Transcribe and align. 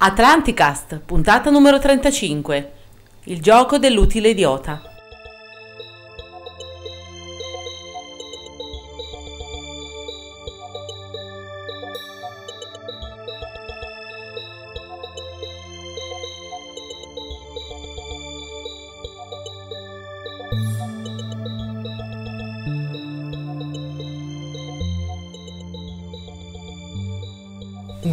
Atlanticast, 0.00 1.00
puntata 1.00 1.50
numero 1.50 1.80
35. 1.80 2.72
Il 3.24 3.42
gioco 3.42 3.78
dell'utile 3.78 4.28
idiota. 4.28 4.87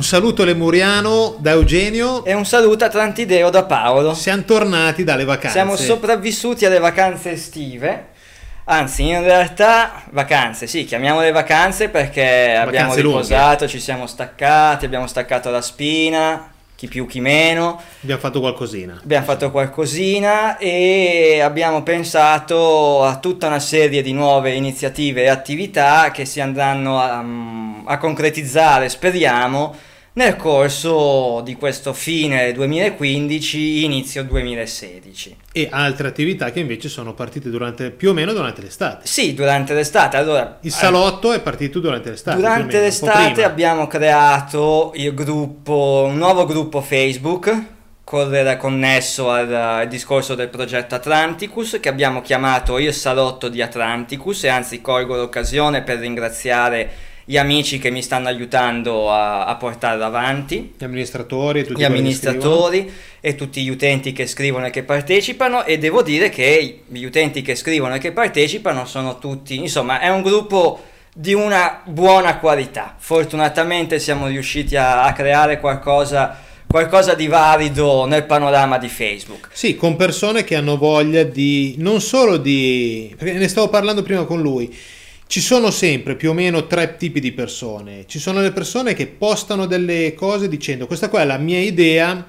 Saluto 0.06 0.46
lemuriano 0.46 1.36
da 1.40 1.52
Eugenio. 1.52 2.24
E 2.24 2.34
un 2.34 2.46
saluto 2.46 2.86
a 2.86 2.90
Trantideo 2.90 3.50
da 3.50 3.64
Paolo. 3.64 4.14
Siamo 4.14 4.44
tornati 4.44 5.04
dalle 5.04 5.26
vacanze. 5.26 5.50
Siamo 5.58 5.76
sopravvissuti 5.76 6.64
alle 6.66 6.80
vacanze 6.80 7.32
estive. 7.32 8.10
Anzi, 8.66 9.08
in 9.08 9.22
realtà, 9.24 10.04
vacanze, 10.12 10.66
sì, 10.68 10.86
chiamiamole 10.86 11.32
vacanze 11.32 11.90
perché 11.90 12.56
abbiamo 12.56 12.90
Vacanze 12.90 13.02
riposato, 13.02 13.50
lunghe. 13.60 13.68
ci 13.68 13.80
siamo 13.80 14.08
staccati, 14.08 14.86
abbiamo 14.86 15.06
staccato 15.08 15.50
la 15.52 15.62
spina, 15.62 16.52
chi 16.76 16.88
più 16.88 17.06
chi 17.08 17.20
meno, 17.20 17.80
Abbiamo 18.02 18.22
fatto 18.22 18.40
qualcosina. 18.40 19.00
abbiamo 19.04 19.26
fatto 19.26 19.52
qualcosina 19.52 20.58
e 20.58 21.42
abbiamo 21.44 21.84
pensato 21.84 23.04
a 23.04 23.18
tutta 23.18 23.48
una 23.48 23.60
serie 23.60 24.02
di 24.02 24.14
nuove 24.14 24.54
iniziative 24.54 25.24
e 25.24 25.30
attività 25.30 26.10
che 26.12 26.26
si 26.26 26.42
andranno 26.42 27.00
a, 27.00 27.24
a 27.86 27.98
concretizzare, 28.00 28.90
speriamo, 28.90 29.76
nel 30.16 30.38
corso 30.38 31.42
di 31.44 31.56
questo 31.56 31.92
fine 31.92 32.54
2015, 32.54 33.84
inizio 33.84 34.24
2016. 34.24 35.36
E 35.52 35.68
altre 35.70 36.08
attività 36.08 36.52
che 36.52 36.62
invece 36.62 36.88
sono 36.88 37.14
partite 37.14 37.50
durante, 37.50 37.92
più 37.92 38.12
o 38.12 38.14
meno 38.14 38.32
durante 38.32 38.62
l'estate. 38.62 39.06
Sì, 39.06 39.34
durante 39.34 39.74
l'estate, 39.74 40.16
allora... 40.16 40.58
Il 40.62 40.72
salotto 40.72 41.34
è 41.34 41.42
partito 41.42 41.80
durante 41.80 42.12
l'estate. 42.12 42.38
Durante 42.38 42.76
meno, 42.76 42.84
l'estate 42.84 43.44
abbiamo 43.44 43.88
creato 43.88 44.94
il 44.96 45.14
gruppo, 45.14 46.06
un 46.08 46.16
nuovo 46.16 46.46
gruppo 46.46 46.80
Facebook, 46.80 47.64
correre 48.06 48.56
connesso 48.56 49.30
al, 49.30 49.54
al 49.54 49.88
discorso 49.90 50.34
del 50.34 50.48
progetto 50.48 50.96
Atlanticus, 50.96 51.78
che 51.82 51.90
abbiamo 51.90 52.22
chiamato 52.22 52.78
il 52.78 52.94
salotto 52.94 53.50
di 53.50 53.62
Atlanticus 53.62 54.46
e 54.46 54.48
anzi 54.48 54.80
colgo 54.80 55.18
l'occasione 55.18 55.82
per 55.82 55.98
ringraziare 55.98 57.14
gli 57.28 57.38
amici 57.38 57.80
che 57.80 57.90
mi 57.90 58.04
stanno 58.04 58.28
aiutando 58.28 59.12
a, 59.12 59.46
a 59.46 59.56
portarlo 59.56 60.04
avanti 60.04 60.76
Gli 60.78 60.84
amministratori 60.84 61.62
e 61.62 61.64
tutti 61.64 61.80
gli 61.80 61.84
amministratori 61.84 62.92
e 63.20 63.34
tutti 63.34 63.64
gli 63.64 63.70
utenti 63.70 64.14
che 64.14 64.28
scrivono 64.28 64.68
e 64.68 64.70
che 64.70 64.84
partecipano 64.84 65.66
e 65.66 65.80
devo 65.80 66.04
dire 66.04 66.30
che 66.30 66.84
gli 66.88 67.04
utenti 67.04 67.42
che 67.42 67.56
scrivono 67.56 67.96
e 67.96 67.98
che 67.98 68.12
partecipano 68.12 68.86
sono 68.86 69.18
tutti, 69.18 69.58
insomma, 69.58 70.00
è 70.00 70.10
un 70.10 70.22
gruppo 70.22 70.84
di 71.12 71.34
una 71.34 71.82
buona 71.86 72.38
qualità. 72.38 72.94
Fortunatamente 72.96 73.98
siamo 73.98 74.28
riusciti 74.28 74.76
a, 74.76 75.06
a 75.06 75.14
creare 75.14 75.60
qualcosa, 75.60 76.40
qualcosa 76.68 77.16
di 77.16 77.26
valido 77.26 78.06
nel 78.06 78.26
panorama 78.26 78.78
di 78.78 78.90
Facebook. 78.90 79.50
Sì, 79.52 79.76
con 79.76 79.96
persone 79.96 80.44
che 80.44 80.56
hanno 80.56 80.78
voglia 80.78 81.24
di 81.24 81.74
non 81.80 82.02
solo 82.02 82.38
di 82.38 83.12
perché 83.18 83.34
ne 83.34 83.48
stavo 83.48 83.70
parlando 83.70 84.04
prima 84.04 84.26
con 84.26 84.40
lui. 84.40 84.94
Ci 85.28 85.42
sono 85.42 85.72
sempre 85.72 86.16
più 86.16 86.30
o 86.30 86.34
meno 86.34 86.68
tre 86.68 86.96
tipi 86.98 87.20
di 87.20 87.32
persone. 87.32 88.06
Ci 88.08 88.20
sono 88.20 88.42
le 88.42 88.52
persone 88.52 88.94
che 88.94 89.08
postano 89.08 89.66
delle 89.66 90.14
cose 90.14 90.48
dicendo 90.48 90.88
questa 90.88 91.10
qua 91.10 91.22
è 91.22 91.26
la 91.26 91.38
mia 91.38 91.60
idea, 91.60 92.26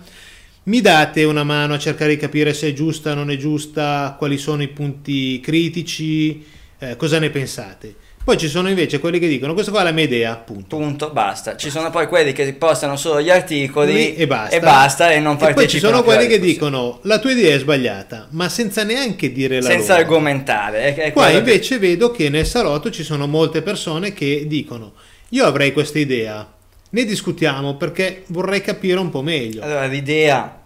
mi 0.65 0.81
date 0.81 1.23
una 1.25 1.45
mano 1.45 1.75
a 1.75 1.79
cercare 1.79 2.15
di 2.15 2.21
capire 2.21 2.55
se 2.55 2.69
è 2.69 2.73
giusta 2.73 3.13
o 3.13 3.15
non 3.15 3.31
è 3.31 3.37
giusta, 3.37 4.17
quali 4.19 4.39
sono 4.39 4.63
i 4.63 4.69
punti 4.69 5.39
critici, 5.41 6.45
eh, 6.79 6.97
cosa 6.97 7.19
ne 7.19 7.31
pensate. 7.31 7.95
Poi 8.27 8.37
ci 8.39 8.49
sono 8.49 8.69
invece 8.69 8.99
quelli 8.99 9.21
che 9.21 9.29
dicono 9.29 9.53
questa 9.53 9.71
qua 9.71 9.83
è 9.83 9.85
la 9.85 9.93
mia 9.93 10.03
idea, 10.03 10.33
appunto. 10.33 10.77
Punto, 10.77 11.11
basta. 11.11 11.55
Ci 11.55 11.71
sono 11.71 11.91
poi 11.91 12.09
quelli 12.09 12.33
che 12.33 12.53
postano 12.55 12.97
solo 12.97 13.23
gli 13.23 13.31
articoli 13.31 14.17
e 14.17 14.27
basta. 14.27 14.57
e, 14.57 14.59
basta, 14.59 15.13
e 15.13 15.21
non 15.21 15.37
E 15.41 15.55
poi 15.55 15.69
ci 15.69 15.79
sono 15.79 16.03
quelli 16.03 16.27
che 16.27 16.41
dicono 16.41 16.99
la 17.03 17.21
tua 17.21 17.31
idea 17.31 17.55
è 17.55 17.59
sbagliata, 17.61 18.27
ma 18.31 18.49
senza 18.49 18.83
neanche 18.83 19.31
dire 19.31 19.61
la 19.61 19.69
senza 19.71 19.93
loro. 19.93 20.03
argomentare. 20.07 20.81
È- 20.81 20.95
è 20.97 21.13
Qua 21.13 21.27
quello 21.27 21.43
che- 21.45 21.51
invece 21.53 21.79
vedo 21.79 22.11
che 22.11 22.29
nel 22.29 22.47
salotto 22.47 22.91
ci 22.91 23.05
sono 23.05 23.29
molte 23.29 23.63
persone 23.63 24.13
che 24.13 24.47
dicono 24.49 24.95
io 25.29 25.45
avrei 25.47 25.73
questa 25.73 26.01
idea, 26.01 26.45
ne 26.91 27.05
discutiamo 27.05 27.77
perché 27.77 28.25
vorrei 28.27 28.61
capire 28.61 28.99
un 28.99 29.09
po' 29.11 29.23
meglio. 29.23 29.63
Allora, 29.63 29.87
l'idea, 29.87 30.63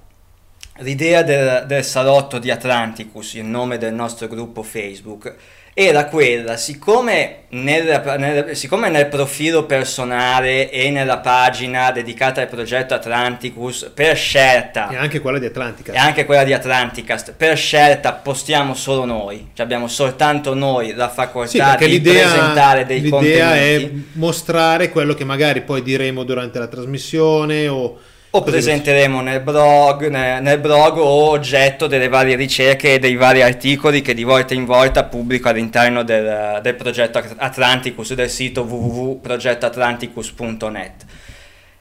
l'idea 0.79 1.23
del, 1.23 1.65
del 1.67 1.85
salotto 1.85 2.39
di 2.39 2.51
Atlanticus, 2.51 3.35
il 3.35 3.45
nome 3.45 3.77
del 3.77 3.93
nostro 3.93 4.29
gruppo 4.29 4.63
Facebook, 4.63 5.35
era 5.73 6.07
quella, 6.07 6.57
siccome 6.57 7.37
nel, 7.51 8.03
nel- 8.19 8.57
siccome 8.57 8.89
nel 8.91 9.07
profilo 9.07 9.65
personale 9.65 10.71
e 10.71 10.91
nella 10.91 11.19
pagina 11.19 11.91
dedicata 11.91 12.41
al 12.43 12.49
progetto 12.49 12.95
Atlanticus, 12.95 13.91
per 13.95 14.17
scelta, 14.17 14.89
E 14.89 14.97
anche 14.97 15.21
quella 15.21 15.39
di 15.39 15.47
Atlantica. 15.47 15.93
e 15.93 15.97
anche 15.97 16.25
quella 16.25 16.45
di 16.45 16.53
Atlanticast, 16.53 17.35
per 17.37 17.57
scelta 17.57 18.13
postiamo 18.13 18.75
solo 18.75 19.05
noi, 19.05 19.51
cioè 19.55 19.65
abbiamo 19.65 19.89
soltanto 19.89 20.55
noi 20.55 20.93
la 20.95 21.09
Sì, 21.09 21.15
facoltà 21.15 21.65
perché 21.71 21.87
di 21.87 21.93
l'idea, 21.93 22.29
presentare 22.29 22.85
dei 22.87 23.01
l'idea 23.01 23.57
è 23.57 23.81
contenuti. 23.81 24.09
mostrare 24.13 24.91
quello 24.91 25.15
che 25.15 25.25
magari 25.25 25.63
poi 25.63 25.83
diremo 25.83 26.25
durante 26.25 26.59
la 26.59 26.67
trasmissione 26.69 27.69
o, 27.69 27.99
O 28.33 28.43
presenteremo 28.43 29.23
nel 29.23 29.41
blog, 29.41 30.07
nel, 30.07 30.41
nel 30.41 30.61
blog 30.61 30.99
o 30.99 31.31
oggetto 31.31 31.89
delle 31.89 32.07
varie 32.07 32.37
ricerche 32.37 32.95
e 32.95 33.01
dei 33.01 33.17
vari 33.17 33.43
articoli 33.43 34.03
che 34.03 34.15
di 34.15 34.23
volta 34.23 34.55
in 34.55 34.67
volta 34.67 35.03
pubblico 35.03 35.49
all'interno 35.49 36.05
del, 36.05 36.61
del 36.63 36.77
progetto 36.77 37.19
At- 37.19 37.35
Atlanticus, 37.37 38.15
del 38.15 38.31
sito 38.31 38.63
www.progettoatlanticus.net. 38.63 41.05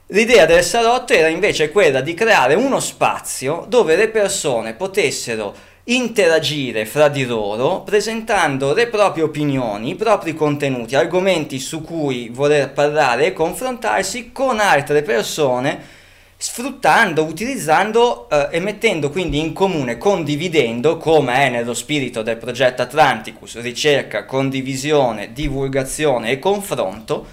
L'idea 0.08 0.44
del 0.44 0.64
salotto 0.64 1.12
era 1.12 1.28
invece 1.28 1.70
quella 1.70 2.00
di 2.00 2.14
creare 2.14 2.54
uno 2.54 2.80
spazio 2.80 3.64
dove 3.68 3.94
le 3.94 4.08
persone 4.08 4.74
potessero 4.74 5.54
interagire 5.84 6.84
fra 6.84 7.06
di 7.06 7.26
loro 7.26 7.82
presentando 7.82 8.74
le 8.74 8.88
proprie 8.88 9.22
opinioni, 9.22 9.90
i 9.90 9.94
propri 9.94 10.34
contenuti, 10.34 10.96
argomenti 10.96 11.60
su 11.60 11.82
cui 11.82 12.28
voler 12.28 12.72
parlare 12.72 13.26
e 13.26 13.32
confrontarsi 13.32 14.32
con 14.32 14.58
altre 14.58 15.02
persone 15.02 15.98
sfruttando, 16.42 17.24
utilizzando 17.24 18.26
eh, 18.30 18.48
e 18.52 18.60
mettendo 18.60 19.10
quindi 19.10 19.40
in 19.40 19.52
comune, 19.52 19.98
condividendo, 19.98 20.96
come 20.96 21.34
è 21.34 21.50
nello 21.50 21.74
spirito 21.74 22.22
del 22.22 22.38
progetto 22.38 22.80
Atlanticus, 22.80 23.60
ricerca, 23.60 24.24
condivisione, 24.24 25.34
divulgazione 25.34 26.30
e 26.30 26.38
confronto, 26.38 27.26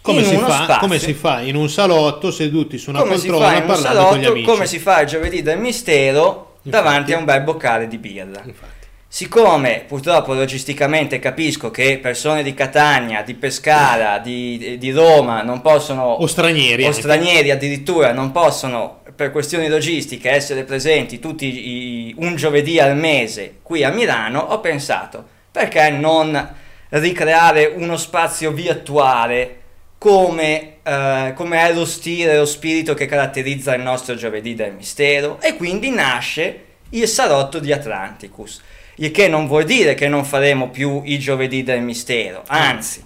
come, 0.00 0.22
si 0.22 0.36
fa, 0.36 0.76
come 0.78 1.00
si 1.00 1.14
fa 1.14 1.40
in 1.40 1.56
un 1.56 1.68
salotto 1.68 2.30
seduti 2.30 2.78
su 2.78 2.90
una 2.90 3.00
come 3.00 3.14
poltrona 3.16 3.60
parlando 3.62 3.72
con 3.72 3.78
gli 3.78 3.82
salotto, 3.82 4.30
amici. 4.30 4.46
come 4.46 4.66
si 4.66 4.78
fa 4.78 5.00
il 5.00 5.08
giovedì 5.08 5.42
del 5.42 5.58
mistero 5.58 6.52
Infatti. 6.62 6.70
davanti 6.70 7.12
a 7.12 7.18
un 7.18 7.24
bel 7.24 7.42
boccale 7.42 7.88
di 7.88 7.98
birra. 7.98 8.40
Infatti. 8.44 8.73
Siccome 9.14 9.84
purtroppo 9.86 10.34
logisticamente 10.34 11.20
capisco 11.20 11.70
che 11.70 12.00
persone 12.02 12.42
di 12.42 12.52
Catania, 12.52 13.22
di 13.22 13.34
Pescara, 13.34 14.18
di, 14.18 14.76
di 14.76 14.90
Roma 14.90 15.40
non 15.42 15.60
possono 15.60 16.02
O 16.02 16.26
stranieri. 16.26 16.84
o 16.84 16.90
stranieri 16.90 17.52
addirittura 17.52 18.12
non 18.12 18.32
possono 18.32 19.02
per 19.14 19.30
questioni 19.30 19.68
logistiche 19.68 20.30
essere 20.30 20.64
presenti 20.64 21.20
tutti 21.20 21.46
i- 21.46 22.14
un 22.18 22.34
giovedì 22.34 22.80
al 22.80 22.96
mese 22.96 23.58
qui 23.62 23.84
a 23.84 23.90
Milano, 23.92 24.40
ho 24.40 24.58
pensato 24.58 25.24
perché 25.52 25.90
non 25.90 26.52
ricreare 26.88 27.66
uno 27.66 27.96
spazio 27.96 28.50
virtuale 28.50 29.58
come, 29.96 30.78
eh, 30.82 31.32
come 31.36 31.60
è 31.60 31.72
lo 31.72 31.84
stile, 31.84 32.36
lo 32.36 32.46
spirito 32.46 32.94
che 32.94 33.06
caratterizza 33.06 33.76
il 33.76 33.82
nostro 33.82 34.16
giovedì 34.16 34.56
del 34.56 34.72
mistero 34.72 35.38
e 35.40 35.54
quindi 35.54 35.90
nasce 35.90 36.62
il 36.90 37.06
salotto 37.06 37.60
di 37.60 37.72
Atlanticus. 37.72 38.60
Il 38.96 39.10
che 39.10 39.28
non 39.28 39.46
vuol 39.46 39.64
dire 39.64 39.94
che 39.94 40.08
non 40.08 40.24
faremo 40.24 40.70
più 40.70 41.02
i 41.04 41.18
giovedì 41.18 41.62
del 41.62 41.82
mistero, 41.82 42.44
anzi, 42.46 43.04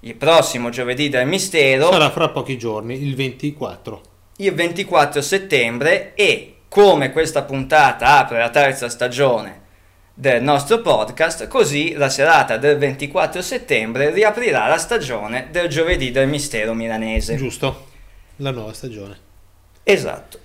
il 0.00 0.14
prossimo 0.14 0.70
giovedì 0.70 1.08
del 1.08 1.26
mistero 1.26 1.90
Sarà 1.90 2.10
fra 2.10 2.28
pochi 2.28 2.56
giorni, 2.56 3.02
il 3.02 3.16
24. 3.16 4.00
il 4.36 4.54
24 4.54 5.20
settembre 5.20 6.14
e 6.14 6.54
come 6.68 7.10
questa 7.10 7.42
puntata 7.42 8.18
apre 8.18 8.38
la 8.38 8.50
terza 8.50 8.88
stagione 8.88 9.66
del 10.14 10.42
nostro 10.42 10.80
podcast, 10.80 11.48
così 11.48 11.94
la 11.94 12.08
serata 12.08 12.56
del 12.56 12.76
24 12.76 13.40
settembre 13.40 14.10
riaprirà 14.10 14.66
la 14.66 14.78
stagione 14.78 15.48
del 15.50 15.68
giovedì 15.68 16.10
del 16.10 16.28
mistero 16.28 16.74
milanese. 16.74 17.36
Giusto? 17.36 17.86
La 18.36 18.50
nuova 18.50 18.72
stagione. 18.72 19.16
Esatto. 19.82 20.38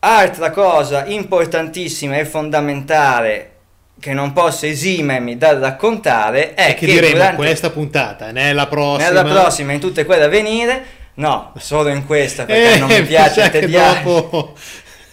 Altra 0.00 0.50
cosa 0.50 1.06
importantissima 1.06 2.18
e 2.18 2.24
fondamentale 2.24 3.53
che 4.00 4.12
non 4.12 4.32
posso 4.32 4.66
esimermi 4.66 5.36
dal 5.38 5.58
raccontare 5.58 6.54
è 6.54 6.70
E 6.70 6.74
che 6.74 6.86
che 6.86 6.92
diremo 6.92 7.14
durante- 7.14 7.36
questa 7.36 7.70
puntata, 7.70 8.30
nella 8.32 8.66
prossima. 8.66 9.08
nella 9.08 9.24
prossima, 9.24 9.72
in 9.72 9.80
tutte 9.80 10.04
quelle 10.04 10.24
a 10.24 10.28
venire, 10.28 10.84
No, 11.16 11.52
solo 11.58 11.90
in 11.90 12.04
questa 12.06 12.44
perché 12.44 12.72
Eh, 12.74 12.78
non 12.78 12.88
mi 12.88 13.02
piace 13.04 13.48
tediare. 13.48 14.02
dopo... 14.02 14.54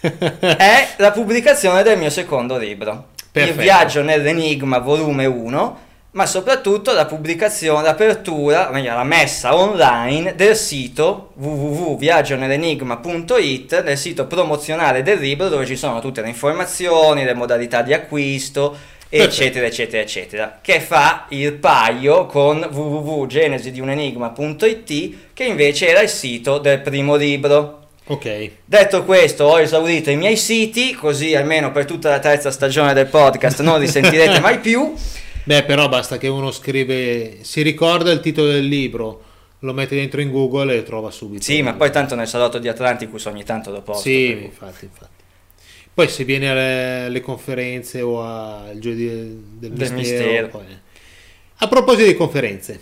È 0.00 0.88
la 0.96 1.12
pubblicazione 1.12 1.84
del 1.84 1.96
mio 1.96 2.10
secondo 2.10 2.56
libro. 2.58 3.10
Perfetto. 3.30 3.56
Il 3.56 3.62
viaggio 3.62 4.02
nell'enigma 4.02 4.78
volume 4.78 5.26
1, 5.26 5.78
ma 6.12 6.26
soprattutto 6.26 6.92
la 6.92 7.06
pubblicazione, 7.06 7.82
l'apertura, 7.82 8.68
meglio 8.70 8.94
la 8.94 9.02
messa 9.02 9.56
online 9.56 10.36
del 10.36 10.54
sito 10.56 11.32
www.viagionell'enigma.it, 11.34 13.82
del 13.82 13.96
sito 13.96 14.26
promozionale 14.26 15.02
del 15.02 15.18
libro 15.18 15.48
dove 15.48 15.64
ci 15.64 15.76
sono 15.76 16.00
tutte 16.00 16.20
le 16.20 16.28
informazioni, 16.28 17.24
le 17.24 17.32
modalità 17.32 17.80
di 17.80 17.94
acquisto, 17.94 18.76
eccetera, 19.08 19.64
eccetera, 19.64 20.02
eccetera, 20.02 20.58
che 20.60 20.80
fa 20.80 21.24
il 21.30 21.54
paio 21.54 22.26
con 22.26 22.58
www.genesidiunenigma.it, 22.70 25.16
che 25.32 25.44
invece 25.44 25.88
era 25.88 26.02
il 26.02 26.10
sito 26.10 26.58
del 26.58 26.80
primo 26.80 27.16
libro. 27.16 27.86
ok. 28.08 28.50
Detto 28.66 29.04
questo, 29.04 29.44
ho 29.44 29.58
esaurito 29.58 30.10
i 30.10 30.16
miei 30.16 30.36
siti, 30.36 30.92
così 30.92 31.34
almeno 31.34 31.72
per 31.72 31.86
tutta 31.86 32.10
la 32.10 32.18
terza 32.18 32.50
stagione 32.50 32.92
del 32.92 33.06
podcast 33.06 33.62
non 33.62 33.80
li 33.80 33.88
sentirete 33.88 34.40
mai 34.40 34.58
più. 34.58 34.94
Beh, 35.44 35.64
però 35.64 35.88
basta 35.88 36.18
che 36.18 36.28
uno 36.28 36.50
scrive, 36.50 37.38
si 37.42 37.62
ricorda 37.62 38.10
il 38.12 38.20
titolo 38.20 38.48
del 38.48 38.66
libro, 38.66 39.22
lo 39.60 39.72
mette 39.72 39.94
dentro 39.96 40.20
in 40.20 40.30
Google 40.30 40.76
e 40.76 40.82
trova 40.82 41.10
subito. 41.10 41.42
Sì, 41.42 41.62
ma 41.62 41.74
poi 41.74 41.90
tanto 41.90 42.14
nel 42.14 42.28
salotto 42.28 42.58
di 42.58 42.68
Atlanticus 42.68 43.24
ogni 43.26 43.44
tanto 43.44 43.70
lo 43.70 43.82
posto. 43.82 44.02
Sì, 44.02 44.32
cui- 44.36 44.44
infatti, 44.44 44.84
infatti. 44.84 45.10
Poi 45.94 46.08
se 46.08 46.24
viene 46.24 46.48
alle, 46.50 47.04
alle 47.06 47.20
conferenze 47.20 48.00
o 48.00 48.22
al 48.22 48.78
giovedì 48.78 49.06
del, 49.06 49.36
del 49.58 49.70
Del 49.72 49.92
mistero, 49.92 50.24
mistero. 50.30 50.48
poi- 50.48 50.64
A 51.56 51.68
proposito 51.68 52.06
di 52.08 52.14
conferenze, 52.14 52.80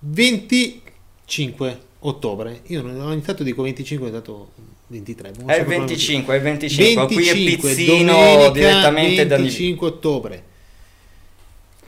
25 0.00 1.78
ottobre, 2.00 2.60
io 2.66 2.82
non 2.82 3.00
ho 3.00 3.12
iniziato 3.12 3.42
dico 3.42 3.62
25, 3.62 4.08
ho 4.08 4.10
dato 4.10 4.50
23. 4.88 5.32
non 5.38 5.50
È 5.50 5.56
il 5.56 5.64
proprio 5.64 5.78
25, 5.80 6.34
è 6.34 6.36
il 6.36 6.42
25, 6.42 7.06
qui 7.06 7.28
è 7.28 7.32
25, 7.32 7.68
pizzino 7.74 8.12
domenica 8.12 8.50
direttamente 8.50 9.26
da 9.26 9.36
25 9.36 9.86
ottobre. 9.86 10.44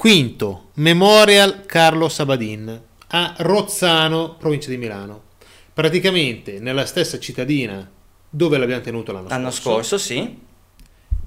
Quinto, 0.01 0.71
Memorial 0.77 1.67
Carlo 1.67 2.09
Sabadin 2.09 2.81
a 3.09 3.35
Rozzano, 3.37 4.35
provincia 4.39 4.71
di 4.71 4.79
Milano. 4.79 5.25
Praticamente 5.75 6.59
nella 6.59 6.87
stessa 6.87 7.19
cittadina 7.19 7.87
dove 8.31 8.57
l'abbiamo 8.57 8.81
tenuto 8.81 9.13
l'anno, 9.13 9.29
l'anno 9.29 9.51
scorso, 9.51 9.99
sì. 9.99 10.39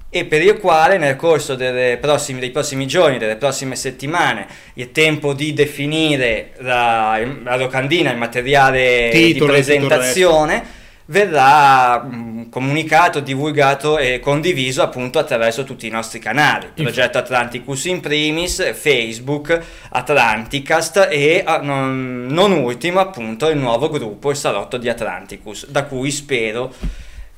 E 0.08 0.24
per 0.24 0.42
il 0.42 0.58
quale 0.58 0.98
nel 0.98 1.14
corso 1.14 1.54
delle 1.54 1.98
prossimi- 1.98 2.40
dei 2.40 2.50
prossimi 2.50 2.88
giorni, 2.88 3.18
delle 3.18 3.36
prossime 3.36 3.76
settimane, 3.76 4.48
il 4.74 4.90
tempo 4.90 5.34
di 5.34 5.52
definire 5.52 6.54
la, 6.58 7.16
la 7.44 7.56
locandina, 7.56 8.10
il 8.10 8.18
materiale 8.18 9.10
Titolo 9.12 9.52
di 9.52 9.62
presentazione, 9.62 10.66
verrà 11.06 12.02
mh, 12.02 12.48
comunicato, 12.48 13.20
divulgato 13.20 13.98
e 13.98 14.20
condiviso 14.20 14.82
appunto 14.82 15.18
attraverso 15.18 15.64
tutti 15.64 15.86
i 15.86 15.90
nostri 15.90 16.18
canali. 16.18 16.68
Progetto 16.74 17.18
Atlanticus 17.18 17.84
in 17.86 18.00
primis, 18.00 18.74
Facebook, 18.74 19.60
Atlanticast 19.90 21.08
e 21.10 21.42
ah, 21.44 21.60
non, 21.60 22.26
non 22.30 22.52
ultimo 22.52 23.00
appunto 23.00 23.48
il 23.48 23.58
nuovo 23.58 23.88
gruppo, 23.88 24.30
il 24.30 24.36
Salotto 24.36 24.76
di 24.76 24.88
Atlanticus, 24.88 25.68
da 25.68 25.84
cui 25.84 26.10
spero 26.10 26.72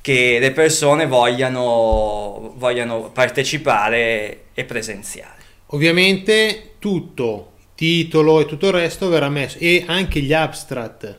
che 0.01 0.39
le 0.39 0.53
persone 0.53 1.07
vogliano, 1.07 2.53
vogliano 2.57 3.11
partecipare 3.13 4.45
e 4.55 4.65
presenziare. 4.65 5.35
Ovviamente 5.71 6.75
tutto, 6.79 7.55
titolo 7.75 8.41
e 8.41 8.47
tutto 8.47 8.69
il 8.69 8.73
resto 8.73 9.09
verrà 9.09 9.29
messo 9.29 9.59
e 9.59 9.85
anche 9.89 10.21
gli 10.21 10.33
abstract 10.33 11.19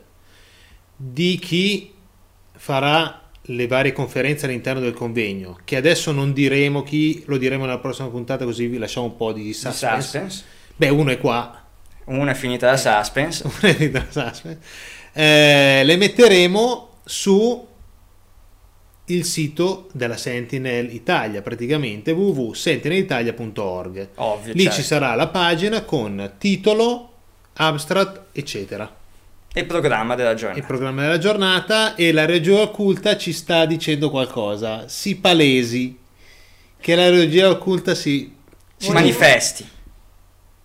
di 0.96 1.38
chi 1.38 1.92
farà 2.68 3.22
le 3.40 3.66
varie 3.66 3.92
conferenze 3.92 4.44
all'interno 4.44 4.82
del 4.82 4.92
convegno, 4.92 5.58
che 5.64 5.76
adesso 5.76 6.12
non 6.12 6.34
diremo 6.34 6.82
chi, 6.82 7.22
lo 7.24 7.38
diremo 7.38 7.64
nella 7.64 7.78
prossima 7.78 8.08
puntata 8.08 8.44
così 8.44 8.66
vi 8.66 8.76
lasciamo 8.76 9.06
un 9.06 9.16
po' 9.16 9.32
di 9.32 9.54
suspense. 9.54 10.00
Suspense. 10.02 10.44
Beh, 10.76 10.90
uno 10.90 11.10
è 11.10 11.16
qua, 11.16 11.64
Una 12.04 12.32
è 12.32 12.34
finita 12.34 12.70
la 12.70 12.76
suspense. 12.76 13.44
uno 13.48 13.72
è 13.72 13.74
di 13.74 13.90
suspense. 13.90 14.58
Eh, 15.14 15.80
le 15.82 15.96
metteremo 15.96 16.96
su 17.04 17.66
il 19.06 19.24
sito 19.24 19.88
della 19.92 20.18
Sentinel 20.18 20.92
Italia, 20.92 21.40
praticamente 21.40 22.10
www.sentinelitalia.org. 22.10 24.08
Ovvio. 24.16 24.52
Lì 24.52 24.64
certo. 24.64 24.76
ci 24.76 24.82
sarà 24.82 25.14
la 25.14 25.28
pagina 25.28 25.84
con 25.84 26.34
titolo, 26.36 27.12
abstract, 27.54 28.24
eccetera. 28.32 28.97
E 29.52 29.60
il 29.60 29.66
programma 29.66 30.14
della 30.14 30.30
Il 30.32 30.36
giornata. 30.36 30.66
programma 30.66 31.02
della 31.02 31.18
giornata 31.18 31.94
e 31.94 32.12
la 32.12 32.26
regia 32.26 32.60
occulta 32.60 33.16
ci 33.16 33.32
sta 33.32 33.64
dicendo 33.66 34.10
qualcosa. 34.10 34.86
Si 34.88 35.16
palesi 35.16 35.98
che 36.80 36.94
la 36.94 37.08
regia 37.10 37.48
occulta 37.50 37.94
si... 37.94 38.34
Si 38.76 38.92
manifesti. 38.92 39.68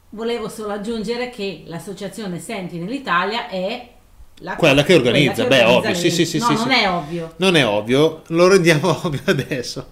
Volevo 0.10 0.48
solo 0.48 0.74
aggiungere 0.74 1.32
che 1.32 1.64
l'associazione 1.66 2.40
Senti 2.40 2.78
nell'Italia 2.78 3.48
è 3.50 3.90
la 4.40 4.56
Quella 4.56 4.84
che 4.84 4.94
organizza, 4.94 5.46
beh, 5.46 5.64
ovvio, 5.64 5.90
l'evento. 5.90 6.00
sì, 6.00 6.12
sì, 6.12 6.26
sì, 6.26 6.38
No, 6.38 6.46
sì, 6.46 6.54
non 6.54 6.68
sì. 6.70 6.74
è 6.80 6.90
ovvio. 6.90 7.34
Non 7.38 7.56
è 7.56 7.66
ovvio, 7.66 8.22
lo 8.28 8.48
rendiamo 8.48 8.90
ovvio 9.04 9.22
adesso. 9.26 9.88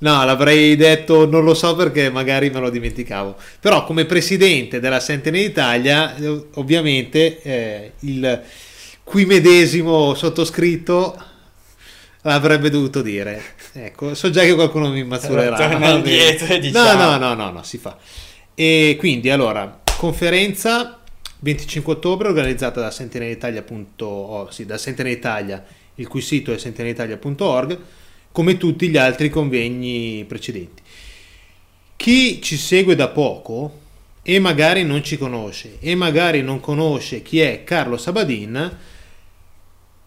No, 0.00 0.24
l'avrei 0.24 0.76
detto, 0.76 1.26
non 1.28 1.42
lo 1.42 1.54
so 1.54 1.74
perché 1.74 2.10
magari 2.10 2.50
me 2.50 2.60
lo 2.60 2.70
dimenticavo. 2.70 3.36
Però 3.60 3.84
come 3.84 4.04
presidente 4.04 4.78
della 4.78 5.00
Sentinel 5.00 5.42
Italia, 5.42 6.14
eh, 6.14 6.44
ovviamente 6.54 7.42
eh, 7.42 7.92
il 8.00 8.42
qui 9.02 9.24
medesimo 9.24 10.14
sottoscritto 10.14 11.16
l'avrebbe 12.22 12.70
dovuto 12.70 13.02
dire. 13.02 13.42
Ecco, 13.72 14.14
so 14.14 14.30
già 14.30 14.42
che 14.42 14.54
qualcuno 14.54 14.88
mi 14.90 15.02
mazzurerà. 15.02 15.56
Torna 15.56 15.88
indietro 15.88 16.46
e 16.46 16.54
No, 16.56 16.60
diciamo. 16.60 17.02
no, 17.02 17.16
no, 17.16 17.34
no, 17.34 17.50
no, 17.50 17.62
si 17.62 17.78
fa. 17.78 17.96
E 18.54 18.96
quindi, 18.98 19.30
allora, 19.30 19.80
conferenza 19.96 21.00
25 21.40 21.92
ottobre 21.94 22.28
organizzata 22.28 22.80
da 22.80 22.90
sentinelitalia.org, 22.90 24.50
sì, 24.50 24.66
da 24.66 24.76
Sentinel 24.78 25.12
Italia, 25.12 25.64
il 25.96 26.06
cui 26.06 26.20
sito 26.20 26.52
è 26.52 26.58
sentinelitalia.org, 26.58 27.78
come 28.38 28.56
tutti 28.56 28.88
gli 28.88 28.96
altri 28.96 29.30
convegni 29.30 30.24
precedenti. 30.24 30.80
Chi 31.96 32.40
ci 32.40 32.56
segue 32.56 32.94
da 32.94 33.08
poco 33.08 33.80
e 34.22 34.38
magari 34.38 34.84
non 34.84 35.02
ci 35.02 35.18
conosce 35.18 35.78
e 35.80 35.96
magari 35.96 36.40
non 36.40 36.60
conosce 36.60 37.22
chi 37.22 37.40
è 37.40 37.64
Carlo 37.64 37.96
Sabadin, 37.96 38.76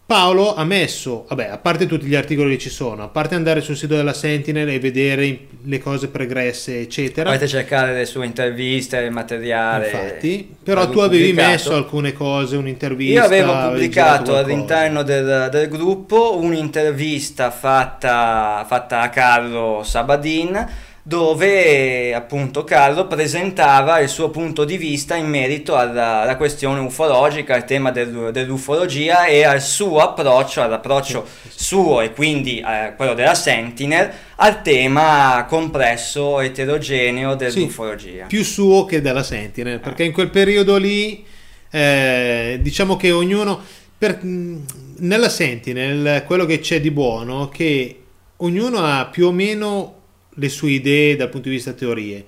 Paolo 0.04 0.54
ha 0.54 0.64
messo, 0.64 1.24
vabbè, 1.28 1.46
a 1.46 1.58
parte 1.58 1.86
tutti 1.86 2.04
gli 2.04 2.14
articoli 2.14 2.50
che 2.52 2.58
ci 2.58 2.70
sono, 2.70 3.04
a 3.04 3.08
parte 3.08 3.34
andare 3.34 3.60
sul 3.62 3.76
sito 3.76 3.94
della 3.94 4.12
Sentinel 4.12 4.68
e 4.68 4.78
vedere 4.78 5.38
le 5.62 5.78
cose 5.78 6.08
pregresse, 6.08 6.80
eccetera. 6.80 7.30
Potete 7.30 7.48
cercare 7.48 7.94
le 7.94 8.04
sue 8.04 8.26
interviste, 8.26 8.98
il 8.98 9.10
materiale. 9.10 9.86
Infatti, 9.86 10.54
però 10.62 10.88
tu 10.90 10.98
avevi 10.98 11.28
pubblicato. 11.28 11.50
messo 11.50 11.74
alcune 11.74 12.12
cose, 12.12 12.56
un'intervista. 12.56 13.20
Io 13.20 13.24
avevo 13.24 13.68
pubblicato 13.68 14.36
all'interno 14.36 15.02
del, 15.02 15.48
del 15.50 15.68
gruppo 15.68 16.36
un'intervista 16.36 17.50
fatta, 17.50 18.66
fatta 18.68 19.00
a 19.00 19.08
Carlo 19.08 19.82
Sabadin 19.82 20.90
dove 21.04 22.14
appunto 22.14 22.62
Carlo 22.62 23.08
presentava 23.08 23.98
il 23.98 24.08
suo 24.08 24.30
punto 24.30 24.64
di 24.64 24.76
vista 24.76 25.16
in 25.16 25.26
merito 25.26 25.74
alla, 25.74 26.20
alla 26.20 26.36
questione 26.36 26.78
ufologica, 26.78 27.54
al 27.54 27.64
tema 27.64 27.90
del- 27.90 28.30
dell'ufologia 28.32 29.24
e 29.26 29.42
al 29.44 29.60
suo 29.60 29.98
approccio, 29.98 30.62
all'approccio 30.62 31.26
suo 31.48 32.00
e 32.02 32.12
quindi 32.12 32.60
eh, 32.60 32.94
quello 32.96 33.14
della 33.14 33.34
Sentinel 33.34 34.10
al 34.36 34.62
tema 34.62 35.44
complesso, 35.48 36.38
eterogeneo 36.40 37.34
dell'ufologia. 37.34 38.26
più 38.26 38.44
suo 38.44 38.84
che 38.84 39.00
della 39.00 39.24
Sentinel, 39.24 39.80
perché 39.80 40.04
in 40.04 40.12
quel 40.12 40.30
periodo 40.30 40.76
lì 40.76 41.24
eh, 41.70 42.58
diciamo 42.62 42.96
che 42.96 43.10
ognuno 43.10 43.60
per- 43.98 44.22
mh, 44.22 44.64
nella 44.98 45.28
Sentinel 45.28 46.22
quello 46.26 46.44
che 46.44 46.60
c'è 46.60 46.80
di 46.80 46.90
buono 46.92 47.48
è 47.50 47.54
che 47.56 48.02
ognuno 48.36 48.78
ha 48.84 49.06
più 49.06 49.26
o 49.26 49.32
meno 49.32 49.96
le 50.34 50.48
sue 50.48 50.70
idee 50.72 51.16
dal 51.16 51.28
punto 51.28 51.48
di 51.48 51.54
vista 51.54 51.72
teorie. 51.72 52.24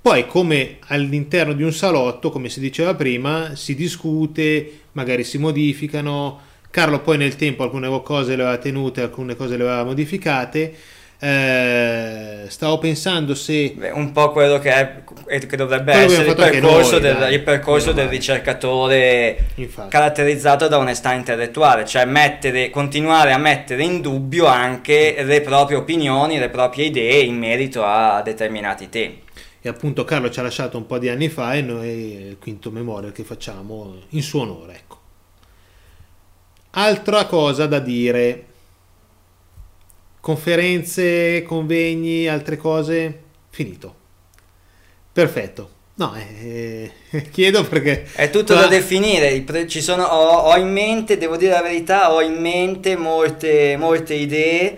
Poi, 0.00 0.26
come 0.26 0.76
all'interno 0.88 1.54
di 1.54 1.62
un 1.62 1.72
salotto, 1.72 2.30
come 2.30 2.48
si 2.48 2.60
diceva 2.60 2.94
prima, 2.94 3.54
si 3.54 3.74
discute, 3.74 4.80
magari 4.92 5.24
si 5.24 5.38
modificano. 5.38 6.40
Carlo 6.70 7.00
poi 7.00 7.16
nel 7.16 7.36
tempo 7.36 7.62
alcune 7.62 7.88
cose 8.02 8.36
le 8.36 8.42
aveva 8.42 8.58
tenute, 8.58 9.00
alcune 9.00 9.34
cose 9.34 9.56
le 9.56 9.62
aveva 9.62 9.84
modificate. 9.84 10.74
Eh, 11.18 12.46
stavo 12.48 12.78
pensando 12.78 13.34
se 13.34 13.72
Beh, 13.74 13.90
un 13.90 14.12
po' 14.12 14.30
quello 14.32 14.58
che, 14.58 14.70
è, 14.70 15.46
che 15.46 15.56
dovrebbe 15.56 15.92
Quello 15.92 16.12
essere 16.12 16.28
il 16.28 16.34
percorso, 16.34 16.90
noi, 16.92 17.00
del, 17.00 17.16
dai. 17.16 17.34
il 17.34 17.42
percorso 17.42 17.92
del 17.92 18.08
ricercatore 18.08 19.46
Infatti. 19.54 19.88
caratterizzato 19.88 20.68
da 20.68 20.76
onestà 20.76 21.12
intellettuale, 21.12 21.86
cioè 21.86 22.04
mettere, 22.04 22.68
continuare 22.68 23.32
a 23.32 23.38
mettere 23.38 23.84
in 23.84 24.00
dubbio 24.00 24.46
anche 24.46 25.22
le 25.22 25.40
proprie 25.40 25.78
opinioni, 25.78 26.38
le 26.38 26.50
proprie 26.50 26.86
idee 26.86 27.22
in 27.22 27.38
merito 27.38 27.84
a 27.84 28.20
determinati 28.22 28.88
temi. 28.88 29.22
E 29.62 29.68
appunto 29.70 30.04
Carlo 30.04 30.28
ci 30.28 30.40
ha 30.40 30.42
lasciato 30.42 30.76
un 30.76 30.84
po' 30.84 30.98
di 30.98 31.08
anni 31.08 31.30
fa 31.30 31.54
e 31.54 31.62
noi 31.62 31.88
il 32.28 32.38
quinto 32.38 32.70
memorial 32.70 33.12
che 33.12 33.24
facciamo 33.24 33.94
in 34.10 34.22
suo 34.22 34.42
onore. 34.42 34.74
Ecco. 34.74 34.98
Altra 36.72 37.24
cosa 37.24 37.64
da 37.66 37.78
dire. 37.78 38.46
Conferenze, 40.24 41.42
convegni, 41.42 42.26
altre 42.26 42.56
cose. 42.56 43.18
Finito. 43.50 43.94
Perfetto. 45.12 45.68
No, 45.96 46.14
eh, 46.14 46.90
eh, 47.10 47.28
chiedo 47.30 47.62
perché... 47.64 48.06
È 48.14 48.30
tutto 48.30 48.54
da 48.54 48.66
definire, 48.66 49.38
pre- 49.42 49.68
ci 49.68 49.82
sono, 49.82 50.04
ho, 50.04 50.50
ho 50.50 50.56
in 50.56 50.72
mente, 50.72 51.18
devo 51.18 51.36
dire 51.36 51.52
la 51.52 51.60
verità, 51.60 52.10
ho 52.10 52.22
in 52.22 52.40
mente 52.40 52.96
molte, 52.96 53.76
molte 53.76 54.14
idee, 54.14 54.74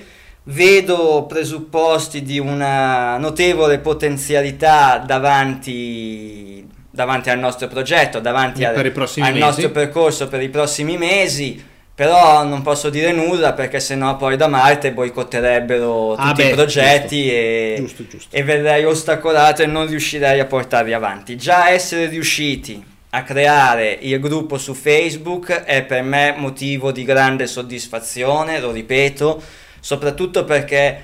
vedo 0.46 1.26
presupposti 1.28 2.22
di 2.22 2.40
una 2.40 3.16
notevole 3.16 3.78
potenzialità 3.78 4.98
davanti, 4.98 6.68
davanti 6.90 7.30
al 7.30 7.38
nostro 7.38 7.68
progetto, 7.68 8.18
davanti 8.18 8.64
al, 8.64 8.74
al 8.74 9.34
nostro 9.36 9.70
percorso 9.70 10.26
per 10.26 10.42
i 10.42 10.48
prossimi 10.48 10.98
mesi. 10.98 11.74
Però 11.96 12.44
non 12.44 12.60
posso 12.60 12.90
dire 12.90 13.10
nulla 13.10 13.54
perché 13.54 13.80
sennò 13.80 14.16
poi 14.18 14.36
da 14.36 14.48
Marte 14.48 14.92
boicotterebbero 14.92 16.14
tutti 16.14 16.28
Ah, 16.28 16.32
beh, 16.34 16.48
i 16.50 16.52
progetti 16.52 17.22
giusto. 17.22 17.34
e, 17.34 17.74
Giusto, 17.78 18.06
giusto. 18.06 18.36
e 18.36 18.42
verrei 18.42 18.84
ostacolato 18.84 19.62
e 19.62 19.66
non 19.66 19.86
riuscirei 19.86 20.38
a 20.38 20.44
portarli 20.44 20.92
avanti. 20.92 21.36
Già 21.36 21.70
essere 21.70 22.04
riusciti 22.08 22.84
a 23.10 23.22
creare 23.22 23.96
il 23.98 24.20
gruppo 24.20 24.58
su 24.58 24.74
Facebook 24.74 25.50
è 25.64 25.84
per 25.84 26.02
me 26.02 26.34
motivo 26.36 26.92
di 26.92 27.02
grande 27.02 27.46
soddisfazione, 27.46 28.60
lo 28.60 28.72
ripeto, 28.72 29.42
soprattutto 29.80 30.44
perché 30.44 31.00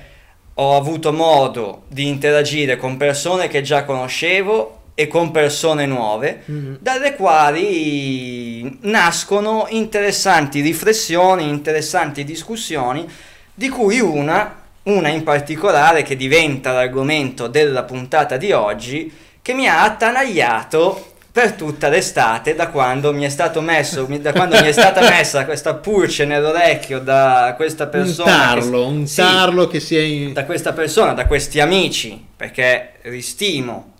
ho 0.53 0.77
avuto 0.77 1.11
modo 1.11 1.85
di 1.87 2.07
interagire 2.07 2.77
con 2.77 2.97
persone 2.97 3.47
che 3.47 3.63
già 3.63 3.83
conoscevo 3.83 4.81
e 4.95 5.07
con 5.07 5.31
persone 5.31 5.85
nuove, 5.85 6.41
Mhm. 6.45 6.77
dalle 6.79 7.15
quali 7.15 8.77
nascono 8.81 9.65
interessanti 9.69 10.61
riflessioni, 10.61 11.47
interessanti 11.49 12.23
discussioni, 12.23 13.05
di 13.53 13.69
cui 13.69 13.99
una, 13.99 14.55
una 14.83 15.09
in 15.09 15.23
particolare 15.23 16.03
che 16.03 16.15
diventa 16.15 16.71
l'argomento 16.71 17.47
della 17.47 17.83
puntata 17.83 18.37
di 18.37 18.51
oggi, 18.51 19.11
che 19.41 19.53
mi 19.53 19.67
ha 19.67 19.83
attanagliato 19.83 21.07
per 21.31 21.53
tutta 21.53 21.89
l'estate 21.89 22.53
da 22.53 22.67
quando 22.67 23.11
mi 23.11 23.23
è 23.23 23.29
stato 23.29 23.59
messo 23.59 24.05
da 24.19 24.31
quando 24.33 24.59
mi 24.61 24.67
è 24.67 24.71
stata 24.71 25.01
messa 25.09 25.45
questa 25.45 25.73
pulce 25.73 26.25
nell'orecchio 26.25 26.99
da 26.99 27.53
questa 27.55 27.85
Un 27.85 27.89
persona 27.89 28.31
che- 28.31 28.37
tarlo, 28.59 28.85
un 28.87 29.07
Sì, 29.07 29.15
tarlo 29.15 29.67
che 29.67 29.79
sia 29.79 30.01
in... 30.01 30.33
da 30.33 30.45
questa 30.45 30.73
persona, 30.73 31.13
da 31.13 31.25
questi 31.25 31.59
amici, 31.59 32.23
perché 32.37 32.91
ristimo, 33.03 33.92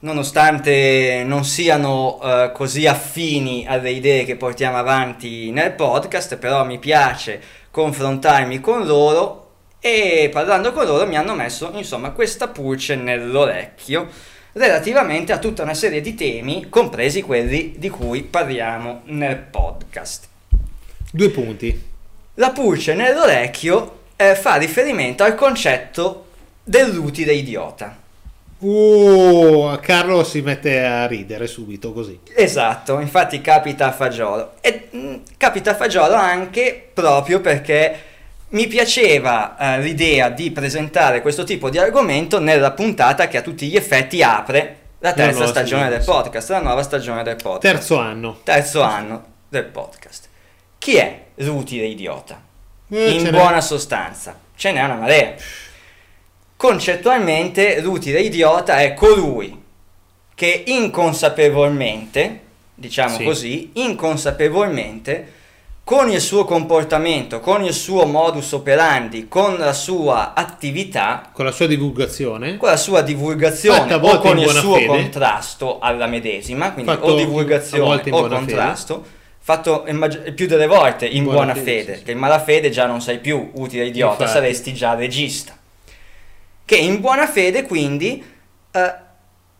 nonostante 0.00 1.22
non 1.24 1.44
siano 1.44 2.20
eh, 2.22 2.52
così 2.52 2.86
affini 2.86 3.66
alle 3.66 3.90
idee 3.90 4.24
che 4.24 4.36
portiamo 4.36 4.76
avanti 4.76 5.50
nel 5.50 5.72
podcast, 5.72 6.36
però 6.36 6.64
mi 6.64 6.78
piace 6.78 7.40
confrontarmi 7.70 8.60
con 8.60 8.86
loro 8.86 9.48
e 9.80 10.28
parlando 10.32 10.72
con 10.72 10.84
loro 10.84 11.06
mi 11.06 11.16
hanno 11.16 11.34
messo 11.34 11.70
insomma 11.74 12.10
questa 12.10 12.48
pulce 12.48 12.96
nell'orecchio 12.96 14.08
relativamente 14.52 15.32
a 15.32 15.38
tutta 15.38 15.62
una 15.62 15.74
serie 15.74 16.00
di 16.00 16.14
temi, 16.14 16.68
compresi 16.68 17.22
quelli 17.22 17.74
di 17.78 17.88
cui 17.88 18.22
parliamo 18.22 19.02
nel 19.04 19.36
podcast. 19.36 20.28
Due 21.12 21.30
punti. 21.30 21.88
La 22.34 22.50
pulce 22.50 22.94
nell'orecchio 22.94 23.98
eh, 24.16 24.34
fa 24.34 24.56
riferimento 24.56 25.22
al 25.22 25.34
concetto 25.34 26.26
dell'utile 26.62 27.32
idiota. 27.32 27.96
Uh, 28.60 29.78
Carlo 29.80 30.22
si 30.22 30.42
mette 30.42 30.84
a 30.84 31.06
ridere 31.06 31.46
subito 31.46 31.92
così. 31.92 32.20
Esatto, 32.34 33.00
infatti 33.00 33.40
capita 33.40 33.86
a 33.86 33.92
fagiolo. 33.92 34.52
E 34.60 34.88
mh, 34.90 35.14
capita 35.36 35.70
a 35.70 35.74
fagiolo 35.74 36.14
anche 36.14 36.90
proprio 36.92 37.40
perché 37.40 38.04
mi 38.48 38.66
piaceva 38.66 39.56
eh, 39.56 39.80
l'idea 39.80 40.28
di 40.28 40.50
presentare 40.50 41.22
questo 41.22 41.44
tipo 41.44 41.70
di 41.70 41.78
argomento 41.78 42.38
nella 42.38 42.72
puntata 42.72 43.28
che 43.28 43.38
a 43.38 43.42
tutti 43.42 43.66
gli 43.68 43.76
effetti 43.76 44.22
apre 44.22 44.76
la 44.98 45.12
terza 45.14 45.30
nuova 45.38 45.46
stagione 45.46 45.82
stagione, 45.84 45.88
del 45.88 46.04
podcast, 46.04 46.50
la 46.50 46.60
nuova 46.60 46.82
stagione 46.82 47.22
del 47.22 47.36
podcast. 47.36 47.74
Terzo 47.74 47.98
anno. 47.98 48.40
terzo 48.42 48.82
anno 48.82 49.24
del 49.48 49.64
podcast. 49.64 50.28
Chi 50.78 50.96
è 50.96 51.20
l'utile 51.36 51.86
idiota? 51.86 52.42
Eh, 52.90 53.10
In 53.12 53.22
n'è. 53.22 53.30
buona 53.30 53.60
sostanza, 53.62 54.38
ce 54.54 54.72
n'è 54.72 54.82
una 54.82 54.96
marea. 54.96 55.34
Concettualmente, 56.60 57.80
l'utile 57.80 58.20
idiota 58.20 58.80
è 58.80 58.92
colui 58.92 59.58
che 60.34 60.62
inconsapevolmente, 60.66 62.40
diciamo 62.74 63.16
Sì. 63.16 63.24
così, 63.24 63.70
inconsapevolmente, 63.76 65.32
con 65.82 66.10
il 66.10 66.20
suo 66.20 66.44
comportamento, 66.44 67.40
con 67.40 67.64
il 67.64 67.72
suo 67.72 68.04
modus 68.04 68.52
operandi, 68.52 69.26
con 69.26 69.56
la 69.56 69.72
sua 69.72 70.34
attività, 70.34 71.30
Con 71.32 71.46
la 71.46 71.50
sua 71.50 71.66
divulgazione. 71.66 72.58
con 72.58 72.68
la 72.68 72.76
sua 72.76 73.00
divulgazione 73.00 73.94
o 73.94 74.18
con 74.18 74.38
il 74.38 74.50
suo 74.50 74.74
fede. 74.74 74.86
contrasto 74.86 75.78
alla 75.78 76.06
medesima, 76.06 76.72
quindi 76.72 76.90
Fatto 76.90 77.06
o 77.06 77.14
divulgazione 77.16 78.02
o 78.10 78.28
contrasto, 78.28 79.02
fatto 79.38 79.84
il 79.88 79.94
maggi- 79.94 80.32
più 80.32 80.46
delle 80.46 80.66
volte 80.66 81.06
in 81.06 81.22
Buona 81.24 81.38
buona, 81.38 81.54
fede, 81.54 81.64
fede, 81.84 81.96
sì. 81.96 82.02
che 82.02 82.10
in 82.12 82.18
malafede 82.18 82.68
già 82.68 82.84
non 82.84 83.00
sei 83.00 83.18
più 83.18 83.50
utile 83.54 83.86
idiota, 83.86 84.24
Infatti. 84.24 84.30
saresti 84.30 84.74
già 84.74 84.92
regista. 84.94 85.54
Che 86.70 86.76
in 86.76 87.00
buona 87.00 87.26
fede 87.26 87.64
quindi 87.64 88.24
eh, 88.70 88.94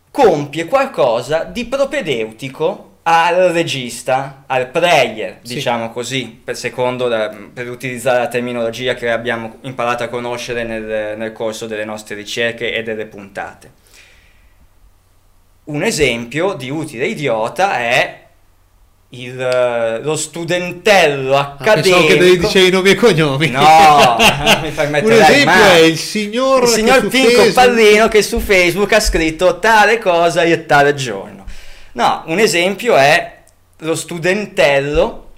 compie 0.09 0.63
qualcosa 0.63 1.43
di 1.43 1.65
propedeutico 1.65 2.99
al 3.03 3.49
regista, 3.51 4.45
al 4.47 4.69
player, 4.69 5.39
Sì. 5.41 5.55
diciamo 5.55 5.91
così, 5.91 6.39
per, 6.41 6.55
secondo 6.55 7.07
la- 7.09 7.29
per 7.53 7.69
utilizzare 7.69 8.19
la 8.19 8.27
terminologia 8.29 8.93
che 8.93 9.11
abbiamo 9.11 9.57
imparato 9.63 10.03
a 10.03 10.07
conoscere 10.07 10.63
nel, 10.63 11.17
nel 11.17 11.33
corso 11.33 11.67
delle 11.67 11.83
nostre 11.83 12.15
ricerche 12.15 12.71
e 12.73 12.81
delle 12.81 13.05
puntate. 13.07 13.71
Un 15.65 15.83
esempio 15.83 16.53
di 16.53 16.69
utile 16.69 17.07
idiota 17.07 17.73
è 17.77 18.20
il, 19.13 19.39
eh, 19.39 19.99
lo 20.01 20.15
studentello 20.15 21.35
Ah, 21.37 21.55
accademico. 21.59 22.05
che 22.07 22.17
devi 22.17 22.37
dicevi 22.39 22.67
i 22.67 22.71
nomi 22.71 22.89
e 22.91 22.95
cognomi. 22.95 23.49
No, 23.49 23.59
non 23.59 24.59
mi 24.63 24.69
permetterei 24.69 25.17
Un 25.17 25.23
esempio 25.23 25.45
mai. 25.45 25.71
è 25.79 25.83
il 25.83 25.97
signor, 25.97 26.61
Il 26.63 26.67
signor 26.69 27.07
Pinco 27.07 27.27
Facebook- 27.29 27.53
Pallino 27.53 28.07
che 28.07 28.21
su 28.21 28.39
Facebook 28.39 28.93
ha 28.93 28.99
scritto 29.01 29.59
tale 29.59 29.97
cosa 29.99 30.43
e 30.43 30.65
tale 30.65 30.93
giorno. 30.95 31.45
No, 31.93 32.23
un 32.27 32.39
esempio 32.39 32.95
è 32.95 33.39
lo 33.79 33.95
studentello 33.95 35.30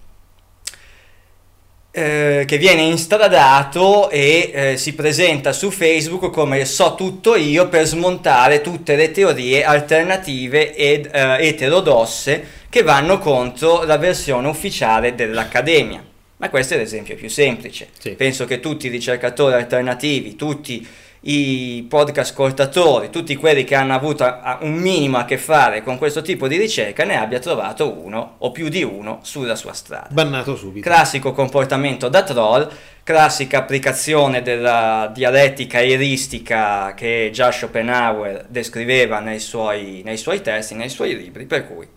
eh, 1.96 2.46
che 2.48 2.58
viene 2.58 2.82
instradato 2.82 4.10
e 4.10 4.52
eh, 4.52 4.78
si 4.78 4.96
presenta 4.96 5.54
su 5.54 5.70
Facebook 5.70 6.32
come 6.32 6.66
so 6.66 6.96
tutto 6.96 7.36
io 7.36 7.70
per 7.70 7.86
smontare 7.86 8.62
tutte 8.62 8.96
le 8.96 9.12
teorie 9.12 9.64
alternative 9.64 10.74
ed 10.74 11.08
eh, 11.14 11.48
eterodosse 11.48 12.62
che 12.68 12.82
vanno 12.82 13.20
contro 13.20 13.84
la 13.84 13.98
versione 13.98 14.48
ufficiale 14.48 15.14
dell'Accademia. 15.14 16.04
Ma 16.38 16.50
questo 16.50 16.74
è 16.74 16.78
l'esempio 16.78 17.16
più 17.16 17.30
semplice. 17.30 17.90
Sì. 18.00 18.16
Penso 18.16 18.46
che 18.46 18.60
tutti 18.60 18.88
i 18.88 18.90
ricercatori 18.90 19.54
alternativi, 19.54 20.36
tutti 20.36 20.86
i 21.26 21.86
podcast 21.88 22.32
ascoltatori, 22.32 23.10
tutti 23.10 23.36
quelli 23.36 23.64
che 23.64 23.76
hanno 23.76 23.94
avuto 23.94 24.26
un 24.62 24.74
minimo 24.74 25.18
a 25.18 25.26
che 25.26 25.38
fare 25.38 25.82
con 25.82 25.98
questo 25.98 26.22
tipo 26.22 26.48
di 26.50 26.58
ricerca 26.58 27.06
ne 27.06 27.18
abbia 27.18 27.40
trovato 27.40 27.98
uno 27.98 28.36
o 28.40 28.52
più 28.52 28.68
di 28.68 28.84
uno 28.84 29.20
sulla 29.22 29.56
sua 29.56 29.72
strada. 29.74 30.10
Bannato 30.12 30.58
subito. 30.58 30.88
Classico 30.88 31.32
comportamento 31.32 32.10
da 32.10 32.24
troll, 32.24 32.70
classica 33.04 33.60
applicazione 33.60 34.42
della 34.42 35.10
dialettica 35.14 35.82
eristica 35.82 36.94
che 36.94 37.30
già 37.32 37.52
Schopenhauer 37.52 38.46
descriveva 38.50 39.20
nei 39.20 39.40
suoi, 39.40 40.02
nei 40.04 40.18
suoi 40.18 40.42
testi, 40.42 40.76
nei 40.76 40.90
suoi 40.90 41.16
libri, 41.16 41.46
per 41.46 41.68
cui 41.68 41.88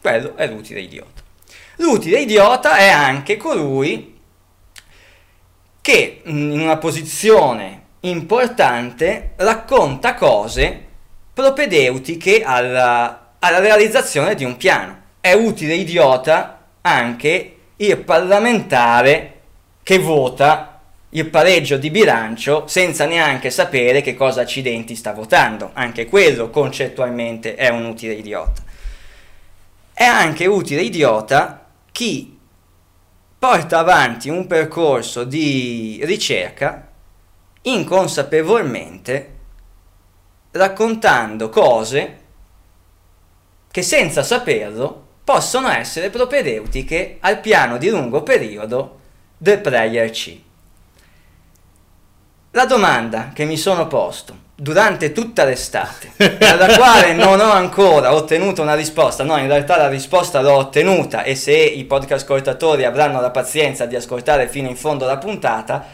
quello 0.00 0.36
è 0.36 0.46
l'utile 0.46 0.80
idiota. 0.80 1.22
L'utile 1.76 2.20
idiota 2.20 2.76
è 2.76 2.88
anche 2.88 3.38
colui 3.38 4.18
che 5.80 6.20
in 6.24 6.60
una 6.60 6.76
posizione 6.76 7.81
importante 8.02 9.32
racconta 9.36 10.14
cose 10.14 10.86
propedeutiche 11.32 12.42
alla, 12.42 13.34
alla 13.38 13.58
realizzazione 13.58 14.34
di 14.34 14.44
un 14.44 14.56
piano. 14.56 15.00
È 15.20 15.32
utile 15.32 15.74
idiota 15.74 16.60
anche 16.80 17.56
il 17.76 17.98
parlamentare 17.98 19.40
che 19.82 19.98
vota 19.98 20.80
il 21.10 21.28
pareggio 21.28 21.76
di 21.76 21.90
bilancio 21.90 22.66
senza 22.66 23.04
neanche 23.04 23.50
sapere 23.50 24.00
che 24.00 24.14
cosa 24.14 24.40
accidenti 24.40 24.94
sta 24.94 25.12
votando. 25.12 25.70
Anche 25.74 26.06
quello 26.06 26.50
concettualmente 26.50 27.54
è 27.54 27.68
un 27.68 27.84
utile 27.84 28.14
idiota. 28.14 28.62
È 29.92 30.04
anche 30.04 30.46
utile 30.46 30.82
idiota 30.82 31.66
chi 31.92 32.38
porta 33.38 33.78
avanti 33.78 34.28
un 34.28 34.46
percorso 34.46 35.24
di 35.24 36.00
ricerca 36.04 36.91
inconsapevolmente 37.62 39.30
raccontando 40.52 41.48
cose 41.48 42.20
che 43.70 43.82
senza 43.82 44.22
saperlo 44.22 45.06
possono 45.24 45.68
essere 45.68 46.10
propedeutiche 46.10 47.18
al 47.20 47.40
piano 47.40 47.78
di 47.78 47.88
lungo 47.88 48.22
periodo 48.22 48.98
del 49.38 49.60
Prayer 49.60 50.10
C. 50.10 50.38
La 52.50 52.66
domanda 52.66 53.30
che 53.32 53.44
mi 53.44 53.56
sono 53.56 53.86
posto 53.86 54.50
durante 54.54 55.12
tutta 55.12 55.44
l'estate, 55.44 56.12
alla 56.44 56.76
quale 56.76 57.14
non 57.14 57.40
ho 57.40 57.50
ancora 57.50 58.14
ottenuto 58.14 58.62
una 58.62 58.74
risposta, 58.74 59.24
no, 59.24 59.38
in 59.38 59.46
realtà 59.46 59.76
la 59.76 59.88
risposta 59.88 60.40
l'ho 60.40 60.56
ottenuta 60.56 61.22
e 61.22 61.34
se 61.34 61.54
i 61.54 61.84
podcast 61.84 62.24
ascoltatori 62.24 62.84
avranno 62.84 63.20
la 63.20 63.30
pazienza 63.30 63.86
di 63.86 63.96
ascoltare 63.96 64.48
fino 64.48 64.68
in 64.68 64.76
fondo 64.76 65.06
la 65.06 65.16
puntata, 65.16 65.84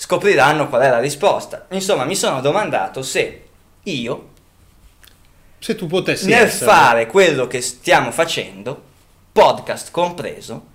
scopriranno 0.00 0.68
qual 0.68 0.82
è 0.82 0.88
la 0.90 1.00
risposta. 1.00 1.66
Insomma, 1.70 2.04
mi 2.04 2.14
sono 2.14 2.40
domandato 2.40 3.02
se 3.02 3.42
io, 3.82 4.28
Se 5.58 5.74
tu 5.74 5.86
potessi 5.88 6.26
nel 6.26 6.44
essere- 6.44 6.70
fare 6.70 7.06
quello 7.08 7.48
che 7.48 7.60
stiamo 7.60 8.12
facendo, 8.12 8.80
podcast 9.32 9.90
compreso, 9.90 10.66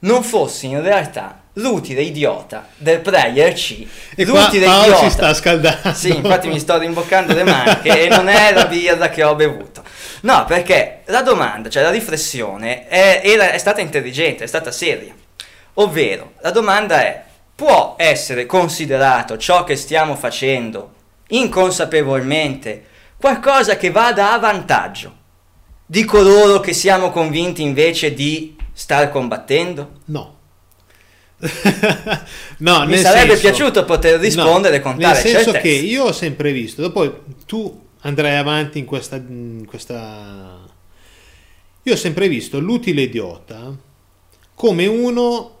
non 0.00 0.22
fossi 0.22 0.66
in 0.66 0.82
realtà 0.82 1.40
l'utile 1.54 2.02
idiota 2.02 2.68
del 2.76 3.00
Prayer 3.00 3.52
C. 3.54 3.86
E 4.14 4.26
qua 4.26 4.42
l'utile 4.44 4.66
Paolo 4.66 4.82
idiota. 4.84 5.04
si 5.04 5.10
sta 5.10 5.34
scaldando. 5.34 5.92
Sì, 5.94 6.14
infatti 6.14 6.48
mi 6.48 6.58
sto 6.60 6.76
rimboccando 6.78 7.32
le 7.34 7.44
maniche 7.44 8.04
e 8.04 8.08
non 8.08 8.28
è 8.28 8.52
la 8.52 8.66
birra 8.66 9.08
che 9.08 9.24
ho 9.24 9.34
bevuto. 9.34 9.82
No, 10.20 10.44
perché 10.44 11.00
la 11.06 11.22
domanda, 11.22 11.68
cioè 11.70 11.82
la 11.82 11.90
riflessione, 11.90 12.86
è, 12.86 13.22
era- 13.24 13.50
è 13.50 13.58
stata 13.58 13.80
intelligente, 13.80 14.44
è 14.44 14.46
stata 14.46 14.70
seria. 14.70 15.14
Ovvero, 15.74 16.32
la 16.42 16.50
domanda 16.50 17.00
è, 17.00 17.24
può 17.58 17.96
essere 17.98 18.46
considerato 18.46 19.36
ciò 19.36 19.64
che 19.64 19.74
stiamo 19.74 20.14
facendo 20.14 20.92
inconsapevolmente 21.30 22.84
qualcosa 23.16 23.76
che 23.76 23.90
vada 23.90 24.32
a 24.32 24.38
vantaggio 24.38 25.12
di 25.84 26.04
coloro 26.04 26.60
che 26.60 26.72
siamo 26.72 27.10
convinti 27.10 27.62
invece 27.62 28.14
di 28.14 28.54
star 28.72 29.10
combattendo? 29.10 30.02
No. 30.04 30.36
no, 32.58 32.86
Mi 32.86 32.96
sarebbe 32.96 33.36
senso- 33.36 33.40
piaciuto 33.40 33.84
poter 33.84 34.20
rispondere 34.20 34.76
no, 34.76 34.82
con 34.84 34.96
tale 34.96 35.20
Nel 35.20 35.34
senso 35.34 35.50
che 35.50 35.70
io 35.70 36.04
ho 36.04 36.12
sempre 36.12 36.52
visto, 36.52 36.80
dopo 36.80 37.24
tu 37.44 37.86
andrai 38.02 38.36
avanti 38.36 38.78
in 38.78 38.84
questa, 38.84 39.16
in 39.16 39.64
questa... 39.66 40.60
Io 41.82 41.92
ho 41.92 41.96
sempre 41.96 42.28
visto 42.28 42.60
l'utile 42.60 43.02
idiota 43.02 43.76
come 44.54 44.86
uno 44.86 45.57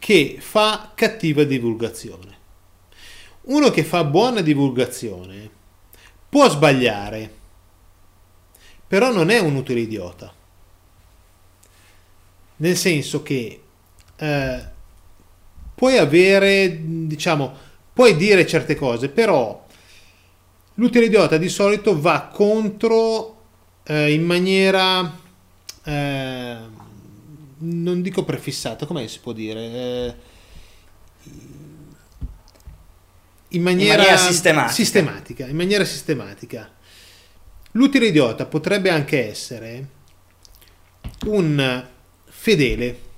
che 0.00 0.38
fa 0.40 0.90
cattiva 0.96 1.44
divulgazione. 1.44 2.38
Uno 3.42 3.70
che 3.70 3.84
fa 3.84 4.02
buona 4.02 4.40
divulgazione 4.40 5.48
può 6.28 6.48
sbagliare, 6.48 7.32
però 8.88 9.12
non 9.12 9.30
è 9.30 9.38
un 9.38 9.54
utile 9.54 9.80
idiota. 9.80 10.32
Nel 12.56 12.76
senso 12.76 13.22
che 13.22 13.62
eh, 14.16 14.64
puoi 15.74 15.96
avere, 15.96 16.78
diciamo, 16.82 17.54
puoi 17.92 18.16
dire 18.16 18.46
certe 18.46 18.74
cose, 18.74 19.08
però 19.08 19.64
l'utile 20.74 21.06
idiota 21.06 21.36
di 21.36 21.48
solito 21.48 22.00
va 22.00 22.30
contro 22.32 23.36
eh, 23.84 24.12
in 24.12 24.24
maniera, 24.24 25.18
eh, 25.84 26.56
non 27.60 28.02
dico 28.02 28.24
prefissata, 28.24 28.86
come 28.86 29.08
si 29.08 29.18
può 29.20 29.32
dire? 29.32 29.60
Eh, 29.60 30.14
in 33.48 33.62
maniera, 33.62 33.96
maniera 33.96 34.16
sistematica. 34.16 34.72
sistematica, 34.72 35.46
in 35.46 35.56
maniera 35.56 35.84
sistematica. 35.84 36.70
L'utile 37.72 38.06
idiota 38.06 38.46
potrebbe 38.46 38.90
anche 38.90 39.28
essere 39.28 39.86
un 41.26 41.84
fedele 42.28 43.08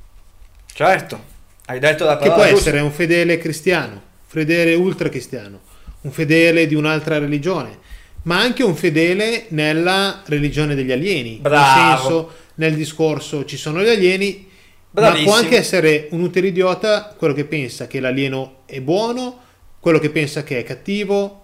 Certo, 0.75 1.23
hai 1.67 1.79
detto 1.79 2.05
la 2.05 2.17
che 2.17 2.29
parola 2.29 2.35
può 2.35 2.45
giusta. 2.45 2.71
essere 2.71 2.81
un 2.83 2.91
fedele 2.91 3.37
cristiano, 3.37 4.03
fedele 4.27 4.75
ultra 4.75 5.11
cristiano, 5.11 5.61
un 6.03 6.11
fedele 6.11 6.67
di 6.67 6.75
un'altra 6.75 7.19
religione, 7.19 7.79
ma 8.23 8.41
anche 8.41 8.63
un 8.63 8.75
fedele 8.75 9.47
nella 9.49 10.23
religione 10.25 10.75
degli 10.75 10.91
alieni. 10.91 11.39
Bravo. 11.43 11.65
Nel 11.67 11.99
senso, 11.99 12.33
nel 12.57 12.75
discorso 12.75 13.45
ci 13.45 13.57
sono 13.57 13.83
gli 13.83 13.89
alieni, 13.89 14.49
ma 14.91 15.01
Bravissimo. 15.01 15.31
può 15.31 15.39
anche 15.39 15.57
essere 15.57 16.09
un 16.11 16.23
utile 16.23 16.49
idiota 16.49 17.15
quello 17.17 17.35
che 17.35 17.45
pensa 17.45 17.87
che 17.87 18.01
l'alieno 18.01 18.63
è 18.67 18.81
buono, 18.81 19.41
quello 19.81 19.99
che 19.99 20.11
pensa 20.11 20.43
che 20.43 20.59
è 20.59 20.63
cattivo, 20.63 21.43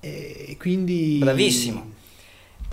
e 0.00 0.56
quindi... 0.58 1.18
Bravissimo. 1.18 1.94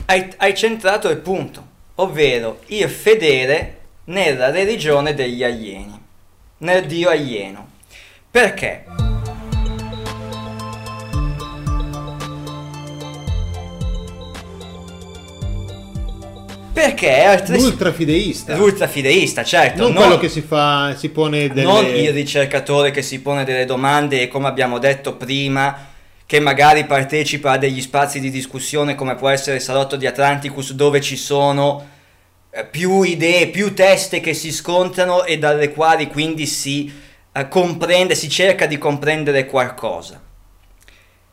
Hai, 0.06 0.34
hai 0.38 0.56
centrato 0.56 1.10
il 1.10 1.18
punto, 1.18 1.68
ovvero 1.96 2.60
il 2.68 2.90
fedele 2.90 3.80
nella 4.06 4.50
religione 4.52 5.14
degli 5.14 5.44
alieni, 5.44 6.00
nel 6.58 6.86
dio 6.86 7.10
alieno. 7.10 7.72
Perché? 8.30 8.86
Perché 16.74 17.18
è 17.18 17.26
altresì 17.26 17.62
L'ultrafideista, 17.62 18.56
l'ultrafideista, 18.56 19.44
certo, 19.44 19.84
non 19.84 19.94
non- 19.94 20.02
quello 20.02 20.18
che 20.18 20.28
si 20.28 20.42
fa, 20.42 20.96
si 20.98 21.10
pone 21.10 21.48
delle... 21.50 21.62
non 21.62 21.86
il 21.86 22.12
ricercatore 22.12 22.90
che 22.90 23.04
si 23.04 23.22
pone 23.22 23.44
delle 23.44 23.66
domande 23.66 24.22
e 24.22 24.28
come 24.28 24.48
abbiamo 24.48 24.80
detto 24.80 25.16
prima, 25.16 25.92
che 26.26 26.40
magari 26.40 26.86
partecipa 26.86 27.52
a 27.52 27.58
degli 27.58 27.80
spazi 27.80 28.20
di 28.20 28.32
discussione 28.32 28.96
come 28.96 29.14
può 29.16 29.30
essere 29.30 29.58
il 29.58 29.62
Salotto 29.62 29.96
di 29.98 30.08
Atlanticus 30.08 30.74
dove 30.74 31.00
ci 31.00 31.16
sono 31.16 31.88
eh, 32.50 32.66
più 32.66 33.04
idee, 33.04 33.50
più 33.50 33.76
teste 33.76 34.20
che 34.20 34.34
si 34.34 34.52
scontrano 34.52 35.26
e 35.26 35.38
dalle 35.38 35.72
quali 35.72 36.08
quindi 36.08 36.48
si 36.48 36.92
eh, 37.32 37.48
comprende, 37.50 38.16
si 38.16 38.30
cerca 38.30 38.66
di 38.66 38.80
comprendere 38.80 39.46
qualcosa. 39.46 40.20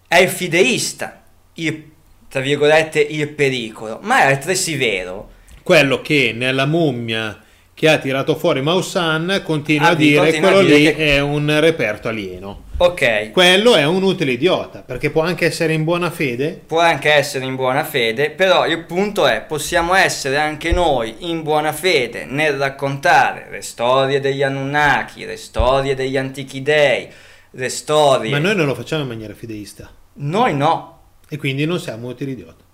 È 0.06 0.16
il 0.18 0.28
fideista, 0.28 1.22
il, 1.54 1.90
tra 2.30 2.40
virgolette, 2.40 3.00
il 3.00 3.28
pericolo, 3.28 3.98
ma 4.02 4.22
è 4.22 4.26
altresì 4.26 4.76
vero 4.76 5.30
quello 5.62 6.00
che 6.00 6.32
nella 6.34 6.64
mummia 6.66 7.38
che 7.74 7.88
ha 7.88 7.96
tirato 7.98 8.34
fuori 8.36 8.60
Maussan 8.60 9.40
continua 9.44 9.88
Ah, 9.88 9.90
a 9.90 9.94
dire 9.94 10.18
continua 10.18 10.48
a 10.48 10.52
quello 10.52 10.66
dire 10.66 10.78
lì 10.78 10.94
che- 10.94 11.16
è 11.16 11.20
un 11.20 11.60
reperto 11.60 12.08
alieno. 12.08 12.64
Ok, 12.78 13.30
Quello 13.32 13.74
è 13.74 13.84
un 13.84 14.02
utile 14.02 14.32
idiota, 14.32 14.82
perché 14.82 15.10
può 15.10 15.22
anche 15.22 15.44
essere 15.46 15.72
in 15.74 15.84
buona 15.84 16.10
fede. 16.10 16.60
può 16.66 16.80
anche 16.80 17.10
essere 17.12 17.44
in 17.44 17.54
buona 17.56 17.84
fede, 17.84 18.30
però 18.30 18.66
il 18.66 18.84
punto 18.84 19.26
è 19.26 19.42
possiamo 19.42 19.94
essere 19.94 20.36
anche 20.38 20.72
noi 20.72 21.14
in 21.30 21.42
buona 21.42 21.72
fede 21.72 22.24
nel 22.26 22.54
raccontare 22.54 23.48
le 23.50 23.60
storie 23.62 24.20
degli 24.20 24.42
Anunnaki, 24.42 25.24
le 25.26 25.36
storie 25.36 25.94
degli 25.94 26.16
antichi 26.16 26.62
dei, 26.62 27.06
le 27.50 27.68
storie... 27.68 28.30
Ma 28.30 28.38
noi 28.38 28.56
non 28.56 28.66
lo 28.66 28.74
facciamo 28.74 29.02
in 29.02 29.08
maniera 29.08 29.34
fideista. 29.34 29.90
Noi 30.14 30.54
no, 30.54 30.99
E 31.32 31.38
quindi 31.38 31.64
non 31.64 31.78
siamo 31.78 32.08
utili 32.08 32.32
idiota. 32.32 32.64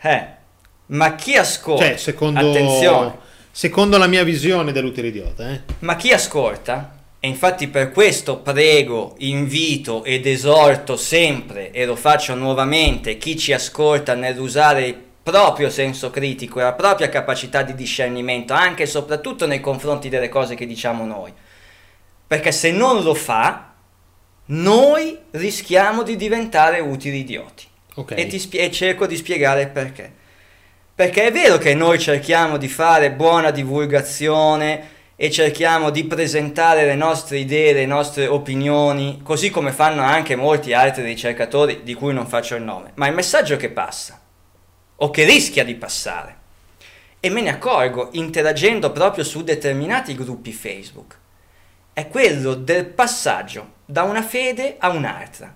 eh. 0.00 0.26
Ma 0.86 1.14
chi 1.14 1.36
ascolta... 1.36 1.84
Cioè, 1.84 1.96
secondo, 1.98 2.48
Attenzione, 2.48 3.18
secondo 3.50 3.98
la 3.98 4.06
mia 4.06 4.24
visione 4.24 4.72
dell'utile 4.72 5.08
idiota, 5.08 5.50
eh? 5.50 5.60
Ma 5.80 5.94
chi 5.96 6.10
ascolta, 6.12 6.96
e 7.20 7.28
infatti 7.28 7.68
per 7.68 7.90
questo 7.90 8.38
prego, 8.38 9.14
invito 9.18 10.04
ed 10.04 10.26
esorto 10.26 10.96
sempre, 10.96 11.70
e 11.70 11.84
lo 11.84 11.96
faccio 11.96 12.34
nuovamente, 12.34 13.18
chi 13.18 13.36
ci 13.36 13.52
ascolta 13.52 14.14
nell'usare 14.14 14.86
il 14.86 14.96
proprio 15.22 15.68
senso 15.68 16.08
critico 16.10 16.60
e 16.60 16.62
la 16.62 16.72
propria 16.72 17.10
capacità 17.10 17.62
di 17.62 17.74
discernimento, 17.74 18.54
anche 18.54 18.84
e 18.84 18.86
soprattutto 18.86 19.46
nei 19.46 19.60
confronti 19.60 20.08
delle 20.08 20.30
cose 20.30 20.54
che 20.54 20.66
diciamo 20.66 21.04
noi. 21.04 21.30
Perché 22.26 22.52
se 22.52 22.70
non 22.70 23.02
lo 23.02 23.12
fa, 23.12 23.74
noi 24.46 25.18
rischiamo 25.32 26.02
di 26.02 26.16
diventare 26.16 26.80
utili 26.80 27.18
idioti. 27.18 27.64
Ok. 27.96 28.12
E, 28.16 28.38
spie- 28.38 28.60
e 28.60 28.70
cerco 28.70 29.06
di 29.06 29.16
spiegare 29.16 29.66
perché. 29.68 30.12
Perché 30.94 31.24
è 31.24 31.32
vero 31.32 31.58
che 31.58 31.74
noi 31.74 31.98
cerchiamo 31.98 32.56
di 32.56 32.68
fare 32.68 33.12
buona 33.12 33.50
divulgazione 33.50 34.94
e 35.16 35.30
cerchiamo 35.30 35.90
di 35.90 36.04
presentare 36.04 36.84
le 36.84 36.94
nostre 36.94 37.38
idee, 37.38 37.72
le 37.72 37.86
nostre 37.86 38.26
opinioni, 38.26 39.20
così 39.22 39.50
come 39.50 39.72
fanno 39.72 40.02
anche 40.02 40.36
molti 40.36 40.74
altri 40.74 41.02
ricercatori 41.02 41.82
di 41.82 41.94
cui 41.94 42.12
non 42.12 42.26
faccio 42.26 42.54
il 42.54 42.62
nome. 42.62 42.92
Ma 42.94 43.06
il 43.08 43.14
messaggio 43.14 43.56
che 43.56 43.70
passa, 43.70 44.20
o 44.96 45.10
che 45.10 45.24
rischia 45.24 45.64
di 45.64 45.74
passare, 45.74 46.36
e 47.18 47.30
me 47.30 47.40
ne 47.40 47.50
accorgo 47.50 48.10
interagendo 48.12 48.92
proprio 48.92 49.24
su 49.24 49.42
determinati 49.42 50.14
gruppi 50.14 50.52
Facebook, 50.52 51.18
è 51.98 52.08
quello 52.08 52.52
del 52.52 52.84
passaggio 52.84 53.72
da 53.86 54.02
una 54.02 54.20
fede 54.20 54.74
a 54.78 54.90
un'altra 54.90 55.54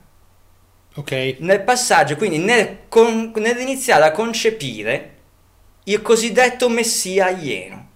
Ok. 0.94 1.36
nel 1.40 1.60
passaggio, 1.60 2.16
quindi 2.16 2.38
nel 2.38 2.78
con- 2.88 3.30
nell'iniziare 3.36 4.04
a 4.04 4.10
concepire 4.10 5.10
il 5.84 6.00
cosiddetto 6.00 6.70
messia 6.70 7.26
alieno. 7.26 7.88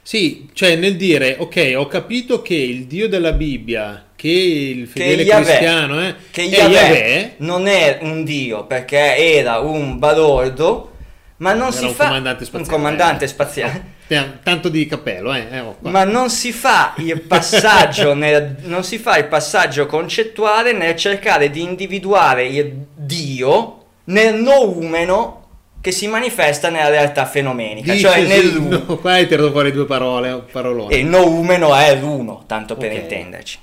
Sì, 0.00 0.48
cioè 0.52 0.76
nel 0.76 0.96
dire, 0.96 1.36
ok, 1.40 1.72
ho 1.76 1.88
capito 1.88 2.40
che 2.40 2.54
il 2.54 2.86
Dio 2.86 3.08
della 3.08 3.32
Bibbia, 3.32 4.10
che 4.14 4.28
il 4.28 4.86
fedele 4.86 5.22
Yahweh- 5.22 5.44
cristiano 5.46 6.06
eh, 6.06 6.14
che 6.30 6.42
è 6.42 6.44
Yahweh 6.46 6.72
Yahweh, 6.74 7.34
non 7.38 7.66
è 7.66 7.98
un 8.02 8.22
dio 8.22 8.64
perché 8.64 9.16
era 9.16 9.58
un 9.58 9.98
balordo, 9.98 10.90
ma 11.38 11.52
non 11.52 11.68
Era 11.68 11.76
si 11.76 11.84
un 11.86 11.94
fa 11.94 12.04
comandante 12.06 12.44
spaziale. 12.44 12.72
un 12.72 12.76
comandante 12.82 13.26
spaziale. 13.26 13.84
Eh, 14.14 14.42
Tanto 14.42 14.68
di 14.68 14.86
cappello, 14.86 15.34
eh. 15.34 15.46
eh, 15.50 15.60
oh. 15.60 15.76
Ma 15.80 16.04
non 16.04 16.28
si 16.30 16.52
fa 16.52 16.94
il 16.98 17.20
passaggio 17.20 18.12
nel- 18.14 18.56
non 18.62 18.84
si 18.84 18.98
fa 18.98 19.16
il 19.16 19.26
passaggio 19.26 19.86
concettuale 19.86 20.72
nel 20.72 20.96
cercare 20.96 21.50
di 21.50 21.62
individuare 21.62 22.46
il 22.46 22.72
Dio 22.94 23.84
nel 24.04 24.34
noumeno 24.34 25.38
che 25.80 25.90
si 25.90 26.06
manifesta 26.06 26.68
nella 26.68 26.90
realtà 26.90 27.26
fenomenica, 27.26 27.92
Dice 27.92 28.06
cioè 28.08 28.20
sì, 28.20 28.26
nel 28.28 28.60
no, 28.60 28.96
qua 29.00 29.12
hai 29.14 29.26
tirato 29.26 29.50
fuori 29.50 29.72
due 29.72 29.84
parole, 29.84 30.44
parolone. 30.52 30.94
E 30.94 30.98
il 30.98 31.06
noumeno 31.06 31.74
è 31.74 31.96
l'uno, 31.96 32.44
tanto 32.46 32.76
per 32.76 32.92
Ok. 32.92 32.98
intenderci. 32.98 33.58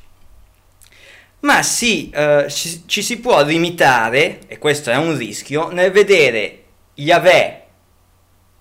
Ma 1.42 1.64
si, 1.64 2.10
eh, 2.10 2.48
ci, 2.50 2.84
ci 2.86 3.02
si 3.02 3.20
può 3.20 3.42
limitare, 3.46 4.40
e 4.48 4.58
questo 4.58 4.92
è 4.92 4.98
un 4.98 5.16
rischio, 5.18 5.70
nel 5.72 5.92
vedere 5.92 6.64
Yahweh 6.96 7.64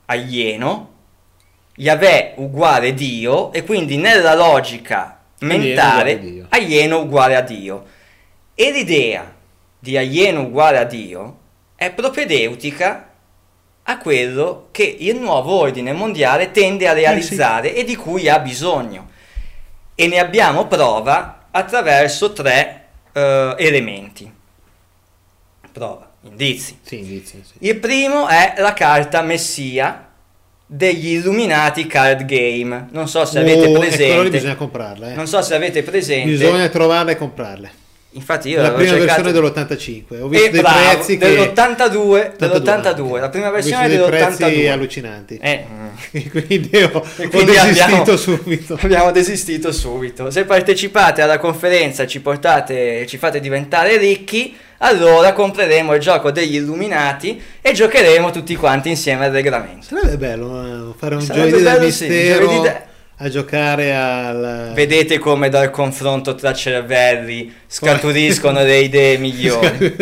alieno, 0.07 0.90
Yahweh 1.79 2.35
uguale 2.37 2.93
Dio, 2.93 3.53
e 3.53 3.62
quindi 3.62 3.97
nella 3.97 4.35
logica 4.35 5.21
mentale 5.41 6.14
uguale 6.14 6.47
alieno 6.49 7.01
uguale 7.01 7.37
a 7.37 7.41
Dio. 7.41 7.85
E 8.55 8.73
l'idea 8.73 9.33
di 9.79 9.97
alieno 9.97 10.43
uguale 10.43 10.79
a 10.79 10.85
Dio 10.85 11.38
è 11.77 11.93
propedeutica 11.93 13.09
a 13.85 13.99
quello 13.99 14.69
che 14.73 14.83
il 14.83 15.17
nuovo 15.19 15.61
ordine 15.61 15.93
mondiale 15.93 16.51
tende 16.51 16.88
a 16.88 16.93
realizzare 16.93 17.75
e 17.75 17.85
di 17.85 17.95
cui 17.95 18.29
ha 18.29 18.41
bisogno. 18.41 19.11
E 19.95 20.09
ne 20.09 20.19
abbiamo 20.19 20.67
prova 20.67 21.47
attraverso 21.51 22.33
tre 22.33 22.87
eh, 23.12 23.55
elementi. 23.57 24.31
Prova, 25.73 26.11
indizi. 26.23 26.79
Sì, 26.83 26.99
indizi, 26.99 27.43
sì. 27.45 27.55
Il 27.61 27.77
primo 27.77 28.27
è 28.27 28.55
la 28.59 28.73
carta 28.73 29.23
Messia 29.23 30.08
degli 30.71 31.15
Illuminati 31.15 31.87
Card 31.87 32.25
Game. 32.27 32.89
Non 32.91 33.09
so 33.09 33.25
se 33.25 33.39
avete 33.39 33.67
Oh, 33.67 33.71
ecco, 33.71 33.79
presente. 33.79 34.29
bisogna 34.31 34.55
comprarle. 34.57 35.13
eh. 35.13 35.15
Non 35.15 35.27
so 35.27 35.41
se 35.43 35.55
avete 35.55 35.83
presente. 35.83 36.29
Bisogna 36.31 36.69
trovarle 36.69 37.13
e 37.13 37.17
comprarle. 37.17 37.71
Infatti 38.19 38.49
io 38.49 38.61
La 38.61 38.73
prima 38.73 38.91
cercato- 38.97 39.23
versione 39.23 39.33
dell'85. 39.33 40.21
Ho 40.21 40.27
E 40.27 40.29
visto 40.29 40.51
dei 40.51 40.61
bravo, 40.61 40.79
prezzi 40.91 41.17
che... 41.19 41.29
dell'82, 41.29 42.33
dell'82, 42.37 43.01
ok. 43.01 43.21
la 43.21 43.29
prima 43.29 43.49
Ho 43.49 43.53
versione 43.53 43.89
visto 43.89 44.07
dei 44.09 44.19
prezzi 44.19 44.43
dell'82. 44.45 44.71
allucinanti. 44.71 45.39
Eh, 45.41 45.65
quindi 46.31 46.71
ho, 46.77 46.79
E 46.81 46.85
ho 47.25 47.29
quindi 47.29 47.53
desistito 47.53 47.85
abbiamo- 47.85 48.17
subito. 48.17 48.79
Abbiamo 48.83 49.11
desistito 49.13 49.73
subito. 49.73 50.31
Se 50.31 50.45
partecipate 50.45 51.23
alla 51.23 51.39
conferenza 51.39 52.03
e 52.03 52.07
ci 52.09 52.21
portate, 52.21 53.07
ci 53.07 53.17
fate 53.19 53.39
diventare 53.41 53.97
ricchi, 53.97 54.57
allora 54.79 55.33
compreremo 55.33 55.95
il 55.95 56.01
gioco 56.01 56.31
degli 56.31 56.57
Illuminati 56.57 57.41
e 57.61 57.73
giocheremo 57.73 58.31
tutti 58.31 58.55
quanti 58.57 58.89
insieme 58.89 59.27
al 59.27 59.33
reglamento. 59.33 59.87
Sarebbe 59.87 60.17
bello 60.17 60.91
eh, 60.91 60.95
fare 60.99 61.15
un 61.15 61.21
Sarebbe 61.23 61.49
giovedì 61.51 61.65
del 61.65 61.73
bello, 61.79 61.91
sì, 61.91 62.09
mistero 62.09 62.45
giovedì 62.47 62.61
de- 62.63 62.83
a 63.21 63.29
giocare 63.29 63.95
al... 63.97 64.71
Vedete 64.75 65.19
come 65.19 65.49
dal 65.49 65.71
confronto 65.71 66.35
tra 66.37 66.53
cervelli 66.55 67.53
scaturiscono 67.67 68.63
le 68.63 68.79
idee 68.79 69.19
migliori. 69.19 69.69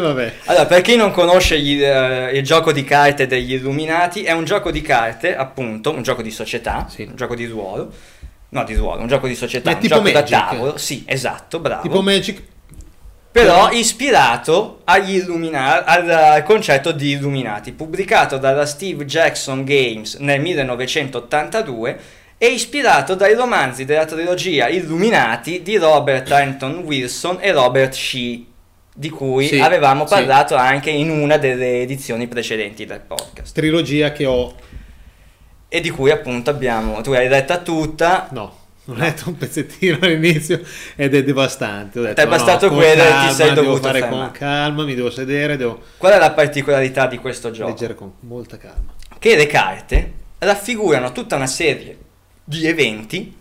Vabbè. 0.00 0.32
Allora, 0.46 0.66
per 0.66 0.80
chi 0.80 0.96
non 0.96 1.12
conosce 1.12 1.60
gli, 1.60 1.80
eh, 1.82 2.30
il 2.36 2.42
gioco 2.42 2.72
di 2.72 2.82
carte 2.82 3.26
degli 3.28 3.52
Illuminati, 3.54 4.22
è 4.24 4.32
un 4.32 4.44
gioco 4.44 4.70
di 4.72 4.82
carte, 4.82 5.36
appunto, 5.36 5.92
un 5.92 6.02
gioco 6.02 6.22
di 6.22 6.30
società, 6.32 6.86
Sì. 6.88 7.02
un 7.02 7.14
gioco 7.14 7.36
di 7.36 7.46
ruolo. 7.46 7.92
No, 8.48 8.64
di 8.64 8.74
ruolo, 8.74 9.00
un 9.02 9.06
gioco 9.06 9.28
di 9.28 9.36
società, 9.36 9.70
È 9.70 9.74
un 9.74 9.80
tipo 9.80 9.94
gioco 9.94 10.10
Magic. 10.10 10.28
da 10.30 10.46
tavolo. 10.50 10.76
Sì, 10.76 11.04
esatto, 11.06 11.60
bravo. 11.60 11.82
Tipo 11.82 12.02
Magic... 12.02 12.42
però 13.30 13.70
ispirato 13.70 14.80
agli 14.84 15.14
Illumina- 15.18 15.84
al, 15.84 16.10
al 16.10 16.42
concetto 16.42 16.90
di 16.90 17.12
Illuminati, 17.12 17.70
pubblicato 17.70 18.38
dalla 18.38 18.66
Steve 18.66 19.04
Jackson 19.04 19.62
Games 19.62 20.16
nel 20.16 20.40
1982 20.40 21.98
e 22.42 22.46
ispirato 22.46 23.14
dai 23.14 23.34
romanzi 23.34 23.84
della 23.84 24.06
trilogia 24.06 24.66
Illuminati 24.66 25.60
di 25.60 25.76
Robert 25.76 26.32
Anton 26.32 26.78
Wilson 26.86 27.36
e 27.38 27.52
Robert 27.52 27.92
Shee, 27.92 28.42
di 28.94 29.10
cui 29.10 29.46
Sì, 29.46 29.58
avevamo 29.58 30.06
sì. 30.06 30.14
parlato 30.14 30.54
anche 30.56 30.88
in 30.88 31.10
una 31.10 31.36
delle 31.36 31.82
edizioni 31.82 32.28
precedenti 32.28 32.86
del 32.86 33.00
podcast 33.06 33.54
Trilogia 33.54 34.12
che 34.12 34.24
ho... 34.24 34.54
e 35.68 35.80
di 35.82 35.90
cui 35.90 36.10
appunto 36.10 36.48
abbiamo, 36.48 37.02
tu 37.02 37.12
hai 37.12 37.28
letta 37.28 37.58
tutta, 37.58 38.28
No, 38.30 38.56
ho 38.86 38.94
letto 38.94 39.28
un 39.28 39.36
pezzettino 39.36 39.98
all'inizio 40.00 40.62
ed 40.96 41.14
è 41.14 41.22
devastante. 41.22 41.98
Ho 41.98 42.02
detto, 42.04 42.24
no, 42.24 42.30
bastato 42.30 42.68
con 42.68 42.78
quello 42.78 43.02
e 43.02 43.04
ti 43.04 43.10
calma, 43.10 43.32
sei 43.32 43.52
dovuto 43.52 43.82
fare 43.82 44.00
fermare. 44.00 44.22
con 44.22 44.30
calma, 44.30 44.84
mi 44.84 44.94
devo 44.94 45.10
sedere, 45.10 45.58
devo 45.58 45.78
qual 45.98 46.14
è 46.14 46.18
la 46.18 46.30
particolarità 46.30 47.06
di 47.06 47.18
questo 47.18 47.50
gioco? 47.50 47.68
leggere 47.68 47.94
con 47.94 48.10
molta 48.20 48.56
calma. 48.56 48.94
che 49.18 49.36
le 49.36 49.46
carte 49.46 50.12
raffigurano 50.38 51.12
tutta 51.12 51.36
una 51.36 51.46
serie 51.46 52.08
di 52.44 52.66
eventi, 52.66 53.36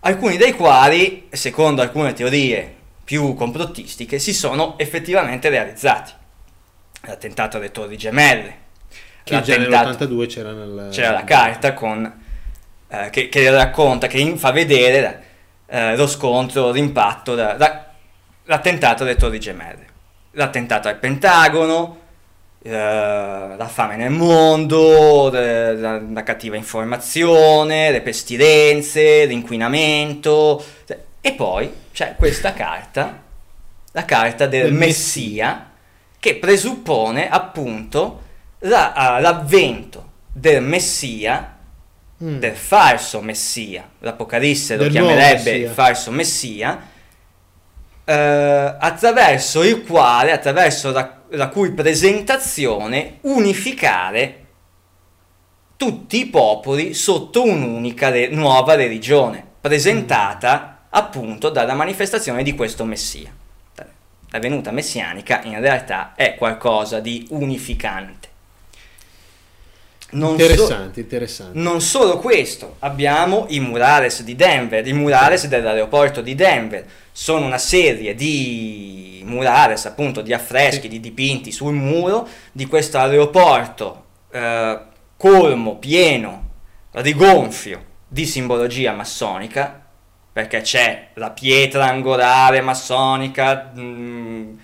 alcuni 0.00 0.36
dei 0.36 0.52
quali, 0.52 1.28
secondo 1.30 1.82
alcune 1.82 2.12
teorie 2.12 2.74
più 3.04 3.34
complottistiche, 3.34 4.18
si 4.18 4.32
sono 4.34 4.78
effettivamente 4.78 5.48
realizzati. 5.48 6.12
L'attentato 7.02 7.56
alle 7.56 7.70
Torri 7.72 7.96
Gemelle, 7.96 8.56
Che 9.24 9.40
già 9.42 9.56
l'attentato- 9.58 10.06
nell'82 10.06 10.26
c'era 10.28 10.52
nel... 10.52 10.88
c'era 10.90 11.10
la 11.12 11.24
carta 11.24 11.74
con, 11.74 12.20
eh, 12.88 13.10
che, 13.10 13.28
che 13.28 13.50
racconta, 13.50 14.06
che 14.06 14.36
fa 14.36 14.50
vedere 14.52 15.24
eh, 15.66 15.96
lo 15.96 16.06
scontro, 16.06 16.70
l'impatto, 16.70 17.34
da- 17.34 17.54
da- 17.54 17.90
l'attentato 18.44 19.02
alle 19.02 19.16
Torri 19.16 19.40
Gemelle, 19.40 19.86
l'attentato 20.32 20.88
al 20.88 20.98
Pentagono, 20.98 22.00
eh, 22.64 22.70
la 22.70 23.68
fame 23.70 23.96
nel 23.96 24.10
mondo, 24.10 25.30
le- 25.30 25.74
la, 25.76 26.00
la 26.00 26.22
cattiva 26.22 26.56
informazione, 26.56 27.90
le 27.90 28.00
pestilenze, 28.02 29.24
l'inquinamento, 29.26 30.64
e 31.20 31.32
poi 31.32 31.72
c'è 31.92 32.14
questa 32.16 32.52
carta, 32.52 33.20
la 33.92 34.04
carta 34.04 34.46
del, 34.46 34.64
Del 34.64 34.72
Messia, 34.74 35.70
che 36.18 36.36
presuppone 36.36 37.28
appunto 37.28 38.22
la- 38.60 38.92
ah, 38.92 39.18
l'avvento 39.20 40.10
del 40.32 40.62
Messia, 40.62 41.48
Mm. 42.22 42.38
del 42.38 42.54
falso 42.54 43.20
Messia, 43.20 43.82
l'Apocalisse 43.98 44.76
lo 44.76 44.84
Del 44.84 44.92
chiamerebbe 44.92 45.50
il 45.56 45.68
falso 45.68 46.12
Messia, 46.12 46.80
eh, 48.04 48.76
attraverso 48.78 49.62
il 49.64 49.82
quale, 49.84 50.30
attraverso 50.30 50.92
la, 50.92 51.18
la 51.32 51.48
cui 51.48 51.72
presentazione, 51.72 53.18
unificare 53.22 54.38
tutti 55.76 56.18
i 56.18 56.26
popoli 56.26 56.94
sotto 56.94 57.42
un'unica 57.42 58.10
re- 58.10 58.28
nuova 58.28 58.74
religione, 58.74 59.44
presentata 59.60 60.86
appunto 60.90 61.50
dalla 61.50 61.74
manifestazione 61.74 62.42
di 62.42 62.54
questo 62.54 62.84
Messia. 62.84 63.30
La 64.30 64.38
venuta 64.38 64.70
messianica 64.70 65.42
in 65.44 65.60
realtà 65.60 66.14
è 66.14 66.36
qualcosa 66.36 67.00
di 67.00 67.26
unificante. 67.30 68.30
Non 70.12 70.38
so- 70.38 70.42
Interessante, 70.44 71.00
interessante. 71.00 71.58
non 71.58 71.80
solo 71.80 72.18
questo, 72.18 72.76
abbiamo 72.80 73.46
i 73.48 73.60
murales 73.60 74.22
di 74.22 74.34
Denver, 74.36 74.86
i 74.86 74.92
murales 74.92 75.46
dell'aeroporto 75.48 76.20
di 76.20 76.34
Denver. 76.34 76.86
Sono 77.12 77.44
una 77.46 77.58
serie 77.58 78.14
di 78.14 79.22
murales, 79.26 79.84
appunto, 79.86 80.22
di 80.22 80.32
affreschi, 80.32 80.82
Sì. 80.82 80.88
di 80.88 81.00
dipinti 81.00 81.52
sul 81.52 81.74
muro 81.74 82.26
di 82.52 82.66
questo 82.66 82.98
aeroporto 82.98 84.04
eh, 84.32 84.78
colmo, 85.16 85.76
pieno, 85.76 86.48
rigonfio 86.92 87.84
di 88.08 88.26
simbologia 88.26 88.92
massonica, 88.92 89.80
perché 90.32 90.62
c'è 90.62 91.08
la 91.14 91.30
pietra 91.30 91.84
angolare 91.86 92.60
massonica 92.62 93.70
mh, 93.74 94.58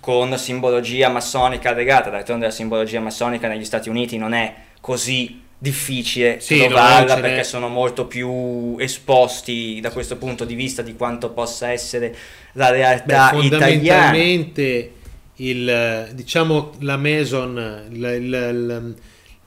con 0.00 0.36
simbologia 0.38 1.08
massonica 1.08 1.72
legata, 1.72 2.10
d'altronde 2.10 2.46
la 2.46 2.52
simbologia 2.52 3.00
massonica 3.00 3.48
negli 3.48 3.64
Stati 3.64 3.88
Uniti 3.88 4.18
non 4.18 4.34
è 4.34 4.54
così 4.80 5.42
difficile 5.58 6.38
Sì, 6.40 6.58
trovarla 6.66 7.18
perché 7.18 7.42
sono 7.42 7.68
molto 7.68 8.06
più 8.06 8.76
esposti 8.78 9.78
da 9.80 9.90
questo 9.90 10.16
punto 10.16 10.44
di 10.44 10.54
vista 10.54 10.82
di 10.82 10.94
quanto 10.94 11.30
possa 11.30 11.70
essere 11.70 12.14
la 12.52 12.70
Beh, 12.70 12.76
realtà 12.76 13.30
italiana. 13.32 13.40
fondamentalmente 13.40 14.92
il, 15.36 16.08
diciamo 16.12 16.72
la 16.80 16.96
Mason, 16.96 17.86
il- 17.90 18.04
il- 18.04 18.94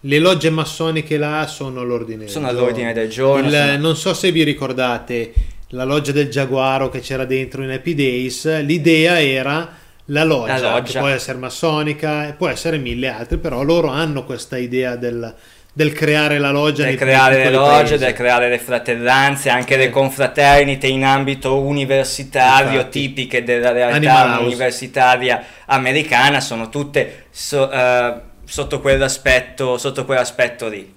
le 0.02 0.20
logge 0.20 0.50
massoniche 0.50 1.18
là 1.18 1.46
sono 1.48 1.82
all'ordine 1.82 2.20
del 2.20 2.30
Sono 2.30 2.48
giorno. 2.48 2.60
all'ordine 2.62 2.94
del 2.94 3.10
giorno, 3.10 3.50
sono- 3.50 3.78
Non 3.78 3.96
so 3.96 4.14
se 4.14 4.32
vi 4.32 4.44
ricordate 4.44 5.34
la 5.70 5.84
loggia 5.84 6.12
del 6.12 6.30
Giaguaro 6.30 6.90
che 6.90 7.02
c'era 7.02 7.26
dentro 7.26 7.64
in 7.64 7.70
Happy 7.72 7.94
Days, 7.96 8.62
l'idea 8.62 9.22
era 9.22 9.78
la 10.06 10.24
loggia, 10.24 10.58
La 10.60 10.72
loggia. 10.72 10.92
che 10.94 11.00
può 11.00 11.08
essere 11.08 11.38
massonica, 11.38 12.34
può 12.38 12.48
essere 12.48 12.78
mille 12.78 13.10
altre, 13.10 13.38
però 13.38 13.62
loro 13.62 13.90
hanno 13.90 14.24
questa 14.24 14.58
idea 14.58 14.96
del, 14.96 15.36
del 15.80 15.94
creare 15.94 16.40
la 16.40 16.52
loggia 16.52 16.84
del 16.84 16.98
creare 16.98 17.38
le 17.38 17.52
logge, 17.52 17.98
del 17.98 18.12
creare 18.12 18.50
le 18.50 18.60
fratellanze, 18.60 19.50
anche 19.50 19.76
Sì. 19.76 19.80
le 19.80 19.90
confraternite 19.90 20.88
in 20.88 21.06
ambito 21.06 21.58
universitario, 21.62 22.80
Infatti. 22.80 23.00
tipiche 23.00 23.46
della 23.46 23.72
realtà 23.72 24.40
universitaria 24.42 25.42
americana, 25.68 26.42
sono 26.42 26.68
tutte 26.68 27.28
so- 27.30 27.72
eh, 27.72 28.14
sotto 28.44 28.82
quell'aspetto, 28.82 29.78
sotto 29.78 30.04
quell'aspetto 30.04 30.68
lì. 30.68 30.94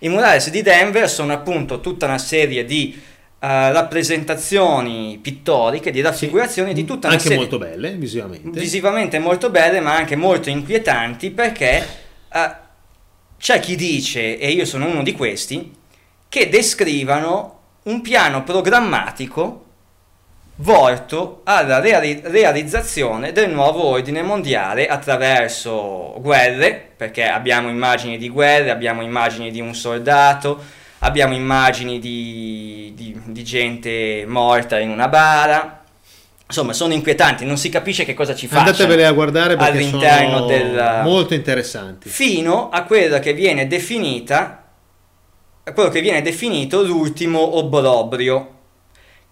I 0.00 0.08
murales 0.08 0.50
di 0.50 0.62
Denver 0.62 1.08
sono 1.08 1.32
appunto 1.32 1.78
tutta 1.78 2.06
una 2.06 2.18
serie 2.18 2.64
di 2.64 3.00
uh, 3.00 3.46
rappresentazioni 3.46 5.20
pittoriche, 5.22 5.92
di 5.92 6.00
raffigurazioni 6.00 6.74
di 6.74 6.84
tutta 6.84 7.06
una 7.06 7.14
anche 7.14 7.28
serie... 7.28 7.38
molto 7.38 7.58
belle 7.58 7.90
visivamente. 7.92 8.58
Visivamente 8.58 9.20
molto 9.20 9.50
belle, 9.50 9.78
ma 9.78 9.94
anche 9.94 10.16
molto 10.16 10.50
inquietanti 10.50 11.30
perché 11.30 11.86
uh, 12.32 12.38
c'è 13.40 13.58
chi 13.58 13.74
dice, 13.74 14.38
e 14.38 14.50
io 14.50 14.66
sono 14.66 14.84
uno 14.86 15.02
di 15.02 15.12
questi, 15.12 15.74
che 16.28 16.50
descrivano 16.50 17.58
un 17.84 18.02
piano 18.02 18.44
programmatico 18.44 19.64
volto 20.56 21.40
alla 21.44 21.80
reali- 21.80 22.20
realizzazione 22.22 23.32
del 23.32 23.50
nuovo 23.50 23.82
ordine 23.84 24.20
mondiale 24.20 24.86
attraverso 24.88 26.16
guerre, 26.18 26.92
perché 26.94 27.26
abbiamo 27.26 27.70
immagini 27.70 28.18
di 28.18 28.28
guerre, 28.28 28.70
abbiamo 28.70 29.00
immagini 29.00 29.50
di 29.50 29.60
un 29.62 29.74
soldato, 29.74 30.62
abbiamo 30.98 31.32
immagini 31.32 31.98
di, 31.98 32.92
di, 32.94 33.18
di 33.24 33.42
gente 33.42 34.26
morta 34.28 34.78
in 34.78 34.90
una 34.90 35.08
bara. 35.08 35.79
Insomma, 36.50 36.72
sono 36.72 36.92
inquietanti, 36.92 37.44
non 37.44 37.56
si 37.56 37.68
capisce 37.68 38.04
che 38.04 38.12
cosa 38.12 38.34
ci 38.34 38.48
facciano 38.48 38.70
Andatevele 38.70 39.06
a 39.06 39.12
guardare 39.12 39.54
perché 39.54 39.78
all'interno 39.78 40.38
sono 40.38 40.46
del 40.46 41.00
molto 41.04 41.34
interessanti. 41.34 42.08
fino 42.08 42.70
a 42.70 42.82
quella 42.82 43.20
che 43.20 43.32
viene 43.34 43.68
definita 43.68 44.64
quello 45.72 45.90
che 45.90 46.00
viene 46.00 46.22
definito 46.22 46.82
l'ultimo 46.82 47.56
obbrobrio 47.56 48.58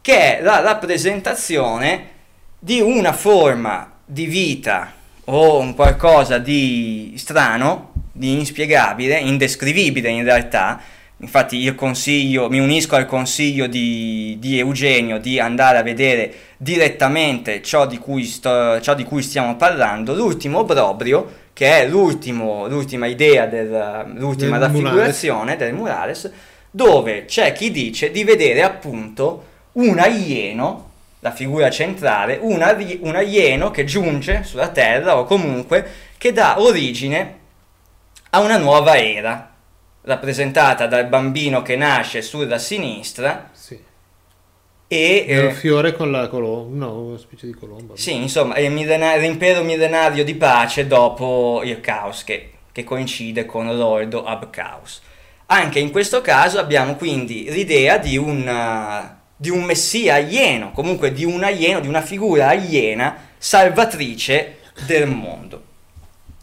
che 0.00 0.38
è 0.38 0.42
la 0.42 0.60
rappresentazione 0.60 2.10
di 2.58 2.80
una 2.80 3.12
forma 3.12 3.92
di 4.04 4.26
vita 4.26 4.92
o 5.24 5.58
un 5.58 5.74
qualcosa 5.74 6.38
di 6.38 7.14
strano, 7.16 7.92
di 8.12 8.32
inspiegabile, 8.32 9.18
indescrivibile 9.18 10.08
in 10.08 10.24
realtà. 10.24 10.80
Infatti 11.20 11.56
io 11.56 11.74
consiglio, 11.74 12.48
mi 12.48 12.60
unisco 12.60 12.94
al 12.94 13.06
consiglio 13.06 13.66
di, 13.66 14.36
di 14.38 14.58
Eugenio 14.58 15.18
di 15.18 15.40
andare 15.40 15.78
a 15.78 15.82
vedere 15.82 16.32
direttamente 16.56 17.60
ciò 17.60 17.86
di, 17.86 17.98
cui 17.98 18.24
sto, 18.24 18.80
ciò 18.80 18.94
di 18.94 19.02
cui 19.02 19.22
stiamo 19.22 19.56
parlando, 19.56 20.14
l'ultimo 20.14 20.60
obbrobrio, 20.60 21.46
che 21.52 21.80
è 21.80 21.88
l'ultima 21.88 23.06
idea, 23.06 23.46
del, 23.46 24.12
l'ultima 24.14 24.58
Del 24.58 24.68
raffigurazione 24.68 25.56
del 25.56 25.74
murales, 25.74 26.30
dove 26.70 27.24
c'è 27.24 27.50
chi 27.50 27.72
dice 27.72 28.12
di 28.12 28.22
vedere 28.22 28.62
appunto 28.62 29.46
un 29.72 29.98
alieno, 29.98 30.90
la 31.18 31.32
figura 31.32 31.68
centrale, 31.68 32.38
un, 32.40 32.62
ali- 32.62 33.00
un 33.02 33.16
alieno 33.16 33.72
che 33.72 33.82
giunge 33.82 34.44
sulla 34.44 34.68
Terra 34.68 35.18
o 35.18 35.24
comunque 35.24 35.84
che 36.16 36.32
dà 36.32 36.60
origine 36.60 37.38
a 38.30 38.38
una 38.38 38.56
nuova 38.56 38.96
era, 38.96 39.47
rappresentata 40.08 40.86
dal 40.86 41.06
bambino 41.06 41.60
che 41.60 41.76
nasce 41.76 42.22
sulla 42.22 42.58
sinistra 42.58 43.50
Sì. 43.52 43.78
e... 44.88 45.24
È 45.26 45.38
un 45.42 45.48
eh, 45.50 45.52
fiore 45.52 45.92
con 45.92 46.10
la 46.10 46.28
colomba, 46.28 46.86
no, 46.86 47.00
una 47.02 47.18
specie 47.18 47.46
di 47.46 47.52
colomba. 47.52 47.94
sì, 47.94 48.14
insomma, 48.14 48.54
è 48.54 48.60
il 48.60 48.72
millena- 48.72 49.16
l'impero 49.16 49.62
millenario 49.62 50.24
di 50.24 50.34
pace 50.34 50.86
dopo 50.86 51.60
il 51.62 51.80
caos 51.80 52.24
che, 52.24 52.52
che 52.72 52.84
coincide 52.84 53.44
con 53.44 53.66
l'ordo 53.76 54.24
ab 54.24 54.48
caos. 54.50 55.02
Anche 55.50 55.78
in 55.78 55.90
questo 55.90 56.20
caso 56.22 56.58
abbiamo 56.58 56.96
quindi 56.96 57.50
l'idea 57.50 57.98
di 57.98 58.16
un, 58.16 58.46
uh, 58.46 59.16
di 59.36 59.50
un 59.50 59.62
messia 59.64 60.14
alieno, 60.14 60.72
comunque 60.72 61.12
di 61.12 61.24
un 61.24 61.42
alieno, 61.44 61.80
di 61.80 61.88
una 61.88 62.02
figura 62.02 62.48
aliena 62.48 63.28
salvatrice 63.36 64.56
del 64.86 65.06
mondo. 65.06 65.62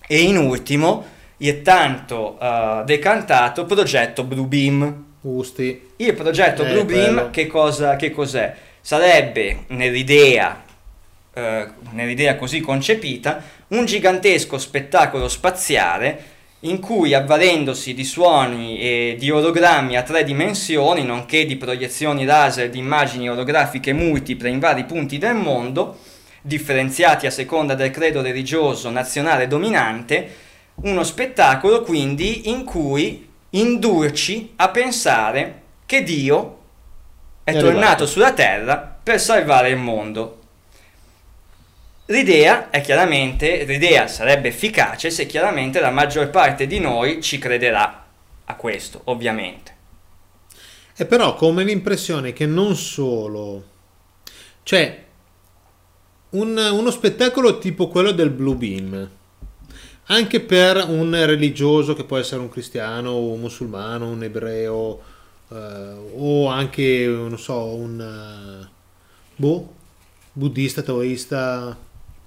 E 0.08 0.22
in 0.22 0.38
ultimo 0.38 1.04
il 1.38 1.62
tanto 1.62 2.38
uh, 2.40 2.84
decantato 2.84 3.66
progetto 3.66 4.24
Blue 4.24 4.46
Beam. 4.46 5.04
Gusti. 5.20 5.82
Il 5.98 6.14
progetto 6.14 6.64
Eh, 6.64 6.72
Blue 6.72 6.86
Beam 6.86 7.14
quello. 7.14 7.30
che, 7.32 7.48
cosa, 7.48 7.96
che 7.96 8.12
cos'è? 8.12 8.54
Sarebbe 8.80 9.64
nell'idea, 9.70 10.64
eh, 11.34 11.68
nell'idea 11.92 12.36
così 12.36 12.60
concepita 12.60 13.42
un 13.70 13.86
gigantesco 13.86 14.60
spettacolo 14.60 15.28
spaziale 15.28 16.34
in 16.60 16.80
cui 16.80 17.16
avvalendosi 17.16 17.96
di 17.96 18.04
suoni 18.04 18.80
e 18.80 19.16
di 19.18 19.32
ologrammi 19.32 19.98
a 19.98 20.04
tre 20.04 20.24
dimensioni, 20.24 21.04
nonché 21.04 21.46
di 21.46 21.56
proiezioni 21.56 22.24
laser 22.24 22.70
di 22.70 22.78
immagini 22.78 23.28
olografiche 23.28 23.94
multiple 23.94 24.50
in 24.50 24.60
vari 24.60 24.84
punti 24.84 25.18
del 25.18 25.36
mondo, 25.36 25.98
differenziati 26.42 27.26
a 27.26 27.32
seconda 27.32 27.74
del 27.74 27.90
credo 27.90 28.22
religioso 28.22 28.92
nazionale 28.92 29.48
dominante, 29.48 30.44
uno 30.76 31.04
spettacolo 31.04 31.82
quindi 31.82 32.50
in 32.50 32.64
cui 32.64 33.28
indurci 33.52 34.54
a 34.58 34.70
pensare 34.70 35.62
che 35.86 36.04
Dio 36.04 36.60
è, 37.44 37.52
È 37.52 37.54
tornato 37.54 37.76
arrivato. 37.76 38.06
sulla 38.06 38.34
terra 38.34 38.98
per 39.02 39.20
salvare 39.20 39.70
il 39.70 39.78
mondo. 39.78 40.40
L'idea 42.08 42.70
è 42.70 42.82
chiaramente, 42.82 43.64
l'idea 43.64 44.08
sarebbe 44.08 44.50
efficace 44.50 45.10
se 45.10 45.26
chiaramente 45.26 45.80
la 45.80 45.90
maggior 45.90 46.30
parte 46.30 46.68
di 46.68 46.80
noi 46.80 47.22
ci 47.22 47.40
crederà 47.40 48.06
a 48.46 48.56
questo, 48.56 49.02
ovviamente. 49.06 49.74
E 50.96 51.06
però 51.06 51.36
come 51.36 51.64
l'impressione 51.64 52.32
che 52.34 52.46
non 52.46 52.76
solo... 52.76 53.64
Cioè, 54.64 55.04
un- 56.32 56.58
uno 56.58 56.92
spettacolo 56.92 57.58
tipo 57.58 57.88
quello 57.88 58.12
del 58.12 58.30
Blue 58.30 58.56
Beam, 58.56 59.10
anche 60.08 60.40
per 60.40 60.86
un 60.88 61.12
religioso 61.26 61.94
che 61.96 62.04
può 62.04 62.18
essere 62.18 62.42
un 62.42 62.50
cristiano, 62.50 63.18
un 63.18 63.40
musulmano, 63.40 64.10
un 64.10 64.24
ebreo, 64.24 65.02
eh, 65.50 65.94
o 66.16 66.48
anche, 66.48 67.06
non 67.08 67.38
so, 67.40 67.74
un... 67.74 68.00
eh, 68.00 68.68
boh, 69.36 69.74
buddista, 70.32 70.82
taoista, 70.82 71.76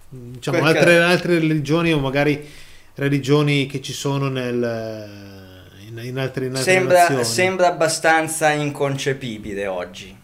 diciamo 0.09 0.65
altre, 0.65 1.03
altre 1.03 1.39
religioni 1.39 1.93
o 1.93 1.99
magari 1.99 2.47
religioni 2.95 3.67
che 3.67 3.81
ci 3.81 3.93
sono 3.93 4.29
nel, 4.29 5.71
in, 5.87 5.99
in 6.03 6.19
altre, 6.19 6.47
in 6.47 6.57
altre 6.57 6.73
Sembra, 6.73 7.23
sembra 7.23 7.69
abbastanza 7.69 8.51
inconcepibile 8.51 9.67
oggi, 9.67 10.17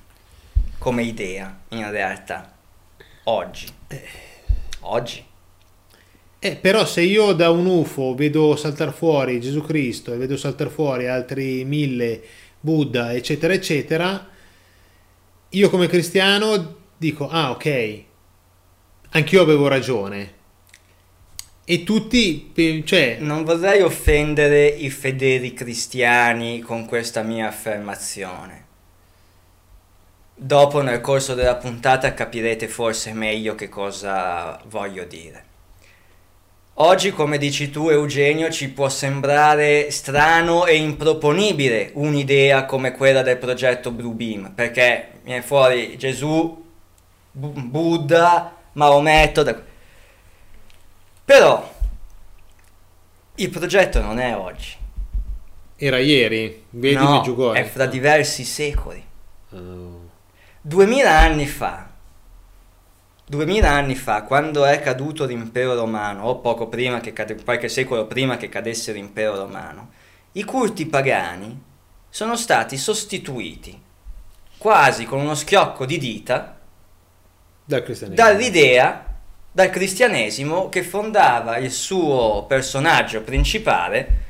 come 0.79 1.03
idea, 1.05 1.57
in 1.69 1.90
realtà. 1.90 2.53
Oggi. 3.25 3.67
Oggi. 4.81 5.25
Eh, 6.46 6.57
però 6.57 6.85
se 6.85 7.00
io 7.00 7.33
da 7.33 7.48
un 7.48 7.64
UFO 7.64 8.14
vedo 8.14 8.54
saltare 8.54 8.92
fuori 8.92 9.40
Gesù 9.40 9.62
Cristo 9.62 10.12
e 10.12 10.18
vedo 10.18 10.37
saltare 10.37 10.68
fuori 10.68 11.09
altri 11.09 11.64
mille 11.64 12.22
Buddha, 12.61 13.14
eccetera, 13.14 13.54
eccetera, 13.54 14.28
io 15.48 15.70
come 15.70 15.87
cristiano 15.87 16.80
dico, 16.98 17.30
ah 17.30 17.50
ok, 17.50 18.02
anch'io 19.12 19.40
avevo 19.40 19.68
ragione. 19.68 20.35
E 21.64 21.83
tutti, 21.83 22.52
cioè, 22.85 23.16
Non 23.20 23.42
vorrei 23.44 23.80
offendere 23.80 24.66
i 24.66 24.90
fedeli 24.90 25.54
cristiani 25.54 26.61
con 26.61 26.85
questa 26.85 27.22
mia 27.22 27.48
affermazione. 27.48 28.66
Dopo 30.35 30.83
nel 30.83 31.00
corso 31.00 31.33
della 31.33 31.57
puntata 31.57 32.12
capirete 32.12 32.68
forse 32.68 33.14
meglio 33.14 33.54
che 33.54 33.70
cosa 33.70 34.61
voglio 34.66 35.04
dire. 35.04 35.43
Oggi, 36.78 37.12
come 37.12 37.38
dici 37.38 37.70
tu 37.70 37.88
Eugenio, 37.88 38.50
ci 38.50 38.68
può 38.70 38.88
sembrare 38.88 39.92
strano 39.92 40.66
e 40.66 40.74
improponibile 40.74 41.90
un'idea 41.94 42.64
come 42.64 42.90
quella 42.90 43.22
del 43.22 43.37
progetto 43.37 43.92
Blue 43.92 44.12
Beam, 44.12 44.52
perché 44.52 45.20
viene 45.22 45.42
fuori 45.42 45.96
Gesù, 45.96 46.64
Bu- 47.30 47.52
Buddha, 47.52 48.56
Maometto. 48.72 49.44
da- 49.44 49.60
Però 51.24 51.72
il 53.37 53.50
progetto 53.50 54.00
non 54.00 54.18
è 54.18 54.37
oggi. 54.37 54.82
era 55.76 55.98
ieri, 55.98 56.64
vedi 56.70 56.94
no, 56.96 57.10
Meggiugorje. 57.18 57.62
è 57.62 57.64
fra 57.66 57.87
diversi 57.87 58.42
secoli. 58.44 59.04
Oh. 59.50 60.08
Duemila 60.60 61.18
anni 61.20 61.46
fa, 61.46 61.88
duemila 63.35 63.70
anni 63.70 63.97
fa, 63.97 64.23
quando 64.23 64.64
è 64.64 64.81
caduto 64.81 65.25
l'impero 65.25 65.75
romano, 65.75 66.27
o 66.27 66.38
poco 66.38 66.68
prima 66.68 67.01
che 67.01 67.12
cade, 67.12 67.42
qualche 67.42 67.68
secolo 67.68 68.07
prima 68.07 68.37
che 68.37 68.49
cadesse 68.49 68.92
l'impero 68.92 69.37
romano, 69.37 69.90
i 70.33 70.44
culti 70.44 70.87
pagani 70.87 71.61
sono 72.09 72.37
stati 72.37 72.77
sostituiti 72.77 73.81
quasi 74.57 75.05
con 75.05 75.20
uno 75.20 75.35
schiocco 75.35 75.85
di 75.85 75.99
dita 75.99 76.57
Dal 77.64 77.83
dall'idea, 78.12 79.05
dal 79.51 79.70
cristianesimo 79.70 80.68
che 80.68 80.83
fondava 80.83 81.57
il 81.57 81.73
suo 81.73 82.44
personaggio 82.47 83.23
principale 83.23 84.23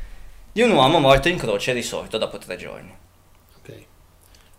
di 0.53 0.63
un 0.63 0.71
uomo 0.71 0.99
morto 0.99 1.29
in 1.29 1.37
croce 1.37 1.73
e 1.73 1.75
risorto 1.75 2.17
dopo 2.17 2.39
tre 2.39 2.57
giorni. 2.57 3.04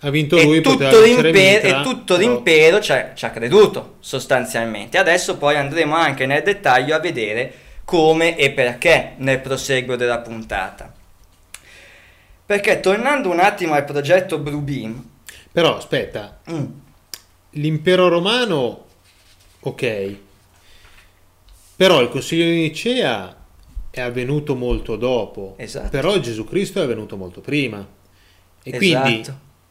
Ha 0.05 0.09
vinto 0.11 0.39
lui, 0.39 0.57
E 0.57 0.61
tutto, 0.61 1.01
l'impero, 1.01 1.31
Mitra, 1.31 1.79
e 1.79 1.83
tutto 1.83 2.15
però- 2.15 2.27
l'impero 2.33 2.79
ci 2.79 2.91
ha, 2.91 3.13
ci 3.15 3.25
ha 3.25 3.31
creduto 3.31 3.95
sostanzialmente. 4.01 4.99
Adesso 4.99 5.37
poi 5.37 5.55
andremo 5.55 5.95
anche 5.95 6.27
nel 6.27 6.43
dettaglio 6.43 6.93
a 6.95 6.99
vedere 6.99 7.51
come 7.85 8.37
e 8.37 8.51
perché 8.51 9.13
nel 9.17 9.39
proseguo 9.39 9.95
della 9.95 10.19
puntata. 10.19 10.93
Perché 12.45 12.79
tornando 12.81 13.29
un 13.31 13.39
attimo 13.39 13.73
al 13.73 13.83
progetto 13.85 14.37
Blue 14.37 14.61
Beam, 14.61 15.03
Però 15.51 15.77
aspetta, 15.77 16.39
mm, 16.51 16.65
l'impero 17.51 18.07
romano, 18.07 18.85
ok, 19.61 20.15
però 21.75 22.01
il 22.01 22.09
Consiglio 22.09 22.45
di 22.45 22.59
Nicea 22.59 23.35
è 23.89 24.01
avvenuto 24.01 24.53
molto 24.55 24.97
dopo, 24.97 25.55
Esatto. 25.57 25.89
però 25.89 26.19
Gesù 26.19 26.43
Cristo 26.45 26.79
è 26.79 26.83
avvenuto 26.83 27.17
molto 27.17 27.41
prima. 27.41 27.77
E 28.61 28.69
Esatto. 28.69 28.77
quindi 28.77 29.23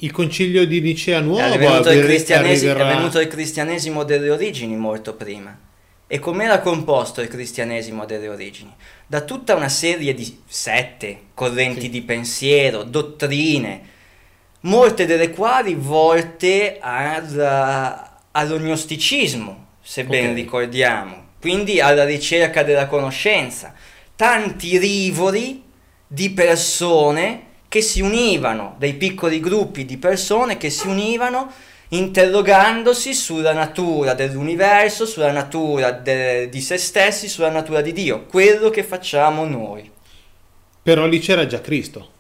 il 0.05 0.11
Concilio 0.13 0.67
di 0.67 0.81
Nicea 0.81 1.21
nuovo 1.21 1.41
è, 1.41 1.59
venuto 1.59 1.91
il 1.91 2.05
cristianesi- 2.05 2.67
è 2.67 2.71
arriverà- 2.71 2.95
venuto 2.97 3.21
il 3.21 3.27
cristianesimo 3.29 4.05
delle 4.05 4.29
origini 4.31 4.77
molto 4.77 5.15
prima. 5.15 5.59
E 6.07 6.19
com'era 6.19 6.61
composto 6.61 7.23
il 7.23 7.29
cristianesimo 7.29 8.05
delle 8.05 8.29
origini? 8.29 8.73
Da 9.07 9.23
tutta 9.23 9.55
una 9.55 9.71
serie 9.71 10.13
di 10.13 10.43
sette 10.47 11.19
correnti 11.33 11.83
Sì. 11.83 11.89
di 11.91 12.03
pensiero, 12.03 12.83
dottrine, 12.83 13.81
molte 14.61 15.07
delle 15.07 15.31
quali 15.31 15.75
volte 15.75 16.77
al- 16.81 18.03
all'ognosticismo, 18.33 19.67
se 19.83 20.05
ben 20.05 20.31
Ok. 20.31 20.35
ricordiamo, 20.37 21.29
quindi 21.41 21.81
alla 21.81 22.05
ricerca 22.05 22.63
della 22.63 22.87
conoscenza. 22.87 23.73
Tanti 24.15 24.77
rivoli 24.77 25.63
di 26.07 26.31
persone 26.31 27.43
che 27.75 27.81
si 27.81 28.01
univano, 28.01 28.77
dei 28.79 28.95
piccoli 28.95 29.41
gruppi 29.41 29.85
di 29.85 29.97
persone 29.97 30.57
che 30.57 30.71
si 30.71 30.87
univano 30.87 31.51
interrogandosi 31.89 33.13
sulla 33.13 33.53
natura 33.53 34.15
dell'universo, 34.15 35.05
sulla 35.07 35.33
natura 35.33 35.91
de- 35.91 36.49
di 36.49 36.61
se 36.61 36.79
stessi, 36.79 37.27
sulla 37.27 37.51
natura 37.51 37.81
di 37.81 37.93
Dio, 37.93 38.27
quello 38.27 38.71
che 38.71 38.85
facciamo 38.85 39.45
noi. 39.45 39.91
Però 40.85 41.05
lì 41.07 41.19
c'era 41.19 41.47
già 41.47 41.61
Cristo. 41.61 42.11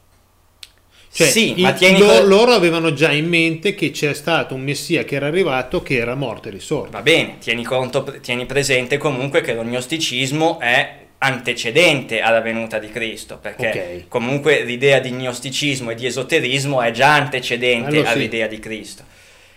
Cioè, 1.12 1.29
sì, 1.29 1.61
i- 1.61 1.62
ma 1.62 1.73
tieni 1.73 2.01
lo- 2.01 2.07
co- 2.07 2.23
loro 2.25 2.51
avevano 2.51 2.93
già 2.93 3.12
in 3.12 3.29
mente 3.29 3.77
che 3.77 3.93
c'è 3.93 4.12
stato 4.12 4.57
un 4.57 4.62
Messia 4.62 5.05
che 5.05 5.14
era 5.14 5.29
arrivato, 5.29 5.83
che 5.83 5.95
era 5.99 6.17
morto 6.17 6.49
e 6.49 6.51
risorto. 6.51 6.90
Va 6.90 7.01
bene, 7.01 7.38
tieni, 7.38 7.62
conto, 7.62 8.03
tieni 8.21 8.45
presente 8.45 8.99
comunque 8.99 9.40
che 9.40 9.55
l'ognosticismo 9.55 10.59
è 10.59 11.03
antecedente 11.25 12.21
alla 12.21 12.41
venuta 12.41 12.79
di 12.79 12.91
Cristo, 12.91 13.39
perché 13.39 13.69
Ok. 14.03 14.09
comunque 14.09 14.63
l'idea 14.63 14.99
di 14.99 15.11
gnosticismo 15.11 15.91
e 15.91 15.95
di 15.95 16.07
esoterismo 16.07 16.83
è 16.83 16.91
già 16.91 17.15
antecedente 17.15 18.03
sì. 18.03 18.07
all'idea 18.07 18.47
di 18.47 18.59
Cristo. 18.59 19.05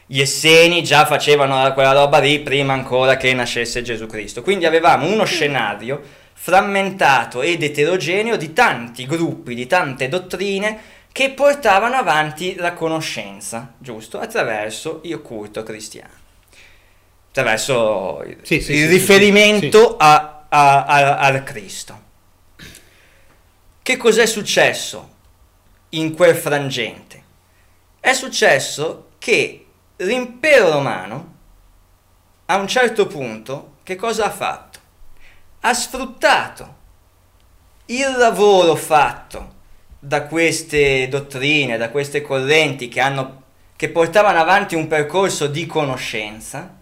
Gli 0.06 0.22
Esseni 0.22 0.84
già 0.84 1.06
facevano 1.06 1.72
quella 1.74 1.92
roba 1.92 2.20
lì 2.20 2.40
prima 2.40 2.72
ancora 2.74 3.18
che 3.18 3.34
nascesse 3.34 3.82
Gesù 3.82 4.06
Cristo. 4.06 4.42
Quindi 4.42 4.66
avevamo 4.66 5.06
uno 5.08 5.26
scenario 5.26 6.02
frammentato 6.34 7.42
ed 7.42 7.62
eterogeneo 7.62 8.38
di 8.38 8.54
tanti 8.54 9.06
gruppi, 9.06 9.54
di 9.54 9.68
tante 9.68 10.08
dottrine 10.08 10.96
che 11.12 11.32
portavano 11.32 11.96
avanti 11.96 12.56
la 12.56 12.72
conoscenza, 12.74 13.74
giusto? 13.78 14.20
Attraverso 14.20 15.02
il 15.04 15.22
culto 15.22 15.64
cristiano. 15.64 16.14
Attraverso 17.30 18.24
il, 18.26 18.38
Sì, 18.44 18.62
sì, 18.62 18.72
il 18.74 18.78
sì, 18.78 18.86
sì, 18.86 18.88
riferimento 18.88 19.90
sì. 19.90 19.96
a- 20.00 20.37
a- 20.50 20.86
a- 20.86 21.18
al 21.18 21.44
Cristo. 21.44 22.06
Che 23.82 23.98
cos'è 23.98 24.26
successo 24.26 25.16
in 25.90 26.14
quel 26.14 26.36
frangente? 26.36 27.24
È 28.00 28.14
successo 28.14 29.12
che 29.18 29.66
l'impero 29.98 30.72
romano 30.72 31.36
a 32.46 32.58
un 32.58 32.68
certo 32.68 33.08
punto 33.08 33.78
che 33.84 33.96
cosa 33.96 34.26
ha 34.26 34.30
fatto? 34.30 34.80
Ha 35.62 35.74
sfruttato 35.74 36.76
il 37.86 38.12
lavoro 38.18 38.76
fatto 38.76 39.56
da 40.00 40.24
queste 40.24 41.08
dottrine, 41.08 41.78
da 41.78 41.90
queste 41.90 42.22
correnti 42.22 42.90
che, 42.90 43.00
hanno, 43.00 43.44
che 43.76 43.90
portavano 43.90 44.40
avanti 44.40 44.76
un 44.76 44.88
percorso 44.88 45.48
di 45.48 45.66
conoscenza 45.66 46.76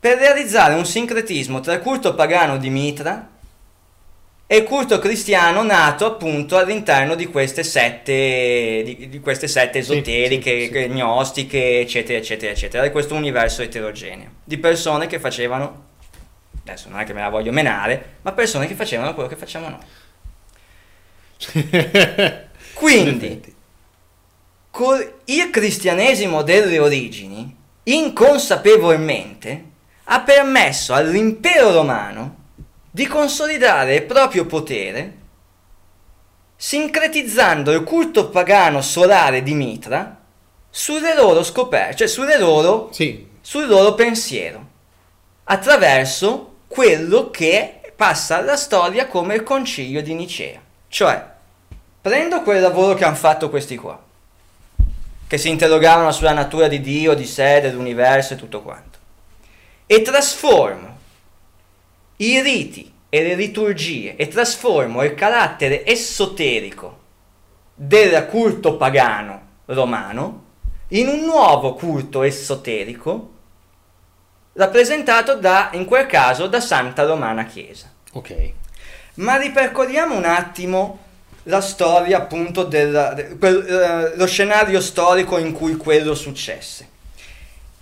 per 0.00 0.18
realizzare 0.18 0.74
un 0.74 0.86
sincretismo 0.86 1.60
tra 1.60 1.74
il 1.74 1.80
culto 1.80 2.14
pagano 2.14 2.56
di 2.58 2.70
Mitra 2.70 3.28
e 4.46 4.56
il 4.56 4.64
culto 4.64 4.98
cristiano 4.98 5.62
nato 5.62 6.06
appunto 6.06 6.56
all'interno 6.56 7.14
di 7.14 7.26
queste 7.26 7.62
sette, 7.62 8.82
di, 8.84 9.08
di 9.08 9.20
queste 9.20 9.46
sette 9.46 9.80
Sì, 9.82 9.92
esoteriche, 9.92 10.66
sì, 10.66 10.70
sì. 10.72 10.88
gnostiche, 10.88 11.80
eccetera, 11.80 12.18
eccetera, 12.18 12.50
eccetera, 12.52 12.82
di 12.82 12.90
questo 12.90 13.14
universo 13.14 13.62
eterogeneo, 13.62 14.28
di 14.42 14.58
persone 14.58 15.06
che 15.06 15.20
facevano, 15.20 15.84
adesso 16.62 16.88
non 16.88 16.98
è 16.98 17.04
che 17.04 17.12
me 17.12 17.20
la 17.20 17.28
voglio 17.28 17.52
menare, 17.52 18.16
ma 18.22 18.32
persone 18.32 18.66
che 18.66 18.74
facevano 18.74 19.14
quello 19.14 19.28
che 19.28 19.36
facciamo 19.36 19.68
noi. 19.68 19.86
Quindi, 22.72 23.40
col- 24.70 25.20
il 25.26 25.50
cristianesimo 25.50 26.42
delle 26.42 26.78
origini, 26.78 27.54
inconsapevolmente, 27.84 29.69
ha 30.12 30.20
permesso 30.22 30.92
all'impero 30.92 31.72
romano 31.72 32.36
di 32.90 33.06
consolidare 33.06 33.94
il 33.94 34.02
proprio 34.02 34.44
potere, 34.44 35.18
sincretizzando 36.56 37.70
il 37.70 37.84
culto 37.84 38.28
pagano 38.28 38.82
solare 38.82 39.44
di 39.44 39.54
Mitra 39.54 40.18
sulle 40.68 41.14
loro 41.14 41.44
scoperte, 41.44 41.96
cioè 41.96 42.08
sulle 42.08 42.38
loro, 42.38 42.88
Sì, 42.92 43.24
sul 43.40 43.68
loro 43.68 43.94
pensiero, 43.94 44.66
attraverso 45.44 46.56
quello 46.66 47.30
che 47.30 47.92
passa 47.94 48.38
alla 48.38 48.56
storia 48.56 49.06
come 49.06 49.36
il 49.36 49.44
concilio 49.44 50.02
di 50.02 50.14
Nicea. 50.14 50.60
Cioè, 50.88 51.24
prendo 52.00 52.42
quel 52.42 52.60
lavoro 52.60 52.94
che 52.94 53.04
hanno 53.04 53.14
fatto 53.14 53.48
questi 53.48 53.76
qua, 53.76 54.00
che 55.28 55.38
si 55.38 55.48
interrogavano 55.48 56.10
sulla 56.10 56.32
natura 56.32 56.66
di 56.66 56.80
Dio, 56.80 57.14
di 57.14 57.26
sé, 57.26 57.60
dell'universo 57.60 58.32
e 58.32 58.36
tutto 58.36 58.62
quanto, 58.62 58.89
e 59.92 60.02
trasformo 60.02 60.98
i 62.18 62.40
riti 62.40 62.92
e 63.08 63.22
le 63.24 63.34
liturgie 63.34 64.14
e 64.14 64.28
trasformo 64.28 65.02
il 65.02 65.16
carattere 65.16 65.84
esoterico 65.84 66.98
del 67.74 68.24
culto 68.26 68.76
pagano 68.76 69.40
romano 69.64 70.44
in 70.90 71.08
un 71.08 71.24
nuovo 71.24 71.74
culto 71.74 72.22
esoterico 72.22 73.32
rappresentato 74.52 75.34
da, 75.34 75.70
in 75.72 75.86
quel 75.86 76.06
caso, 76.06 76.46
da 76.46 76.60
Santa 76.60 77.04
Romana 77.04 77.44
Chiesa. 77.46 77.90
ok. 78.12 78.52
Ma 79.14 79.38
ripercorriamo 79.38 80.16
un 80.16 80.24
attimo 80.24 80.98
la 81.44 81.60
storia 81.60 82.18
appunto 82.18 82.62
del 82.62 83.12
de- 83.16 83.36
quel, 83.36 83.66
eh, 83.66 84.16
lo 84.16 84.26
scenario 84.26 84.80
storico 84.80 85.36
in 85.36 85.50
cui 85.50 85.74
quello 85.74 86.14
successe 86.14 86.89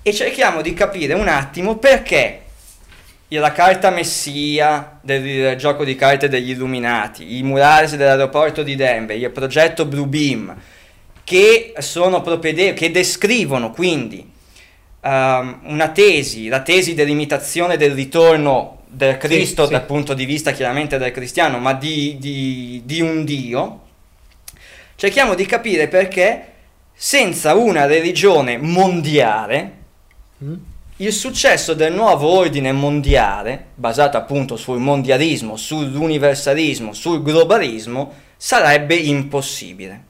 e 0.09 0.15
cerchiamo 0.15 0.63
di 0.63 0.73
capire 0.73 1.13
un 1.13 1.29
attimo 1.29 1.77
perché 1.77 2.43
la 3.29 3.53
carta 3.53 3.91
messia 3.91 4.99
del 5.03 5.55
gioco 5.57 5.85
di 5.85 5.95
carte 5.95 6.29
degli 6.29 6.51
illuminati, 6.51 7.37
i 7.37 7.43
murales 7.43 7.95
dell'aeroporto 7.95 8.63
di 8.63 8.75
Denver, 8.75 9.17
il 9.17 9.31
progetto 9.31 9.85
Blue 9.85 10.07
Beam 10.07 10.57
che 11.25 11.75
sono 11.79 12.23
propedeu- 12.23 12.75
che 12.75 12.91
descrivono 12.91 13.71
quindi 13.71 14.27
ehm, 15.03 15.61
una 15.65 15.89
tesi, 15.91 16.49
la 16.49 16.63
tesi 16.63 16.95
dell'imitazione 16.95 17.77
del 17.77 17.93
ritorno 17.93 18.85
del 18.87 19.19
Cristo 19.19 19.67
sì. 19.67 19.73
dal 19.73 19.85
punto 19.85 20.15
di 20.15 20.25
vista 20.25 20.53
chiaramente 20.53 20.97
del 20.97 21.11
cristiano, 21.11 21.59
ma 21.59 21.75
di, 21.75 22.17
di- 22.19 22.81
di 22.87 23.03
un 23.03 23.27
Dio, 23.27 23.81
cerchiamo 24.97 25.35
di 25.35 25.45
capire 25.45 25.87
perché 25.87 26.53
senza 26.95 27.55
una 27.55 27.85
religione 27.85 28.57
mondiale? 28.57 29.78
Il 31.01 31.13
successo 31.13 31.75
del 31.75 31.93
nuovo 31.93 32.29
ordine 32.29 32.73
mondiale, 32.73 33.67
basato 33.75 34.17
appunto 34.17 34.57
sul 34.57 34.79
mondialismo, 34.79 35.57
sull'universalismo, 35.57 36.93
sul 36.93 37.23
globalismo, 37.23 38.13
sarebbe 38.37 38.95
impossibile. 38.95 40.05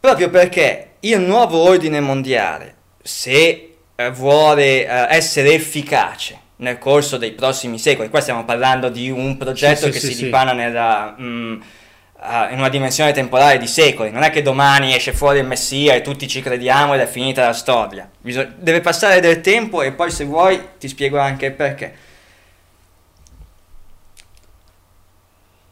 Proprio 0.00 0.30
perché 0.30 0.92
il 1.00 1.20
nuovo 1.20 1.58
ordine 1.58 2.00
mondiale, 2.00 2.74
se 3.02 3.74
eh, 3.94 4.10
vuole 4.10 4.86
eh, 4.86 5.14
essere 5.14 5.52
efficace 5.52 6.38
nel 6.56 6.78
corso 6.78 7.18
dei 7.18 7.32
prossimi 7.32 7.78
secoli, 7.78 8.08
qua 8.08 8.20
stiamo 8.20 8.44
parlando 8.44 8.88
di 8.88 9.10
un 9.10 9.36
progetto 9.36 9.86
Sì, 9.86 9.92
che 9.92 9.98
sì, 10.00 10.06
si 10.06 10.14
sì. 10.14 10.24
dipana 10.24 10.52
nella, 10.52 11.14
mm, 11.20 11.54
eh, 11.54 11.64
in 12.50 12.58
una 12.58 12.68
dimensione 12.68 13.12
temporale 13.12 13.56
di 13.56 13.66
secoli, 13.66 14.10
non 14.10 14.22
è 14.22 14.30
che 14.30 14.42
domani 14.42 14.94
esce 14.94 15.12
fuori 15.12 15.38
il 15.38 15.46
Messia 15.46 15.94
e 15.94 16.02
tutti 16.02 16.28
ci 16.28 16.42
crediamo 16.42 16.94
ed 16.94 17.00
è 17.00 17.06
finita 17.06 17.46
la 17.46 17.54
storia. 17.54 18.10
Bisog- 18.20 18.56
deve 18.56 18.80
passare 18.80 19.20
del 19.20 19.40
tempo 19.40 19.80
e 19.82 19.92
poi 19.92 20.10
se 20.10 20.24
vuoi 20.24 20.60
ti 20.78 20.88
spiego 20.88 21.18
anche 21.18 21.46
il 21.46 21.52
perché. 21.52 21.94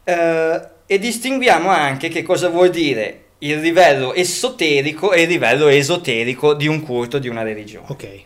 Eh, 0.03 0.61
e 0.87 0.97
distinguiamo 0.97 1.69
anche 1.69 2.09
che 2.09 2.23
cosa 2.23 2.49
vuol 2.49 2.71
dire 2.71 3.25
il 3.39 3.59
livello 3.59 4.13
esoterico 4.13 5.11
e 5.11 5.21
il 5.21 5.27
livello 5.27 5.67
esoterico 5.67 6.55
di 6.55 6.67
un 6.67 6.81
culto, 6.81 7.19
di 7.19 7.27
una 7.27 7.43
religione. 7.43 7.85
Ok. 7.89 8.23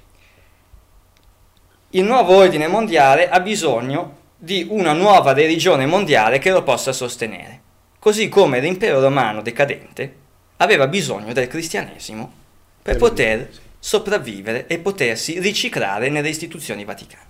il 1.96 2.04
nuovo 2.04 2.38
ordine 2.38 2.68
mondiale 2.68 3.30
ha 3.30 3.40
bisogno 3.40 4.22
di 4.38 4.66
una 4.70 4.94
nuova 4.94 5.34
religione 5.34 5.86
mondiale 5.86 6.40
che 6.40 6.52
lo 6.52 6.64
possa 6.64 6.92
sostenere, 6.92 7.62
così 8.04 8.28
come 8.28 8.60
l'impero 8.60 9.00
romano 9.00 9.42
decadente 9.42 10.14
aveva 10.58 10.88
bisogno 10.88 11.32
del 11.32 11.48
cristianesimo 11.48 12.34
per 12.82 12.98
Per 12.98 13.02
poter 13.02 13.48
sì. 13.50 13.60
sopravvivere 13.80 14.68
e 14.68 14.80
potersi 14.80 15.40
riciclare 15.40 16.10
nelle 16.10 16.28
istituzioni 16.28 16.84
vaticane. 16.84 17.26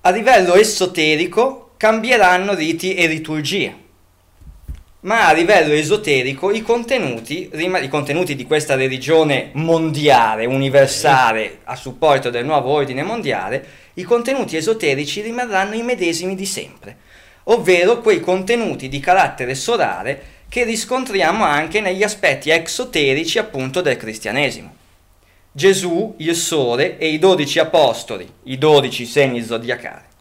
A 0.00 0.08
livello 0.08 0.54
esoterico 0.54 1.74
cambieranno 1.76 2.54
riti 2.54 2.94
e 2.94 3.06
liturgie, 3.06 3.76
ma 5.00 5.26
a 5.26 5.34
livello 5.34 5.74
esoterico 5.74 6.50
i 6.50 6.62
contenuti, 6.62 7.50
i 7.52 7.88
contenuti 7.90 8.34
di 8.34 8.46
questa 8.46 8.76
religione 8.76 9.50
mondiale, 9.52 10.46
universale, 10.46 11.58
a 11.64 11.76
supporto 11.76 12.30
del 12.30 12.46
nuovo 12.46 12.70
ordine 12.70 13.02
mondiale, 13.02 13.66
i 13.92 14.04
contenuti 14.04 14.56
esoterici 14.56 15.20
rimarranno 15.20 15.74
i 15.74 15.82
medesimi 15.82 16.34
di 16.34 16.46
sempre, 16.46 17.04
ovvero 17.48 18.00
quei 18.00 18.20
contenuti 18.20 18.88
di 18.88 19.00
carattere 19.00 19.54
solare 19.54 20.34
che 20.48 20.64
riscontriamo 20.64 21.44
anche 21.44 21.80
negli 21.80 22.02
aspetti 22.02 22.50
exoterici 22.50 23.38
appunto 23.38 23.80
del 23.80 23.96
cristianesimo. 23.96 24.74
Gesù, 25.52 26.14
il 26.18 26.34
Sole 26.34 26.98
e 26.98 27.08
i 27.08 27.18
dodici 27.18 27.58
apostoli, 27.58 28.30
i 28.44 28.58
dodici 28.58 29.06
segni 29.06 29.42
zodiacali. 29.42 30.14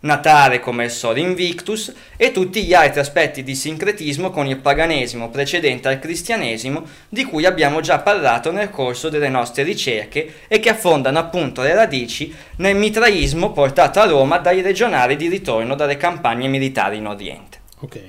Natale 0.00 0.60
come 0.60 0.84
il 0.84 0.90
Sole 0.90 1.18
Invictus 1.18 1.92
e 2.16 2.30
tutti 2.30 2.62
gli 2.62 2.72
altri 2.72 3.00
aspetti 3.00 3.42
di 3.42 3.56
sincretismo 3.56 4.30
con 4.30 4.46
il 4.46 4.58
paganesimo 4.58 5.28
precedente 5.28 5.88
al 5.88 5.98
cristianesimo 5.98 6.84
di 7.08 7.24
cui 7.24 7.44
abbiamo 7.44 7.80
già 7.80 7.98
parlato 7.98 8.52
nel 8.52 8.70
corso 8.70 9.08
delle 9.08 9.28
nostre 9.28 9.64
ricerche 9.64 10.42
e 10.46 10.60
che 10.60 10.68
affondano 10.68 11.18
appunto 11.18 11.62
le 11.62 11.74
radici 11.74 12.32
nel 12.58 12.76
mitraismo 12.76 13.50
portato 13.50 13.98
a 13.98 14.06
Roma 14.06 14.38
dai 14.38 14.62
legionari 14.62 15.16
di 15.16 15.28
ritorno 15.28 15.74
dalle 15.74 15.96
campagne 15.96 16.46
militari 16.46 16.98
in 16.98 17.06
Oriente. 17.06 17.58
Ok. 17.80 18.00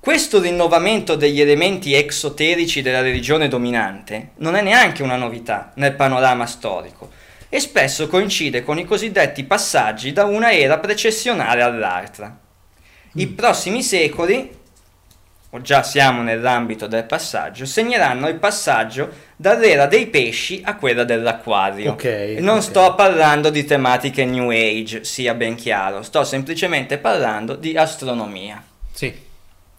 Questo 0.00 0.40
rinnovamento 0.40 1.16
degli 1.16 1.40
elementi 1.40 1.92
exoterici 1.92 2.80
della 2.80 3.02
religione 3.02 3.48
dominante 3.48 4.30
non 4.36 4.54
è 4.54 4.62
neanche 4.62 5.02
una 5.02 5.16
novità 5.16 5.72
nel 5.74 5.94
panorama 5.94 6.46
storico 6.46 7.10
e 7.48 7.60
spesso 7.60 8.08
coincide 8.08 8.62
con 8.62 8.78
i 8.78 8.84
cosiddetti 8.84 9.44
passaggi 9.44 10.12
da 10.12 10.24
una 10.24 10.52
era 10.52 10.78
precessionale 10.78 11.62
all'altra. 11.62 12.36
I 13.14 13.26
prossimi 13.28 13.82
secoli, 13.82 14.56
o 15.50 15.60
già 15.62 15.82
siamo 15.82 16.20
nell'ambito 16.22 16.86
del 16.86 17.04
passaggio, 17.04 17.64
segneranno 17.64 18.28
il 18.28 18.34
passaggio 18.36 19.08
dall'era 19.34 19.86
dei 19.86 20.06
pesci 20.08 20.60
a 20.62 20.76
quella 20.76 21.04
dell'acquario. 21.04 21.92
Ok, 21.92 22.04
E 22.04 22.36
non 22.40 22.56
ok. 22.58 22.62
sto 22.62 22.94
parlando 22.94 23.48
di 23.48 23.64
tematiche 23.64 24.26
New 24.26 24.50
Age, 24.50 25.04
sia 25.04 25.32
ben 25.32 25.54
chiaro, 25.54 26.02
sto 26.02 26.22
semplicemente 26.24 26.98
parlando 26.98 27.54
di 27.54 27.74
astronomia 27.78 28.62
Sì. 28.92 29.26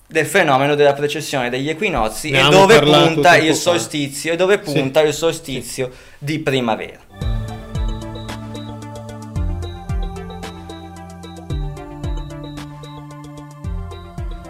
del 0.07 0.25
fenomeno 0.25 0.73
della 0.73 0.93
precessione 0.93 1.51
degli 1.51 1.69
equinozi 1.69 2.31
Ne 2.31 2.47
e 2.47 2.49
dove 2.49 2.79
punta 2.79 3.37
il 3.37 3.49
fa. 3.53 3.59
solstizio 3.59 4.33
e 4.33 4.35
dove 4.35 4.59
Sì. 4.63 4.73
punta 4.73 5.01
il 5.01 5.13
solstizio 5.13 5.91
di 6.17 6.39
primavera. 6.39 6.97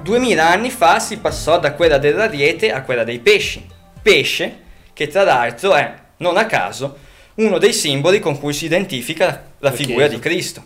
Duemila 0.09 0.49
anni 0.49 0.71
fa 0.71 0.97
si 0.99 1.17
passò 1.19 1.59
da 1.59 1.73
quella 1.73 1.99
dell'ariete 1.99 2.71
a 2.71 2.81
quella 2.81 3.03
dei 3.03 3.19
pesci. 3.19 3.63
Pesce, 4.01 4.57
che 4.91 5.07
tra 5.07 5.21
l'altro 5.23 5.75
è, 5.75 5.93
non 6.17 6.35
a 6.35 6.47
caso, 6.47 6.97
uno 7.35 7.59
dei 7.59 7.73
simboli 7.73 8.19
con 8.19 8.39
cui 8.39 8.53
si 8.53 8.65
identifica 8.65 9.51
la 9.59 9.71
figura 9.71 10.07
di 10.07 10.17
Cristo, 10.17 10.63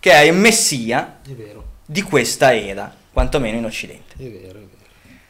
che 0.00 0.10
è 0.10 0.22
il 0.22 0.34
Messia 0.34 1.20
di 1.86 2.02
questa 2.02 2.52
era, 2.52 2.92
quantomeno 3.12 3.56
in 3.56 3.64
Occidente. 3.66 4.14
è 4.18 4.22
vero, 4.24 4.48
è 4.48 4.52
vero. 4.52 4.68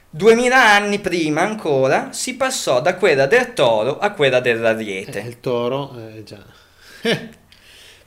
Duemila 0.09 0.71
anni 0.73 0.99
prima 0.99 1.43
ancora 1.43 2.13
si 2.13 2.37
passò 2.37 2.81
da 2.81 2.95
quella 2.95 3.27
del 3.27 3.53
toro 3.53 3.99
a 3.99 4.13
quella 4.13 4.39
Eh, 4.39 4.41
dell'ariete. 4.41 5.19
il 5.21 5.41
toro, 5.41 5.95
eh, 5.95 6.25
già. 6.25 6.39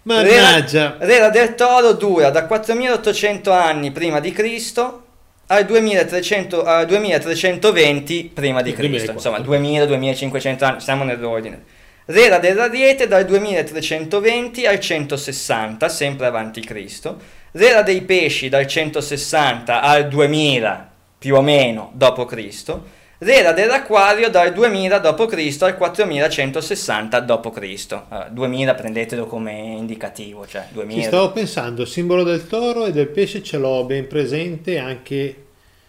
Mannaggia. 0.04 0.96
L'era, 1.00 1.06
l'era 1.06 1.30
del 1.30 1.54
toro 1.54 1.94
dura 1.94 2.32
da 2.32 2.46
4800 2.48 3.52
anni 3.52 3.92
prima 3.92 4.20
di 4.20 4.32
Cristo 4.32 5.03
al 5.48 5.66
2300 5.66 6.64
al 6.64 6.86
2320 6.86 8.32
prima 8.34 8.62
di 8.62 8.74
Cristo. 8.74 9.12
2004. 9.14 9.14
Insomma, 9.14 9.58
2000-2500 9.58 10.64
anni, 10.64 10.80
siamo 10.82 11.04
nell'ordine. 11.04 11.64
L'era 12.06 12.38
dell'ariete 12.38 13.08
dal 13.08 13.26
2320 13.26 14.66
al 14.66 14.80
160, 14.80 15.90
sempre 15.90 16.26
avanti 16.26 16.62
Cristo. 16.62 17.18
L'era 17.52 17.82
dei 17.82 18.02
pesci 18.02 18.50
dal 18.50 18.68
160 18.68 19.82
al 19.82 20.08
2000 20.08 20.92
più 21.18 21.36
o 21.36 21.42
meno 21.42 21.92
dopo 21.94 22.26
Cristo. 22.26 23.02
L'era 23.24 23.52
dell'acquario 23.54 24.30
dal 24.30 24.52
2000 24.54 25.00
d.C. 25.00 25.62
al 25.62 25.78
4160 25.78 27.20
d.C. 27.22 27.92
Eh, 28.12 28.26
2000 28.32 28.74
prendetelo 28.76 29.26
come 29.26 29.52
indicativo, 29.78 30.46
cioè 30.48 30.66
Ci 30.68 30.74
2000. 30.74 31.04
stavo 31.04 31.32
pensando, 31.32 31.82
il 31.84 31.88
simbolo 31.88 32.24
del 32.24 32.46
toro 32.48 32.86
e 32.86 32.92
del 32.92 33.08
pesce 33.08 33.42
ce 33.42 33.58
l'ho 33.58 33.84
ben 33.86 34.08
presente 34.08 34.78
anche 34.78 35.38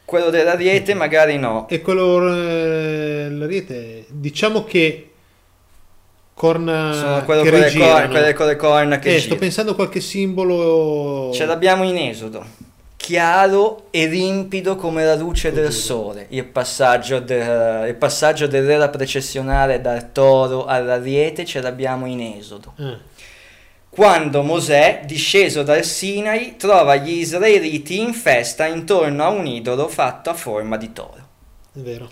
Quello 0.05 0.29
dell'ariete 0.31 0.93
magari 0.95 1.39
no. 1.39 1.67
e 1.69 1.81
quello 1.81 2.29
eh, 2.31 3.29
l'ariete, 3.31 4.05
diciamo 4.11 4.65
che 4.65 5.09
corna 6.35 6.93
Sono 6.93 7.25
quello 7.25 7.43
che 7.43 7.51
con 7.51 7.59
le, 7.61 7.73
corna, 7.73 8.09
quelle 8.09 8.33
con 8.35 8.47
le 8.47 8.57
corna 8.57 8.99
che 8.99 9.09
Eh, 9.09 9.13
gira. 9.13 9.25
sto 9.25 9.37
pensando 9.37 9.71
a 9.73 9.75
qualche 9.75 10.01
simbolo 10.01 11.31
Ce 11.33 11.47
l'abbiamo 11.47 11.85
in 11.85 11.97
Esodo. 11.97 12.45
Chiaro 13.05 13.89
e 13.91 14.07
limpido 14.07 14.77
come 14.77 15.05
la 15.05 15.15
luce 15.15 15.53
del 15.53 15.73
sole. 15.73 16.25
Il 16.31 16.47
passaggio, 16.47 17.19
del- 17.19 17.87
il 17.89 17.95
passaggio 17.97 18.47
dell'era 18.47 18.89
precessionale 18.89 19.83
dal 19.83 20.11
toro 20.11 20.65
all'ariete 20.65 21.45
ce 21.45 21.61
l'abbiamo 21.61 22.07
in 22.07 22.23
Esodo. 22.39 22.73
Ah, 22.79 22.97
Quando 23.91 24.43
Mosè, 24.43 25.03
disceso 25.05 25.63
dal 25.63 25.85
Sinai, 25.85 26.57
trova 26.57 26.97
gli 26.97 27.19
israeliti 27.19 28.01
in 28.01 28.15
festa 28.15 28.65
intorno 28.65 29.23
a 29.23 29.29
un 29.29 29.47
idolo 29.47 29.87
fatto 29.89 30.31
a 30.31 30.35
forma 30.35 30.79
di 30.79 30.91
toro. 30.95 31.29
è 31.75 31.81
vero. 31.81 32.09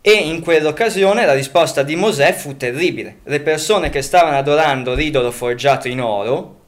E 0.00 0.12
in 0.12 0.40
quell'occasione 0.40 1.26
la 1.26 1.34
risposta 1.34 1.82
di 1.82 1.94
Mosè 1.94 2.32
fu 2.32 2.56
terribile. 2.56 3.18
Le 3.24 3.40
persone 3.40 3.90
che 3.90 4.00
stavano 4.00 4.38
adorando 4.38 4.94
l'idolo 4.94 5.30
forgiato 5.30 5.88
in 5.88 6.00
oro, 6.00 6.62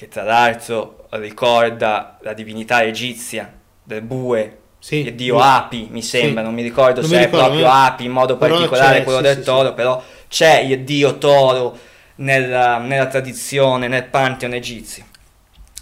che 0.00 0.08
tra 0.08 0.22
l'altro 0.22 1.04
ricorda 1.10 2.16
la 2.22 2.32
divinità 2.32 2.82
egizia 2.82 3.52
del 3.82 4.00
bue, 4.00 4.56
Sì, 4.78 5.06
il 5.06 5.14
dio 5.14 5.36
sì. 5.36 5.42
Api, 5.46 5.88
mi 5.90 6.00
sembra, 6.00 6.40
Sì. 6.40 6.46
non 6.46 6.54
mi 6.54 6.62
ricordo 6.62 7.02
Non 7.02 7.10
se 7.10 7.16
mi 7.16 7.20
è 7.20 7.24
ricordo, 7.26 7.44
proprio 7.48 7.66
ma- 7.66 7.84
Api 7.84 8.04
in 8.06 8.10
modo 8.10 8.38
particolare 8.38 9.04
quello 9.04 9.20
del 9.20 9.42
toro, 9.42 9.74
però 9.74 10.02
c'è 10.26 10.60
il 10.60 10.84
dio 10.84 11.18
toro 11.18 11.78
nella, 12.14 12.78
nella 12.78 13.08
tradizione, 13.08 13.88
nel 13.88 14.04
pantheon 14.06 14.54
egizio. 14.54 15.04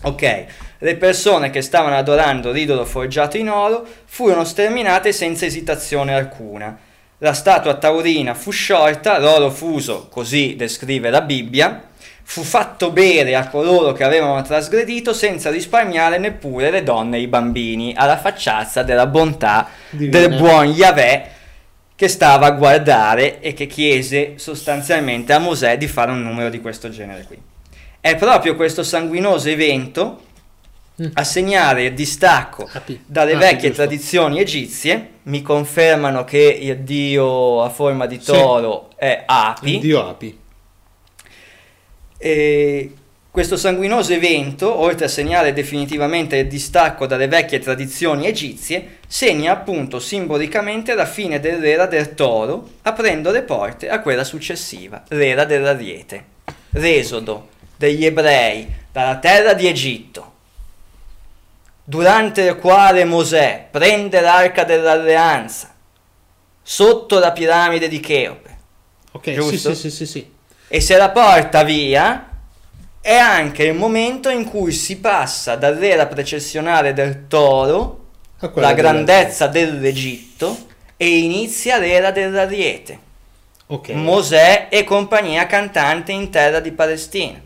Ok, 0.03 0.45
le 0.79 0.97
persone 0.97 1.51
che 1.51 1.63
stavano 1.63 1.95
adorando 1.97 2.51
l'idolo 2.51 2.85
forgiato 2.85 3.37
in 3.37 3.49
oro 3.49 3.87
furono 4.05 4.43
sterminate 4.43 5.13
senza 5.13 5.47
esitazione 5.47 6.13
alcuna. 6.13 6.77
La 7.19 7.35
statua 7.35 7.75
taurina 7.75 8.35
fu 8.35 8.51
sciolta, 8.51 9.21
l'oro 9.21 9.51
fuso, 9.51 10.09
così 10.09 10.57
descrive 10.57 11.09
la 11.11 11.21
Bibbia, 11.21 11.88
fu 12.31 12.43
fatto 12.43 12.91
bere 12.91 13.35
a 13.35 13.49
coloro 13.49 13.93
che 13.95 14.05
avevano 14.05 14.43
trasgredito 14.43 15.15
senza 15.15 15.49
risparmiare 15.49 16.19
neppure 16.19 16.71
le 16.71 16.83
donne 16.83 17.17
e 17.17 17.21
i 17.23 17.27
bambini, 17.27 17.95
alla 17.97 18.19
facciazza 18.19 18.83
della 18.83 19.07
bontà 19.07 19.67
Divina. 19.89 20.11
del 20.29 20.37
buon 20.37 20.67
Yahweh 20.69 21.31
che 21.97 22.07
stava 22.07 22.45
a 22.45 22.51
guardare 22.51 23.41
e 23.41 23.55
che 23.55 23.67
chiese 23.67 24.35
sostanzialmente 24.37 25.33
a 25.33 25.39
Mosè 25.39 25.79
di 25.79 25.89
fare 25.89 26.11
un 26.11 26.23
numero 26.23 26.51
di 26.51 26.61
questo 26.61 26.91
genere 26.91 27.25
qui. 27.27 27.41
È 27.99 28.15
proprio 28.17 28.55
questo 28.57 28.83
sanguinoso 28.83 29.49
evento 29.49 30.21
Mm. 31.01 31.11
a 31.15 31.23
segnare 31.23 31.85
il 31.85 31.95
distacco 31.95 32.69
dalle 33.07 33.35
Api, 33.35 33.41
vecchie 33.45 33.71
tradizioni 33.71 34.41
egizie. 34.41 35.11
Mi 35.23 35.43
confermano 35.43 36.25
che 36.25 36.59
il 36.61 36.79
dio 36.81 37.63
a 37.63 37.69
forma 37.69 38.07
di 38.07 38.19
Sì. 38.21 38.33
toro 38.33 38.89
è 38.97 39.23
Api. 39.25 39.75
Il 39.75 39.81
dio 39.81 40.09
api. 40.09 40.37
E 42.19 42.93
questo 43.31 43.57
sanguinoso 43.57 44.13
evento, 44.13 44.75
oltre 44.75 45.05
a 45.05 45.09
segnare 45.09 45.53
definitivamente 45.53 46.37
il 46.39 46.49
distacco 46.49 47.07
dalle 47.07 47.29
vecchie 47.29 47.61
tradizioni 47.61 48.27
egizie, 48.27 48.99
segna 49.07 49.53
appunto 49.53 50.01
simbolicamente 50.01 50.95
la 50.95 51.07
fine 51.07 51.39
dell'era 51.39 51.87
del 51.87 52.15
toro, 52.15 52.69
aprendo 52.83 53.31
le 53.31 53.43
porte 53.43 53.89
a 53.89 54.01
quella 54.01 54.25
successiva, 54.25 55.05
l'era 55.09 55.45
dell'ariete, 55.45 56.25
l'esodo 56.71 57.49
degli 57.77 58.05
ebrei 58.05 58.67
dalla 58.91 59.19
terra 59.19 59.53
di 59.55 59.69
Egitto, 59.69 60.33
durante 61.85 62.43
il 62.43 62.57
quale 62.57 63.05
Mosè 63.05 63.69
prende 63.71 64.21
l'arca 64.21 64.65
dell'alleanza 64.65 65.73
sotto 66.61 67.19
la 67.19 67.33
piramide 67.33 67.89
di 67.89 68.01
Cheope 68.01 68.57
Ok, 69.13 69.33
Giusto? 69.33 69.75
sì, 69.75 69.75
sì, 69.75 69.91
sì, 69.91 69.91
sì, 69.91 70.07
sì. 70.07 70.31
E 70.69 70.81
se 70.81 70.97
la 70.97 71.11
porta 71.11 71.63
via 71.65 72.29
è 73.01 73.17
anche 73.17 73.65
il 73.65 73.75
momento 73.75 74.29
in 74.29 74.45
cui 74.45 74.73
si 74.73 74.99
passa 74.99 75.57
dall'era 75.57 76.07
precessionale 76.07 76.93
del 76.93 77.27
toro, 77.27 78.07
la 78.55 78.75
grandezza 78.75 79.47
dell'Egitto, 79.47 80.67
e 80.97 81.19
inizia 81.19 81.79
l'era 81.79 82.11
dell'Ariete. 82.11 83.07
Ok. 83.69 83.91
Mosè 83.91 84.67
e 84.71 84.85
compagnia 84.85 85.47
cantante 85.47 86.13
in 86.13 86.31
terra 86.31 86.61
di 86.61 86.73
Palestina. 86.73 87.41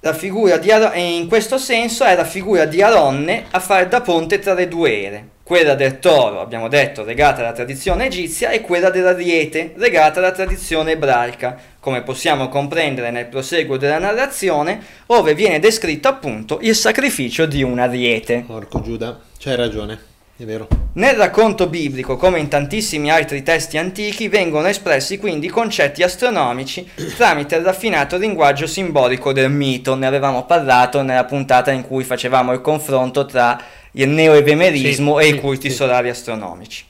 La 0.00 0.14
figura 0.14 0.56
di 0.58 0.68
e 0.68 1.16
in 1.16 1.26
questo 1.26 1.58
senso 1.58 2.04
è 2.04 2.14
la 2.14 2.24
figura 2.24 2.64
di 2.64 2.80
Aronne 2.80 3.46
a 3.50 3.58
fare 3.58 3.88
da 3.88 4.00
ponte 4.00 4.38
tra 4.38 4.54
le 4.54 4.68
due 4.68 5.02
ere, 5.04 5.28
quella 5.46 5.76
del 5.76 6.00
toro, 6.00 6.40
abbiamo 6.40 6.66
detto, 6.66 7.04
legata 7.04 7.40
alla 7.40 7.52
tradizione 7.52 8.06
egizia, 8.06 8.50
e 8.50 8.62
quella 8.62 8.90
dell'ariete, 8.90 9.74
legata 9.76 10.18
alla 10.18 10.32
tradizione 10.32 10.90
ebraica, 10.90 11.56
come 11.78 12.02
possiamo 12.02 12.48
comprendere 12.48 13.12
nel 13.12 13.26
proseguo 13.26 13.76
della 13.76 14.00
narrazione, 14.00 14.80
ove 15.06 15.34
viene 15.34 15.60
descritto 15.60 16.08
appunto 16.08 16.58
il 16.62 16.74
sacrificio 16.74 17.46
di 17.46 17.62
un 17.62 17.78
ariete. 17.78 18.42
Porco 18.44 18.80
Giuda, 18.80 19.20
c'hai 19.38 19.54
ragione, 19.54 20.00
è 20.36 20.42
vero. 20.42 20.66
Nel 20.94 21.14
racconto 21.14 21.68
biblico, 21.68 22.16
come 22.16 22.40
in 22.40 22.48
tantissimi 22.48 23.12
altri 23.12 23.44
testi 23.44 23.78
antichi, 23.78 24.26
vengono 24.26 24.66
espressi 24.66 25.16
quindi 25.16 25.46
concetti 25.46 26.02
astronomici 26.02 26.90
tramite 27.16 27.54
il 27.54 27.62
raffinato 27.62 28.16
linguaggio 28.16 28.66
simbolico 28.66 29.32
del 29.32 29.50
mito. 29.50 29.94
Ne 29.94 30.06
avevamo 30.06 30.44
parlato 30.44 31.02
nella 31.02 31.24
puntata 31.24 31.70
in 31.70 31.86
cui 31.86 32.02
facevamo 32.02 32.52
il 32.52 32.60
confronto 32.60 33.26
tra 33.26 33.56
il 33.98 34.08
neoevemerismo 34.08 35.18
Sì, 35.18 35.24
e 35.24 35.28
i 35.28 35.32
sì, 35.32 35.40
culti 35.40 35.70
sì. 35.70 35.76
solari 35.76 36.08
astronomici. 36.08 36.84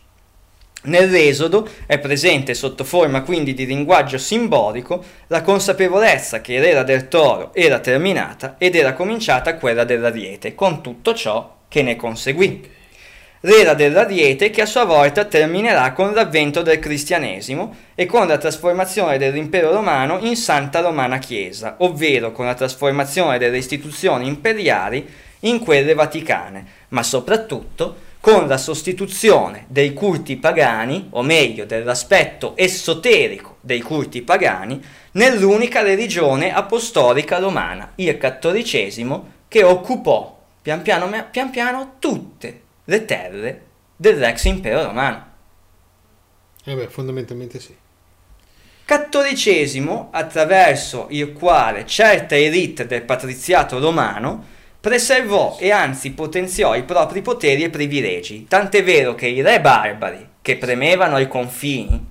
Nell'Esodo 0.83 1.69
è 1.87 1.99
presente 1.99 2.55
sotto 2.55 2.85
forma 2.85 3.23
quindi 3.23 3.55
di 3.55 3.67
linguaggio 3.67 4.19
simbolico 4.19 5.03
la 5.27 5.43
consapevolezza 5.43 6.41
che 6.41 6.61
l'era 6.61 6.85
del 6.85 7.09
toro 7.09 7.53
era 7.55 7.81
terminata 7.81 8.55
ed 8.57 8.77
era 8.77 8.93
cominciata 8.93 9.57
quella 9.57 9.83
dell'ariete, 9.83 10.55
con 10.55 10.83
tutto 10.83 11.13
ciò 11.13 11.57
che 11.69 11.83
ne 11.83 11.97
conseguì. 11.97 12.75
L'era 13.41 13.75
dell'Ariete 13.75 14.51
che 14.51 14.63
a 14.63 14.67
sua 14.67 14.85
volta 14.85 15.25
terminerà 15.25 15.93
con 15.93 16.13
l'avvento 16.15 16.63
del 16.63 16.79
cristianesimo 16.79 17.77
e 17.95 18.07
con 18.07 18.27
la 18.27 18.39
trasformazione 18.39 19.19
dell'impero 19.19 19.73
romano 19.73 20.19
in 20.23 20.37
Santa 20.37 20.81
Romana 20.81 21.19
Chiesa, 21.19 21.77
ovvero 21.79 22.33
con 22.33 22.47
la 22.47 22.55
trasformazione 22.55 23.39
delle 23.39 23.59
istituzioni 23.59 24.27
imperiali 24.27 25.07
in 25.41 25.59
quelle 25.59 25.95
vaticane, 25.95 26.67
ma 26.89 27.03
soprattutto 27.03 28.05
con 28.21 28.49
la 28.49 28.59
sostituzione 28.59 29.67
dei 29.69 29.93
culti 29.93 30.37
pagani, 30.37 31.09
o 31.11 31.23
meglio 31.23 31.65
dell'aspetto 31.65 32.57
esoterico 32.57 33.59
dei 33.61 33.81
culti 33.81 34.23
pagani, 34.23 34.83
nell'unica 35.13 35.83
religione 35.83 36.53
apostolica 36.53 37.39
romana, 37.39 37.93
il 37.97 38.19
cattolicesimo, 38.19 39.35
che 39.49 39.63
occupò 39.63 40.37
pian 40.61 40.83
piano, 40.83 41.09
pian 41.31 41.51
piano 41.51 41.95
tutte 42.01 42.63
le 42.85 43.05
terre 43.05 43.65
dell'ex 43.95 44.45
impero 44.45 44.83
romano. 44.83 45.25
Eh 46.65 46.75
beh, 46.75 46.89
fondamentalmente 46.89 47.61
sì. 47.61 47.75
Cattolicesimo 48.85 50.09
attraverso 50.11 51.07
il 51.11 51.33
quale 51.33 51.87
certa 51.87 52.35
elite 52.35 52.87
del 52.87 53.03
patriziato 53.03 53.79
romano 53.79 54.55
preservò 54.87 55.57
e 55.59 55.73
anzi 55.73 56.13
potenziò 56.13 56.77
i 56.77 56.85
propri 56.85 57.21
poteri 57.21 57.65
e 57.65 57.71
privilegi, 57.71 58.47
tant'è 58.47 58.85
vero 58.85 59.17
che 59.17 59.27
i 59.27 59.43
re 59.43 59.61
barbari 59.61 60.25
che 60.41 60.57
premevano 60.59 61.17
ai 61.17 61.27
confini 61.27 62.07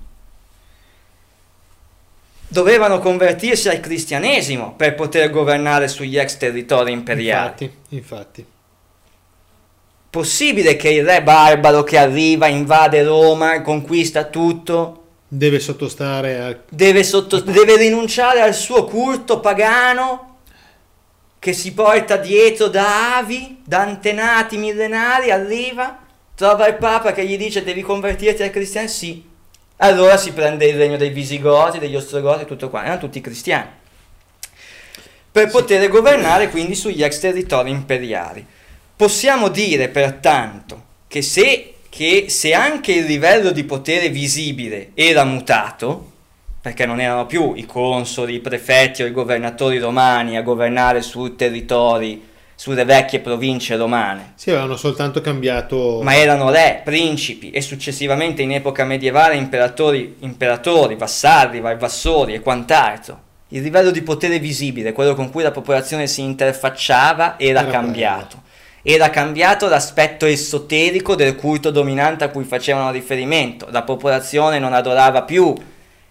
dovevano 2.46 2.98
convertirsi 2.98 3.70
al 3.70 3.80
cristianesimo 3.80 4.74
per 4.74 4.94
poter 4.94 5.30
governare 5.30 5.88
sugli 5.88 6.18
ex 6.18 6.36
territori 6.36 6.92
imperiali. 6.92 7.46
Infatti, 7.48 7.94
infatti. 7.94 8.46
Possibile 10.10 10.76
che 10.76 10.90
il 10.90 11.04
re 11.06 11.22
barbaro 11.22 11.82
che 11.82 11.96
arriva, 11.96 12.46
invade 12.46 13.02
Roma, 13.02 13.62
conquista 13.62 14.24
tutto, 14.24 15.04
Deve 15.28 15.60
sottostare 15.60 16.40
a... 16.40 16.56
deve, 16.68 17.02
sotto- 17.02 17.40
deve 17.40 17.78
rinunciare 17.78 18.42
al 18.42 18.54
suo 18.54 18.84
culto 18.84 19.40
pagano 19.40 20.35
che 21.46 21.52
si 21.52 21.74
porta 21.74 22.16
dietro 22.16 22.66
da 22.66 23.18
avi, 23.18 23.58
da 23.64 23.82
antenati 23.82 24.56
millenari, 24.56 25.30
arriva, 25.30 25.96
trova 26.34 26.66
il 26.66 26.74
Papa 26.74 27.12
che 27.12 27.24
gli 27.24 27.36
dice 27.36 27.62
devi 27.62 27.82
convertirti 27.82 28.42
al 28.42 28.50
cristianesimo, 28.50 29.12
sì. 29.12 29.24
Allora 29.76 30.16
si 30.16 30.32
prende 30.32 30.66
il 30.66 30.76
regno 30.76 30.96
dei 30.96 31.10
Visigoti, 31.10 31.78
degli 31.78 31.94
Ostrogoti, 31.94 32.46
tutto 32.46 32.68
qua, 32.68 32.82
erano 32.82 32.98
tutti 32.98 33.20
cristiani. 33.20 33.68
Per 35.30 35.48
poter 35.48 35.88
governare 35.88 36.50
quindi 36.50 36.74
sugli 36.74 37.04
ex 37.04 37.20
territori 37.20 37.70
imperiali. 37.70 38.44
Possiamo 38.96 39.48
dire 39.48 39.88
pertanto 39.88 40.82
che 41.06 41.22
se, 41.22 41.74
che 41.88 42.24
se 42.28 42.54
anche 42.54 42.90
il 42.90 43.04
livello 43.04 43.52
di 43.52 43.62
potere 43.62 44.08
visibile 44.08 44.90
era 44.94 45.22
mutato, 45.22 46.14
perché 46.66 46.84
non 46.84 46.98
erano 46.98 47.26
più 47.26 47.52
i 47.54 47.64
consoli, 47.64 48.34
i 48.34 48.40
prefetti 48.40 49.04
o 49.04 49.06
i 49.06 49.12
governatori 49.12 49.78
romani 49.78 50.36
a 50.36 50.42
governare 50.42 51.00
sui 51.00 51.36
territori, 51.36 52.20
sulle 52.56 52.84
vecchie 52.84 53.20
province 53.20 53.76
romane, 53.76 54.32
Sì, 54.34 54.50
avevano 54.50 54.74
soltanto 54.76 55.20
cambiato... 55.20 56.00
ma 56.02 56.16
erano 56.16 56.50
re, 56.50 56.80
principi 56.82 57.50
e 57.50 57.60
successivamente 57.60 58.42
in 58.42 58.50
epoca 58.50 58.84
medievale 58.84 59.36
imperatori, 59.36 60.16
imperatori 60.18 60.96
vassalli, 60.96 61.60
vassori 61.60 62.34
e 62.34 62.40
quant'altro. 62.40 63.20
Il 63.50 63.62
livello 63.62 63.92
di 63.92 64.02
potere 64.02 64.40
visibile, 64.40 64.92
quello 64.92 65.14
con 65.14 65.30
cui 65.30 65.44
la 65.44 65.52
popolazione 65.52 66.08
si 66.08 66.22
interfacciava, 66.22 67.38
era, 67.38 67.60
Era 67.60 67.70
cambiato. 67.70 68.42
Era 68.82 69.08
cambiato 69.10 69.68
l'aspetto 69.68 70.26
esoterico 70.26 71.14
del 71.14 71.36
culto 71.36 71.70
dominante 71.70 72.24
a 72.24 72.30
cui 72.30 72.42
facevano 72.42 72.90
riferimento. 72.90 73.68
La 73.70 73.82
popolazione 73.82 74.58
non 74.58 74.72
adorava 74.72 75.22
più 75.22 75.54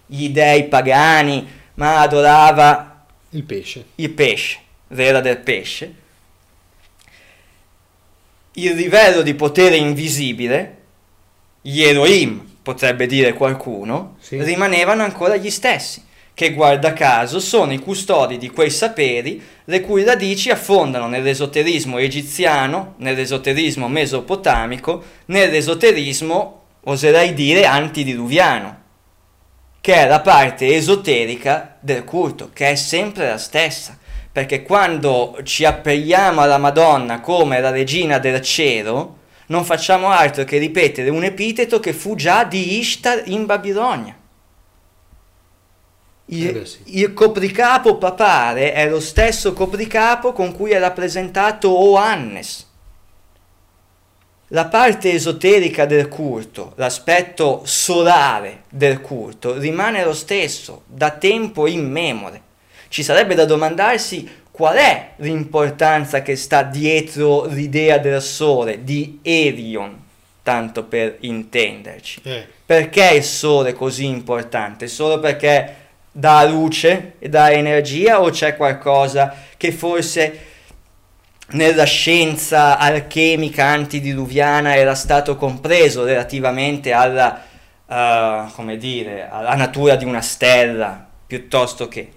gli 0.05 0.29
dei 0.29 0.65
pagani, 0.65 1.47
ma 1.75 1.99
adorava 2.01 3.05
Il 3.29 3.43
pesce. 3.43 3.85
il 3.95 4.09
pesce, 4.11 4.59
l'era 4.89 5.19
del 5.21 5.37
pesce, 5.37 5.93
il 8.53 8.73
livello 8.73 9.21
di 9.21 9.33
potere 9.33 9.75
invisibile, 9.75 10.77
gli 11.61 11.81
Elohim, 11.81 12.53
potrebbe 12.61 13.05
dire 13.05 13.33
qualcuno, 13.33 14.15
Sì. 14.19 14.41
rimanevano 14.41 15.03
ancora 15.03 15.35
gli 15.35 15.49
stessi, 15.49 16.03
che 16.33 16.53
guarda 16.53 16.93
caso 16.93 17.39
sono 17.39 17.73
i 17.73 17.79
custodi 17.79 18.37
di 18.37 18.49
quei 18.49 18.69
saperi 18.69 19.41
le 19.65 19.81
cui 19.81 20.03
radici 20.03 20.49
affondano 20.49 21.07
nell'esoterismo 21.07 21.97
egiziano, 21.97 22.93
nell'esoterismo 22.97 23.87
mesopotamico, 23.87 25.03
nell'esoterismo, 25.25 26.61
oserei 26.83 27.33
dire, 27.33 27.65
antidiluviano 27.65 28.83
che 29.85 29.93
è 29.93 30.07
la 30.07 30.21
parte 30.21 30.73
esoterica 30.73 31.77
del 31.79 32.05
culto, 32.05 32.49
che 32.51 32.71
è 32.71 32.75
sempre 32.75 33.27
la 33.27 33.37
stessa. 33.37 33.95
Perché 34.31 34.63
quando 34.63 35.37
ci 35.43 35.63
appelliamo 35.63 36.41
alla 36.41 36.57
Madonna 36.57 37.19
come 37.19 37.59
la 37.59 37.69
regina 37.69 38.17
del 38.17 38.41
cielo, 38.41 39.19
non 39.45 39.63
facciamo 39.63 40.09
altro 40.09 40.43
che 40.43 40.57
ripetere 40.57 41.11
un 41.11 41.23
epiteto 41.23 41.79
che 41.79 41.93
fu 41.93 42.15
già 42.15 42.45
di 42.45 42.79
Ishtar 42.79 43.25
in 43.25 43.45
Babilonia. 43.45 44.17
Il, 46.25 46.57
Eh 46.57 46.65
sì. 46.65 46.79
il 46.85 47.13
copricapo 47.13 47.97
papale 47.97 48.73
è 48.73 48.89
lo 48.89 48.99
stesso 48.99 49.53
copricapo 49.53 50.33
con 50.33 50.51
cui 50.51 50.71
è 50.71 50.79
rappresentato 50.79 51.69
Oannes. 51.69 52.64
La 54.49 54.65
parte 54.65 55.11
esoterica 55.11 55.85
del 55.85 56.07
culto, 56.07 56.73
l'aspetto 56.75 57.61
solare 57.65 58.61
del 58.69 59.01
culto, 59.01 59.57
rimane 59.57 60.03
lo 60.03 60.13
stesso 60.13 60.83
da 60.85 61.09
tempo 61.09 61.65
immemore. 61.65 62.41
Ci 62.87 63.01
sarebbe 63.01 63.33
da 63.33 63.45
domandarsi 63.45 64.43
qual 64.51 64.75
è 64.75 65.09
l'importanza 65.17 66.21
che 66.21 66.35
sta 66.35 66.61
dietro 66.61 67.45
l'idea 67.45 67.97
del 67.97 68.21
sole, 68.21 68.83
di 68.83 69.19
Erion, 69.23 69.99
tanto 70.43 70.83
per 70.83 71.17
intenderci. 71.21 72.21
Eh, 72.23 72.47
Perché 72.63 73.15
il 73.15 73.23
sole 73.23 73.71
è 73.71 73.73
così 73.73 74.05
importante? 74.05 74.87
Solo 74.87 75.19
perché 75.19 75.75
dà 76.11 76.45
luce 76.45 77.13
e 77.17 77.29
dà 77.29 77.51
energia 77.51 78.21
o 78.21 78.29
c'è 78.29 78.55
qualcosa 78.55 79.35
che 79.57 79.71
forse 79.71 80.39
nella 81.51 81.83
scienza 81.83 82.77
alchemica 82.77 83.65
antidiluviana 83.65 84.75
era 84.75 84.95
stato 84.95 85.35
compreso 85.35 86.03
relativamente 86.03 86.91
alla, 86.91 87.41
come 88.53 88.77
dire, 88.77 89.29
alla 89.29 89.55
natura 89.55 89.95
di 89.95 90.05
una 90.05 90.21
stella 90.21 91.07
piuttosto 91.27 91.87
che 91.87 92.11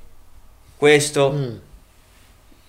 questo 0.77 1.33
mm. 1.33 1.57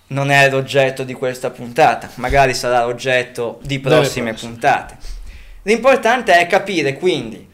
non 0.08 0.30
è 0.30 0.50
l'oggetto 0.50 1.04
di 1.04 1.14
questa 1.14 1.50
puntata, 1.50 2.10
magari 2.16 2.54
sarà 2.54 2.84
l'oggetto 2.84 3.58
di 3.62 3.78
prossime. 3.78 4.34
puntate. 4.34 4.96
L'importante 5.62 6.38
è 6.38 6.46
capire 6.46 6.94
quindi 6.94 7.48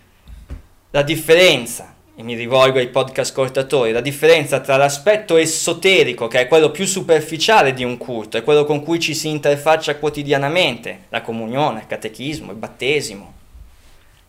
la 0.91 1.03
differenza, 1.03 1.95
e 2.19 2.23
mi 2.23 2.35
rivolgo 2.35 2.79
ai 2.79 2.89
podcast 2.89 3.31
ascoltatori, 3.31 3.93
la 3.93 4.01
differenza 4.01 4.61
tra 4.61 4.77
l'aspetto 4.77 5.37
esoterico, 5.37 6.29
che 6.29 6.41
è 6.41 6.49
quello 6.49 6.71
più 6.71 6.87
superficiale 6.87 7.75
di 7.75 7.85
un 7.85 7.99
culto, 7.99 8.39
è 8.39 8.43
quello 8.43 8.65
con 8.65 8.83
cui 8.83 8.99
ci 8.99 9.15
si 9.15 9.29
interfaccia 9.29 9.97
quotidianamente, 9.97 11.05
la 11.11 11.21
comunione, 11.21 11.81
il 11.81 11.87
catechismo, 11.87 12.53
il 12.53 12.57
battesimo, 12.57 13.35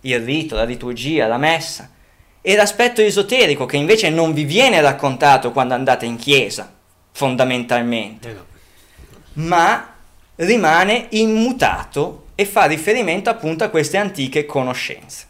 il 0.01 0.19
rito, 0.19 0.55
la 0.55 0.65
liturgia, 0.65 1.27
la 1.27 1.37
messa, 1.37 1.89
e 2.41 2.55
l'aspetto 2.55 3.01
esoterico 3.01 3.65
che 3.65 3.77
invece 3.77 4.09
non 4.09 4.33
vi 4.33 4.43
viene 4.43 4.81
raccontato 4.81 5.51
quando 5.51 5.73
andate 5.73 6.05
in 6.05 6.17
chiesa, 6.17 6.71
fondamentalmente, 7.11 8.29
Eh 8.29 8.55
ma 9.37 9.93
rimane 10.35 11.07
immutato 11.11 12.27
e 12.35 12.45
fa 12.45 12.65
riferimento 12.65 13.29
appunto 13.29 13.63
a 13.63 13.69
queste 13.69 13.97
antiche 13.97 14.45
conoscenze. 14.45 15.26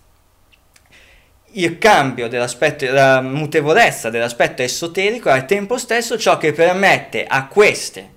Il 1.57 1.79
cambio 1.79 2.27
dell'aspetto, 2.27 2.85
la 2.91 3.19
mutevolezza 3.19 4.11
dell'aspetto 4.11 4.61
esoterico 4.61 5.29
è 5.29 5.31
al 5.31 5.45
tempo 5.45 5.79
stesso 5.79 6.15
ciò 6.17 6.37
che 6.37 6.53
permette 6.53 7.25
a 7.25 7.47
queste 7.47 8.09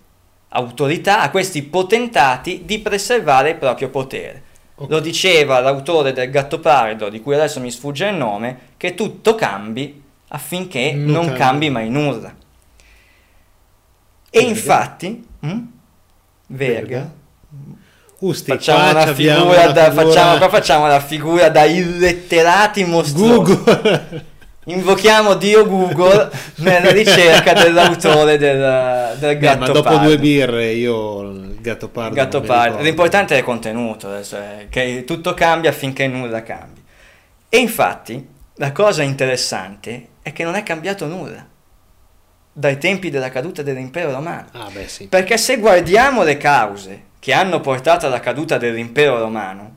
autorità, 0.48 1.20
a 1.20 1.30
questi 1.30 1.62
potentati 1.62 2.62
di 2.66 2.80
preservare 2.80 3.50
il 3.50 3.56
proprio 3.56 3.88
potere. 3.88 4.42
Ok. 4.74 4.90
Lo 4.90 5.00
diceva 5.00 5.60
l'autore 5.60 6.12
del 6.12 6.28
Gattopardo, 6.30 7.08
di 7.08 7.20
cui 7.22 7.34
adesso 7.34 7.60
mi 7.60 7.70
sfugge 7.70 8.08
il 8.08 8.16
nome, 8.16 8.58
che 8.76 8.94
tutto 8.94 9.34
cambi 9.34 10.02
affinché 10.28 10.92
Non 10.92 11.10
non 11.10 11.24
cambi. 11.26 11.38
cambi 11.38 11.70
mai 11.70 11.88
nulla. 11.88 12.34
E 14.28 14.38
Verga. 14.38 14.48
infatti, 14.50 15.26
hm? 15.40 15.58
Verga, 16.48 17.10
Usti, 18.20 18.50
facciamo 18.50 18.90
una 18.90 19.14
figura 19.14 19.64
la 19.66 19.72
da, 19.72 19.90
figura- 19.90 20.04
facciamo, 20.04 20.48
facciamo 20.48 20.86
la 20.86 21.00
figura 21.00 21.48
da 21.48 21.64
illetterati 21.64 22.84
mostruosi. 22.84 23.54
Google. 23.62 24.28
Invochiamo 24.64 25.34
Dio 25.34 25.66
Google 25.66 26.30
nella 26.56 26.90
ricerca 26.90 27.54
dell'autore 27.54 28.36
del, 28.36 29.16
del 29.18 29.36
Beh, 29.38 29.56
ma 29.56 29.66
dopo 29.66 29.80
Gattopardo. 29.80 30.06
due 30.06 30.18
birre 30.18 30.66
io 30.72 31.22
il 31.22 31.56
gatto 31.60 31.88
pardo. 31.88 32.14
Gatto 32.14 32.38
non 32.38 32.42
mi 32.42 32.54
Pardo. 32.54 32.82
L'importante 32.82 33.34
è 33.34 33.38
il 33.38 33.44
contenuto, 33.44 34.08
adesso 34.08 34.36
è 34.36 34.66
che 34.68 35.04
tutto 35.06 35.32
cambia 35.32 35.72
finché 35.72 36.06
nulla 36.06 36.42
cambi. 36.42 36.82
E 37.48 37.56
infatti 37.56 38.28
la 38.56 38.70
cosa 38.72 39.02
interessante 39.02 40.08
è 40.22 40.32
che 40.34 40.44
non 40.44 40.54
è 40.56 40.62
cambiato 40.62 41.06
nulla 41.06 41.44
dai 42.52 42.76
tempi 42.76 43.08
della 43.08 43.30
caduta 43.30 43.62
dell'impero 43.62 44.12
romano. 44.12 44.46
Ah, 44.52 44.68
beh, 44.70 44.88
sì. 44.88 45.06
Perché 45.06 45.38
se 45.38 45.56
guardiamo 45.56 46.22
le 46.22 46.36
cause 46.36 47.02
che 47.20 47.32
hanno 47.32 47.60
portato 47.60 48.06
alla 48.06 48.18
caduta 48.18 48.58
dell'impero 48.58 49.18
romano, 49.18 49.76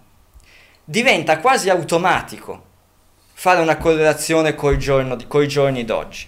diventa 0.84 1.38
quasi 1.40 1.70
automatico 1.70 2.72
fare 3.34 3.62
una 3.62 3.78
correlazione 3.78 4.56
coi, 4.56 4.80
giorno- 4.80 5.18
coi 5.28 5.48
giorni 5.48 5.84
d'oggi. 5.86 6.28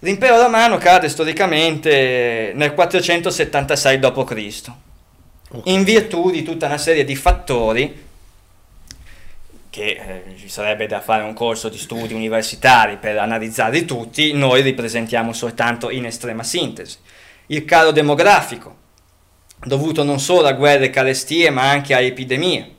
L'impero 0.00 0.42
romano 0.42 0.78
cade 0.78 1.08
storicamente 1.08 2.52
nel 2.54 2.74
476 2.74 3.98
d.C. 4.00 4.72
In 5.64 5.84
virtù 5.84 6.30
di 6.30 6.42
tutta 6.42 6.66
una 6.66 6.78
serie 6.78 7.04
di 7.04 7.14
fattori 7.14 8.10
che 9.70 10.24
eh, 10.26 10.36
ci 10.36 10.48
sarebbe 10.48 10.86
da 10.86 11.00
fare 11.00 11.22
un 11.22 11.32
corso 11.32 11.68
di 11.68 11.78
studi 11.78 12.12
universitari 12.12 12.96
per 12.96 13.16
analizzarli 13.16 13.84
tutti, 13.84 14.32
noi 14.34 14.62
li 14.62 14.74
presentiamo 14.74 15.32
soltanto 15.32 15.88
in 15.88 16.04
estrema 16.04 16.42
sintesi. 16.42 16.98
Il 17.46 17.64
calo 17.64 17.90
demografico, 17.90 18.76
dovuto 19.64 20.02
non 20.02 20.18
solo 20.18 20.48
a 20.48 20.52
guerre 20.52 20.86
e 20.86 20.90
carestie 20.90 21.50
ma 21.50 21.70
anche 21.70 21.94
a 21.94 22.00
epidemie, 22.00 22.70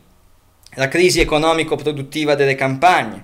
la 0.76 0.88
crisi 0.88 1.20
economico-produttiva 1.20 2.36
delle 2.36 2.56
campagne, 2.56 3.24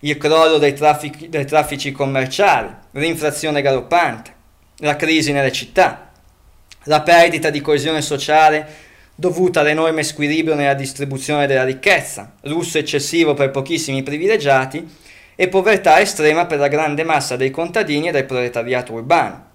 il 0.00 0.16
crollo 0.16 0.58
dei, 0.58 0.74
traffici- 0.74 1.28
dei 1.28 1.44
traffici 1.44 1.92
commerciali, 1.92 2.68
l'inflazione 2.92 3.62
galoppante, 3.62 4.34
la 4.78 4.96
crisi 4.96 5.32
nelle 5.32 5.52
città, 5.52 6.10
la 6.84 7.02
perdita 7.02 7.50
di 7.50 7.60
coesione 7.60 8.00
sociale 8.00 8.88
dovuta 9.14 9.60
all'enorme 9.60 10.02
squilibrio 10.02 10.54
nella 10.54 10.74
distribuzione 10.74 11.46
della 11.46 11.64
ricchezza, 11.64 12.34
lusso 12.42 12.78
eccessivo 12.78 13.34
per 13.34 13.50
pochissimi 13.50 14.02
privilegiati 14.02 14.88
e 15.34 15.48
povertà 15.48 16.00
estrema 16.00 16.46
per 16.46 16.58
la 16.58 16.68
grande 16.68 17.02
massa 17.04 17.36
dei 17.36 17.50
contadini 17.50 18.08
e 18.08 18.12
del 18.12 18.24
proletariato 18.24 18.92
urbano. 18.92 19.49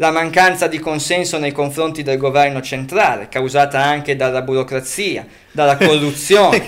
La 0.00 0.12
mancanza 0.12 0.68
di 0.68 0.78
consenso 0.78 1.38
nei 1.38 1.50
confronti 1.50 2.04
del 2.04 2.18
governo 2.18 2.60
centrale, 2.62 3.28
causata 3.28 3.82
anche 3.82 4.14
dalla 4.14 4.42
burocrazia, 4.42 5.26
dalla 5.50 5.74
corruzione, 5.78 6.64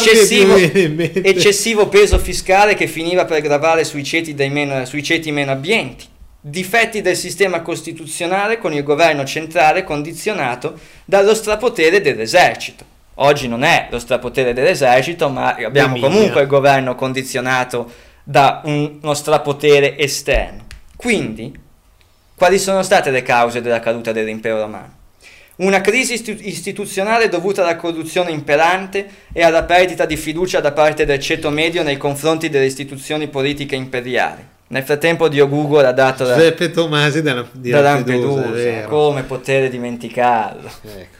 eccessivo, 0.00 0.56
eccessivo 0.56 1.86
peso 1.86 2.18
fiscale 2.18 2.74
che 2.74 2.88
finiva 2.88 3.24
per 3.24 3.40
gravare 3.40 3.84
sui 3.84 4.02
ceti, 4.02 4.34
meno, 4.48 4.84
sui 4.84 5.00
ceti 5.04 5.30
meno 5.30 5.52
abbienti, 5.52 6.06
difetti 6.40 7.02
del 7.02 7.14
sistema 7.14 7.60
costituzionale 7.62 8.58
con 8.58 8.72
il 8.74 8.82
governo 8.82 9.24
centrale 9.24 9.84
condizionato 9.84 10.76
dallo 11.04 11.34
strapotere 11.34 12.00
dell'esercito. 12.00 12.84
Oggi 13.16 13.46
non 13.46 13.62
è 13.62 13.86
lo 13.92 14.00
strapotere 14.00 14.52
dell'esercito, 14.52 15.28
ma 15.28 15.54
abbiamo 15.54 15.94
comunque 16.00 16.40
il 16.40 16.48
governo 16.48 16.96
condizionato 16.96 17.88
da 18.24 18.60
un- 18.64 18.98
uno 19.00 19.14
strapotere 19.14 19.96
esterno. 19.98 20.66
Quindi, 20.96 21.70
quali 22.42 22.58
sono 22.58 22.82
state 22.82 23.12
le 23.12 23.22
cause 23.22 23.60
della 23.60 23.78
caduta 23.78 24.10
dell'impero 24.10 24.58
romano? 24.58 24.94
Una 25.58 25.80
crisi 25.80 26.14
istituzionale 26.48 27.28
dovuta 27.28 27.62
alla 27.62 27.76
corruzione 27.76 28.32
imperante 28.32 29.06
e 29.32 29.44
alla 29.44 29.62
perdita 29.62 30.06
di 30.06 30.16
fiducia 30.16 30.58
da 30.58 30.72
parte 30.72 31.04
del 31.04 31.20
ceto 31.20 31.50
medio 31.50 31.84
nei 31.84 31.96
confronti 31.96 32.48
delle 32.48 32.64
istituzioni 32.64 33.28
politiche 33.28 33.76
imperiali. 33.76 34.44
Nel 34.68 34.82
frattempo 34.82 35.28
Dio 35.28 35.48
Google 35.48 35.86
ha 35.86 35.92
dato 35.92 36.24
la, 36.24 36.34
Giuseppe 36.34 36.72
Tomasi 36.72 37.22
da, 37.22 37.46
di 37.52 37.70
da 37.70 37.80
Lampedusa, 37.80 38.40
Lampedusa, 38.40 38.68
è 38.68 38.84
come 38.88 39.22
poter 39.22 39.70
dimenticarlo? 39.70 40.68
Ecco. 40.84 41.16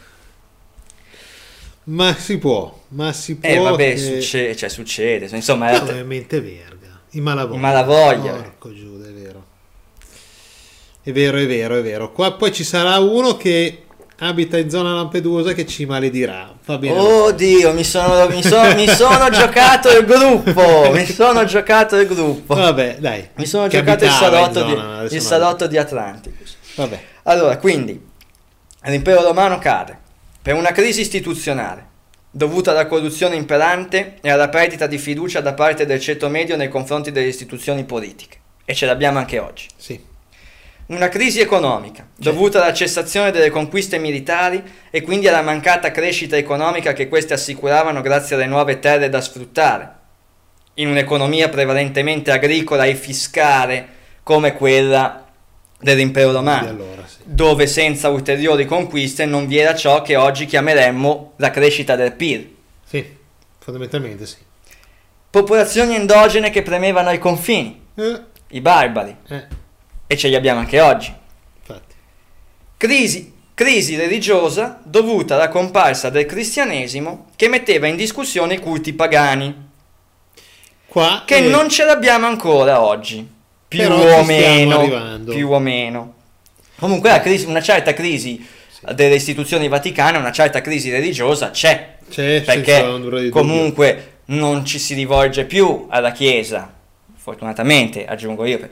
Ma 1.85 2.13
si 2.17 2.39
può, 2.39 2.81
ma 2.89 3.13
si 3.13 3.37
può. 3.37 3.49
Eh 3.49 3.59
vabbè, 3.59 3.93
che- 3.93 3.97
succede, 3.97 4.57
cioè 4.57 4.69
succede, 4.69 5.29
insomma 5.31 5.71
No, 5.71 5.77
era- 5.77 5.85
veramente 5.85 6.41
verga. 6.41 7.01
I 7.11 7.21
malavoglia. 7.21 7.57
I 7.57 7.61
malavoglia. 7.61 8.33
Porco 8.33 8.75
Giuda, 8.75 9.07
è 9.07 9.13
vero. 9.13 9.22
È 11.03 11.11
vero, 11.13 11.39
è 11.39 11.47
vero, 11.47 11.77
è 11.77 11.83
vero. 11.83 12.13
Qua 12.13 12.33
poi 12.35 12.53
ci 12.53 12.65
sarà 12.65 12.99
uno 12.99 13.37
che 13.37 13.83
abita 14.19 14.57
in 14.57 14.71
zona 14.71 14.95
Lampedusa 14.95 15.53
che 15.53 15.67
ci 15.67 15.85
maledirà. 15.85 16.55
Va 16.65 16.79
bene. 16.79 16.97
Oddio, 16.99 17.73
mi 17.73 17.83
sono, 17.83 18.29
mi 18.29 18.43
sono- 18.43 18.75
mi 18.75 18.87
sono 18.87 19.29
giocato 19.31 19.89
il 19.89 20.05
gruppo, 20.05 20.91
mi 20.93 21.05
sono 21.07 21.45
giocato 21.45 21.97
il 21.97 22.07
gruppo. 22.07 22.55
Vabbè, 22.55 22.99
dai. 23.01 23.29
Mi 23.35 23.47
sono 23.47 23.67
giocato 23.67 24.05
il 24.05 24.11
salotto, 24.11 24.61
zona, 24.61 25.05
di, 25.07 25.15
il 25.17 25.21
salotto 25.21 25.67
di 25.67 25.77
Atlanticus. 25.77 26.57
Vabbè. 26.77 27.01
Allora, 27.25 27.59
quindi, 27.59 28.01
l'impero 28.85 29.23
romano 29.23 29.59
cade 29.59 29.99
per 30.41 30.55
una 30.55 30.71
crisi 30.73 31.01
istituzionale 31.01 31.91
dovuta 32.31 32.71
alla 32.71 32.87
corruzione 32.87 33.35
imperante 33.37 34.19
e 34.21 34.31
alla 34.31 34.49
perdita 34.49 34.87
di 34.87 34.99
fiducia 34.99 35.41
da 35.41 35.53
parte 35.53 35.85
del 35.85 36.01
ceto 36.01 36.29
medio 36.29 36.57
nei 36.57 36.69
confronti 36.69 37.11
delle 37.11 37.27
istituzioni 37.27 37.85
politiche. 37.85 38.39
E 38.65 38.75
ce 38.75 38.87
l'abbiamo 38.87 39.19
anche 39.19 39.39
oggi. 39.41 39.67
Sì. 39.77 40.11
Una 40.87 41.09
crisi 41.09 41.41
economica 41.41 42.07
dovuta 42.17 42.61
alla 42.63 42.75
cessazione 42.75 43.31
delle 43.31 43.51
conquiste 43.51 43.99
militari 43.99 44.63
e 44.91 45.01
quindi 45.03 45.29
alla 45.29 45.41
mancata 45.41 45.91
crescita 45.91 46.37
economica 46.37 46.93
che 46.93 47.09
queste 47.09 47.35
assicuravano 47.35 48.01
grazie 48.01 48.37
alle 48.37 48.47
nuove 48.47 48.79
terre 48.79 49.09
da 49.09 49.21
sfruttare, 49.21 49.91
in 50.75 50.89
un'economia 50.89 51.49
prevalentemente 51.49 52.31
agricola 52.31 52.85
e 52.85 52.95
fiscale 52.95 53.89
come 54.23 54.55
quella 54.55 55.25
dell'impero 55.79 56.33
romano 56.33 56.69
allora, 56.69 57.07
sì. 57.07 57.19
dove 57.25 57.67
senza 57.67 58.09
ulteriori 58.09 58.67
conquiste 58.67 59.25
non 59.25 59.47
vi 59.47 59.59
era 59.59 59.75
ciò 59.75 60.03
che 60.03 60.17
oggi 60.17 60.47
chiameremmo 60.47 61.35
la 61.37 61.51
crescita 61.51 61.97
del 61.97 62.13
PIL. 62.13 62.55
Sì, 62.85 63.17
fondamentalmente 63.59 64.27
sì. 64.27 64.37
Popolazioni 65.31 65.95
endogene 65.95 66.51
che 66.51 66.63
premevano 66.63 67.09
ai 67.09 67.19
confini, 67.19 67.81
Eh, 67.95 68.21
i 68.49 68.61
barbari, 68.61 69.17
eh, 69.29 69.47
e 70.13 70.17
ce 70.17 70.29
li 70.29 70.35
abbiamo 70.35 70.61
anche 70.61 70.79
oggi. 70.81 71.13
infatti. 71.61 71.95
Crisi, 72.77 73.33
crisi 73.55 73.97
religiosa 73.97 74.81
dovuta 74.85 75.35
alla 75.37 75.49
comparsa 75.49 76.11
del 76.11 76.27
cristianesimo 76.27 77.31
che 77.35 77.49
metteva 77.49 77.87
in 77.87 77.97
discussione 77.97 78.55
i 78.55 78.59
culti 78.59 78.93
pagani, 78.93 79.71
Qua 80.87 81.23
che 81.25 81.37
eh, 81.37 81.49
non 81.49 81.71
ce 81.71 81.85
l'abbiamo 81.85 82.27
ancora 82.27 82.83
oggi, 82.83 83.27
più 83.67 83.79
Però 83.79 84.19
o 84.19 84.25
meno, 84.25 84.81
arrivando. 84.81 85.33
più 85.33 85.51
o 85.51 85.59
meno. 85.59 86.15
Comunque 86.79 87.19
crisi- 87.23 87.47
una 87.47 87.63
certa 87.63 87.95
crisi 87.95 88.47
delle 88.93 89.15
istituzioni 89.15 89.69
vaticane, 89.69 90.19
una 90.19 90.33
certa 90.33 90.61
crisi 90.61 90.91
religiosa 90.91 91.51
c'è, 91.51 91.97
c'è 92.11 92.43
perché 92.43 93.31
comunque 93.31 94.17
non 94.27 94.67
ci 94.67 94.79
si 94.79 94.93
rivolge 94.93 95.47
più 95.47 95.87
alla 95.89 96.13
Chiesa, 96.13 96.71
fortunatamente 97.17 98.05
aggiungo 98.05 98.45
io. 98.45 98.69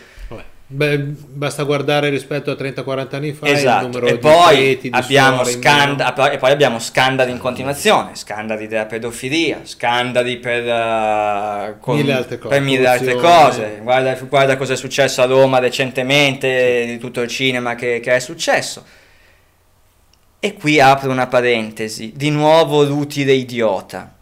Beh, 0.72 0.98
basta 0.98 1.64
guardare 1.64 2.10
rispetto 2.10 2.52
a 2.52 2.54
30-40 2.54 3.16
anni 3.16 3.32
fa 3.32 3.48
il 3.48 3.54
Esatto, 3.56 3.86
numero 3.86 4.06
e 4.06 4.12
di 4.12 4.18
poi, 4.18 4.78
di 4.80 4.88
abbiamo 4.92 5.40
in 5.40 5.46
scanda- 5.60 6.30
e 6.30 6.38
poi 6.38 6.52
abbiamo 6.52 6.78
scandali 6.78 7.32
in 7.32 7.38
continuazione, 7.38 8.14
scandali 8.14 8.68
della 8.68 8.86
pedofilia, 8.86 9.62
scandali 9.64 10.36
per, 10.38 10.64
eh, 10.68 11.76
con- 11.80 11.96
Mille 11.96 12.12
altre 12.12 12.38
cose, 12.38 12.54
per 12.54 12.62
mille 12.62 12.86
altre 12.86 13.14
cose. 13.16 13.80
Guarda, 13.82 14.14
guarda 14.14 14.56
cosa 14.56 14.74
è 14.74 14.76
successo 14.76 15.22
a 15.22 15.24
Roma 15.24 15.58
recentemente, 15.58 16.84
di 16.86 16.98
tutto 16.98 17.20
il 17.20 17.28
cinema 17.28 17.74
che, 17.74 17.98
che 17.98 18.14
è 18.14 18.20
successo. 18.20 18.84
E 20.38 20.54
qui 20.54 20.78
apro 20.80 21.10
una 21.10 21.26
parentesi, 21.26 22.12
di 22.14 22.30
nuovo 22.30 22.84
l'utile 22.84 23.32
idiota. 23.32 24.14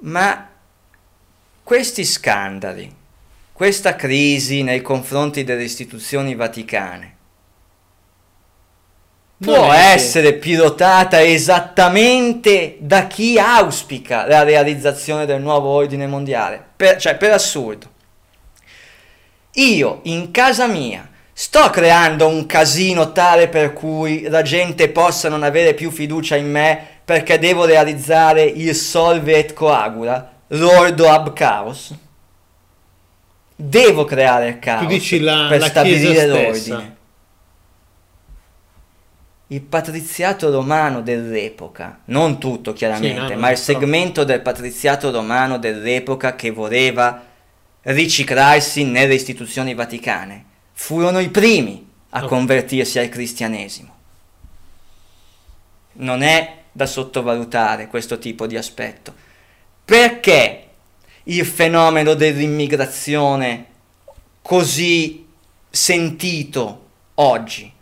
Ma 0.00 0.48
questi 1.62 2.04
scandali, 2.04 2.92
questa 3.58 3.96
crisi 3.96 4.62
nei 4.62 4.80
confronti 4.82 5.42
delle 5.42 5.64
istituzioni 5.64 6.36
vaticane, 6.36 7.16
può 9.36 9.72
essere 9.72 10.34
pilotata 10.34 11.20
esattamente 11.24 12.76
da 12.78 13.08
chi 13.08 13.36
auspica 13.36 14.28
la 14.28 14.44
realizzazione 14.44 15.26
del 15.26 15.40
nuovo 15.40 15.70
ordine 15.70 16.06
mondiale. 16.06 16.64
Per- 16.76 16.98
cioè, 16.98 17.16
per 17.16 17.32
assurdo. 17.32 17.90
Io 19.54 20.02
in 20.04 20.30
casa 20.30 20.68
mia 20.68 21.10
sto 21.32 21.68
creando 21.70 22.28
un 22.28 22.46
casino 22.46 23.10
tale 23.10 23.48
per 23.48 23.72
cui 23.72 24.28
la 24.28 24.42
gente 24.42 24.88
possa 24.88 25.28
non 25.28 25.42
avere 25.42 25.74
più 25.74 25.90
fiducia 25.90 26.36
in 26.36 26.48
me 26.48 26.80
perché 27.04 27.40
devo 27.40 27.64
realizzare 27.64 28.44
il 28.44 28.72
solve 28.76 29.36
et 29.36 29.52
coagula, 29.52 30.42
l'ordo 30.46 31.10
ab 31.10 31.32
chaos. 31.32 32.06
Devo 33.60 34.04
creare 34.04 34.48
il 34.50 34.58
caos 34.60 34.82
Tu 34.82 34.86
dici 34.86 35.18
la- 35.18 35.46
per 35.48 35.58
la 35.58 35.66
stabilire 35.66 36.26
l'ordine. 36.26 36.96
Il 39.48 39.62
patriziato 39.62 40.50
romano 40.50 41.00
dell'epoca, 41.00 42.00
non 42.06 42.38
tutto 42.38 42.72
chiaramente, 42.72 43.26
Sì, 43.28 43.32
no, 43.34 43.38
ma 43.40 43.50
il 43.50 43.56
segmento 43.56 44.22
del 44.22 44.42
patriziato 44.42 45.10
romano 45.10 45.58
dell'epoca 45.58 46.36
che 46.36 46.50
voleva 46.50 47.24
riciclarsi 47.82 48.84
nelle 48.84 49.14
istituzioni 49.14 49.74
vaticane, 49.74 50.44
furono 50.74 51.18
i 51.18 51.30
primi 51.30 51.84
a 52.10 52.22
Ok. 52.22 52.28
convertirsi 52.28 52.98
al 52.98 53.08
cristianesimo. 53.08 53.96
Non 55.94 56.22
è 56.22 56.56
da 56.70 56.86
sottovalutare 56.86 57.88
questo 57.88 58.18
tipo 58.18 58.46
di 58.46 58.56
aspetto. 58.56 59.12
Perché 59.84 60.67
il 61.28 61.44
fenomeno 61.44 62.14
dell'immigrazione 62.14 63.66
così 64.42 65.26
sentito 65.70 66.86
oggi? 67.14 67.76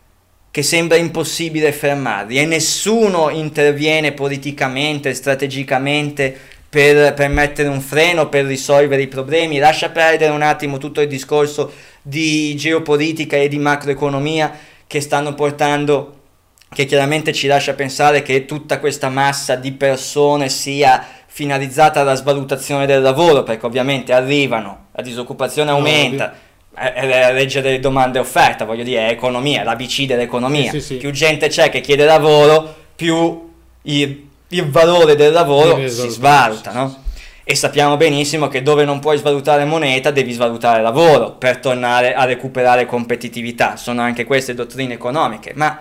che 0.56 0.62
sembra 0.62 0.96
impossibile 0.96 1.70
fermarli 1.70 2.38
e 2.38 2.46
nessuno 2.46 3.28
interviene 3.28 4.12
politicamente, 4.12 5.12
strategicamente 5.12 6.34
per, 6.66 7.12
per 7.12 7.28
mettere 7.28 7.68
un 7.68 7.82
freno, 7.82 8.30
per 8.30 8.46
risolvere 8.46 9.02
i 9.02 9.06
problemi. 9.06 9.58
Lascia 9.58 9.90
perdere 9.90 10.32
un 10.32 10.40
attimo 10.40 10.78
tutto 10.78 11.02
il 11.02 11.08
discorso 11.08 11.70
di 12.00 12.56
geopolitica 12.56 13.36
e 13.36 13.48
di 13.48 13.58
macroeconomia 13.58 14.50
che 14.86 15.02
stanno 15.02 15.34
portando, 15.34 16.25
che 16.68 16.84
chiaramente 16.84 17.32
ci 17.32 17.46
lascia 17.46 17.74
pensare 17.74 18.22
che 18.22 18.44
tutta 18.44 18.78
questa 18.80 19.08
massa 19.08 19.54
di 19.54 19.72
persone 19.72 20.48
sia 20.48 21.04
finalizzata 21.26 22.00
alla 22.00 22.14
svalutazione 22.14 22.86
del 22.86 23.02
lavoro, 23.02 23.42
perché 23.42 23.66
ovviamente 23.66 24.12
arrivano, 24.12 24.86
la 24.92 25.02
disoccupazione 25.02 25.70
aumenta, 25.70 26.32
è 26.32 26.44
è 26.74 27.06
la 27.06 27.30
legge 27.30 27.62
delle 27.62 27.80
domande 27.80 28.18
e 28.18 28.20
offerta, 28.20 28.66
voglio 28.66 28.84
dire, 28.84 29.06
è 29.06 29.10
economia, 29.10 29.62
l'ABC 29.64 30.02
dell'economia. 30.02 30.70
Sì, 30.70 30.80
sì, 30.80 30.86
sì. 30.86 30.96
Più 30.96 31.10
gente 31.10 31.48
c'è 31.48 31.70
che 31.70 31.80
chiede 31.80 32.04
lavoro, 32.04 32.74
più 32.94 33.50
il, 33.82 34.28
il 34.48 34.70
valore 34.70 35.16
del 35.16 35.32
lavoro 35.32 35.88
si 35.88 36.08
svaluta, 36.08 36.72
no? 36.72 37.04
E 37.44 37.54
sappiamo 37.54 37.96
benissimo 37.96 38.48
che 38.48 38.62
dove 38.62 38.84
non 38.84 38.98
puoi 38.98 39.16
svalutare 39.18 39.64
moneta 39.64 40.10
devi 40.10 40.32
svalutare 40.32 40.82
lavoro 40.82 41.32
per 41.32 41.58
tornare 41.58 42.12
a 42.12 42.24
recuperare 42.24 42.86
competitività. 42.86 43.76
Sono 43.76 44.02
anche 44.02 44.24
queste 44.24 44.52
dottrine 44.52 44.94
economiche. 44.94 45.52
Ma 45.54 45.80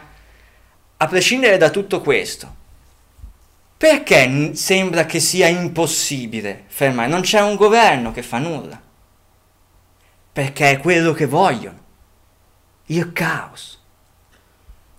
a 0.98 1.08
prescindere 1.08 1.58
da 1.58 1.70
tutto 1.70 2.02
questo, 2.02 2.54
perché 3.78 4.52
sembra 4.56 5.06
che 5.06 5.20
sia 5.20 5.48
impossibile 5.48 6.64
fermare? 6.68 7.10
Non 7.10 7.22
c'è 7.22 7.42
un 7.42 7.56
governo 7.56 8.12
che 8.12 8.24
fa 8.24 8.38
nulla. 8.38 8.82
Perché 10.32 10.72
è 10.72 10.78
quello 10.80 11.14
che 11.14 11.26
vogliono. 11.26 11.84
Il 12.88 13.12
caos. 13.14 13.80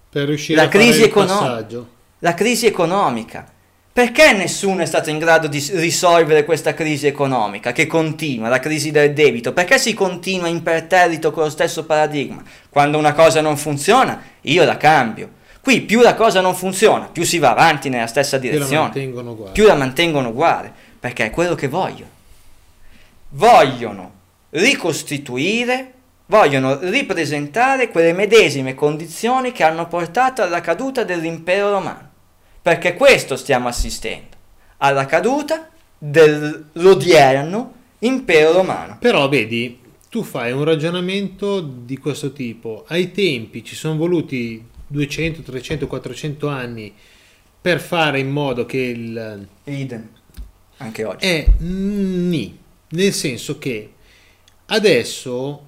per 0.09 0.27
riuscire 0.27 0.57
La 0.57 0.67
a 0.67 0.71
fare 0.71 0.79
crisi 0.79 1.01
il 1.01 1.07
economica. 1.07 1.47
passaggio. 1.47 1.91
La 2.21 2.35
crisi 2.35 2.67
economica. 2.67 3.53
Perché 3.93 4.33
nessuno 4.33 4.83
è 4.83 4.87
stato 4.87 5.09
in 5.09 5.19
grado 5.19 5.47
di 5.47 5.59
risolvere 5.73 6.45
questa 6.45 6.75
crisi 6.75 7.07
economica 7.07 7.73
che 7.73 7.87
continua, 7.87 8.49
la 8.49 8.59
crisi 8.59 8.91
del 8.91 9.15
debito? 9.15 9.55
Perché 9.55 9.79
si 9.79 9.95
continua 9.95 10.49
imperterrito 10.49 11.31
con 11.31 11.45
lo 11.45 11.51
stesso 11.51 11.85
paradigma? 11.87 12.43
Quando 12.69 12.99
una 12.99 13.15
cosa 13.15 13.41
non 13.41 13.57
funziona, 13.57 14.23
io 14.43 14.65
la 14.65 14.77
cambio. 14.77 15.31
Qui 15.67 15.81
più 15.81 16.01
la 16.01 16.15
cosa 16.15 16.41
non 16.41 16.55
funziona, 16.55 17.07
più 17.07 17.25
si 17.25 17.41
va 17.41 17.51
avanti 17.51 17.89
nella 17.89 18.07
stessa 18.07 18.37
la 18.37 18.43
direzione, 18.43 19.05
uguale. 19.05 19.51
più 19.51 19.67
la 19.67 19.75
mantengono 19.75 20.29
uguale, 20.29 20.73
perché 21.01 21.25
è 21.25 21.31
quello 21.31 21.57
che 21.57 21.67
vogliono. 21.67 22.11
Vogliono 23.31 24.13
ricostituire, 24.51 25.93
vogliono 26.27 26.79
ripresentare 26.81 27.91
quelle 27.91 28.13
medesime 28.13 28.77
condizioni 28.77 29.51
che 29.51 29.65
hanno 29.65 29.89
portato 29.89 30.41
alla 30.41 30.61
caduta 30.61 31.03
dell'impero 31.03 31.73
romano. 31.73 32.11
Perché 32.63 32.95
questo 32.95 33.35
stiamo 33.35 33.67
assistendo, 33.67 34.37
alla 34.77 35.05
caduta 35.07 35.69
dell'odierno 35.99 37.73
impero 37.99 38.53
romano. 38.53 38.99
Però 39.01 39.29
vedi, 39.29 39.81
tu 40.09 40.23
fai 40.23 40.53
un 40.53 40.63
ragionamento 40.63 41.59
di 41.61 41.99
questo 41.99 42.33
tipo. 42.33 42.85
Ai 42.87 43.11
tempi 43.11 43.65
ci 43.65 43.75
sono 43.75 43.97
voluti 43.97 44.75
200, 44.87 45.43
300, 45.43 45.87
400 45.87 46.49
anni 46.49 46.93
per 47.61 47.81
fare 47.81 48.19
in 48.21 48.31
modo 48.31 48.65
che 48.67 48.79
il... 48.79 49.47
Idem, 49.65 50.09
anche 50.79 51.05
oggi. 51.05 51.27
È 51.27 51.47
ni, 51.59 52.57
nel 52.91 53.13
senso 53.13 53.59
che 53.59 53.93
adesso 54.67 55.63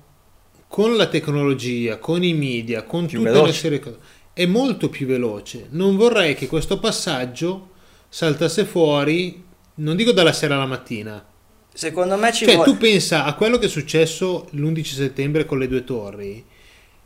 con 0.68 0.96
la 0.96 1.06
tecnologia, 1.08 1.98
con 1.98 2.22
i 2.22 2.34
media, 2.34 2.82
con 2.82 3.06
Più 3.06 3.18
tutta 3.18 3.30
veloce. 3.30 3.48
una 3.50 3.58
serie 3.58 3.78
di 3.78 3.84
cose, 3.84 3.98
è 4.32 4.46
molto 4.46 4.88
più 4.88 5.06
veloce. 5.06 5.66
Non 5.70 5.96
vorrei 5.96 6.34
che 6.34 6.46
questo 6.46 6.78
passaggio 6.78 7.70
saltasse 8.08 8.64
fuori, 8.64 9.42
non 9.76 9.96
dico 9.96 10.12
dalla 10.12 10.32
sera 10.32 10.54
alla 10.56 10.66
mattina. 10.66 11.24
Secondo 11.72 12.16
me 12.16 12.32
ci 12.32 12.44
Cioè, 12.44 12.54
vuole... 12.56 12.70
tu 12.70 12.76
pensa 12.76 13.24
a 13.24 13.34
quello 13.34 13.56
che 13.58 13.66
è 13.66 13.68
successo 13.68 14.48
l'11 14.50 14.82
settembre 14.84 15.46
con 15.46 15.58
le 15.58 15.68
due 15.68 15.84
torri. 15.84 16.44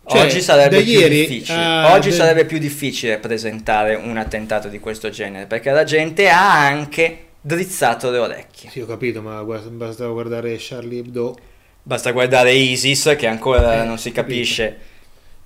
Cioè, 0.05 0.21
Oggi 0.25 0.41
sarebbe 0.41 0.77
da 0.79 0.83
più 0.83 0.93
ieri 0.93 1.27
difficile. 1.27 1.59
a- 1.59 1.93
Oggi 1.93 2.09
da- 2.11 2.15
sarebbe 2.17 2.45
più 2.45 2.59
difficile 2.59 3.19
presentare 3.19 3.95
un 3.95 4.17
attentato 4.17 4.69
di 4.69 4.81
questo 4.81 5.11
genere 5.11 5.47
perché 5.47 5.71
la 5.71 5.85
gente 5.85 6.29
ha 6.29 6.59
anche 6.67 7.27
drizzato 7.41 8.11
le 8.11 8.19
orecchie. 8.19 8.69
Sì, 8.71 8.81
ho 8.81 8.87
capito, 8.87 9.23
ma 9.23 9.43
basta 9.43 10.07
guardare 10.07 10.57
Charlie 10.59 11.01
Hebdo. 11.01 11.39
Basta 11.85 12.11
guardare 12.13 12.53
ISIS 12.53 13.15
che 13.17 13.27
ancora 13.27 13.83
Eh, 13.83 13.87
non 13.87 13.99
si 13.99 14.13
capisce 14.13 14.79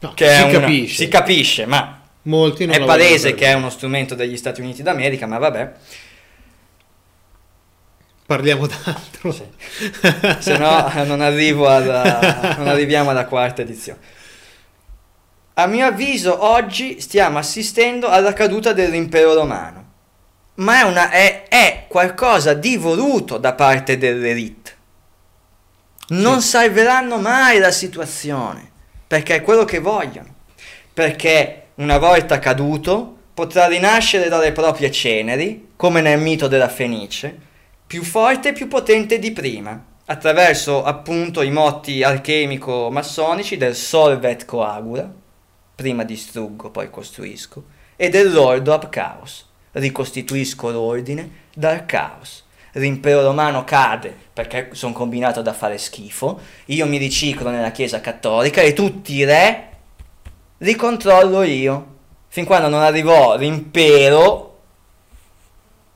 No, 0.00 0.12
che 0.14 0.28
si 0.28 0.42
una- 0.42 0.60
capisce. 0.60 0.96
si 1.04 1.08
capisce, 1.08 1.66
ma 1.66 2.00
Molti 2.22 2.66
non 2.66 2.74
è 2.74 2.84
palese 2.84 3.34
che 3.34 3.46
è 3.46 3.52
uno 3.52 3.70
strumento 3.70 4.14
degli 4.14 4.36
Stati 4.36 4.60
Uniti 4.60 4.82
d'America, 4.82 5.26
ma 5.26 5.38
vabbè. 5.38 5.72
Parliamo 8.26 8.66
d'altro. 8.66 9.32
se 10.40 10.58
no 10.58 10.90
non, 11.04 11.20
arrivo 11.20 11.68
alla, 11.68 12.54
non 12.58 12.66
arriviamo 12.66 13.10
alla 13.10 13.26
quarta 13.26 13.62
edizione. 13.62 14.00
A 15.58 15.66
mio 15.66 15.86
avviso 15.86 16.44
oggi 16.44 17.00
stiamo 17.00 17.38
assistendo 17.38 18.08
alla 18.08 18.34
caduta 18.34 18.74
dell'impero 18.74 19.32
romano, 19.32 19.84
ma 20.56 20.80
è, 20.80 20.82
una- 20.82 21.08
è- 21.08 21.44
è 21.48 21.86
qualcosa 21.88 22.52
di 22.52 22.76
voluto 22.76 23.38
da 23.38 23.54
parte 23.54 23.96
dell'elite. 23.96 24.74
Non 26.08 26.42
salveranno 26.42 27.16
mai 27.16 27.58
la 27.58 27.70
situazione, 27.70 28.70
perché 29.06 29.36
è 29.36 29.42
quello 29.42 29.64
che 29.64 29.78
vogliono, 29.78 30.34
perché 30.92 31.68
una 31.76 31.96
volta 31.96 32.38
caduto 32.38 33.16
potrà 33.32 33.66
rinascere 33.66 34.28
dalle 34.28 34.52
proprie 34.52 34.90
ceneri, 34.90 35.70
come 35.74 36.02
nel 36.02 36.20
mito 36.20 36.48
della 36.48 36.68
Fenice, 36.68 37.34
più 37.86 38.02
forte 38.04 38.50
e 38.50 38.52
più 38.52 38.68
potente 38.68 39.18
di 39.18 39.32
prima, 39.32 39.82
attraverso 40.04 40.84
appunto 40.84 41.40
i 41.40 41.50
motti 41.50 42.02
alchemico-massonici 42.02 43.56
del 43.56 43.74
solvet 43.74 44.44
coagula, 44.44 45.24
prima 45.76 46.02
distruggo, 46.02 46.70
poi 46.70 46.90
costruisco, 46.90 47.64
e 47.94 48.08
dell'ordo 48.08 48.72
ab 48.72 48.88
chaos, 48.88 49.46
ricostituisco 49.72 50.70
l'ordine 50.70 51.44
dal 51.54 51.86
caos, 51.86 52.44
l'impero 52.72 53.22
romano 53.22 53.62
cade 53.62 54.14
perché 54.32 54.70
sono 54.72 54.92
combinato 54.92 55.42
da 55.42 55.52
fare 55.52 55.78
schifo, 55.78 56.40
io 56.66 56.86
mi 56.86 56.96
riciclo 56.96 57.50
nella 57.50 57.70
Chiesa 57.70 58.00
cattolica 58.00 58.62
e 58.62 58.72
tutti 58.72 59.14
i 59.14 59.24
re 59.24 59.70
li 60.58 60.74
controllo 60.74 61.42
io. 61.42 61.94
Fin 62.28 62.44
quando 62.44 62.68
non 62.68 62.82
arrivò 62.82 63.36
l'impero 63.36 64.60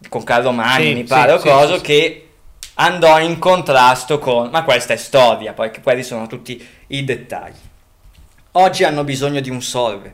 con 0.08 0.24
Carlo 0.24 0.52
Magno, 0.52 0.84
Sì, 0.84 0.94
mi 0.94 1.00
sì, 1.00 1.04
pare, 1.04 1.32
o 1.32 1.38
sì, 1.38 1.48
coso, 1.48 1.76
sì, 1.76 1.82
che 1.82 2.28
andò 2.74 3.18
in 3.20 3.38
contrasto 3.38 4.18
con... 4.18 4.48
Ma 4.50 4.64
questa 4.64 4.94
è 4.94 4.96
storia, 4.96 5.52
poi 5.52 5.70
quelli 5.82 6.02
sono 6.02 6.26
tutti 6.26 6.66
i 6.88 7.04
dettagli. 7.04 7.68
Oggi 8.54 8.82
hanno 8.82 9.04
bisogno 9.04 9.38
di 9.38 9.48
un 9.48 9.62
solve. 9.62 10.12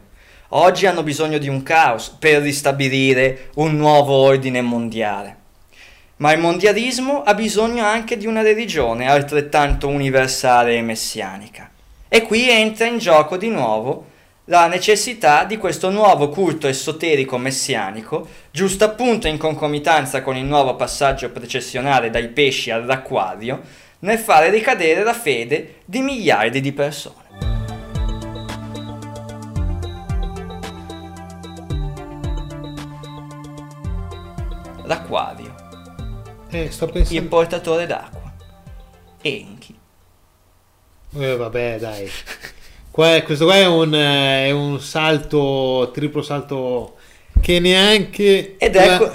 Oggi 0.48 0.84
hanno 0.84 1.02
bisogno 1.02 1.38
di 1.38 1.48
un 1.48 1.62
caos 1.62 2.10
per 2.10 2.42
ristabilire 2.42 3.48
un 3.54 3.74
nuovo 3.76 4.12
ordine 4.12 4.60
mondiale. 4.60 5.36
Ma 6.16 6.32
il 6.32 6.40
mondialismo 6.40 7.22
ha 7.22 7.32
bisogno 7.32 7.82
anche 7.82 8.18
di 8.18 8.26
una 8.26 8.42
religione 8.42 9.08
altrettanto 9.08 9.88
universale 9.88 10.76
e 10.76 10.82
messianica. 10.82 11.70
E 12.08 12.20
qui 12.20 12.50
entra 12.50 12.84
in 12.84 12.98
gioco 12.98 13.38
di 13.38 13.48
nuovo 13.48 14.04
la 14.44 14.66
necessità 14.66 15.44
di 15.44 15.56
questo 15.56 15.88
nuovo 15.88 16.28
culto 16.28 16.68
esoterico 16.68 17.38
messianico, 17.38 18.28
giusto 18.50 18.84
appunto 18.84 19.28
in 19.28 19.38
concomitanza 19.38 20.20
con 20.20 20.36
il 20.36 20.44
nuovo 20.44 20.76
passaggio 20.76 21.30
precessionale 21.30 22.10
dai 22.10 22.28
pesci 22.28 22.70
all'acquario, 22.70 23.62
nel 24.00 24.18
fare 24.18 24.50
ricadere 24.50 25.02
la 25.02 25.14
fede 25.14 25.76
di 25.86 26.00
miliardi 26.02 26.60
di 26.60 26.72
persone. 26.72 27.25
L'acquario, 34.86 35.54
Eh, 36.50 36.70
il 37.08 37.22
portatore 37.24 37.86
d'acqua, 37.86 38.32
Enki. 39.20 39.76
Eh, 41.18 41.36
vabbè, 41.36 41.78
dai. 41.78 42.08
Qua 42.90 43.20
questo 43.22 43.44
qua 43.46 43.56
è 43.56 43.66
un, 43.66 43.94
eh, 43.94 44.46
è 44.46 44.50
un 44.52 44.80
salto, 44.80 45.90
triplo 45.92 46.22
salto 46.22 46.96
che 47.40 47.58
neanche 47.58 48.56
Ed 48.56 48.74
la, 48.74 48.94
ecco, 48.94 49.12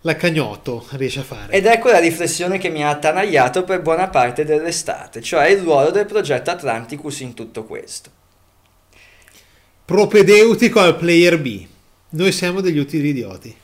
la 0.00 0.16
Cagnotto 0.16 0.86
riesce 0.92 1.20
a 1.20 1.24
fare. 1.24 1.52
ed 1.52 1.66
ecco 1.66 1.90
la 1.90 1.98
riflessione 1.98 2.58
che 2.58 2.70
mi 2.70 2.82
ha 2.82 2.88
attanagliato 2.88 3.64
per 3.64 3.82
buona 3.82 4.08
parte 4.08 4.44
dell'estate, 4.44 5.20
cioè 5.20 5.48
il 5.48 5.60
ruolo 5.60 5.90
del 5.90 6.06
progetto 6.06 6.50
Atlanticus 6.50 7.20
in 7.20 7.34
tutto 7.34 7.64
questo. 7.64 8.10
Propedeutico 9.84 10.80
al 10.80 10.96
player 10.96 11.38
B. 11.38 11.66
Noi 12.08 12.32
siamo 12.32 12.60
degli 12.60 12.78
utili 12.78 13.10
idioti. 13.10 13.56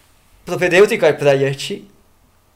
Propedeutico 0.44 1.12
player 1.14 1.54
C. 1.54 1.80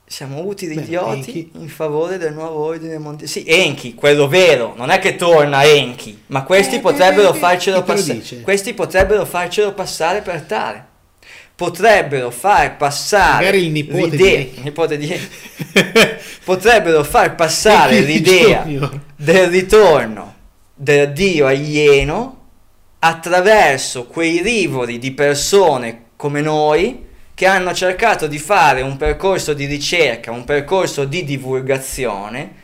Siamo 0.08 0.44
utili 0.44 0.74
Beh, 0.74 0.82
idioti 0.82 1.14
Enki. 1.14 1.50
in 1.54 1.68
favore 1.68 2.16
del 2.16 2.32
nuovo 2.32 2.64
ordine 2.64 2.96
mondiale. 2.98 3.26
Sì, 3.26 3.44
Enki, 3.46 3.94
quello 3.94 4.28
vero, 4.28 4.74
non 4.76 4.90
è 4.90 5.00
che 5.00 5.16
torna 5.16 5.64
Enki, 5.64 6.22
ma 6.26 6.44
questi 6.44 6.76
Eh, 6.76 6.80
potrebbero 6.80 7.32
eh, 7.32 7.36
eh, 7.36 7.38
farcelo 7.40 7.82
passare. 7.82 8.18
dice? 8.18 8.40
Questi 8.42 8.72
potrebbero 8.74 9.24
farcelo 9.24 9.72
passare 9.72 10.20
per 10.22 10.42
tale. 10.42 10.84
Potrebbero 11.56 12.30
far 12.30 12.76
passare 12.76 13.50
l'idea, 13.50 14.44
di 14.96 15.20
potrebbero 16.44 17.02
far 17.02 17.34
passare 17.34 18.00
l'idea 18.00 18.64
del 19.16 19.48
ritorno 19.48 20.34
del 20.74 21.12
dio 21.12 21.46
alieno 21.46 22.42
attraverso 22.98 24.04
quei 24.04 24.42
rivoli 24.42 24.98
di 24.98 25.12
persone 25.12 26.02
come 26.16 26.42
noi 26.42 27.05
che 27.36 27.44
hanno 27.44 27.74
cercato 27.74 28.26
di 28.26 28.38
fare 28.38 28.80
un 28.80 28.96
percorso 28.96 29.52
di 29.52 29.66
ricerca, 29.66 30.30
un 30.30 30.44
percorso 30.44 31.04
di 31.04 31.22
divulgazione 31.22 32.54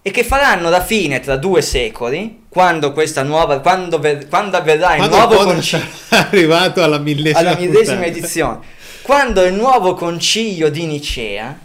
e 0.00 0.12
che 0.12 0.22
faranno 0.22 0.70
la 0.70 0.80
fine 0.80 1.18
tra 1.18 1.34
due 1.34 1.60
secoli, 1.60 2.44
quando 2.48 2.92
questa 2.92 3.24
nuova, 3.24 3.58
quando, 3.58 3.98
ver- 3.98 4.28
quando 4.28 4.56
avverrà 4.56 4.94
il 4.94 5.08
Quando 5.08 5.16
nuovo 5.16 5.34
il 5.34 5.38
concilio 5.40 5.84
podcast 5.86 6.06
sarà 6.06 6.28
arrivato 6.28 6.82
alla 6.84 6.98
millesima, 6.98 7.38
alla 7.40 7.56
millesima 7.56 8.04
edizione, 8.04 8.58
quando 9.02 9.42
il 9.42 9.54
nuovo 9.54 9.94
concilio 9.94 10.70
di 10.70 10.86
Nicea 10.86 11.58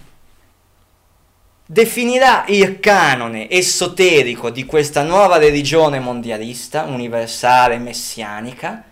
definirà 1.64 2.46
il 2.48 2.80
canone 2.80 3.52
esoterico 3.52 4.50
di 4.50 4.66
questa 4.66 5.04
nuova 5.04 5.38
religione 5.38 6.00
mondialista, 6.00 6.86
universale, 6.86 7.78
messianica, 7.78 8.84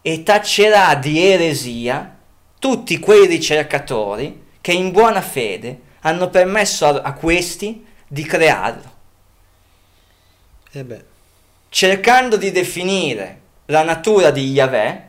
e 0.00 0.22
taccerà 0.22 0.94
di 0.94 1.18
eresia 1.18 2.18
tutti 2.60 3.00
quei 3.00 3.26
ricercatori 3.26 4.46
che 4.60 4.70
in 4.70 4.92
buona 4.92 5.20
fede 5.20 5.80
hanno 6.02 6.28
permesso 6.28 6.86
a, 6.86 7.00
a 7.02 7.12
questi 7.14 7.84
di 8.06 8.22
crearlo. 8.22 8.98
Eh 10.70 11.08
cercando 11.70 12.36
di 12.36 12.50
definire 12.50 13.40
la 13.66 13.82
natura 13.82 14.30
di 14.30 14.50
Yahweh, 14.50 15.08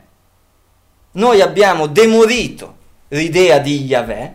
noi 1.12 1.40
abbiamo 1.42 1.86
demolito 1.88 2.78
l'idea 3.08 3.58
di 3.58 3.84
Yahweh, 3.84 4.34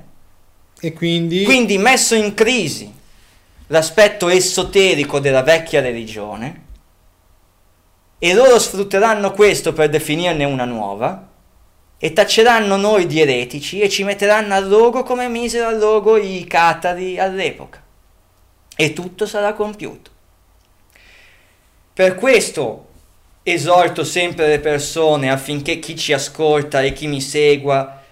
e 0.79 0.93
quindi, 0.93 1.43
quindi 1.43 1.79
messo 1.79 2.13
in 2.13 2.35
crisi 2.35 2.93
l'aspetto 3.67 4.27
esoterico 4.29 5.19
della 5.19 5.41
vecchia 5.41 5.81
religione, 5.81 6.65
e 8.19 8.33
loro 8.33 8.59
sfrutteranno 8.59 9.31
questo 9.31 9.73
per 9.73 9.89
definirne 9.89 10.43
una 10.43 10.65
nuova, 10.65 11.27
e 11.99 12.13
tacceranno 12.13 12.75
noi 12.75 13.07
di 13.07 13.19
eretici 13.19 13.79
e 13.79 13.89
ci 13.89 14.03
metteranno 14.03 14.53
al 14.53 14.65
rogo 14.65 15.03
come 15.03 15.27
misero 15.27 15.67
al 15.67 15.79
rogo 15.79 16.17
i 16.17 16.45
catari 16.47 17.19
all'epoca. 17.19 17.83
E 18.75 18.93
tutto 18.93 19.25
sarà 19.25 19.53
compiuto. 19.53 20.11
Per 21.93 22.13
questo 22.15 22.85
esorto 23.41 24.03
sempre 24.03 24.47
le 24.47 24.59
persone 24.59 25.31
affinché 25.31 25.79
chi 25.79 25.95
ci 25.95 26.13
ascolta 26.13 26.83
e 26.83 26.93
chi 26.93 27.07
mi 27.07 27.21
segua 27.21 28.03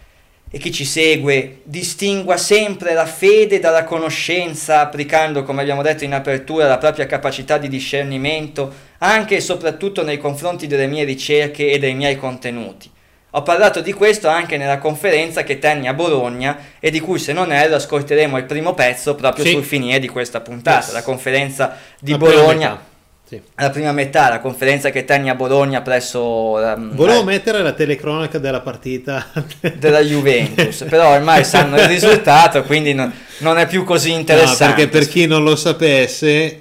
e 0.50 0.58
chi 0.58 0.72
ci 0.72 0.86
segue 0.86 1.60
distingua 1.64 2.38
sempre 2.38 2.94
la 2.94 3.06
fede 3.06 3.60
dalla 3.60 3.84
conoscenza, 3.84 4.80
applicando, 4.80 5.44
come 5.44 5.62
abbiamo 5.62 5.82
detto 5.82 6.06
in 6.06 6.14
apertura, 6.14 6.68
la 6.68 6.78
propria 6.78 7.06
capacità 7.06 7.58
di 7.58 7.68
discernimento 7.68 8.74
anche 9.00 9.36
e 9.36 9.42
soprattutto 9.42 10.04
nei 10.04 10.18
confronti 10.18 10.66
delle 10.66 10.88
mie 10.88 11.04
ricerche 11.04 11.70
e 11.70 11.78
dei 11.78 11.94
miei 11.94 12.16
contenuti. 12.16 12.90
Ho 13.38 13.44
parlato 13.44 13.82
di 13.82 13.92
questo 13.92 14.30
anche 14.30 14.56
nella 14.56 14.78
conferenza 14.78 15.44
che 15.44 15.60
tenni 15.60 15.90
a 15.90 15.94
Bologna 15.94 16.58
e 16.80 16.90
di 16.90 17.02
cui 17.02 17.20
se 17.20 17.34
non 17.34 17.52
erro 17.52 17.76
ascolteremo 17.76 18.38
il 18.38 18.46
primo 18.46 18.74
pezzo 18.74 19.14
proprio 19.16 19.44
Sì. 19.44 19.52
sul 19.52 19.64
finire 19.66 20.00
di 20.00 20.08
questa 20.08 20.40
puntata, 20.40 20.86
Yes. 20.86 20.94
la 20.94 21.02
conferenza 21.04 21.76
di 22.00 22.12
la 22.12 22.18
Bologna. 22.18 22.80
Sì. 23.28 23.42
alla 23.56 23.72
prima 23.72 23.92
metà, 23.92 24.30
la 24.30 24.40
conferenza 24.40 24.92
che 24.92 25.04
tenni 25.04 25.30
a 25.30 25.36
Bologna 25.36 25.82
presso 25.82 26.22
um, 26.54 26.94
Volevo 26.96 27.22
eh, 27.22 27.24
mettere 27.24 27.64
la 27.64 27.72
telecronaca 27.74 28.38
della 28.38 28.62
partita 28.62 29.26
della 29.76 30.00
Juventus, 30.02 30.86
però 30.88 31.10
ormai 31.16 31.44
sanno 31.44 31.76
il 31.76 31.88
risultato, 31.88 32.62
quindi 32.64 32.94
non, 32.94 33.12
non 33.40 33.58
è 33.58 33.66
più 33.68 33.84
così 33.84 34.12
No, 34.12 34.20
interessante. 34.20 34.76
perché 34.76 34.88
per 34.88 35.08
chi 35.10 35.26
non 35.26 35.44
lo 35.44 35.56
sapesse 35.56 36.60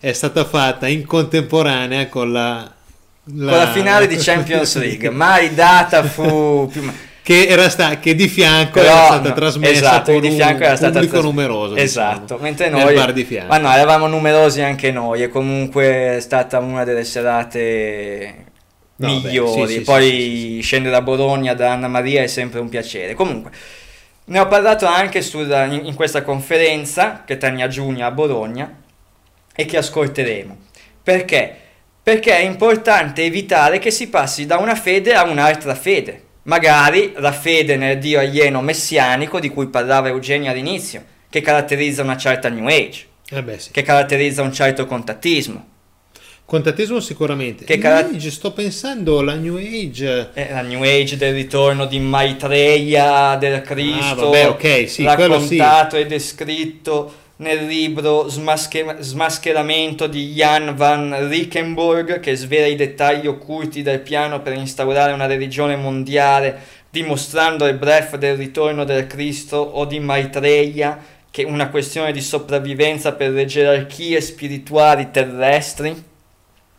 è 0.00 0.12
stata 0.12 0.44
fatta 0.46 0.88
in 0.88 1.04
contemporanea 1.06 2.08
con 2.08 2.32
la, 2.32 2.72
Con 3.26 3.44
la 3.44 3.72
finale 3.72 4.06
di 4.06 4.16
Champions 4.16 4.76
League, 4.76 5.10
mai 5.10 5.52
data 5.52 6.04
fu 6.04 6.68
più... 6.70 6.88
che, 7.22 7.46
era 7.46 7.68
sta, 7.68 7.98
che 7.98 8.14
di 8.14 8.28
fianco 8.28 8.78
Però, 8.78 8.92
era 8.92 9.04
stata 9.06 9.28
no, 9.28 9.34
trasmessa 9.34 9.72
esatto, 9.72 10.12
con 10.12 10.20
di 10.20 10.30
fianco 10.30 10.62
era 10.62 10.76
stata 10.76 10.92
pubblico 10.92 11.12
tras- 11.14 11.24
numeroso 11.24 11.74
esatto 11.74 12.20
diciamo, 12.20 12.40
mentre 12.40 12.68
noi 12.68 12.94
ma 13.48 13.58
no 13.58 13.72
eravamo 13.72 14.06
numerosi 14.06 14.62
anche 14.62 14.92
noi 14.92 15.24
e 15.24 15.28
comunque 15.28 16.16
è 16.16 16.20
stata 16.20 16.60
una 16.60 16.84
delle 16.84 17.02
serate 17.02 18.44
No, 18.98 19.08
beh, 19.08 19.28
migliori. 19.28 19.66
sì, 19.66 19.74
sì, 19.74 19.80
poi 19.82 20.10
sì, 20.10 20.60
scendere 20.62 20.94
da 20.94 21.02
Bologna 21.02 21.52
da 21.54 21.72
Anna 21.72 21.88
Maria 21.88 22.22
è 22.22 22.26
sempre 22.26 22.60
un 22.60 22.68
piacere. 22.70 23.12
Comunque 23.14 23.50
ne 24.26 24.38
ho 24.38 24.46
parlato 24.46 24.86
anche 24.86 25.20
sulla- 25.20 25.64
in, 25.66 25.84
in 25.84 25.94
questa 25.94 26.22
conferenza 26.22 27.22
che 27.26 27.36
tenni 27.36 27.62
a 27.62 27.68
giugno 27.68 28.06
a 28.06 28.10
Bologna 28.10 28.74
e 29.54 29.64
che 29.66 29.76
ascolteremo. 29.76 30.56
Perché? 31.02 31.56
Perché 32.08 32.36
è 32.36 32.42
importante 32.42 33.24
evitare 33.24 33.80
che 33.80 33.90
si 33.90 34.06
passi 34.08 34.46
da 34.46 34.58
una 34.58 34.76
fede 34.76 35.14
a 35.14 35.24
un'altra 35.24 35.74
fede. 35.74 36.22
Magari 36.42 37.12
la 37.16 37.32
fede 37.32 37.74
nel 37.74 37.98
dio 37.98 38.20
alieno 38.20 38.62
messianico 38.62 39.40
di 39.40 39.48
cui 39.48 39.66
parlava 39.66 40.06
Eugenio 40.06 40.52
all'inizio, 40.52 41.02
che 41.28 41.40
caratterizza 41.40 42.02
una 42.04 42.16
certa 42.16 42.48
New 42.48 42.68
Age, 42.68 43.06
Eh 43.30 43.42
beh, 43.42 43.58
sì. 43.58 43.70
che 43.72 43.82
caratterizza 43.82 44.42
un 44.42 44.52
certo 44.52 44.86
contattismo. 44.86 45.66
contattismo 46.44 47.00
sicuramente 47.00 47.64
Che 47.64 47.76
New 47.76 47.90
Age, 47.92 48.30
sto 48.30 48.52
pensando 48.52 49.20
la 49.20 49.34
New 49.34 49.56
Age 49.56 50.30
Eh, 50.32 50.52
la 50.52 50.60
New 50.62 50.84
Age 50.84 51.16
del 51.16 51.34
ritorno 51.34 51.86
di 51.86 51.98
Maitreya, 51.98 53.34
del 53.34 53.62
Cristo, 53.62 54.28
Ah, 54.28 54.30
vabbè, 54.30 54.48
ok, 54.50 54.88
sì, 54.88 55.02
quello 55.02 55.40
sì. 55.40 55.56
raccontato 55.58 55.96
e 55.96 56.06
descritto 56.06 57.24
nel 57.36 57.66
libro 57.66 58.28
Smasche- 58.28 58.96
Smascheramento 59.00 60.06
di 60.06 60.32
Jan 60.32 60.74
van 60.74 61.28
Rickenburg, 61.28 62.20
che 62.20 62.34
svela 62.34 62.66
i 62.66 62.76
dettagli 62.76 63.26
occulti 63.26 63.82
del 63.82 64.00
piano 64.00 64.40
per 64.40 64.54
instaurare 64.54 65.12
una 65.12 65.26
religione 65.26 65.76
mondiale, 65.76 66.58
dimostrando 66.88 67.66
il 67.66 67.76
blef 67.76 68.16
del 68.16 68.36
ritorno 68.36 68.84
del 68.84 69.06
Cristo 69.06 69.56
o 69.56 69.84
di 69.84 70.00
Maitreya, 70.00 71.14
che 71.30 71.44
una 71.44 71.68
questione 71.68 72.12
di 72.12 72.22
sopravvivenza 72.22 73.12
per 73.12 73.30
le 73.30 73.44
gerarchie 73.44 74.20
spirituali 74.22 75.10
terrestri 75.10 75.94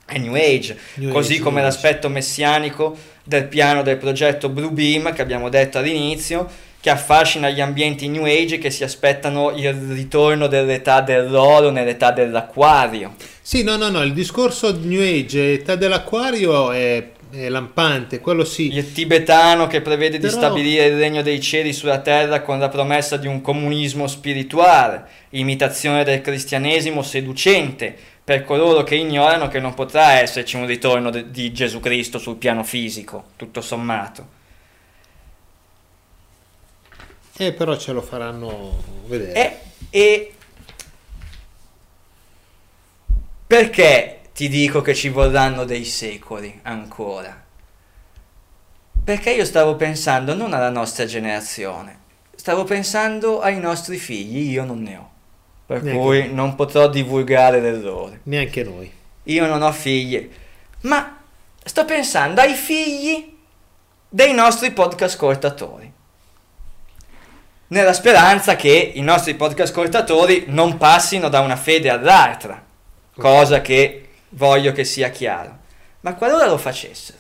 è 0.08 0.18
New 0.18 0.34
Age, 0.34 0.76
New 0.96 1.12
così 1.12 1.34
Age, 1.34 1.42
come 1.42 1.60
New 1.60 1.68
Age. 1.68 1.76
l'aspetto 1.82 2.10
messianico 2.10 2.98
del 3.24 3.46
piano 3.46 3.84
del 3.84 3.98
progetto 3.98 4.50
Blue 4.50 4.72
Beam 4.72 5.14
che 5.14 5.22
abbiamo 5.22 5.50
detto 5.50 5.78
all'inizio, 5.78 6.50
che 6.88 6.94
affascina 6.94 7.50
gli 7.50 7.60
ambienti 7.60 8.08
New 8.08 8.24
Age 8.24 8.60
che 8.60 8.70
si 8.72 8.86
aspettano 8.86 9.52
il 9.52 9.74
ritorno 9.74 10.48
dell'età 10.48 11.02
dell'oro 11.02 11.70
nell'età 11.70 12.12
dell'acquario. 12.12 13.16
Sì, 13.42 13.62
no, 13.62 13.76
no, 13.76 13.90
no, 13.90 14.02
il 14.04 14.14
discorso 14.14 14.74
New 14.82 15.02
Age, 15.02 15.52
età 15.52 15.76
dell'acquario 15.76 16.72
è, 16.72 17.10
è 17.30 17.50
lampante, 17.50 18.22
quello 18.22 18.46
sì. 18.46 18.74
Il 18.74 18.94
tibetano 18.94 19.68
che 19.68 19.82
prevede 19.82 20.18
di 20.18 20.28
Però- 20.28 20.38
stabilire 20.38 20.86
il 20.86 20.98
regno 20.98 21.22
dei 21.22 21.42
cieli 21.42 21.74
sulla 21.74 22.00
terra 22.00 22.40
con 22.40 22.58
la 22.58 22.70
promessa 22.70 23.18
di 23.18 23.28
un 23.28 23.42
comunismo 23.42 24.08
spirituale, 24.08 25.08
imitazione 25.32 26.06
del 26.06 26.22
cristianesimo 26.22 27.02
seducente 27.02 27.94
per 28.24 28.46
coloro 28.46 28.84
che 28.84 28.96
ignorano 28.96 29.50
che 29.50 29.60
non 29.60 29.74
potrà 29.74 30.22
esserci 30.22 30.56
un 30.56 30.66
ritorno 30.66 31.10
de- 31.10 31.32
di 31.32 31.52
Gesù 31.52 31.82
Cristo 31.82 32.18
sul 32.18 32.38
piano 32.38 32.64
fisico, 32.64 33.26
tutto 33.36 33.60
sommato. 33.60 34.36
Eh, 37.40 37.54
però 37.54 37.78
ce 37.78 37.92
lo 37.92 38.02
faranno 38.02 38.84
vedere. 39.06 39.34
E, 39.34 39.60
e 39.90 40.34
perché 43.46 44.22
ti 44.34 44.50
dico 44.50 44.82
che 44.82 44.96
ci 44.96 45.10
vorranno 45.10 45.64
dei 45.64 45.86
secoli 45.86 46.60
ancora? 46.64 47.46
Perché 49.04 49.32
io 49.32 49.46
stavo 49.46 49.76
pensando 49.76 50.34
non 50.34 50.54
alla 50.54 50.70
nostra 50.70 51.06
generazione, 51.06 52.00
stavo 52.36 52.64
pensando 52.64 53.40
ai 53.40 53.60
nostri 53.60 53.98
figli, 53.98 54.52
io 54.52 54.66
non 54.66 54.82
ne 54.82 54.98
ho. 54.98 55.10
Per 55.66 55.84
Neanche 55.84 56.02
cui 56.02 56.22
me. 56.22 56.28
non 56.28 56.56
potrò 56.56 56.90
divulgare 56.90 57.62
l'errore. 57.62 58.22
Neanche 58.24 58.64
noi. 58.64 58.92
Io 59.24 59.46
non 59.46 59.62
ho 59.62 59.72
figli, 59.72 60.30
ma 60.82 61.20
sto 61.64 61.86
pensando 61.86 62.42
ai 62.42 62.54
figli 62.54 63.36
dei 64.10 64.34
nostri 64.34 64.72
podcast 64.72 65.16
ascoltatori. 65.16 65.94
Nella 67.70 67.92
speranza 67.92 68.56
che 68.56 68.94
i 68.96 69.02
nostri 69.02 69.36
podcast 69.36 69.74
ascoltatori 69.74 70.46
non 70.48 70.78
passino 70.78 71.28
da 71.28 71.42
una 71.42 71.58
fede 71.58 71.90
all'altra, 71.90 72.64
cosa 73.14 73.60
che 73.60 74.08
voglio 74.30 74.72
che 74.72 74.86
sia 74.86 75.10
chiaro. 75.10 75.58
Ma 76.00 76.16
qualora 76.16 76.48
lo 76.48 76.58
facessero, 76.58 77.18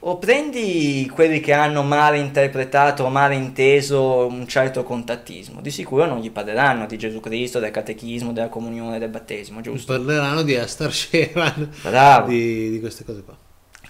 o 0.00 0.18
prendi 0.18 1.08
quelli 1.14 1.38
che 1.38 1.52
hanno 1.52 1.84
male 1.84 2.18
interpretato 2.18 3.04
o 3.04 3.10
male 3.10 3.36
inteso 3.36 4.26
un 4.26 4.48
certo 4.48 4.82
contattismo, 4.82 5.60
di 5.60 5.70
sicuro 5.70 6.04
non 6.04 6.18
gli 6.18 6.32
parleranno 6.32 6.86
di 6.86 6.98
Gesù 6.98 7.20
Cristo, 7.20 7.60
del 7.60 7.70
catechismo, 7.70 8.32
della 8.32 8.48
comunione, 8.48 8.98
del 8.98 9.08
battesimo, 9.08 9.60
giusto? 9.60 9.92
Parleranno 9.92 10.42
di 10.42 10.56
Astar 10.56 10.92
Sheran, 10.92 11.70
Bravo. 11.82 12.26
di, 12.26 12.70
di 12.70 12.80
queste 12.80 13.04
cose 13.04 13.22
qua. 13.22 13.36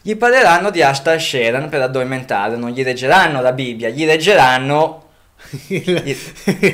Gli 0.02 0.14
parleranno 0.14 0.70
di 0.70 0.82
Ashtar 0.82 1.18
Sheran 1.18 1.70
per 1.70 1.80
addormentarlo, 1.80 2.58
non 2.58 2.68
gli 2.70 2.84
leggeranno 2.84 3.40
la 3.40 3.52
Bibbia, 3.52 3.88
gli 3.88 4.04
leggeranno 4.04 5.04
Il, 5.68 6.16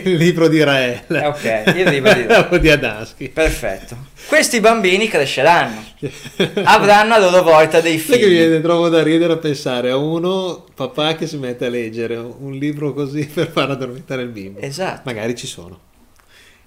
il 0.05 0.15
libro 0.17 0.49
di 0.49 0.63
Rael. 0.63 1.03
Eh, 1.09 1.27
ok, 1.27 1.63
il 1.77 1.89
libro 1.89 2.13
di 2.15 2.23
Rael. 2.27 2.61
Di 2.61 2.71
Adaschi. 2.71 3.29
Perfetto. 3.29 3.97
Questi 4.27 4.61
bambini 4.61 5.09
cresceranno, 5.09 5.83
avranno 6.65 7.15
a 7.15 7.19
loro 7.19 7.43
volta 7.43 7.81
dei 7.81 7.99
Sai 7.99 8.19
che 8.19 8.25
mi 8.27 8.31
figli. 8.33 8.39
viene 8.39 8.61
trovo 8.61 8.89
da 8.89 9.03
ridere 9.03 9.33
a 9.35 9.37
pensare 9.37 9.91
a 9.91 9.97
uno 9.97 10.65
papà 10.75 11.15
che 11.17 11.27
si 11.27 11.37
mette 11.37 11.67
a 11.67 11.69
leggere 11.69 12.17
un 12.17 12.53
libro 12.53 12.93
così 12.95 13.27
per 13.33 13.51
far 13.51 13.71
addormentare 13.71 14.23
il 14.23 14.29
bimbo. 14.29 14.61
Esatto. 14.61 15.03
Magari 15.05 15.35
ci 15.35 15.47
sono. 15.47 15.79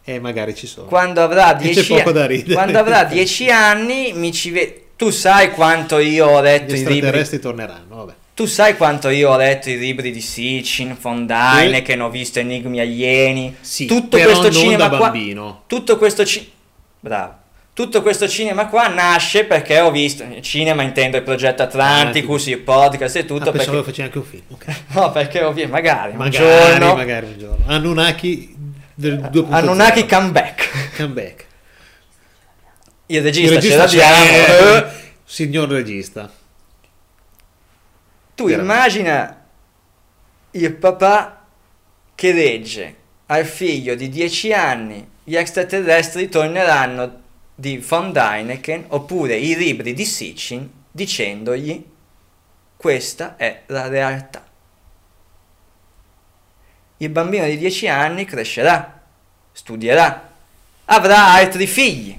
Eh, 0.03 0.20
magari 0.20 0.53
ci 0.53 0.68
sono. 0.68 0.86
Quando 0.88 1.22
avrà 1.22 1.58
E 1.58 1.70
c'è 1.70 1.74
10 1.74 1.93
poco 1.93 2.12
da 2.12 2.24
anni, 2.26 2.36
ridere. 2.36 2.53
quando 2.53 2.78
avrà 2.78 3.03
10 3.06 3.49
anni 3.49 4.14
mi 4.14 4.32
ci 4.32 4.51
ve- 4.51 4.82
tu 4.95 5.10
sai 5.10 5.49
quanto 5.51 5.97
io 5.97 6.28
ho 6.28 6.39
Gli 6.39 6.43
letto 6.43 6.74
i 6.74 6.78
libri 6.78 6.93
extraterrestri 6.93 7.39
torneranno, 7.39 7.95
vabbè. 7.95 8.14
Tu 8.36 8.45
sai 8.47 8.75
quanto 8.75 9.07
io 9.09 9.31
ho 9.31 9.38
letto 9.38 9.69
i 9.69 9.77
libri 9.77 10.11
di 10.11 10.19
Sitchin, 10.19 10.97
von 10.99 11.25
Dyne, 11.25 11.77
Eh. 11.77 11.81
che 11.81 11.97
ho 11.99 12.09
visto 12.09 12.39
Enigmi 12.39 12.79
alieni. 12.81 13.55
Sì, 13.61 13.86
tutto 13.86 14.19
questo 14.19 14.51
cinema 14.51 14.88
da 14.89 14.97
qua. 14.97 15.09
bambino. 15.09 15.63
Tutto 15.67 15.97
questo 15.97 16.25
ci- 16.25 16.51
Bravo. 16.99 17.43
Tutto 17.73 18.01
questo 18.01 18.27
cinema 18.27 18.67
qua 18.67 18.88
nasce 18.88 19.45
perché 19.45 19.79
ho 19.79 19.89
visto. 19.89 20.25
Cinema 20.41 20.81
intendo 20.83 21.15
il 21.17 21.23
progetto 21.23 21.63
Atlanticus, 21.63 22.47
il 22.47 22.57
podcast 22.59 23.15
e 23.15 23.25
tutto. 23.25 23.49
ah, 23.49 23.51
perché, 23.53 23.71
che 23.71 23.83
faceva 23.83 24.07
anche 24.07 24.17
un 24.17 24.23
film. 24.25 24.43
ok. 24.49 24.65
no, 24.95 25.11
perché 25.11 25.41
ovvio, 25.43 25.67
magari, 25.69 26.13
Magari, 26.13 26.43
un 26.43 26.49
giorno. 26.77 26.95
magari 26.95 27.25
un 27.27 27.38
giorno. 27.38 27.63
Anunnaki 27.67 28.55
del 28.95 29.17
2.0. 29.31 29.47
Anunnaki 29.53 30.05
come 30.05 30.29
back. 30.31 30.95
Come 30.97 31.07
back. 31.09 31.45
Il 33.07 33.15
Il 33.17 33.21
regista, 33.23 33.53
regista 33.55 33.88
ce 33.88 33.97
l'abbiamo. 33.97 34.25
c'è. 34.25 34.77
eh. 34.77 34.86
Signor 35.23 35.69
regista. 35.69 36.29
Tu 38.36 38.45
Veramente. 38.45 38.73
immagina 38.73 39.45
il 40.51 40.73
papà 40.73 41.45
che 42.13 42.31
legge 42.31 42.95
al 43.27 43.45
figlio 43.45 43.95
di 43.95 44.09
10 44.09 44.53
anni 44.53 45.09
gli 45.23 45.36
extraterrestri 45.36 46.29
torneranno 46.29 47.21
di 47.55 47.77
von 47.77 48.11
Däniken 48.11 48.86
oppure 48.89 49.38
i 49.38 49.55
libri 49.55 49.93
di 49.93 50.05
Sitchin 50.05 50.69
dicendogli 50.91 51.93
questa 52.77 53.36
è 53.38 53.63
la 53.67 53.88
realtà. 53.88 54.45
Il 56.97 57.09
bambino 57.09 57.45
di 57.45 57.57
10 57.57 57.88
anni 57.88 58.25
crescerà, 58.25 59.01
studierà, 59.51 60.31
avrà 60.86 61.33
altri 61.33 61.67
figli 61.67 62.17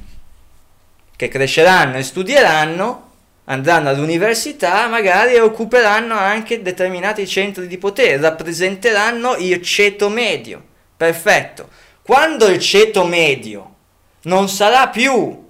che 1.14 1.28
cresceranno 1.28 1.96
e 1.96 2.02
studieranno, 2.02 3.05
andranno 3.46 3.88
all'università 3.88 4.86
magari 4.88 5.38
occuperanno 5.38 6.14
anche 6.14 6.62
determinati 6.62 7.26
centri 7.26 7.66
di 7.66 7.78
potere, 7.78 8.18
rappresenteranno 8.18 9.36
il 9.36 9.60
ceto 9.62 10.08
medio. 10.08 10.62
Perfetto. 10.96 11.68
Quando 12.02 12.46
il 12.46 12.60
ceto 12.60 13.04
medio 13.04 13.74
non 14.22 14.48
sarà 14.48 14.88
più 14.88 15.44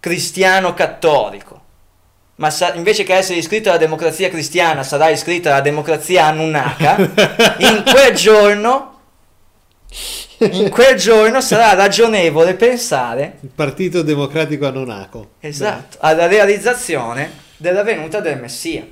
cristiano 0.00 0.74
cattolico, 0.74 1.60
ma 2.36 2.50
sa- 2.50 2.74
invece 2.74 3.04
che 3.04 3.14
essere 3.14 3.38
iscritto 3.38 3.68
alla 3.68 3.78
democrazia 3.78 4.30
cristiana 4.30 4.82
sarà 4.82 5.08
iscritto 5.10 5.48
alla 5.48 5.60
democrazia 5.60 6.26
anunnaka, 6.26 6.96
in 7.60 7.84
quel 7.86 8.14
giorno 8.14 8.89
in 10.38 10.70
quel 10.70 10.96
giorno 10.96 11.40
sarà 11.40 11.74
ragionevole 11.74 12.54
pensare 12.54 13.38
Il 13.42 13.50
Partito 13.54 14.02
Democratico 14.02 14.66
Anunnako. 14.66 15.32
Esatto, 15.40 15.98
alla 16.00 16.26
realizzazione 16.26 17.30
della 17.56 17.82
venuta 17.82 18.20
del 18.20 18.38
Messia. 18.38 18.86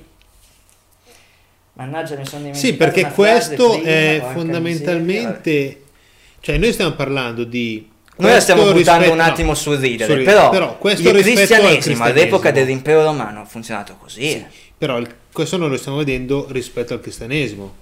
Mannaggia, 1.73 2.15
mi 2.17 2.25
sono 2.25 2.43
dimenticato 2.43 2.65
Sì, 2.67 2.73
perché 2.75 3.11
questo 3.13 3.69
prima, 3.69 3.87
è 3.87 4.23
fondamentalmente... 4.33 5.83
Cioè, 6.41 6.57
noi 6.57 6.73
stiamo 6.73 6.91
parlando 6.91 7.43
di... 7.45 7.89
Noi 8.17 8.31
la 8.31 8.39
stiamo 8.41 8.63
buttando 8.63 9.05
un 9.05 9.13
rispetto- 9.13 9.21
attimo 9.31 9.47
no, 9.49 9.55
sul 9.55 9.77
ridere, 9.77 10.13
sul- 10.13 10.23
però, 10.25 10.49
però 10.49 10.77
questo 10.77 11.07
il 11.07 11.13
rispetto 11.15 11.53
al 11.53 11.59
cristianesimo 11.61 12.03
all'epoca 12.03 12.51
cristianesimo. 12.51 12.51
dell'impero 12.65 13.03
romano 13.03 13.41
ha 13.41 13.45
funzionato 13.45 13.95
così. 13.97 14.45
Però 14.77 14.97
il- 14.97 15.15
questo 15.31 15.55
non 15.55 15.69
lo 15.69 15.77
stiamo 15.77 15.99
vedendo 15.99 16.45
rispetto 16.49 16.93
al 16.93 16.99
cristianesimo. 16.99 17.73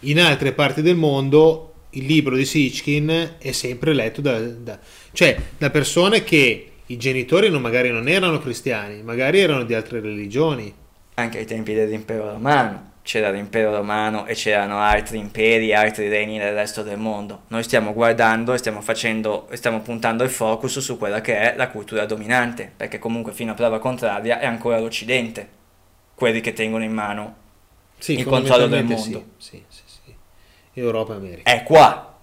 In 0.00 0.18
altre 0.18 0.52
parti 0.52 0.80
del 0.80 0.96
mondo 0.96 1.69
il 1.90 2.04
libro 2.04 2.36
di 2.36 2.44
Sitchin 2.44 3.36
è 3.38 3.52
sempre 3.52 3.92
letto 3.92 4.20
da, 4.20 4.38
da- 4.38 4.78
cioè, 5.12 5.36
da 5.58 5.70
persone 5.70 6.22
che 6.24 6.72
i 6.86 6.96
genitori 6.96 7.50
non, 7.50 7.62
magari 7.62 7.90
non 7.90 8.08
erano 8.08 8.38
cristiani, 8.38 9.02
magari 9.02 9.40
erano 9.40 9.64
di 9.64 9.74
altre 9.74 10.00
religioni. 10.00 10.72
Anche 11.14 11.38
ai 11.38 11.46
tempi 11.46 11.74
dell'impero 11.74 12.30
romano 12.30 12.88
c'era 13.02 13.30
l'impero 13.30 13.74
romano 13.74 14.26
e 14.26 14.34
c'erano 14.34 14.78
altri 14.78 15.18
imperi 15.18 15.74
altri 15.74 16.08
regni 16.08 16.36
nel 16.36 16.54
resto 16.54 16.82
del 16.82 16.98
mondo. 16.98 17.42
Noi 17.48 17.62
stiamo 17.62 17.92
guardando 17.92 18.52
e 18.52 18.58
stiamo 18.58 18.80
facendo 18.82 19.48
stiamo 19.52 19.80
puntando 19.80 20.22
il 20.22 20.30
focus 20.30 20.78
su 20.78 20.98
quella 20.98 21.20
che 21.20 21.38
è 21.38 21.56
la 21.56 21.68
cultura 21.70 22.04
dominante, 22.06 22.70
perché 22.76 22.98
comunque 22.98 23.32
fino 23.32 23.52
a 23.52 23.54
prova 23.54 23.78
contraria 23.78 24.38
è 24.38 24.46
ancora 24.46 24.78
l'Occidente, 24.78 25.48
quelli 26.14 26.40
che 26.40 26.52
tengono 26.52 26.84
in 26.84 26.92
mano 26.92 27.36
Sì, 27.98 28.18
Il 28.18 28.24
controllo 28.24 28.66
del 28.66 28.84
mondo. 28.84 29.24
Sì, 29.38 29.62
sì. 29.68 29.69
Europa 30.80 31.12
e 31.12 31.16
America. 31.16 31.50
è 31.50 31.62
qua 31.62 32.14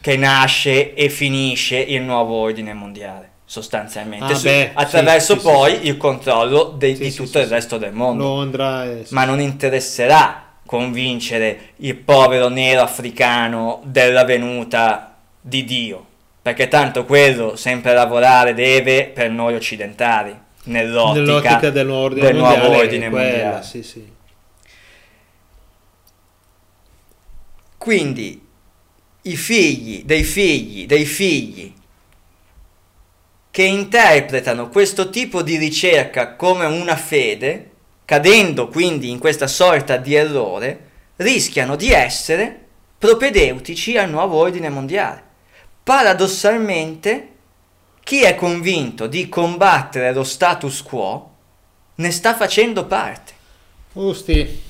che 0.00 0.16
nasce 0.16 0.94
e 0.94 1.08
finisce 1.08 1.76
il 1.78 2.02
nuovo 2.02 2.34
ordine 2.34 2.72
mondiale, 2.74 3.30
sostanzialmente, 3.44 4.32
Ah, 4.32 4.36
su- 4.36 4.44
beh, 4.44 4.70
attraverso 4.74 5.34
sì, 5.36 5.40
poi 5.42 5.74
sì. 5.76 5.86
il 5.88 5.96
controllo 5.96 6.64
de- 6.76 6.94
Sì, 6.94 7.02
di 7.02 7.12
tutto 7.14 7.38
il 7.40 7.46
resto 7.46 7.76
del 7.78 7.92
mondo. 7.92 8.22
Londra 8.24 8.84
e... 8.84 9.04
Ma 9.10 9.24
non 9.24 9.40
interesserà 9.40 10.42
convincere 10.64 11.70
il 11.76 11.94
povero 11.96 12.48
nero 12.48 12.82
africano 12.82 13.80
della 13.84 14.24
venuta 14.24 15.16
di 15.40 15.64
Dio, 15.64 16.04
perché 16.42 16.68
tanto 16.68 17.04
quello 17.04 17.56
sempre 17.56 17.92
lavorare 17.92 18.54
deve 18.54 19.06
per 19.06 19.30
noi 19.30 19.54
occidentali, 19.54 20.36
nell'ottica, 20.64 21.20
nell'ottica 21.24 21.70
del 21.70 21.86
nuovo 21.86 22.04
ordine 22.04 22.26
del 22.26 22.36
nuovo 22.36 22.54
mondiale. 22.56 22.76
ordine 22.84 23.10
quella, 23.10 23.24
mondiale. 23.42 23.62
Sì, 23.64 23.82
sì. 23.82 24.14
Quindi 27.86 28.44
i 29.22 29.36
figli 29.36 30.02
dei 30.02 30.24
figli 30.24 30.86
dei 30.86 31.04
figli 31.04 31.72
che 33.48 33.62
interpretano 33.62 34.68
questo 34.70 35.08
tipo 35.08 35.40
di 35.40 35.56
ricerca 35.56 36.34
come 36.34 36.64
una 36.64 36.96
fede, 36.96 37.70
cadendo 38.04 38.66
quindi 38.66 39.08
in 39.10 39.20
questa 39.20 39.46
sorta 39.46 39.98
di 39.98 40.16
errore, 40.16 40.90
rischiano 41.14 41.76
di 41.76 41.92
essere 41.92 42.60
propedeutici 42.98 43.96
al 43.96 44.10
nuovo 44.10 44.36
ordine 44.38 44.68
mondiale. 44.68 45.22
Paradossalmente, 45.84 47.28
chi 48.02 48.22
è 48.24 48.34
convinto 48.34 49.06
di 49.06 49.28
combattere 49.28 50.12
lo 50.12 50.24
status 50.24 50.82
quo 50.82 51.34
ne 51.94 52.10
sta 52.10 52.34
facendo 52.34 52.84
parte. 52.84 53.32
Usti. 53.92 54.65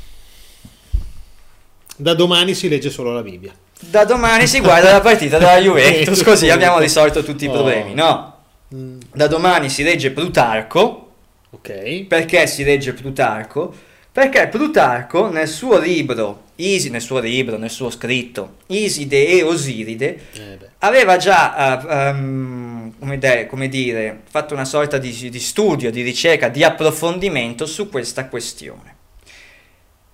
Da 1.97 2.15
domani 2.15 2.55
si 2.55 2.69
legge 2.69 2.91
solo 2.91 3.13
la 3.13 3.23
Bibbia. 3.23 3.53
Da 3.79 4.05
domani 4.05 4.47
si 4.47 4.61
guarda 4.61 4.93
la 4.93 5.01
partita 5.01 5.39
della 5.39 5.59
Juventus, 5.61 6.23
così 6.23 6.49
abbiamo 6.51 6.79
risolto 6.79 7.23
tutti 7.23 7.45
i 7.45 7.51
problemi, 7.51 7.95
no? 7.95 8.35
Mm, 8.75 8.99
Da 9.13 9.27
domani 9.27 9.69
si 9.69 9.83
legge 9.83 10.11
Plutarco, 10.11 11.11
ok. 11.51 12.05
perché 12.05 12.47
si 12.47 12.65
legge 12.65 12.93
Plutarco? 12.93 13.75
Perché 14.13 14.49
Plutarco 14.49 15.29
nel 15.31 15.47
suo 15.47 15.79
libro, 15.79 16.45
Isi, 16.57 16.89
nel 16.89 17.03
suo 17.03 17.19
libro, 17.19 17.59
nel 17.59 17.71
suo 17.71 17.91
scritto, 17.91 18.57
Iside 18.69 19.27
e 19.29 19.43
Osiride, 19.43 20.19
Eh 20.33 20.59
aveva 20.79 21.17
già, 21.19 21.81
eh, 21.83 22.09
ehm, 22.09 22.95
come, 22.99 23.19
de- 23.19 23.47
come 23.47 23.69
dire, 23.69 24.23
fatto 24.31 24.55
una 24.55 24.65
sorta 24.65 24.99
di, 24.99 25.29
di 25.31 25.41
studio, 25.41 25.91
di 25.91 26.03
ricerca, 26.03 26.49
di 26.49 26.65
approfondimento 26.65 27.67
su 27.67 27.89
questa 27.91 28.27
questione. 28.27 28.95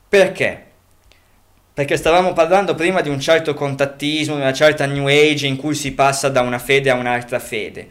Perché? 0.08 0.64
Perché 1.74 1.96
stavamo 1.96 2.32
parlando 2.32 2.74
prima 2.74 3.00
di 3.00 3.08
un 3.08 3.18
certo 3.18 3.54
contattismo, 3.54 4.34
di 4.34 4.42
una 4.42 4.52
certa 4.52 4.84
New 4.84 5.06
Age 5.06 5.46
in 5.46 5.56
cui 5.56 5.74
si 5.74 5.92
passa 5.92 6.28
da 6.28 6.42
una 6.42 6.58
fede 6.58 6.90
a 6.90 6.94
un'altra 6.94 7.38
fede. 7.38 7.88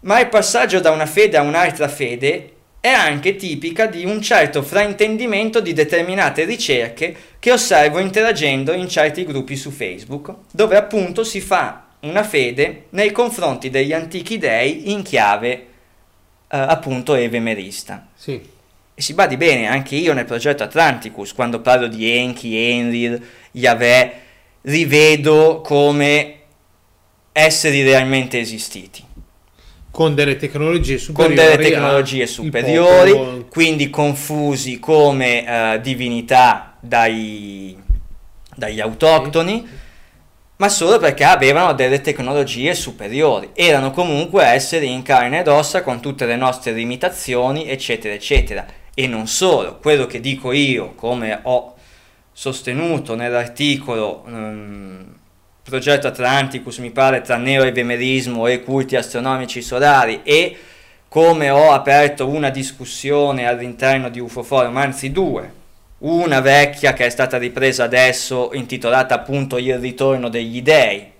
Ma 0.00 0.20
il 0.20 0.28
passaggio 0.28 0.80
da 0.80 0.90
una 0.90 1.06
fede 1.06 1.36
a 1.36 1.42
un'altra 1.42 1.88
fede 1.88 2.50
è 2.80 2.90
anche 2.90 3.36
tipica 3.36 3.86
di 3.86 4.04
un 4.04 4.20
certo 4.20 4.62
fraintendimento 4.62 5.60
di 5.60 5.72
determinate 5.72 6.44
ricerche 6.44 7.16
che 7.38 7.50
osservo 7.52 7.98
interagendo 7.98 8.72
in 8.72 8.88
certi 8.88 9.24
gruppi 9.24 9.56
su 9.56 9.70
Facebook, 9.70 10.34
dove 10.50 10.76
appunto 10.76 11.24
si 11.24 11.40
fa 11.40 11.86
una 12.00 12.22
fede 12.22 12.86
nei 12.90 13.10
confronti 13.10 13.70
degli 13.70 13.94
antichi 13.94 14.36
dei 14.36 14.90
in 14.92 15.02
chiave 15.02 15.52
eh, 15.52 15.66
appunto 16.48 17.14
evemerista. 17.14 18.08
Sì. 18.14 18.52
E 18.96 19.02
si 19.02 19.12
badi 19.14 19.36
bene, 19.36 19.66
anche 19.66 19.96
io 19.96 20.12
nel 20.12 20.24
progetto 20.24 20.62
Atlanticus, 20.62 21.32
quando 21.34 21.60
parlo 21.60 21.88
di 21.88 22.08
Enki, 22.10 22.56
Enlil, 22.56 23.20
Yahweh, 23.52 24.12
rivedo 24.62 25.60
come 25.62 26.36
esseri 27.32 27.82
realmente 27.82 28.38
esistiti 28.38 29.02
Con 29.90 30.14
delle 30.14 30.36
tecnologie 30.36 30.94
con 30.94 31.02
superiori. 31.02 31.34
delle 31.34 31.54
a- 31.54 31.56
tecnologie 31.70 32.26
superiori, 32.28 33.10
popolo. 33.10 33.46
quindi 33.50 33.90
confusi 33.90 34.78
come 34.78 35.44
eh, 35.74 35.80
divinità 35.80 36.76
dai- 36.80 37.76
dagli 38.54 38.78
autoctoni, 38.80 39.66
ma 40.56 40.68
solo 40.68 40.98
perché 40.98 41.24
avevano 41.24 41.72
delle 41.74 42.00
tecnologie 42.00 42.74
superiori. 42.74 43.50
Erano 43.54 43.90
comunque 43.90 44.44
esseri 44.44 44.88
in 44.92 45.02
carne 45.02 45.40
ed 45.40 45.48
ossa 45.48 45.82
con 45.82 46.00
tutte 46.00 46.26
le 46.26 46.36
nostre 46.36 46.70
limitazioni, 46.70 47.68
eccetera, 47.68 48.14
eccetera. 48.14 48.64
E 48.94 49.06
non 49.06 49.26
solo, 49.26 49.78
quello 49.78 50.06
che 50.06 50.20
dico 50.20 50.52
io, 50.52 50.94
come 50.94 51.40
ho 51.42 51.74
sostenuto 52.32 53.14
nell'articolo 53.14 54.24
ehm, 54.26 55.14
Progetto 55.64 56.06
Atlanticus, 56.06 56.76
mi 56.78 56.90
pare, 56.90 57.22
tra 57.22 57.36
neoevemerismo 57.36 58.46
e 58.46 58.62
culti 58.62 58.96
astronomici 58.96 59.62
solari 59.62 60.20
e 60.22 60.56
come 61.08 61.48
ho 61.48 61.72
aperto 61.72 62.28
una 62.28 62.50
discussione 62.50 63.46
all'interno 63.46 64.10
di 64.10 64.20
UFO 64.20 64.42
Forum, 64.42 64.76
anzi 64.76 65.10
due, 65.10 65.50
una 65.98 66.40
vecchia 66.40 66.92
che 66.92 67.06
è 67.06 67.08
stata 67.08 67.38
ripresa 67.38 67.84
adesso 67.84 68.50
intitolata 68.52 69.14
appunto 69.14 69.56
Il 69.56 69.78
ritorno 69.78 70.28
degli 70.28 70.60
dei 70.60 71.12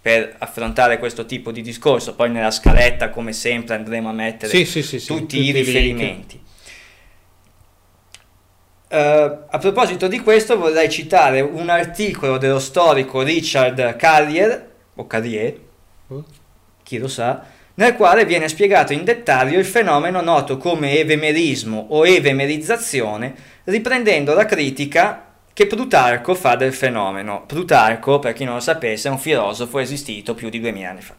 per 0.00 0.36
affrontare 0.38 0.98
questo 0.98 1.26
tipo 1.26 1.52
di 1.52 1.60
discorso, 1.60 2.14
poi 2.14 2.30
nella 2.30 2.50
scaletta 2.50 3.10
come 3.10 3.34
sempre 3.34 3.74
andremo 3.74 4.08
a 4.08 4.12
mettere 4.12 4.50
Sì, 4.50 4.64
sì, 4.64 4.82
sì, 4.82 4.96
tutti, 4.98 5.20
tutti 5.20 5.40
i 5.42 5.50
riferimenti. 5.50 6.40
Eh, 8.92 9.38
a 9.48 9.58
proposito 9.58 10.08
di 10.08 10.18
questo 10.18 10.58
vorrei 10.58 10.90
citare 10.90 11.40
un 11.40 11.68
articolo 11.68 12.38
dello 12.38 12.58
storico 12.58 13.22
Richard 13.22 13.94
Carrier, 13.94 14.68
o 14.96 15.06
Carrier, 15.06 15.58
Oh. 16.08 16.24
chi 16.82 16.98
lo 16.98 17.06
sa, 17.06 17.40
nel 17.74 17.94
quale 17.94 18.24
viene 18.24 18.48
spiegato 18.48 18.92
in 18.92 19.04
dettaglio 19.04 19.60
il 19.60 19.64
fenomeno 19.64 20.20
noto 20.20 20.56
come 20.56 20.98
evemerismo 20.98 21.86
o 21.90 22.04
evemerizzazione, 22.04 23.32
riprendendo 23.64 24.34
la 24.34 24.44
critica 24.44 25.34
che 25.52 25.68
Plutarco 25.68 26.34
fa 26.34 26.56
del 26.56 26.74
fenomeno. 26.74 27.44
Plutarco, 27.46 28.18
per 28.18 28.32
chi 28.32 28.42
non 28.42 28.54
lo 28.54 28.60
sapesse, 28.60 29.06
è 29.06 29.12
un 29.12 29.20
filosofo 29.20 29.78
esistito 29.78 30.34
più 30.34 30.48
di 30.48 30.58
2000 30.58 30.90
anni 30.90 31.00
fa. 31.00 31.14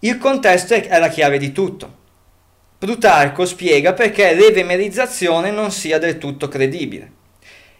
Il 0.00 0.18
contesto 0.18 0.74
è 0.74 0.98
la 0.98 1.08
chiave 1.08 1.38
di 1.38 1.52
tutto. 1.52 2.00
Plutarco 2.82 3.46
spiega 3.46 3.92
perché 3.92 4.34
l'evemerizzazione 4.34 5.52
non 5.52 5.70
sia 5.70 6.00
del 6.00 6.18
tutto 6.18 6.48
credibile. 6.48 7.08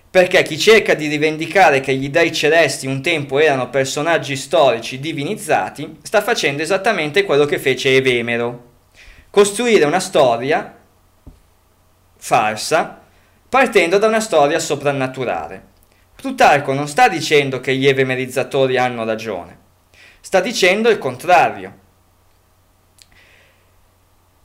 Perché 0.09 0.45
chi 0.45 0.57
cerca 0.57 0.95
di 0.95 1.09
rivendicare 1.09 1.81
che 1.81 1.97
gli 1.97 2.09
dei 2.09 2.33
celesti 2.33 2.87
un 2.87 3.03
tempo 3.03 3.41
erano 3.41 3.69
personaggi 3.69 4.37
storici 4.37 5.01
divinizzati, 5.01 5.97
sta 6.03 6.23
facendo 6.23 6.63
esattamente 6.63 7.25
quello 7.25 7.47
che 7.47 7.59
fece 7.59 7.97
Evemero. 7.97 8.75
Costruire 9.29 9.87
una 9.87 9.99
storia 9.99 10.73
farsa 12.17 13.03
partendo 13.49 13.99
da 13.99 14.07
una 14.07 14.21
storia 14.21 14.61
soprannaturale. 14.61 15.65
Plutarco 16.15 16.75
non 16.75 16.87
sta 16.87 17.09
dicendo 17.09 17.59
che 17.59 17.75
gli 17.75 17.89
evemerizzatori 17.89 18.77
hanno 18.77 19.05
ragione, 19.05 19.59
sta 20.21 20.39
dicendo 20.39 20.89
il 20.91 20.99
contrario. 20.99 21.81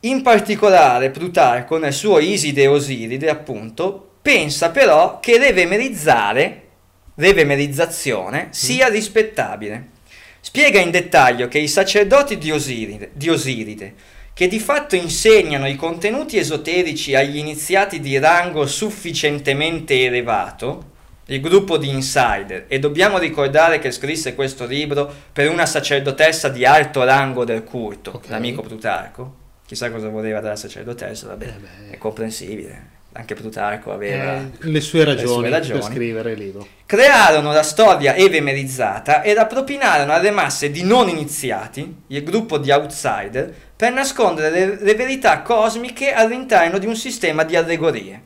In 0.02 0.22
particolare 0.22 1.10
Plutarco 1.10 1.80
nel 1.80 1.92
suo 1.92 2.20
Iside 2.20 2.62
e 2.62 2.68
Osiride, 2.68 3.30
appunto, 3.30 4.12
pensa 4.22 4.70
però 4.70 5.20
che 5.20 5.40
l'evemerizzare, 5.40 6.68
l'evemerizzazione, 7.16 8.50
sia 8.52 8.90
rispettabile. 8.90 9.96
Spiega 10.40 10.80
in 10.80 10.92
dettaglio 10.92 11.48
che 11.48 11.58
i 11.58 11.68
sacerdoti 11.68 12.38
di 12.38 12.52
Osiride, 12.52 13.10
di 13.14 13.28
Osiride, 13.30 13.96
che 14.36 14.48
di 14.48 14.60
fatto 14.60 14.96
insegnano 14.96 15.68
i 15.68 15.76
contenuti 15.76 16.38
esoterici 16.38 17.16
agli 17.16 17.38
iniziati 17.38 18.00
di 18.00 18.20
rango 18.20 18.68
sufficientemente 18.68 20.06
elevato, 20.06 20.92
il 21.26 21.42
gruppo 21.42 21.78
di 21.78 21.90
insider, 21.90 22.66
e 22.68 22.78
dobbiamo 22.78 23.18
ricordare 23.18 23.80
che 23.80 23.90
scrisse 23.90 24.36
questo 24.36 24.68
libro 24.68 25.12
per 25.34 25.50
una 25.50 25.66
sacerdotessa 25.66 26.50
di 26.50 26.66
alto 26.66 27.04
rango 27.04 27.44
del 27.44 27.64
culto, 27.64 28.12
Ok. 28.12 28.30
l'amico 28.30 28.62
Plutarco. 28.62 29.46
Chissà 29.68 29.92
cosa 29.92 30.08
voleva 30.08 30.40
dalla 30.40 30.56
sacerdotessa, 30.56 31.28
vabbè, 31.28 31.46
Eh 31.90 31.92
è 31.92 31.98
comprensibile. 31.98 32.96
Anche 33.14 33.34
Plutarco 33.34 33.92
aveva 33.92 34.36
Eh, 34.38 34.50
le 34.60 34.80
sue 34.80 35.04
ragioni, 35.04 35.50
ragioni. 35.50 35.80
per 35.80 35.90
scrivere 35.90 36.32
il 36.34 36.40
libro. 36.40 36.68
crearono 36.86 37.52
la 37.52 37.64
storia 37.64 38.16
evemerizzata 38.16 39.22
e 39.24 39.34
la 39.34 39.46
propinarono 39.48 40.14
alle 40.14 40.30
masse 40.32 40.70
di 40.72 40.84
non 40.84 41.10
iniziati, 41.10 42.04
il 42.08 42.24
gruppo 42.24 42.58
di 42.60 42.70
outsider, 42.72 43.54
per 43.76 43.92
nascondere 43.92 44.50
le, 44.52 44.78
le 44.80 44.96
verità 44.96 45.42
cosmiche 45.42 46.14
all'interno 46.14 46.78
di 46.78 46.86
un 46.86 46.96
sistema 46.96 47.44
di 47.44 47.56
allegorie. 47.56 48.22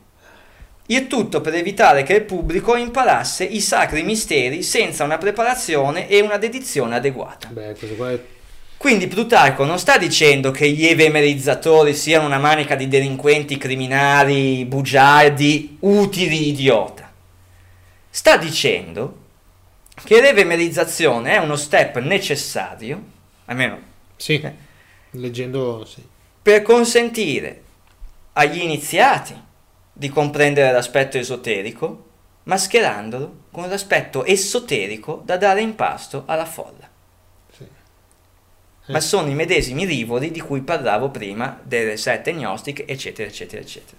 Il 0.87 1.07
tutto 1.07 1.39
per 1.41 1.55
evitare 1.55 2.03
che 2.03 2.13
il 2.15 2.23
pubblico 2.23 2.75
imparasse 2.75 3.45
i 3.45 3.61
sacri 3.61 4.03
misteri 4.03 4.61
senza 4.61 5.05
una 5.05 5.17
preparazione 5.17 6.09
e 6.09 6.19
una 6.19 6.37
dedizione 6.37 6.95
adeguata. 6.95 7.47
Beh, 7.49 7.75
questo 7.77 7.95
qua 7.95 8.11
è... 8.11 8.19
Quindi 8.81 9.05
Plutarco 9.05 9.63
non 9.63 9.77
sta 9.77 9.99
dicendo 9.99 10.49
che 10.49 10.67
gli 10.71 10.87
evemerizzatori 10.87 11.93
siano 11.93 12.25
una 12.25 12.39
manica 12.39 12.73
di 12.73 12.87
delinquenti 12.87 13.55
criminali, 13.55 14.65
bugiardi, 14.65 15.77
utili 15.81 16.47
idiota. 16.47 17.11
Sta 18.09 18.37
dicendo 18.37 19.17
che 20.03 20.19
l'evemerizzazione 20.19 21.33
è 21.33 21.37
uno 21.37 21.57
step 21.57 21.99
necessario, 21.99 22.99
almeno 23.45 23.79
Sì, 24.15 24.41
Eh. 24.41 24.53
leggendo... 25.11 25.85
Sì. 25.85 26.01
per 26.41 26.63
consentire 26.63 27.61
agli 28.33 28.61
iniziati 28.63 29.35
di 29.93 30.09
comprendere 30.09 30.71
l'aspetto 30.71 31.19
esoterico, 31.19 32.05
mascherandolo 32.45 33.35
con 33.51 33.69
l'aspetto 33.69 34.25
esoterico 34.25 35.21
da 35.23 35.37
dare 35.37 35.61
in 35.61 35.75
pasto 35.75 36.23
alla 36.25 36.45
folla. 36.45 36.80
Ma 38.87 38.99
sono 38.99 39.29
i 39.29 39.33
medesimi 39.33 39.85
rivoli 39.85 40.31
di 40.31 40.39
cui 40.39 40.61
parlavo 40.61 41.09
prima 41.09 41.59
delle 41.63 41.97
sette 41.97 42.33
gnostiche, 42.33 42.85
eccetera, 42.85 43.29
eccetera, 43.29 43.61
eccetera. 43.61 43.97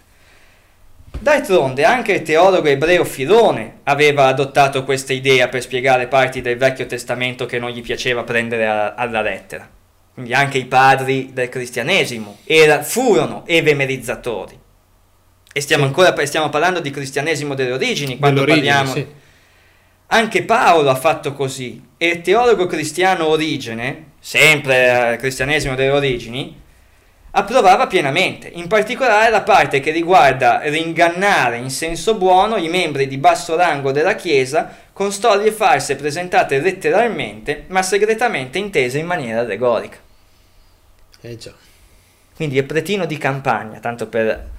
D'altronde 1.19 1.85
anche 1.85 2.13
il 2.13 2.23
teologo 2.23 2.67
ebreo 2.69 3.05
Filone 3.05 3.81
aveva 3.85 4.27
adottato 4.27 4.83
questa 4.85 5.13
idea 5.13 5.49
per 5.49 5.63
spiegare 5.63 6.09
parti 6.09 6.41
del 6.41 6.57
Vecchio 6.57 6.87
Testamento 6.87 7.47
che 7.47 7.59
non 7.59 7.71
gli 7.71 7.83
piaceva 7.83 8.25
prendere 8.25 8.67
a- 8.67 8.95
alla 8.95 9.21
lettera. 9.21 9.69
Quindi 10.15 10.35
anche 10.35 10.59
i 10.59 10.65
padri 10.65 11.31
del 11.33 11.49
cristianesimo 11.49 12.39
era- 12.45 12.83
furono 12.83 13.45
evemerizzatori. 13.47 14.59
E 15.53 15.61
stiamo 15.61 15.85
ancora 15.85 16.15
stiamo 16.27 16.49
parlando 16.49 16.81
di 16.81 16.91
cristianesimo 16.91 17.55
delle 17.55 17.73
origini 17.73 18.19
quando 18.19 18.41
Dell'origine, 18.41 18.73
parliamo 18.75 18.95
sì. 18.95 19.07
anche 20.09 20.43
Paolo 20.45 20.91
ha 20.91 20.95
fatto 20.95 21.35
così 21.35 21.83
e 21.99 22.07
il 22.09 22.21
teologo 22.23 22.67
cristiano 22.67 23.27
Origene, 23.27 24.12
sempre 24.25 25.15
eh, 25.15 25.17
cristianesimo 25.17 25.75
delle 25.75 25.91
origini, 25.91 26.61
approvava 27.33 27.89
pienamente, 27.89 28.47
in 28.47 28.69
particolare 28.69 29.31
la 29.31 29.43
parte 29.43 29.81
che 29.81 29.91
riguarda 29.91 30.61
ringannare 30.61 31.57
in 31.57 31.71
senso 31.71 32.15
buono 32.15 32.57
i 32.57 32.69
membri 32.69 33.09
di 33.09 33.19
basso 33.19 33.57
rango 33.57 33.91
della 33.91 34.15
Chiesa 34.15 34.73
con 34.93 35.11
storie 35.11 35.51
false 35.51 35.97
presentate 35.97 36.61
letteralmente 36.61 37.65
ma 37.69 37.83
segretamente 37.83 38.59
intese 38.59 38.99
in 38.99 39.07
maniera 39.07 39.41
allegorica. 39.41 39.99
Eh 41.21 41.37
già. 41.37 41.53
Quindi 42.37 42.57
il 42.57 42.65
pretino 42.65 43.07
di 43.07 43.19
campagna, 43.19 43.81
tanto 43.81 44.07
per 44.07 44.51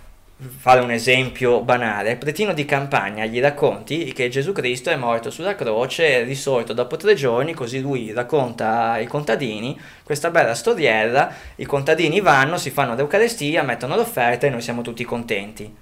fare 0.57 0.81
un 0.81 0.91
esempio 0.91 1.61
banale, 1.61 2.11
il 2.11 2.17
pretino 2.17 2.53
di 2.53 2.65
campagna 2.65 3.25
gli 3.25 3.39
racconti 3.39 4.11
che 4.13 4.29
Gesù 4.29 4.51
Cristo 4.51 4.89
è 4.89 4.95
morto 4.95 5.29
sulla 5.29 5.55
croce, 5.55 6.21
è 6.21 6.25
risorto 6.25 6.73
dopo 6.73 6.97
tre 6.97 7.13
giorni, 7.15 7.53
così 7.53 7.79
lui 7.79 8.11
racconta 8.11 8.91
ai 8.91 9.07
contadini 9.07 9.79
questa 10.03 10.29
bella 10.29 10.53
storiella, 10.53 11.33
i 11.55 11.65
contadini 11.65 12.19
vanno, 12.19 12.57
si 12.57 12.69
fanno 12.69 12.95
l'Eucarestia, 12.95 13.63
mettono 13.63 13.95
l'offerta 13.95 14.47
e 14.47 14.49
noi 14.49 14.61
siamo 14.61 14.81
tutti 14.81 15.03
contenti. 15.03 15.75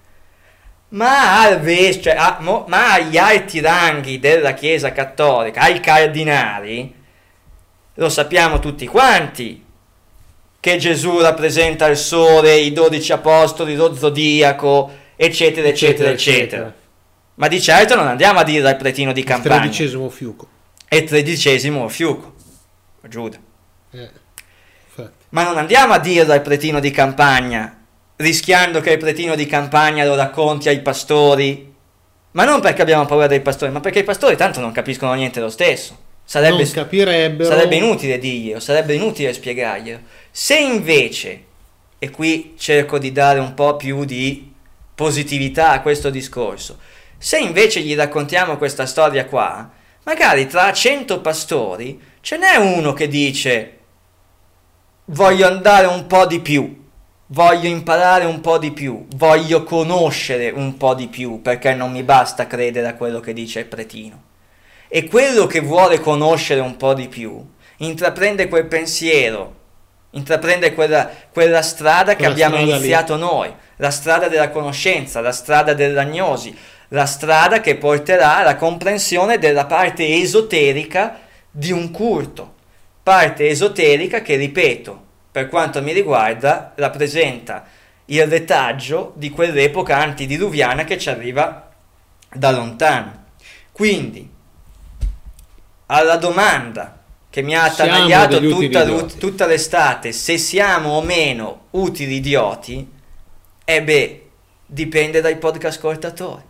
Ma, 0.89 1.41
al 1.41 1.61
cioè, 2.01 2.15
a- 2.17 2.37
mo- 2.41 2.65
ma 2.67 2.93
agli 2.93 3.17
alti 3.17 3.61
ranghi 3.61 4.19
della 4.19 4.53
Chiesa 4.53 4.91
Cattolica, 4.91 5.61
ai 5.61 5.79
cardinali, 5.79 6.93
lo 7.95 8.09
sappiamo 8.09 8.59
tutti 8.59 8.85
quanti, 8.87 9.63
che 10.61 10.77
Gesù 10.77 11.19
rappresenta 11.19 11.87
il 11.87 11.97
sole, 11.97 12.55
i 12.55 12.71
dodici 12.71 13.11
apostoli, 13.11 13.75
lo 13.75 13.93
zodiaco, 13.95 14.89
eccetera, 15.15 15.67
eccetera, 15.67 16.09
eccetera. 16.11 16.73
Ma 17.35 17.47
di 17.47 17.59
certo 17.59 17.95
non 17.95 18.07
andiamo 18.07 18.39
a 18.39 18.43
dire 18.43 18.69
al 18.69 18.77
pretino 18.77 19.11
di 19.11 19.21
Il 19.21 19.25
campagna. 19.25 19.61
tredicesimo 19.61 20.07
fiuco. 20.09 20.47
E 20.87 21.03
tredicesimo 21.03 21.89
fiuco. 21.89 22.35
Giuda. 23.09 23.37
Eh. 23.91 24.09
Ma 25.29 25.43
non 25.43 25.57
andiamo 25.57 25.93
a 25.93 25.99
dirlo 25.99 26.33
al 26.33 26.41
pretino 26.41 26.79
di 26.79 26.91
campagna, 26.91 27.79
rischiando 28.17 28.81
che 28.81 28.91
il 28.91 28.97
pretino 28.99 29.33
di 29.33 29.47
campagna 29.47 30.05
lo 30.05 30.15
racconti 30.15 30.69
ai 30.69 30.81
pastori. 30.81 31.73
Ma 32.31 32.43
non 32.43 32.61
perché 32.61 32.83
abbiamo 32.83 33.05
paura 33.05 33.27
dei 33.27 33.41
pastori, 33.41 33.71
ma 33.71 33.79
perché 33.79 33.99
i 33.99 34.03
pastori 34.03 34.35
tanto 34.35 34.59
non 34.59 34.71
capiscono 34.71 35.13
niente 35.13 35.39
lo 35.39 35.49
stesso. 35.49 35.97
Sarebbe, 36.23 36.63
non 36.63 36.71
capirebbero. 36.71 37.49
sarebbe 37.49 37.75
inutile 37.75 38.17
dirglielo, 38.17 38.59
sarebbe 38.59 38.93
inutile 38.93 39.33
spiegarglielo. 39.33 39.99
Se 40.33 40.57
invece, 40.57 41.43
e 41.99 42.09
qui 42.09 42.55
cerco 42.57 42.97
di 42.97 43.11
dare 43.11 43.39
un 43.39 43.53
po' 43.53 43.75
più 43.75 44.05
di 44.05 44.53
positività 44.95 45.71
a 45.71 45.81
questo 45.81 46.09
discorso, 46.09 46.79
se 47.17 47.37
invece 47.37 47.81
gli 47.81 47.93
raccontiamo 47.95 48.55
questa 48.55 48.85
storia 48.85 49.25
qua, 49.25 49.69
magari 50.03 50.47
tra 50.47 50.71
cento 50.71 51.19
pastori 51.19 52.01
ce 52.21 52.37
n'è 52.37 52.55
uno 52.55 52.93
che 52.93 53.09
dice 53.09 53.77
voglio 55.05 55.47
andare 55.47 55.87
un 55.87 56.07
po' 56.07 56.25
di 56.25 56.39
più, 56.39 56.81
voglio 57.27 57.67
imparare 57.67 58.23
un 58.23 58.39
po' 58.39 58.57
di 58.57 58.71
più, 58.71 59.05
voglio 59.15 59.63
conoscere 59.63 60.49
un 60.49 60.77
po' 60.77 60.95
di 60.95 61.07
più, 61.07 61.41
perché 61.41 61.73
non 61.73 61.91
mi 61.91 62.03
basta 62.03 62.47
credere 62.47 62.87
a 62.87 62.95
quello 62.95 63.19
che 63.19 63.33
dice 63.33 63.59
il 63.59 63.65
pretino. 63.65 64.23
E 64.87 65.07
quello 65.07 65.45
che 65.45 65.59
vuole 65.59 65.99
conoscere 65.99 66.61
un 66.61 66.77
po' 66.77 66.93
di 66.93 67.09
più, 67.09 67.45
intraprende 67.77 68.47
quel 68.47 68.65
pensiero, 68.65 69.59
intraprende 70.11 70.73
quella, 70.73 71.09
quella 71.31 71.61
strada 71.61 72.11
che 72.11 72.17
Quella 72.17 72.31
abbiamo 72.31 72.55
strada 72.55 72.71
lì. 72.71 72.77
iniziato 72.77 73.15
noi, 73.15 73.53
la 73.77 73.91
strada 73.91 74.27
della 74.27 74.49
conoscenza, 74.49 75.21
la 75.21 75.31
strada 75.31 75.73
dell'agnosi, 75.73 76.55
la 76.89 77.05
strada 77.05 77.61
che 77.61 77.75
porterà 77.75 78.37
alla 78.37 78.55
comprensione 78.55 79.37
della 79.37 79.65
parte 79.65 80.07
esoterica 80.07 81.19
di 81.49 81.71
un 81.71 81.91
culto, 81.91 82.55
parte 83.01 83.47
esoterica 83.47 84.21
che, 84.21 84.35
ripeto, 84.35 85.05
per 85.31 85.47
quanto 85.47 85.81
mi 85.81 85.93
riguarda, 85.93 86.73
rappresenta 86.75 87.63
il 88.05 88.27
retaggio 88.27 89.13
di 89.15 89.29
quell'epoca 89.29 89.97
antidiluviana 89.97 90.83
che 90.83 90.97
ci 90.97 91.09
arriva 91.09 91.71
da 92.33 92.51
lontano. 92.51 93.23
Quindi, 93.71 94.29
alla 95.85 96.17
domanda 96.17 97.00
che 97.31 97.41
mi 97.41 97.55
ha 97.55 97.69
Siamo 97.71 97.93
attanagliato 97.93 98.39
tutta, 98.41 98.83
idioti. 98.83 99.17
tutta 99.17 99.45
l'estate, 99.45 100.11
se 100.11 100.37
siamo 100.37 100.97
o 100.97 101.01
meno 101.01 101.67
utili 101.71 102.15
idioti, 102.15 102.85
e 103.63 103.83
beh, 103.83 104.29
dipende 104.65 105.21
dai 105.21 105.37
podcast 105.37 105.77
ascoltatori. 105.77 106.43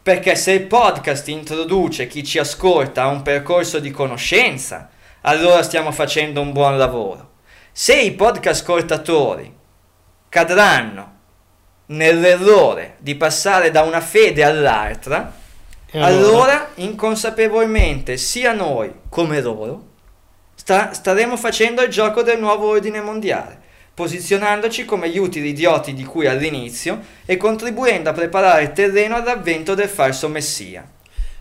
Perché 0.00 0.36
se 0.36 0.52
il 0.52 0.66
podcast 0.66 1.26
introduce 1.28 2.06
chi 2.06 2.22
ci 2.22 2.38
ascolta 2.38 3.02
a 3.02 3.08
un 3.08 3.22
percorso 3.22 3.80
di 3.80 3.90
conoscenza, 3.90 4.88
allora 5.22 5.64
stiamo 5.64 5.90
facendo 5.90 6.40
un 6.40 6.52
buon 6.52 6.78
lavoro. 6.78 7.30
Se 7.72 8.00
i 8.00 8.12
podcast 8.12 8.60
ascoltatori 8.60 9.52
cadranno 10.28 11.12
nell'errore 11.86 12.96
di 12.98 13.16
passare 13.16 13.72
da 13.72 13.82
una 13.82 14.00
fede 14.00 14.44
all'altra, 14.44 15.42
E 15.90 16.00
allora 16.00 16.70
inconsapevolmente 16.76 18.16
sia 18.16 18.52
noi 18.52 18.92
come 19.08 19.40
loro 19.40 19.92
sta- 20.64 20.94
staremo 20.94 21.36
facendo 21.36 21.82
il 21.82 21.90
gioco 21.90 22.22
del 22.22 22.38
nuovo 22.38 22.68
ordine 22.70 23.02
mondiale, 23.02 23.58
posizionandoci 23.92 24.86
come 24.86 25.10
gli 25.10 25.18
utili 25.18 25.50
idioti 25.50 25.92
di 25.92 26.04
cui 26.04 26.26
all'inizio 26.26 27.00
e 27.26 27.36
contribuendo 27.36 28.08
a 28.08 28.14
preparare 28.14 28.62
il 28.62 28.72
terreno 28.72 29.14
all'avvento 29.16 29.74
del 29.74 29.90
falso 29.90 30.26
messia. 30.28 30.88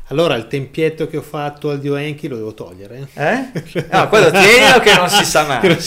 Allora 0.10 0.36
il 0.36 0.48
tempietto 0.48 1.08
che 1.08 1.16
ho 1.16 1.22
fatto 1.22 1.70
al 1.70 1.80
dio 1.80 1.96
Enki 1.96 2.28
lo 2.28 2.36
devo 2.36 2.54
togliere. 2.54 3.08
Eh? 3.14 3.86
No, 3.90 4.10
quello 4.10 4.30
tienilo 4.30 4.80
che 4.82 4.94
non 4.94 5.08
si 5.08 5.24
sa 5.24 5.46
mai. 5.48 5.78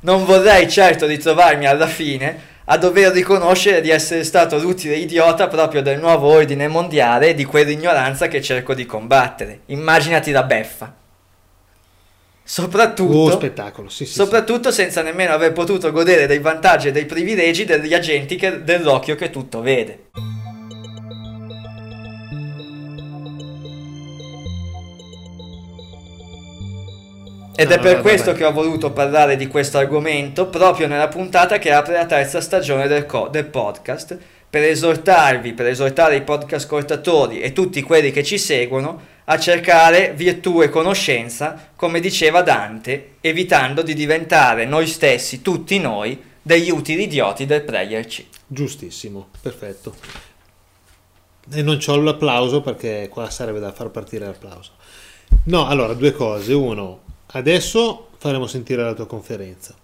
Non 0.00 0.24
vorrei 0.24 0.68
certo 0.68 1.06
ritrovarmi 1.06 1.66
alla 1.66 1.86
fine 1.86 2.50
a 2.64 2.76
dover 2.76 3.12
riconoscere 3.12 3.80
di 3.80 3.90
essere 3.90 4.24
stato 4.24 4.58
l'utile 4.58 4.96
idiota 4.96 5.46
proprio 5.46 5.82
del 5.82 6.00
nuovo 6.00 6.26
ordine 6.26 6.66
mondiale 6.66 7.28
e 7.28 7.34
di 7.34 7.44
quell'ignoranza 7.44 8.26
che 8.26 8.42
cerco 8.42 8.74
di 8.74 8.84
combattere. 8.84 9.60
Immaginati 9.66 10.32
la 10.32 10.42
beffa. 10.42 10.92
Soprattutto, 12.52 13.34
Oh, 13.38 13.88
sì, 13.88 14.04
sì, 14.04 14.12
soprattutto 14.12 14.70
senza 14.70 15.00
nemmeno 15.00 15.32
aver 15.32 15.52
potuto 15.52 15.90
godere 15.90 16.26
dei 16.26 16.38
vantaggi 16.38 16.88
e 16.88 16.92
dei 16.92 17.06
privilegi 17.06 17.64
degli 17.64 17.94
agenti 17.94 18.36
che- 18.36 18.62
dell'occhio 18.62 19.14
che 19.14 19.30
tutto 19.30 19.62
vede. 19.62 20.10
Ed 27.56 27.70
è 27.70 27.76
No, 27.76 27.82
per 27.82 27.92
vabbè, 27.92 28.02
questo 28.02 28.26
vabbè. 28.32 28.38
che 28.38 28.44
ho 28.44 28.52
voluto 28.52 28.90
parlare 28.92 29.36
di 29.36 29.46
questo 29.46 29.78
argomento 29.78 30.48
proprio 30.48 30.86
nella 30.88 31.08
puntata 31.08 31.58
che 31.58 31.72
apre 31.72 31.94
la 31.94 32.04
terza 32.04 32.42
stagione 32.42 32.86
del, 32.86 33.06
co- 33.06 33.28
del 33.28 33.46
podcast, 33.46 34.18
per 34.50 34.62
esortarvi, 34.64 35.54
per 35.54 35.68
esortare 35.68 36.16
i 36.16 36.22
podcast 36.22 36.64
ascoltatori 36.64 37.40
e 37.40 37.54
tutti 37.54 37.80
quelli 37.80 38.10
che 38.10 38.22
ci 38.22 38.36
seguono 38.36 39.00
a 39.24 39.38
cercare 39.38 40.12
virtù 40.14 40.62
e 40.62 40.68
conoscenza, 40.68 41.70
come 41.76 42.00
diceva 42.00 42.42
Dante, 42.42 43.14
evitando 43.20 43.82
di 43.82 43.94
diventare 43.94 44.64
noi 44.64 44.86
stessi, 44.86 45.42
tutti 45.42 45.78
noi, 45.78 46.30
degli 46.42 46.70
utili 46.70 47.04
idioti 47.04 47.46
del 47.46 47.62
Prayer 47.62 48.04
C. 48.06 48.24
Giustissimo, 48.46 49.28
perfetto. 49.40 49.94
E 51.50 51.62
non 51.62 51.78
c'ho 51.78 51.96
l'applauso 51.96 52.60
perché 52.60 53.08
qua 53.10 53.30
sarebbe 53.30 53.60
da 53.60 53.72
far 53.72 53.90
partire 53.90 54.26
l'applauso. 54.26 54.72
No, 55.44 55.66
allora, 55.66 55.94
due 55.94 56.12
cose. 56.12 56.52
Uno, 56.52 57.00
adesso 57.28 58.08
faremo 58.18 58.46
sentire 58.46 58.82
la 58.82 58.94
tua 58.94 59.06
conferenza. 59.06 59.74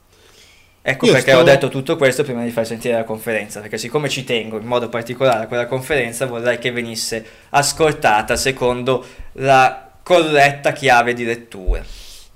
Ecco 0.80 1.06
Io 1.06 1.12
perché 1.12 1.30
stavo- 1.30 1.42
ho 1.42 1.52
detto 1.52 1.68
tutto 1.68 1.96
questo 1.96 2.22
prima 2.22 2.44
di 2.44 2.50
far 2.50 2.66
sentire 2.66 2.94
la 2.94 3.04
conferenza, 3.04 3.60
perché 3.60 3.78
siccome 3.78 4.08
ci 4.08 4.24
tengo 4.24 4.58
in 4.58 4.66
modo 4.66 4.88
particolare 4.88 5.44
a 5.44 5.46
quella 5.46 5.66
conferenza, 5.66 6.26
vorrei 6.26 6.58
che 6.58 6.70
venisse 6.70 7.24
ascoltata 7.50 8.36
secondo 8.36 9.04
la 9.32 9.90
corretta 10.02 10.72
chiave 10.72 11.12
di 11.12 11.24
lettura. 11.24 11.84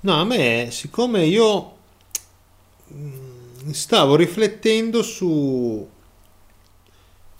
No, 0.01 0.19
a 0.19 0.25
me, 0.25 0.67
siccome 0.69 1.23
io 1.23 1.77
mm, 2.93 3.71
stavo 3.71 4.15
riflettendo 4.15 5.01
su 5.01 5.89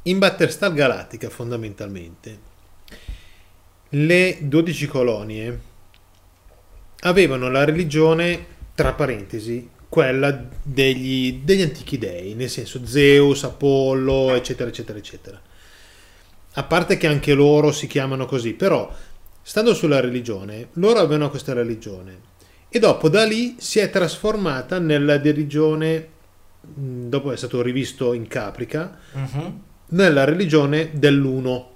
in 0.04 0.20
Battlestar 0.20 0.74
Galactica 0.74 1.30
fondamentalmente, 1.30 2.52
le 3.90 4.38
12 4.42 4.88
colonie 4.88 5.60
avevano 7.02 7.50
la 7.50 7.64
religione, 7.64 8.46
tra 8.76 8.94
parentesi, 8.94 9.70
quella 9.94 10.46
degli, 10.64 11.42
degli 11.44 11.62
antichi 11.62 12.00
dei, 12.00 12.34
nel 12.34 12.50
senso 12.50 12.84
Zeus, 12.84 13.44
Apollo, 13.44 14.34
eccetera, 14.34 14.68
eccetera, 14.68 14.98
eccetera. 14.98 15.40
A 16.54 16.64
parte 16.64 16.98
che 16.98 17.06
anche 17.06 17.36
loro 17.36 17.72
si 17.72 17.86
chiamano 17.86 18.26
così, 18.26 18.54
però 18.54 18.92
stando 19.44 19.76
sulla 19.76 20.00
religione, 20.00 20.70
loro 20.74 20.98
avevano 20.98 21.30
questa 21.30 21.54
religione 21.54 22.22
e 22.70 22.80
dopo 22.80 23.08
da 23.08 23.24
lì 23.24 23.58
si 23.60 23.78
è 23.78 23.92
trasformata 23.92 24.80
nella 24.80 25.22
religione, 25.22 26.08
dopo 26.60 27.32
è 27.32 27.38
stato 27.38 27.62
rivisto 27.62 28.14
in 28.14 28.28
Caprica, 28.28 28.98
Mhm. 29.12 29.60
nella 29.90 30.24
religione 30.24 30.90
dell'uno. 30.94 31.70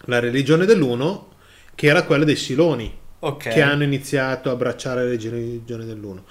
La 0.00 0.18
religione 0.18 0.66
dell'uno 0.66 1.28
che 1.74 1.86
era 1.86 2.02
quella 2.02 2.24
dei 2.26 2.36
Siloni, 2.36 2.94
Ok. 3.20 3.48
che 3.48 3.62
hanno 3.62 3.84
iniziato 3.84 4.50
a 4.50 4.52
abbracciare 4.52 5.02
la 5.04 5.08
religione 5.08 5.86
dell'uno. 5.86 6.24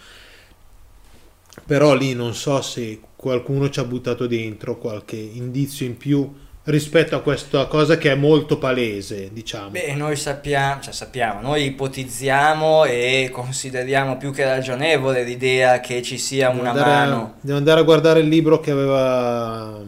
Però 1.65 1.93
lì 1.93 2.13
non 2.13 2.33
so 2.33 2.61
se 2.61 2.99
qualcuno 3.15 3.69
ci 3.69 3.79
ha 3.79 3.83
buttato 3.83 4.27
dentro 4.27 4.77
qualche 4.77 5.15
indizio 5.17 5.85
in 5.85 5.97
più 5.97 6.31
rispetto 6.65 7.15
a 7.15 7.21
questa 7.21 7.65
cosa 7.65 7.97
che 7.97 8.11
è 8.11 8.15
molto 8.15 8.57
palese, 8.57 9.29
diciamo. 9.33 9.69
Beh, 9.69 9.95
noi 9.95 10.15
sappiamo, 10.15 10.81
cioè 10.81 10.93
sappiamo, 10.93 11.41
noi 11.41 11.65
ipotizziamo 11.65 12.85
e 12.85 13.29
consideriamo 13.31 14.17
più 14.17 14.31
che 14.31 14.43
ragionevole 14.43 15.23
l'idea 15.23 15.79
che 15.79 16.01
ci 16.03 16.17
sia 16.17 16.49
Devo 16.49 16.61
una 16.61 16.69
andare 16.71 16.89
a- 16.91 16.93
mano. 16.93 17.33
devo 17.41 17.57
andare 17.57 17.79
a 17.79 17.83
guardare 17.83 18.19
il 18.19 18.27
libro 18.27 18.59
che 18.59 18.71
aveva 18.71 19.81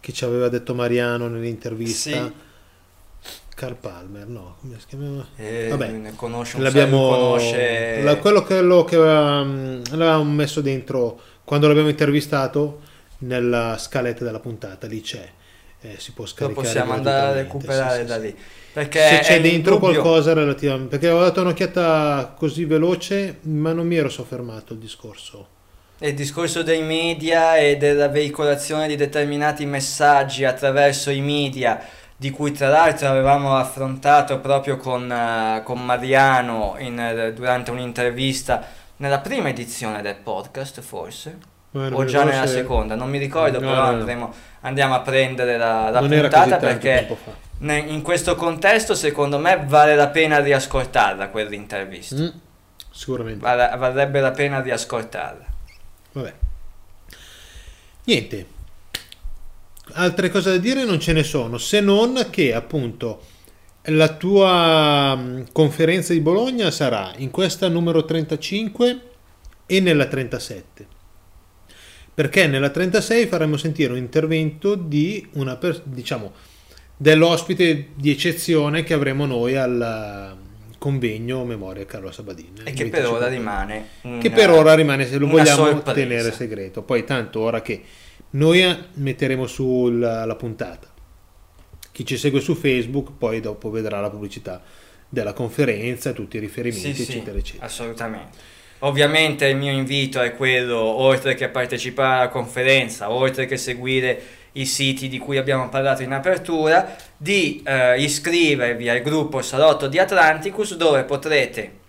che 0.00 0.12
ci 0.12 0.24
aveva 0.24 0.48
detto 0.48 0.74
Mariano 0.74 1.28
nell'intervista. 1.28 2.10
Sì. 2.10 2.32
Carl 3.56 3.74
Palmer, 3.76 4.26
no, 4.26 4.56
come 4.60 4.76
si 4.78 4.84
chiamava? 4.86 5.26
Eh, 5.36 5.68
Vabbè, 5.70 5.88
ne 5.88 6.14
conosce 6.14 6.56
un 6.58 6.62
L'abbiamo 6.62 7.08
conosce... 7.08 8.02
la- 8.02 8.16
quello 8.18 8.42
che, 8.42 8.60
lo, 8.60 8.84
che 8.84 8.96
aveva- 8.96 9.42
l'avevamo 9.42 10.24
messo 10.30 10.60
dentro 10.60 11.18
quando 11.42 11.66
l'abbiamo 11.66 11.88
intervistato 11.88 12.80
nella 13.20 13.78
scaletta 13.78 14.24
della 14.24 14.40
puntata, 14.40 14.86
lì 14.86 15.00
c'è. 15.00 15.26
Eh, 15.80 15.94
si 15.98 16.12
può 16.12 16.24
Lo 16.24 16.30
scaricare 16.30 16.66
possiamo 16.66 16.92
andare 16.92 17.26
a 17.26 17.32
recuperare 17.42 17.94
sì, 17.94 18.00
sì, 18.02 18.06
da 18.06 18.16
lì. 18.18 18.36
Perché 18.74 18.98
Se 19.08 19.18
c'è 19.20 19.40
dentro 19.40 19.74
indubbio- 19.76 20.00
qualcosa 20.02 20.34
relativamente 20.34 20.88
perché 20.90 21.06
avevo 21.06 21.22
dato 21.22 21.40
un'occhiata 21.40 22.34
così 22.36 22.66
veloce, 22.66 23.38
ma 23.44 23.72
non 23.72 23.86
mi 23.86 23.96
ero 23.96 24.10
soffermato 24.10 24.74
il 24.74 24.80
discorso. 24.80 25.48
Il 26.00 26.12
discorso 26.12 26.62
dei 26.62 26.82
media 26.82 27.56
e 27.56 27.78
della 27.78 28.08
veicolazione 28.08 28.86
di 28.86 28.96
determinati 28.96 29.64
messaggi 29.64 30.44
attraverso 30.44 31.08
i 31.08 31.22
media, 31.22 31.82
di 32.18 32.30
cui 32.30 32.52
tra 32.52 32.68
l'altro 32.68 33.08
avevamo 33.08 33.56
affrontato 33.56 34.38
proprio 34.40 34.76
con, 34.78 35.10
eh, 35.10 35.60
con 35.64 35.84
Mariano 35.84 36.76
in, 36.78 36.98
eh, 36.98 37.32
durante 37.34 37.70
un'intervista 37.70 38.64
nella 38.96 39.18
prima 39.18 39.48
edizione 39.50 40.00
del 40.00 40.16
podcast, 40.16 40.80
forse, 40.80 41.38
non 41.72 41.92
o 41.92 42.04
già 42.06 42.24
nella 42.24 42.46
se- 42.46 42.54
seconda, 42.54 42.94
non 42.94 43.10
mi 43.10 43.18
ricordo, 43.18 43.60
No, 43.60 43.66
però 43.68 43.82
no, 43.84 43.90
no. 43.90 43.96
andremo- 43.98 44.34
andiamo 44.62 44.94
a 44.94 45.00
prendere 45.00 45.58
la, 45.58 45.90
la 45.90 46.00
puntata 46.00 46.56
perché 46.56 47.16
ne- 47.58 47.78
in 47.80 48.00
questo 48.00 48.34
contesto 48.34 48.94
secondo 48.94 49.38
me 49.38 49.62
vale 49.66 49.94
la 49.94 50.08
pena 50.08 50.38
riascoltarla 50.40 51.28
quell'intervista. 51.28 52.16
Mm, 52.16 52.28
sicuramente. 52.90 53.40
Vale- 53.40 53.76
varrebbe 53.76 54.20
la 54.20 54.30
pena 54.30 54.60
riascoltarla. 54.62 55.44
Vabbè. 56.12 56.32
Niente. 58.04 58.46
Altre 59.92 60.30
cose 60.30 60.50
da 60.50 60.56
dire 60.58 60.84
non 60.84 60.98
ce 61.00 61.12
ne 61.12 61.22
sono, 61.22 61.58
se 61.58 61.80
non 61.80 62.26
che 62.30 62.52
appunto 62.54 63.20
la 63.84 64.08
tua 64.14 65.14
mh, 65.14 65.46
conferenza 65.52 66.12
di 66.12 66.20
Bologna 66.20 66.70
sarà 66.72 67.12
in 67.18 67.30
questa 67.30 67.68
numero 67.68 68.04
35 68.04 69.00
e 69.66 69.80
nella 69.80 70.06
37. 70.06 70.86
Perché 72.12 72.46
nella 72.46 72.70
36 72.70 73.26
faremo 73.26 73.56
sentire 73.56 73.92
un 73.92 73.98
intervento 73.98 74.74
di 74.74 75.26
una 75.34 75.56
per- 75.56 75.82
diciamo 75.84 76.32
dell'ospite 76.96 77.88
di 77.94 78.10
eccezione 78.10 78.82
che 78.82 78.94
avremo 78.94 79.26
noi 79.26 79.54
al 79.54 80.34
mm, 80.36 80.70
convegno 80.78 81.44
Memoria 81.44 81.84
Carlo 81.86 82.10
Sabadini. 82.10 82.60
E 82.64 82.72
che 82.72 82.86
per 82.88 83.02
25 83.02 83.16
ora 83.18 83.28
rimane 83.28 83.86
che 84.00 84.08
una- 84.28 84.30
per 84.36 84.50
ora 84.50 84.74
rimane 84.74 85.06
se 85.06 85.18
lo 85.18 85.26
vogliamo 85.28 85.64
sorpresa. 85.66 85.92
tenere 85.92 86.32
segreto 86.32 86.82
poi 86.82 87.04
tanto 87.04 87.40
ora 87.40 87.60
che 87.60 87.82
noi 88.36 88.62
eh, 88.62 88.76
metteremo 88.94 89.46
sulla 89.46 90.24
la 90.24 90.34
puntata 90.36 90.92
chi 91.92 92.04
ci 92.04 92.16
segue 92.16 92.40
su 92.40 92.54
facebook 92.54 93.12
poi 93.16 93.40
dopo 93.40 93.70
vedrà 93.70 94.00
la 94.00 94.10
pubblicità 94.10 94.62
della 95.08 95.32
conferenza 95.32 96.12
tutti 96.12 96.36
i 96.36 96.40
riferimenti 96.40 96.94
Sì, 96.94 97.04
sì, 97.04 97.12
eccetera 97.12 97.38
eccetera 97.38 97.66
assolutamente. 97.66 98.54
Ovviamente 98.80 99.46
il 99.46 99.56
mio 99.56 99.72
invito 99.72 100.20
è 100.20 100.34
quello, 100.34 100.78
oltre 100.78 101.34
che 101.34 101.48
partecipare 101.48 102.20
alla 102.20 102.28
conferenza, 102.28 103.10
oltre 103.10 103.46
che 103.46 103.56
seguire 103.56 104.20
i 104.52 104.66
siti 104.66 105.08
di 105.08 105.18
cui 105.18 105.38
abbiamo 105.38 105.68
parlato 105.70 106.02
in 106.02 106.12
apertura, 106.12 106.94
di 107.16 107.62
eh, 107.64 108.00
iscrivervi 108.02 108.88
al 108.88 109.00
gruppo 109.00 109.40
Salotto 109.40 109.86
di 109.86 109.98
Atlanticus 109.98 110.76
dove 110.76 111.04
potrete 111.04 111.84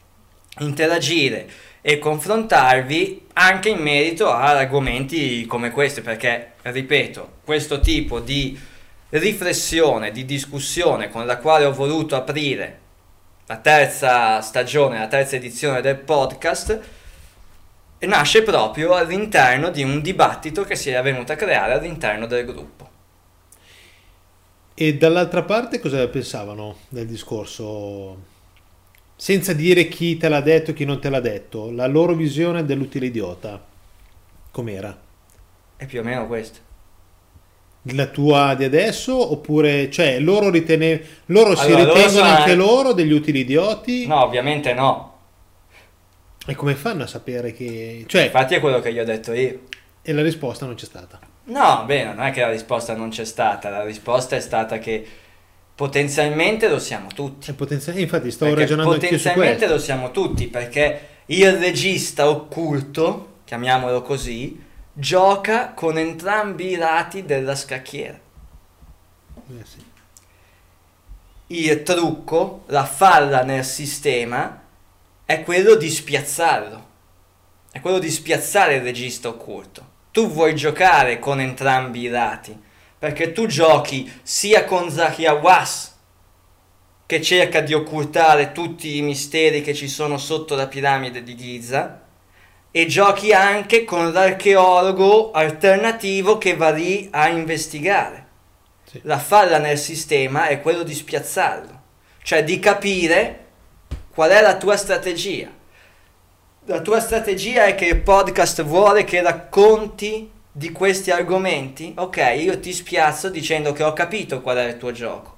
interagire 0.60 1.50
e 1.90 2.00
confrontarvi 2.00 3.28
anche 3.32 3.70
in 3.70 3.78
merito 3.78 4.30
ad 4.30 4.58
argomenti 4.58 5.46
come 5.46 5.72
questi, 5.72 6.02
perché, 6.02 6.56
ripeto, 6.64 7.36
questo 7.46 7.80
tipo 7.80 8.20
di 8.20 8.60
riflessione, 9.12 10.12
di 10.12 10.26
discussione 10.26 11.10
con 11.10 11.26
la 11.26 11.38
quale 11.38 11.64
ho 11.64 11.72
voluto 11.72 12.18
aprire 12.18 12.80
la 13.46 13.56
terza 13.60 14.42
stagione, 14.42 15.00
la 15.00 15.08
terza 15.08 15.38
edizione 15.38 15.80
del 15.80 15.96
podcast, 15.96 16.78
nasce 18.00 18.44
proprio 18.44 18.94
all'interno 18.94 19.70
di 19.70 19.84
un 19.84 20.02
dibattito 20.02 20.66
che 20.66 20.76
si 20.76 20.90
è 20.90 21.02
venuto 21.02 21.32
a 21.32 21.36
creare 21.38 21.72
all'interno 21.72 22.26
del 22.28 22.46
gruppo. 22.46 22.90
e 24.74 24.98
dall'altra 24.98 25.44
parte 25.44 25.80
cosa 25.80 26.06
pensavano 26.10 26.80
del 26.90 27.08
discorso 27.08 28.36
senza 29.20 29.54
dire 29.54 29.88
chi 29.88 30.16
te 30.18 30.30
l'ha 30.30 30.42
detto 30.42 30.72
e 30.72 30.74
chi 30.76 30.86
non 30.86 31.02
te 31.02 31.10
l'ha 31.10 31.20
detto 31.20 31.72
la 31.72 31.88
loro 31.88 32.14
visione 32.14 32.64
dell'utile 32.64 33.08
idiota 33.08 33.60
com'era 34.52 34.96
È 35.76 35.86
più 35.88 36.00
o 36.02 36.04
meno 36.04 36.28
questo. 36.28 36.60
la 37.94 38.06
tua 38.08 38.54
di 38.56 38.64
adesso 38.64 39.32
oppure 39.32 39.90
cioè 39.90 40.20
loro 40.20 40.50
ritene 40.50 41.02
loro 41.28 41.56
si 41.56 41.66
Allora, 41.66 41.84
loro 41.84 41.94
ritengono 41.96 42.26
sono- 42.26 42.38
anche 42.38 42.56
loro 42.56 42.94
degli 42.94 43.12
utili 43.12 43.40
idioti 43.40 44.06
No, 44.06 44.24
ovviamente 44.24 44.74
no. 44.74 45.16
e 46.46 46.54
come 46.56 46.76
fanno 46.76 47.04
a 47.04 47.08
sapere 47.08 47.54
che 47.54 48.04
cioè 48.08 48.26
Infatti 48.26 48.54
è 48.56 48.60
quello 48.60 48.80
che 48.82 48.94
gli 48.94 49.00
ho 49.00 49.04
detto 49.06 49.34
io. 49.34 49.62
e 50.04 50.14
la 50.14 50.22
risposta 50.22 50.66
non 50.66 50.76
c'è 50.76 50.86
stata 50.86 51.20
No, 51.46 51.84
beh, 51.86 52.04
non 52.04 52.22
è 52.26 52.32
che 52.32 52.42
la 52.42 52.50
risposta 52.52 52.94
non 52.94 53.08
c'è 53.10 53.24
stata, 53.24 53.70
la 53.70 53.84
risposta 53.86 54.36
è 54.36 54.42
stata 54.42 54.80
che 54.80 55.06
potenzialmente 55.78 56.68
lo 56.70 56.80
siamo 56.80 57.10
tutti. 57.14 57.52
e 57.52 57.54
potenzial- 57.54 58.00
infatti 58.00 58.32
stavo 58.32 58.50
Perché 58.50 58.66
ragionando 58.66 58.94
anche 58.94 59.06
su 59.06 59.14
potenzialmente 59.16 59.68
lo 59.68 59.78
siamo 59.78 60.10
tutti, 60.10 60.48
perché 60.48 61.08
il 61.28 61.52
regista 61.54 62.28
occulto, 62.28 63.42
chiamiamolo 63.46 64.02
così, 64.02 64.60
gioca 64.92 65.74
con 65.74 66.00
entrambi 66.00 66.72
i 66.72 66.76
lati 66.78 67.26
della 67.26 67.56
scacchiera. 67.56 68.20
Eh 69.50 69.66
sì. 69.66 69.86
Il 71.50 71.84
trucco, 71.84 72.64
la 72.70 72.86
falla 72.86 73.44
nel 73.44 73.64
sistema, 73.64 74.64
è 75.26 75.44
quello 75.44 75.76
di 75.76 75.92
spiazzarlo. 75.92 76.86
È 77.72 77.80
quello 77.82 78.00
di 78.00 78.10
spiazzare 78.10 78.78
il 78.78 78.82
regista 78.82 79.28
occulto. 79.28 79.86
Tu 80.12 80.28
vuoi 80.28 80.56
giocare 80.56 81.20
con 81.20 81.40
entrambi 81.40 82.02
i 82.02 82.08
lati, 82.08 82.60
perché 83.00 83.32
tu 83.32 83.46
giochi 83.46 84.12
sia 84.24 84.66
con 84.66 84.90
Zachiawas, 84.90 85.96
che 87.06 87.22
cerca 87.22 87.62
di 87.62 87.74
occultare 87.74 88.52
tutti 88.52 88.98
i 88.98 89.02
misteri 89.02 89.62
che 89.62 89.74
ci 89.74 89.88
sono 89.88 90.18
sotto 90.18 90.56
la 90.56 90.68
piramide 90.68 91.24
di 91.24 91.36
Giza, 91.36 92.02
e 92.72 92.86
giochi 92.86 93.34
anche 93.34 93.86
con 93.86 94.12
l'archeologo 94.12 95.32
alternativo 95.32 96.38
che 96.38 96.56
va 96.56 96.70
lì 96.70 97.08
a 97.12 97.30
investigare. 97.30 98.26
Sì. 98.84 99.00
La 99.04 99.20
falla 99.20 99.58
nel 99.58 99.78
sistema 99.78 100.48
è 100.48 100.62
quello 100.62 100.84
di 100.84 100.94
spiazzarlo, 100.94 101.82
cioè 102.24 102.44
di 102.44 102.60
capire 102.60 103.46
qual 104.14 104.32
è 104.32 104.42
la 104.42 104.58
tua 104.58 104.76
strategia. 104.76 105.50
La 106.66 106.82
tua 106.82 107.00
strategia 107.00 107.66
è 107.66 107.76
che 107.76 107.86
il 107.86 108.02
podcast 108.02 108.64
vuole 108.64 109.06
che 109.06 109.22
racconti 109.22 110.30
di 110.58 110.72
questi 110.72 111.12
argomenti? 111.12 111.94
Ok, 111.96 112.18
io 112.36 112.60
ti 112.60 112.74
spiazzo 112.74 113.30
dicendo 113.30 113.74
che 113.74 113.84
ho 113.84 113.94
capito 113.94 114.42
qual 114.42 114.58
è 114.58 114.64
il 114.64 114.78
tuo 114.78 114.92
gioco 114.92 115.36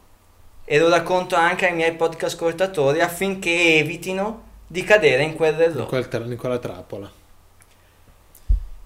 e 0.63 0.79
lo 0.79 0.87
racconto 0.87 1.35
anche 1.35 1.67
ai 1.67 1.75
miei 1.75 1.93
podcast 1.93 2.35
ascoltatori 2.35 3.01
affinché 3.01 3.75
evitino 3.79 4.43
di 4.65 4.81
cadere 4.83 5.23
in 5.23 5.31
in, 5.31 5.35
quell'errore. 5.35 5.87
quel 5.87 6.07
tra- 6.07 6.23
in 6.23 6.37
quella 6.37 6.57
trappola 6.57 7.11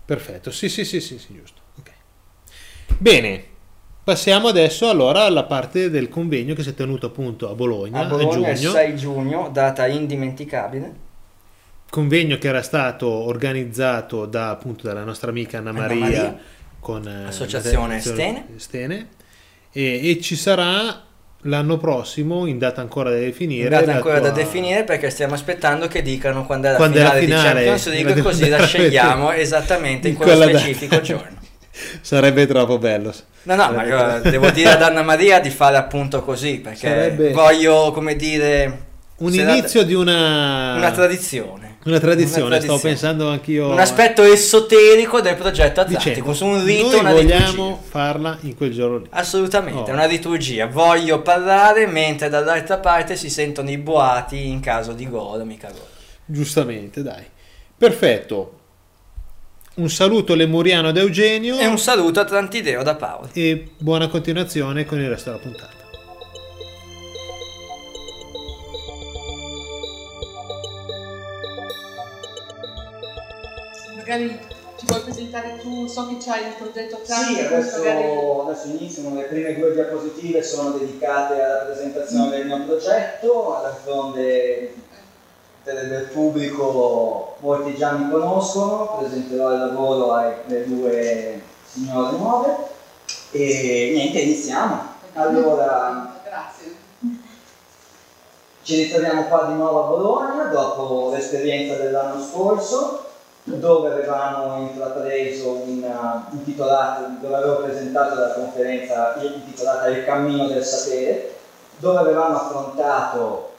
perfetto 0.06 0.50
sì 0.50 0.70
sì 0.70 0.84
sì 0.86 1.00
sì, 1.02 1.20
sì 1.20 1.36
giusto 1.36 1.62
ok 1.78 1.92
bene 2.98 3.46
passiamo 4.04 4.48
adesso 4.48 4.90
allora 4.90 5.26
alla 5.26 5.44
parte 5.44 5.92
del 5.92 6.10
convegno 6.10 6.56
che 6.56 6.64
si 6.64 6.70
è 6.70 6.74
tenuto 6.74 7.06
appunto 7.06 7.48
a 7.48 7.54
Bologna 7.54 8.00
A 8.00 8.06
Bologna 8.06 8.48
a 8.48 8.52
il 8.52 8.58
giugno 8.58 8.72
6 8.72 8.96
giugno, 8.96 9.50
data 9.52 9.86
indimenticabile. 9.86 11.12
Convegno 11.94 12.40
che 12.40 12.48
era 12.48 12.64
stato 12.64 13.08
organizzato 13.08 14.26
da, 14.26 14.50
appunto 14.50 14.88
dalla 14.88 15.04
nostra 15.04 15.30
amica 15.30 15.60
Anna 15.60 15.70
Anna 15.70 15.80
Maria, 15.82 16.00
Maria. 16.00 16.38
con 16.80 17.08
eh, 17.08 17.28
Associazione 17.28 18.00
Stene. 18.00 18.46
Stene. 18.56 19.08
E, 19.72 20.10
e 20.10 20.20
ci 20.20 20.36
sarà 20.36 21.04
l'anno 21.42 21.78
prossimo 21.78 22.48
in 22.48 22.58
data 22.58 22.82
ancora 22.82 23.12
da 23.12 23.18
definire 23.18 23.70
Data 23.70 23.86
la 23.86 23.94
ancora 23.94 24.20
da 24.20 24.32
tua- 24.32 24.42
definire 24.44 24.84
perché 24.86 25.12
stiamo 25.12 25.36
aspettando 25.36 25.88
che 25.88 26.02
dicano 26.02 26.48
quando 26.48 26.68
è 26.68 26.72
la 26.72 26.78
Quando 26.78 26.98
è 26.98 27.04
la 27.04 27.12
finale, 27.12 27.26
finale, 27.26 27.60
di 27.60 27.66
Champions 27.68 27.88
League 27.90 28.22
così 28.24 28.50
la 28.50 28.66
scegliamo 28.66 29.32
esattamente 29.32 30.08
in 30.08 30.14
in 30.14 30.20
quello 30.20 30.36
quella 30.36 30.52
data. 30.52 30.64
specifico 30.64 31.00
giorno. 31.02 31.38
sarebbe 32.02 32.48
troppo 32.48 32.80
bello 32.80 33.14
No, 33.44 33.56
no, 33.56 33.72
ma 33.72 33.84
io 33.84 34.20
devo 34.32 34.50
dire 34.50 34.70
ad 34.72 34.82
Anna 34.82 35.04
Maria 35.04 35.40
di 35.40 35.52
fare 35.52 35.78
appunto 35.78 36.24
così 36.24 36.58
perché 36.60 36.88
Sarebbe- 36.88 37.32
voglio, 37.34 37.92
come 37.92 38.16
dire, 38.16 38.86
un 39.18 39.32
se 39.32 39.44
la- 39.44 39.52
inizio 39.56 39.84
di 39.84 39.94
una 39.94 40.74
una 40.76 40.92
tradizione. 40.92 41.73
Una 41.86 42.00
tradizione, 42.00 42.46
Una 42.46 42.60
stavo 42.62 42.80
pensando 42.80 43.30
anch'io 43.30 43.70
Un 43.70 43.80
aspetto 43.80 44.24
esoterico 44.24 45.20
del 45.22 45.36
progetto 45.36 45.84
dicendo, 45.84 46.20
Atlanticus, 46.20 46.40
un 46.40 46.64
rito, 46.66 46.90
noi 46.92 47.00
una 47.02 47.12
vogliamo 47.12 47.50
liturgia. 47.68 47.78
farla 47.90 48.38
in 48.42 48.56
quel 48.56 48.72
giorno 48.72 48.98
lì 49.00 49.08
Assolutamente, 49.10 49.92
Oh. 49.92 49.94
una 49.94 50.06
liturgia. 50.06 50.68
Voglio 50.68 51.22
parlare 51.22 51.86
mentre 51.88 52.30
dall'altra 52.30 52.78
parte 52.78 53.16
si 53.18 53.30
sentono 53.30 53.70
i 53.70 53.78
boati 53.78 54.48
in 54.48 54.60
caso 54.62 54.94
di 54.94 55.10
gol, 55.10 55.46
mica 55.46 55.68
gol. 55.70 55.82
giustamente 56.26 57.04
dai 57.04 57.26
perfetto 57.78 58.60
un 59.76 59.90
saluto 59.90 60.36
lemuriano 60.36 60.92
da 60.92 61.02
Eugenio 61.02 61.58
E 61.58 61.66
un 61.66 61.80
saluto 61.80 62.20
a 62.20 62.26
Trantideo 62.26 62.84
da 62.84 62.96
Paolo. 62.96 63.28
e 63.34 63.72
buona 63.78 64.08
continuazione 64.08 64.86
con 64.86 65.00
il 65.02 65.10
resto 65.10 65.32
della 65.32 65.42
puntata 65.42 65.82
Magari 74.06 74.38
ci 74.76 74.86
vuoi 74.86 75.00
presentare 75.00 75.60
tu, 75.62 75.88
so 75.88 76.08
che 76.10 76.18
c'hai 76.20 76.48
il 76.48 76.56
progetto 76.58 77.00
Sì, 77.04 77.14
Atlanticus, 77.14 77.52
adesso, 77.52 77.78
magari 77.78 78.50
adesso 78.50 78.68
iniziano 78.68 79.16
le 79.16 79.22
prime 79.24 79.56
due 79.58 79.72
diapositive 79.72 80.44
sono 80.44 80.72
dedicate 80.72 81.42
alla 81.42 81.64
presentazione 81.64 82.36
del 82.36 82.48
mio 82.48 82.66
progetto, 82.66 83.60
d'altronde 83.62 84.74
del, 85.64 85.88
del 85.88 86.08
pubblico 86.12 87.38
molti 87.40 87.78
già 87.78 87.94
mi 87.94 88.12
conoscono, 88.12 88.98
presenterò 89.00 89.54
il 89.54 89.60
lavoro 89.60 90.12
alle 90.12 90.66
due 90.66 91.42
signore 91.66 92.18
nuove 92.18 92.56
e 93.32 93.92
niente, 93.94 94.20
iniziamo. 94.20 94.82
Allora, 95.14 96.20
Grazie. 96.26 96.76
ci 98.64 98.84
ritroviamo 98.84 99.28
qua 99.28 99.46
di 99.46 99.54
nuovo 99.54 99.84
a 99.86 99.88
Bologna 99.88 100.44
dopo 100.52 101.12
l'esperienza 101.14 101.76
dell'anno 101.76 102.22
scorso 102.22 103.12
dove 103.44 103.92
avevamo 103.92 104.62
intrapreso 104.62 105.64
una 105.66 106.28
intitolata, 106.32 107.18
dove 107.20 107.36
avevo 107.36 107.58
presentato 107.58 108.16
la 108.16 108.34
conferenza 108.34 109.16
intitolata 109.22 109.88
Il 109.88 110.06
cammino 110.06 110.48
del 110.48 110.64
sapere, 110.64 111.36
dove 111.78 112.00
avevamo 112.00 112.38
affrontato 112.38 113.52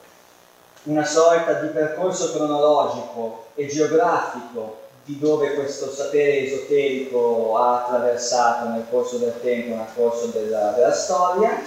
una 0.85 1.05
sorta 1.05 1.55
di 1.61 1.69
percorso 1.69 2.33
cronologico 2.33 3.47
e 3.55 3.67
geografico 3.67 4.83
di 5.05 5.19
dove 5.19 5.53
questo 5.53 5.91
sapere 5.91 6.47
esoterico 6.47 7.59
ha 7.59 7.83
attraversato 7.83 8.69
nel 8.69 8.87
corso 8.89 9.19
del 9.19 9.39
tempo, 9.43 9.77
nel 9.77 9.87
corso 9.95 10.27
della, 10.29 10.71
della 10.71 10.95
storia. 10.95 11.61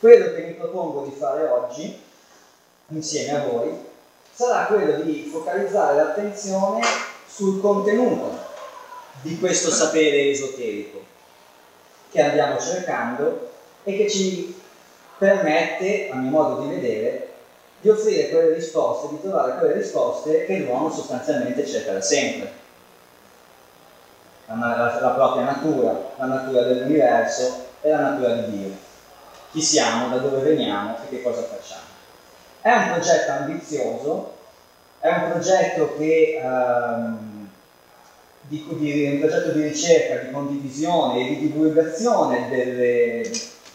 Quello 0.00 0.34
che 0.34 0.42
mi 0.42 0.52
propongo 0.54 1.04
di 1.04 1.14
fare 1.16 1.46
oggi, 1.46 2.02
insieme 2.88 3.38
a 3.38 3.44
voi, 3.44 3.70
sarà 4.32 4.64
quello 4.64 5.02
di 5.02 5.28
focalizzare 5.30 5.96
l'attenzione 5.96 6.80
sul 7.32 7.60
contenuto 7.60 8.38
di 9.22 9.38
questo 9.38 9.70
sapere 9.70 10.30
esoterico 10.30 11.00
che 12.10 12.20
andiamo 12.20 12.58
cercando 12.58 13.50
e 13.84 13.96
che 13.96 14.10
ci 14.10 14.60
permette, 15.18 16.08
a 16.10 16.16
mio 16.16 16.30
modo 16.30 16.62
di 16.62 16.74
vedere, 16.74 17.28
di 17.80 17.88
offrire 17.88 18.30
quelle 18.30 18.54
risposte, 18.54 19.08
di 19.08 19.20
trovare 19.20 19.58
quelle 19.58 19.74
risposte 19.74 20.44
che 20.44 20.56
l'uomo 20.58 20.90
sostanzialmente 20.90 21.66
cerca 21.66 21.92
da 21.92 22.00
sempre. 22.00 22.52
La, 24.46 24.54
la- 24.56 25.00
la 25.00 25.10
propria 25.10 25.44
natura, 25.44 26.12
la 26.16 26.26
natura 26.26 26.62
dell'universo 26.62 27.66
e 27.80 27.90
la 27.90 28.00
natura 28.00 28.32
di 28.34 28.58
Dio. 28.58 28.70
Chi 29.52 29.62
siamo, 29.62 30.08
da 30.08 30.18
dove 30.18 30.40
veniamo 30.40 30.96
e 31.04 31.08
che 31.08 31.22
cosa 31.22 31.42
facciamo. 31.42 31.88
È 32.60 32.70
un 32.70 32.90
progetto 32.92 33.30
ambizioso, 33.30 34.32
è 35.00 35.08
un 35.08 35.30
progetto 35.30 35.94
che 35.96 36.38
ehm, 36.42 37.48
di, 38.42 38.66
di- 38.78 39.08
un 39.08 39.18
progetto 39.18 39.52
di 39.52 39.62
ricerca, 39.62 40.24
di 40.24 40.30
condivisione 40.32 41.20
e 41.20 41.28
di 41.28 41.38
divulgazione 41.48 42.48
delle, 42.50 43.22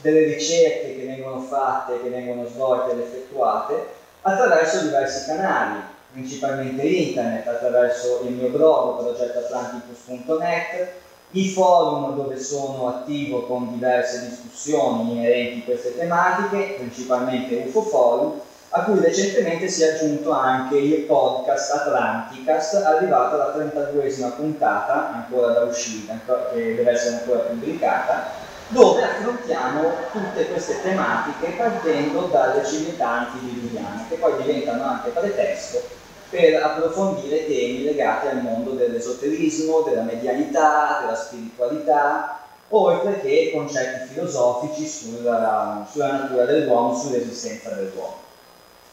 delle 0.02 0.26
ricerche 0.36 0.96
che 0.96 1.06
vengono 1.06 1.40
fatte, 1.40 2.02
che 2.02 2.10
vengono 2.10 2.48
svolte 2.48 2.92
ed 2.92 3.00
effettuate 3.00 3.88
attraverso 4.22 4.82
diversi 4.82 5.26
canali, 5.26 5.82
principalmente 6.12 6.84
internet, 6.84 7.48
attraverso 7.48 8.22
il 8.24 8.32
mio 8.32 8.50
blog 8.50 9.04
progettoatlanticus.net, 9.04 10.88
i 11.32 11.50
forum 11.50 12.16
dove 12.16 12.40
sono 12.40 12.88
attivo 12.88 13.42
con 13.46 13.74
diverse 13.74 14.28
discussioni 14.28 15.12
inerenti 15.12 15.60
a 15.60 15.64
queste 15.64 15.96
tematiche, 15.98 16.76
principalmente 16.78 17.64
UFO 17.66 17.82
Forum, 17.82 18.40
a 18.78 18.84
cui 18.84 19.00
recentemente 19.00 19.70
si 19.70 19.84
è 19.84 19.94
aggiunto 19.94 20.32
anche 20.32 20.76
il 20.76 21.04
podcast 21.04 21.72
Atlanticast, 21.72 22.74
arrivato 22.84 23.36
alla 23.36 23.56
32esima 23.56 24.36
puntata, 24.36 25.14
ancora 25.14 25.54
da 25.54 25.62
ancora- 25.62 26.50
che 26.52 26.76
deve 26.76 26.92
essere 26.92 27.20
ancora 27.20 27.40
pubblicata, 27.40 28.32
dove 28.68 29.02
affrontiamo 29.02 29.94
tutte 30.12 30.50
queste 30.50 30.82
tematiche 30.82 31.54
partendo 31.56 32.24
dalle 32.24 32.66
civiltà 32.66 33.08
antidiluviane, 33.08 34.08
che 34.10 34.16
poi 34.16 34.44
diventano 34.44 34.84
anche 34.84 35.12
pretesto 35.12 35.82
per 36.30 36.62
approfondire 36.62 37.46
temi 37.46 37.86
legati 37.86 38.28
al 38.28 38.42
mondo 38.42 38.72
dell'esoterismo, 38.72 39.84
della 39.84 40.02
medianità, 40.02 40.98
della 41.00 41.16
spiritualità, 41.16 42.40
oltre 42.68 43.22
che 43.22 43.52
concetti 43.54 44.14
filosofici 44.14 44.86
sulla, 44.86 45.88
sulla 45.90 46.12
natura 46.12 46.44
dell'uomo, 46.44 46.94
sull'esistenza 46.94 47.70
dell'uomo. 47.70 48.25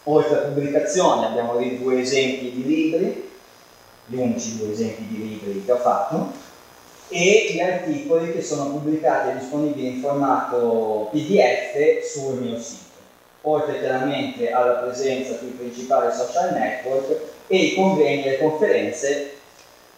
Oltre 0.05 0.37
a 0.37 0.41
pubblicazioni 0.41 1.27
abbiamo 1.27 1.59
lì 1.59 1.79
due 1.79 2.01
esempi 2.01 2.51
di 2.51 2.65
libri, 2.65 3.31
gli 4.07 4.17
unici 4.17 4.59
due 4.59 4.73
esempi 4.73 5.07
di 5.07 5.29
libri 5.29 5.65
che 5.65 5.73
ho 5.73 5.77
fatto, 5.77 6.33
e 7.09 7.53
gli 7.53 7.61
articoli 7.61 8.33
che 8.33 8.43
sono 8.43 8.71
pubblicati 8.71 9.31
e 9.31 9.39
disponibili 9.39 9.87
in 9.87 10.01
formato 10.01 11.09
PDF 11.13 12.05
sul 12.05 12.41
mio 12.41 12.59
sito, 12.59 12.99
oltre 13.43 13.79
chiaramente 13.79 14.51
alla 14.51 14.75
presenza 14.75 15.37
sui 15.37 15.51
principali 15.51 16.13
social 16.13 16.53
network 16.53 17.21
e 17.47 17.57
i 17.57 17.75
convegni 17.75 18.25
e 18.25 18.31
le 18.31 18.39
conferenze 18.39 19.31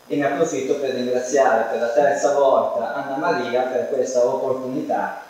e 0.06 0.16
ne 0.16 0.26
approfitto 0.26 0.74
per 0.74 0.94
ringraziare 0.94 1.70
per 1.70 1.81
la 1.81 1.93
terza 1.93 2.35
volta 2.35 2.93
Anna 2.94 3.16
Maria 3.16 3.62
per 3.62 3.89
questa 3.89 4.26
opportunità 4.26 5.23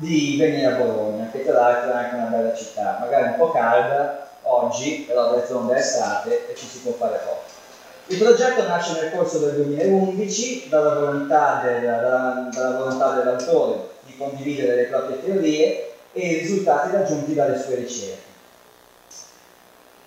di 0.00 0.36
venire 0.38 0.66
a 0.66 0.72
Bologna, 0.72 1.28
che 1.30 1.44
tra 1.44 1.52
l'altro 1.52 1.90
è 1.92 1.94
anche 1.94 2.16
una 2.16 2.24
bella 2.24 2.54
città, 2.54 2.96
magari 3.00 3.24
un 3.26 3.36
po' 3.36 3.52
calda 3.52 4.16
oggi, 4.44 5.04
però 5.06 5.28
d'altronde 5.28 5.74
è 5.74 5.78
estate 5.78 6.46
e 6.50 6.54
ci 6.56 6.66
si 6.66 6.78
può 6.78 6.92
fare 6.92 7.20
poco. 7.22 7.58
Il 8.06 8.18
progetto 8.18 8.64
nasce 8.64 8.94
nel 8.94 9.10
corso 9.10 9.38
del 9.38 9.54
2011 9.54 10.62
dalla 10.68 10.90
volontà, 10.90 11.60
del- 11.62 11.82
dalla- 11.82 12.48
dalla 12.50 12.70
volontà 12.72 13.10
dell'autore 13.10 13.78
di 14.00 14.16
condividere 14.16 14.74
le 14.74 14.84
proprie 14.86 15.20
teorie 15.20 15.76
e 16.12 16.28
i 16.30 16.34
risultati 16.34 16.90
raggiunti 16.90 17.34
dalle 17.34 17.54
sue 17.54 17.76
ricerche. 17.76 18.28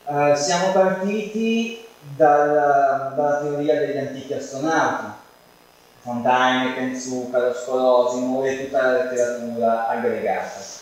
Eh, 0.05 0.35
siamo 0.35 0.69
partiti 0.69 1.71
dalla, 2.15 2.99
dalla 3.13 3.35
teoria 3.35 3.77
degli 3.77 3.97
antichi 3.97 4.33
astronauti, 4.33 5.05
von 6.03 6.21
Däniken, 6.21 6.95
Zuccaro, 6.95 7.53
Scolosimo 7.53 8.43
e 8.43 8.65
tutta 8.65 8.81
la 8.81 9.03
letteratura 9.03 9.87
aggregata. 9.87 10.81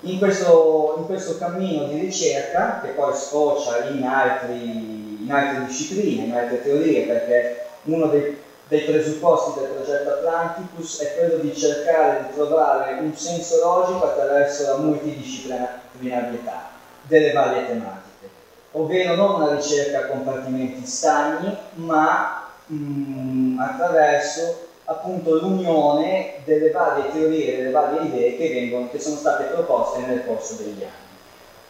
In 0.00 0.18
questo, 0.18 0.94
in 0.98 1.06
questo 1.06 1.38
cammino 1.38 1.84
di 1.84 2.00
ricerca, 2.00 2.80
che 2.82 2.90
poi 2.90 3.14
sfocia 3.14 3.84
in, 3.88 4.04
altri- 4.04 5.22
in 5.22 5.28
altre 5.30 5.64
discipline, 5.64 6.24
in 6.24 6.34
altre 6.34 6.62
teorie, 6.62 7.06
perché 7.06 7.66
uno 7.84 8.06
dei, 8.06 8.36
dei 8.68 8.80
presupposti 8.82 9.58
del 9.58 9.70
progetto 9.70 10.10
Atlanticus 10.10 11.00
è 11.00 11.16
quello 11.16 11.36
di 11.38 11.54
cercare 11.56 12.26
di 12.26 12.34
trovare 12.34 12.98
un 13.00 13.14
senso 13.14 13.60
logico 13.60 14.04
attraverso 14.04 14.66
la 14.66 14.76
multidisciplinarietà 14.76 16.70
delle 17.02 17.32
varie 17.32 17.66
tematiche, 17.66 18.28
ovvero 18.72 19.14
non 19.14 19.40
una 19.40 19.54
ricerca 19.54 19.98
a 20.00 20.06
compartimenti 20.06 20.86
stagni, 20.86 21.56
ma 21.74 22.47
mm, 22.72 23.60
attraverso 23.60 24.66
appunto 24.84 25.34
l'unione 25.34 26.36
delle 26.44 26.70
varie 26.70 27.12
teorie, 27.12 27.56
delle 27.56 27.70
varie 27.70 28.08
idee 28.08 28.36
che, 28.36 28.48
vengono, 28.48 28.90
che 28.90 28.98
sono 28.98 29.16
state 29.16 29.44
proposte 29.44 30.00
nel 30.00 30.24
corso 30.26 30.54
degli 30.54 30.82
anni. 30.82 31.06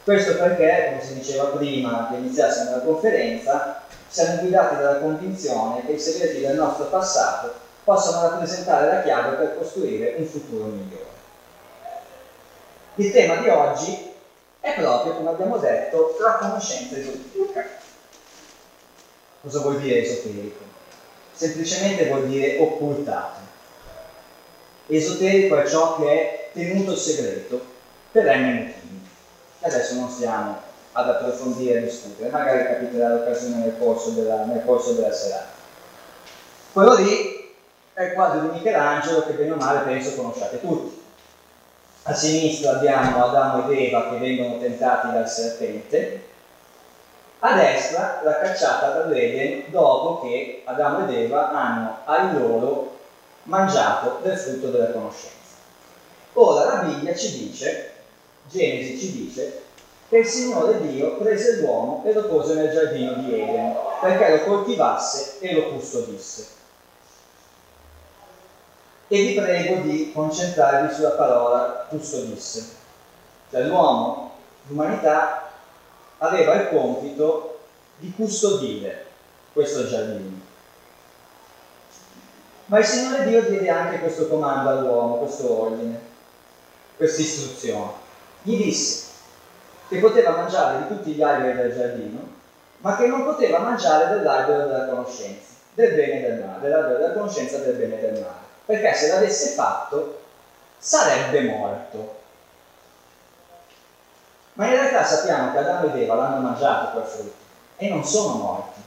Questo 0.05 0.37
perché, 0.37 0.91
come 0.91 1.05
si 1.05 1.15
diceva 1.15 1.45
prima 1.45 2.09
che 2.11 2.17
iniziassimo 2.17 2.71
la 2.71 2.83
conferenza, 2.83 3.83
siamo 4.09 4.37
guidati 4.37 4.77
dalla 4.77 4.99
convinzione 5.01 5.85
che 5.85 5.93
i 5.93 5.99
segreti 5.99 6.41
del 6.41 6.57
nostro 6.57 6.87
passato 6.87 7.53
possano 7.85 8.29
rappresentare 8.29 8.87
la 8.87 9.03
chiave 9.03 9.37
per 9.37 9.59
costruire 9.59 10.15
un 10.17 10.25
futuro 10.25 10.65
migliore. 10.65 11.17
Il 12.95 13.13
tema 13.13 13.37
di 13.37 13.49
oggi 13.49 14.13
è 14.61 14.75
proprio, 14.75 15.15
come 15.15 15.31
abbiamo 15.31 15.59
detto, 15.59 16.17
la 16.21 16.37
conoscenza 16.41 16.97
esoterica. 16.97 17.65
Cosa 19.41 19.61
vuol 19.61 19.79
dire 19.79 20.01
esoterico? 20.01 20.68
Semplicemente 21.39 22.07
vuol 22.07 22.27
dire 22.27 22.59
occultato. 22.59 23.39
Esoterico 24.89 25.57
è 25.57 25.69
ciò 25.69 25.97
che 25.97 26.11
è 26.11 26.51
tenuto 26.53 26.97
segreto 26.97 27.65
per 28.11 28.25
n 28.25 28.55
motivi. 28.57 29.09
Adesso 29.61 29.95
non 29.95 30.11
stiamo 30.11 30.57
ad 30.91 31.09
approfondire 31.09 31.79
e 31.79 31.83
discutere, 31.83 32.31
magari 32.31 32.65
capiterà 32.65 33.11
l'occasione 33.11 33.59
nel 33.59 33.79
corso 33.79 34.11
della, 34.11 34.47
nel 34.47 34.65
corso 34.65 34.95
della 34.95 35.13
serata. 35.13 35.53
Quello 36.73 36.95
lì 36.97 37.55
è 37.93 38.03
il 38.03 38.13
quadro 38.15 38.41
di 38.41 38.57
Michelangelo 38.57 39.25
che 39.25 39.35
bene 39.35 39.53
o 39.53 39.57
male 39.57 39.85
penso 39.85 40.17
conosciate 40.17 40.61
tutti. 40.61 41.01
A 42.03 42.15
sinistra 42.15 42.79
abbiamo 42.79 43.25
Adamo 43.25 43.71
ed 43.71 43.79
Eva 43.79 44.11
che 44.11 44.17
vengono 44.17 44.59
tentati 44.59 45.13
dal 45.13 45.29
serpente, 45.29 46.28
a 47.41 47.55
destra 47.55 48.21
la 48.25 48.39
cacciata 48.41 48.91
dall'Eden 48.91 49.71
dopo 49.71 50.21
che 50.23 50.63
Adamo 50.65 51.07
ed 51.07 51.15
Eva 51.15 51.51
hanno 51.51 51.99
ai 52.05 52.33
loro 52.33 52.97
mangiato 53.45 54.19
del 54.23 54.37
frutto 54.37 54.69
della 54.69 54.91
conoscenza. 54.91 55.37
Ora 56.33 56.65
la 56.65 56.83
Bibbia 56.83 57.15
ci 57.15 57.47
dice, 57.47 57.93
Genesi 58.49 58.99
ci 58.99 59.13
dice, 59.13 59.63
che 60.09 60.19
il 60.19 60.27
Signore 60.27 60.81
Dio 60.81 61.17
prese 61.17 61.61
l'uomo 61.61 62.03
e 62.05 62.13
lo 62.13 62.25
pose 62.25 62.55
nel 62.55 62.73
giardino 62.73 63.15
di 63.15 63.41
Eden 63.41 63.77
perché 64.01 64.31
lo 64.31 64.45
coltivasse 64.45 65.39
e 65.41 65.55
lo 65.55 65.69
custodisse. 65.71 66.47
E 69.09 69.23
vi 69.23 69.35
prego 69.35 69.83
di 69.83 70.13
concentrarvi 70.13 70.95
sulla 70.95 71.11
parola 71.11 71.87
custodisse. 71.89 72.77
Cioè 73.51 73.63
l'uomo, 73.63 74.33
l'umanità, 74.67 75.48
aveva 76.19 76.55
il 76.55 76.69
compito 76.69 77.61
di 77.99 78.13
custodire 78.15 79.07
questo 79.53 79.87
giardino. 79.87 80.47
Ma 82.67 82.79
il 82.79 82.85
Signore 82.85 83.25
Dio 83.25 83.43
diede 83.43 83.71
anche 83.71 83.99
questo 83.99 84.29
comando 84.29 84.69
all'uomo, 84.69 85.17
questo 85.17 85.63
ordine, 85.63 85.99
questa 86.97 87.21
istruzione. 87.23 87.93
Gli 88.43 88.57
disse 88.63 89.07
che 89.89 89.99
poteva 89.99 90.37
mangiare 90.37 90.83
di 90.83 90.89
tutti 90.89 91.13
gli 91.13 91.23
alberi 91.23 91.57
del 91.57 91.75
giardino, 91.75 92.37
ma 92.79 92.97
che 92.97 93.07
non 93.07 93.25
poteva 93.25 93.59
mangiare 93.59 94.15
dell'albero 94.15 94.67
della 94.67 94.87
conoscenza, 94.87 95.55
del 95.73 95.95
bene 95.95 96.19
e 96.19 96.31
del 96.31 96.45
male, 96.45 96.61
dell'albero 96.61 96.99
della 96.99 97.13
conoscenza 97.15 97.59
del 97.59 97.75
bene 97.75 97.99
e 97.99 98.01
del 98.01 98.21
male, 98.21 98.47
perché 98.67 98.95
se 98.95 99.09
l'avesse 99.09 99.55
fatto 99.55 100.21
sarebbe 100.77 101.41
morto. 101.43 102.18
Ma 104.59 104.67
in 104.67 104.73
realtà 104.73 105.05
sappiamo 105.05 105.53
che 105.53 105.59
Adamo 105.59 105.87
ed 105.87 106.03
Eva 106.03 106.17
l'hanno 106.17 106.41
mangiato 106.41 106.91
quel 106.91 107.05
frutto 107.05 107.37
e 107.77 107.89
non 107.91 108.05
sono 108.05 108.35
morti. 108.35 108.81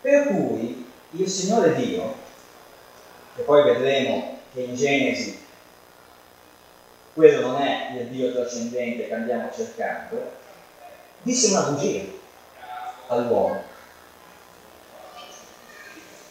Per 0.00 0.26
cui 0.28 0.90
il 1.10 1.28
Signore 1.28 1.74
Dio, 1.74 2.14
e 3.36 3.42
poi 3.42 3.62
vedremo 3.62 4.38
che 4.54 4.60
in 4.60 4.74
Genesi 4.74 5.44
quello 7.12 7.46
non 7.46 7.60
è 7.60 7.90
il 7.92 8.06
Dio 8.06 8.32
trascendente 8.32 9.06
che 9.06 9.14
andiamo 9.14 9.50
cercando, 9.54 10.32
disse 11.20 11.50
una 11.50 11.64
bugia 11.64 12.02
all'uomo. 13.08 13.60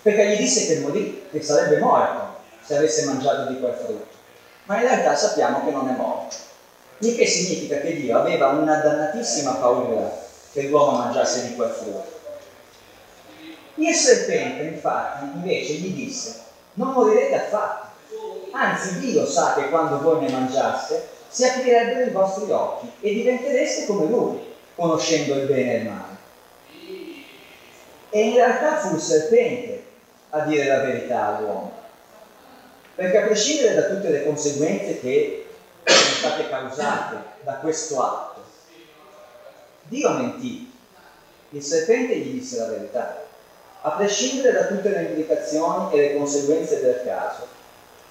Perché 0.02 0.28
gli 0.28 0.38
disse 0.38 0.66
che 0.66 0.80
morì, 0.80 1.28
che 1.30 1.44
sarebbe 1.44 1.78
morto 1.78 2.40
se 2.64 2.78
avesse 2.78 3.06
mangiato 3.06 3.46
di 3.46 3.60
quel 3.60 3.76
frutto. 3.76 4.18
Ma 4.64 4.78
in 4.78 4.82
realtà 4.86 5.16
sappiamo 5.16 5.64
che 5.64 5.70
non 5.70 5.88
è 5.88 5.92
morto. 5.92 6.50
Il 7.02 7.16
che 7.16 7.26
significa 7.26 7.80
che 7.80 7.96
Dio 7.96 8.18
aveva 8.18 8.48
una 8.50 8.76
dannatissima 8.76 9.54
paura 9.54 10.12
che 10.52 10.64
l'uomo 10.64 10.98
mangiasse 10.98 11.48
di 11.48 11.56
quel 11.56 11.70
frutto. 11.70 12.20
Il 13.76 13.94
serpente, 13.94 14.64
infatti, 14.64 15.26
invece 15.34 15.74
gli 15.74 15.94
disse, 15.94 16.40
non 16.74 16.94
morirete 16.94 17.36
affatto 17.36 17.92
Anzi, 18.52 19.00
Dio 19.00 19.26
sa 19.26 19.54
che 19.56 19.70
quando 19.70 20.00
voi 20.00 20.22
ne 20.22 20.30
mangiaste 20.32 21.08
si 21.30 21.46
aprirebbero 21.46 22.06
i 22.06 22.12
vostri 22.12 22.52
occhi 22.52 22.92
e 23.00 23.14
diventereste 23.14 23.86
come 23.86 24.08
Lui, 24.08 24.40
conoscendo 24.76 25.36
il 25.36 25.48
bene 25.48 25.74
e 25.74 25.78
il 25.78 25.86
male. 25.86 26.20
E 28.10 28.22
in 28.28 28.34
realtà 28.34 28.78
fu 28.78 28.96
il 28.96 29.02
serpente 29.02 29.84
a 30.32 30.42
dire 30.42 30.66
la 30.66 30.82
verità 30.82 31.28
all'uomo. 31.28 31.80
Perché 32.94 33.18
a 33.18 33.26
prescindere 33.26 33.74
da 33.74 33.84
tutte 33.84 34.10
le 34.10 34.26
conseguenze 34.26 35.00
che 35.00 35.41
state 36.22 36.50
causate 36.50 37.16
da 37.42 37.56
questo 37.56 38.00
atto, 38.00 38.44
Dio 39.84 40.10
mentì. 40.12 40.72
Il 41.50 41.64
serpente 41.64 42.16
gli 42.16 42.40
disse 42.40 42.60
la 42.60 42.68
verità. 42.68 43.24
A 43.82 43.90
prescindere 43.92 44.54
da 44.54 44.68
tutte 44.68 44.90
le 44.90 45.02
implicazioni 45.02 45.92
e 45.92 45.98
le 45.98 46.18
conseguenze 46.18 46.80
del 46.82 47.02
caso, 47.04 47.48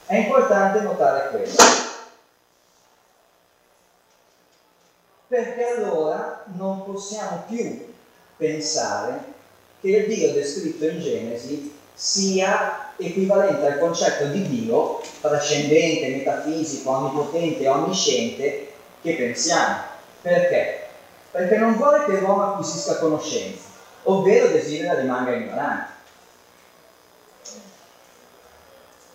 è 0.07 0.17
importante 0.17 0.81
notare 0.81 1.31
questo. 1.31 1.65
Perché 5.29 5.65
allora 5.65 6.43
non 6.57 6.85
possiamo 6.85 7.45
più 7.47 7.95
pensare 8.37 9.23
che 9.81 9.89
il 9.89 10.07
Dio 10.09 10.33
descritto 10.33 10.85
in 10.85 11.01
Genesi 11.01 11.79
sia 11.95 12.90
equivalente 13.01 13.67
al 13.67 13.79
concetto 13.79 14.27
di 14.27 14.47
Dio 14.49 15.01
trascendente, 15.21 16.09
metafisico, 16.09 16.91
onnipotente 16.91 17.63
e 17.63 17.69
onnisciente 17.69 18.73
che 19.03 19.15
pensiamo. 19.15 19.77
Perché? 20.23 20.79
Perché 21.31 21.57
non 21.57 21.77
vuole 21.77 22.05
che 22.05 22.19
l'uomo 22.21 22.43
acquisisca 22.43 22.97
conoscenza, 22.97 23.69
ovvero 24.05 24.49
desidera 24.49 24.99
rimanga 24.99 25.33
ignorante. 25.33 25.99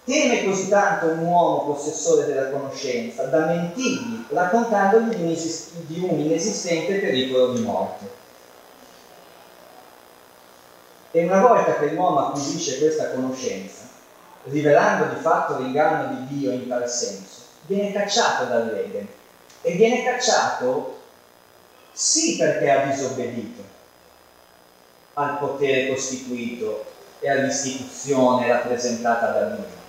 Teme 0.05 0.43
così 0.43 0.69
tanto 0.69 1.07
un 1.07 1.19
uomo 1.19 1.73
possessore 1.73 2.25
della 2.25 2.49
conoscenza 2.49 3.23
da 3.23 3.45
mentirgli 3.45 4.25
raccontandogli 4.29 5.09
di 5.09 5.15
un, 5.15 5.21
inesist- 5.21 5.71
di 5.87 5.99
un 5.99 6.19
inesistente 6.19 6.99
pericolo 6.99 7.53
di 7.53 7.61
morte. 7.61 8.23
E 11.15 11.23
una 11.23 11.39
volta 11.39 11.77
che 11.77 11.91
l'uomo 11.91 12.27
acquisisce 12.27 12.77
questa 12.77 13.11
conoscenza, 13.11 13.83
rivelando 14.43 15.15
di 15.15 15.21
fatto 15.21 15.59
l'inganno 15.59 16.13
di 16.13 16.27
Dio 16.27 16.51
in 16.51 16.67
tal 16.67 16.89
senso, 16.89 17.43
viene 17.67 17.93
cacciato 17.93 18.43
dall'Eden. 18.43 19.07
E 19.61 19.71
viene 19.75 20.03
cacciato 20.03 20.99
sì 21.93 22.35
perché 22.35 22.69
ha 22.69 22.85
disobbedito 22.87 23.63
al 25.13 25.37
potere 25.37 25.87
costituito 25.87 26.83
e 27.19 27.29
all'istituzione 27.29 28.47
rappresentata 28.49 29.27
da 29.27 29.55
Dio 29.55 29.83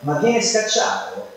ma 0.00 0.18
viene 0.18 0.40
scacciato 0.40 1.28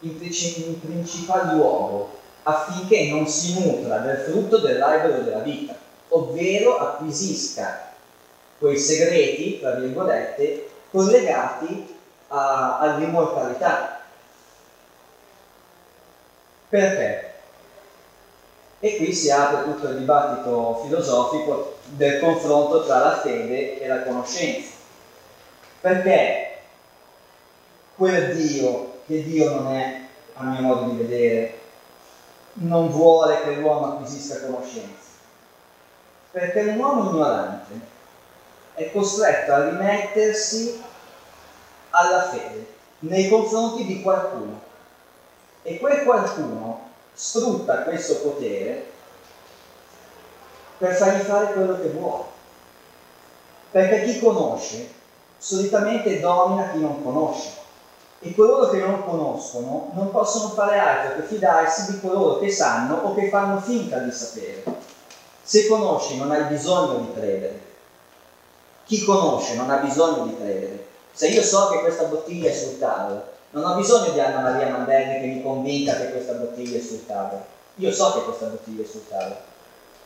in, 0.00 0.16
in 0.20 0.80
principal 0.80 1.56
luogo 1.56 2.18
affinché 2.44 3.08
non 3.08 3.26
si 3.26 3.58
nutra 3.58 3.98
del 3.98 4.18
frutto 4.18 4.58
dell'albero 4.58 5.22
della 5.22 5.40
vita, 5.40 5.74
ovvero 6.10 6.78
acquisisca 6.78 7.88
quei 8.58 8.78
segreti, 8.78 9.58
tra 9.60 9.72
virgolette, 9.72 10.70
collegati 10.90 11.98
all'immortalità. 12.28 14.00
Perché? 16.68 17.32
E 18.78 18.96
qui 18.96 19.12
si 19.12 19.30
apre 19.30 19.64
tutto 19.64 19.88
il 19.88 19.98
dibattito 19.98 20.80
filosofico 20.84 21.78
del 21.86 22.20
confronto 22.20 22.84
tra 22.84 22.98
la 22.98 23.18
fede 23.18 23.80
e 23.80 23.86
la 23.86 24.02
conoscenza. 24.02 24.70
Perché 25.80 26.58
quel 27.96 28.34
Dio 28.34 29.02
che 29.06 29.24
Dio 29.24 29.52
non 29.52 29.74
è, 29.74 30.00
a 30.34 30.44
mio 30.44 30.60
modo 30.60 30.90
di 30.90 30.96
vedere, 30.96 31.58
non 32.54 32.88
vuole 32.90 33.42
che 33.42 33.54
l'uomo 33.54 33.92
acquisisca 33.92 34.46
conoscenza. 34.46 35.09
Perché 36.30 36.60
un 36.60 36.78
uomo 36.78 37.10
ignorante 37.10 37.80
è 38.74 38.90
costretto 38.92 39.52
a 39.52 39.68
rimettersi 39.68 40.82
alla 41.90 42.28
fede 42.28 42.74
nei 43.00 43.28
confronti 43.28 43.84
di 43.84 44.00
qualcuno 44.00 44.60
e 45.62 45.78
quel 45.78 46.04
qualcuno 46.04 46.90
sfrutta 47.12 47.82
questo 47.82 48.16
potere 48.16 48.86
per 50.78 50.94
fargli 50.94 51.22
fare 51.22 51.52
quello 51.52 51.80
che 51.80 51.88
vuole. 51.88 52.24
Perché 53.70 54.04
chi 54.04 54.20
conosce 54.20 54.88
solitamente 55.36 56.20
domina 56.20 56.70
chi 56.70 56.80
non 56.80 57.02
conosce 57.02 57.58
E 58.20 58.34
coloro 58.34 58.68
che 58.68 58.78
non 58.78 59.02
conoscono 59.02 59.90
non 59.94 60.10
possono 60.10 60.50
fare 60.50 60.78
altro 60.78 61.16
che 61.16 61.26
fidarsi 61.26 61.92
di 61.92 62.00
coloro 62.00 62.38
che 62.38 62.50
sanno 62.50 62.96
o 62.96 63.14
che 63.14 63.30
fanno 63.30 63.60
finta 63.60 63.98
di 63.98 64.12
sapere. 64.12 64.62
Se 65.50 65.66
conosci 65.66 66.16
non 66.16 66.30
hai 66.30 66.44
bisogno 66.44 66.98
di 66.98 67.12
credere. 67.12 67.60
Chi 68.84 69.02
conosce 69.02 69.56
non 69.56 69.68
ha 69.68 69.78
bisogno 69.78 70.26
di 70.26 70.36
credere. 70.36 70.86
Se 71.10 71.26
io 71.26 71.42
so 71.42 71.70
che 71.70 71.80
questa 71.80 72.04
bottiglia 72.04 72.48
è 72.48 72.54
sul 72.54 72.78
tavolo, 72.78 73.24
non 73.50 73.64
ho 73.64 73.74
bisogno 73.74 74.12
di 74.12 74.20
Anna 74.20 74.42
Maria 74.42 74.68
Mandelli 74.68 75.20
che 75.20 75.26
mi 75.26 75.42
convinca 75.42 75.96
che 75.96 76.12
questa 76.12 76.34
bottiglia 76.34 76.78
è 76.78 76.80
sul 76.80 77.04
tavolo. 77.04 77.44
Io 77.74 77.92
so 77.92 78.12
che 78.12 78.22
questa 78.22 78.46
bottiglia 78.46 78.84
è 78.84 78.86
sul 78.86 79.08
tavolo. 79.08 79.36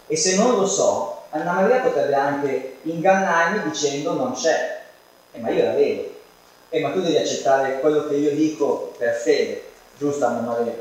E 0.07 0.17
se 0.17 0.37
non 0.37 0.57
lo 0.57 0.67
so, 0.67 1.25
Anna 1.29 1.53
Maria 1.53 1.81
potrebbe 1.81 2.15
anche 2.15 2.79
ingannarmi 2.81 3.71
dicendo 3.71 4.15
non 4.15 4.33
c'è. 4.33 4.81
Eh, 5.33 5.41
ma 5.41 5.51
io 5.51 5.63
la 5.63 5.73
vedo. 5.73 6.11
Eh, 6.71 6.81
ma 6.81 6.91
tu 6.91 7.03
devi 7.03 7.19
accettare 7.19 7.81
quello 7.81 8.09
che 8.09 8.15
io 8.15 8.31
dico 8.31 8.95
per 8.97 9.13
fede. 9.13 9.63
Giusto 9.99 10.25
Anna 10.25 10.41
Maria? 10.41 10.75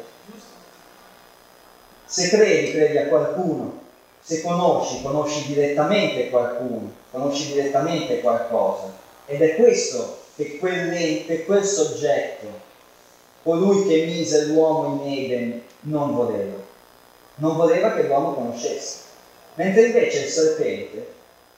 Se 2.06 2.30
credi, 2.30 2.72
credi 2.72 2.98
a 2.98 3.08
qualcuno. 3.08 3.82
Se 4.24 4.42
conosci, 4.42 5.02
conosci 5.02 5.48
direttamente 5.48 6.30
qualcuno. 6.30 6.92
Conosci 7.12 7.54
direttamente 7.54 8.22
qualcosa. 8.22 8.92
Ed 9.26 9.42
è 9.42 9.56
questo 9.56 10.20
che 10.36 10.58
quell'ente, 10.58 11.44
quel 11.46 11.66
soggetto, 11.66 12.48
colui 13.44 13.86
che 13.86 14.06
mise 14.06 14.46
l'uomo 14.46 15.04
in 15.04 15.12
Eden, 15.12 15.62
non 15.82 16.16
voleva. 16.16 16.56
Non 17.36 17.58
voleva 17.58 17.94
che 17.94 18.04
l'uomo 18.04 18.34
conoscesse. 18.34 19.00
Mentre 19.56 19.88
invece 19.88 20.20
il 20.20 20.30
serpente, 20.30 21.08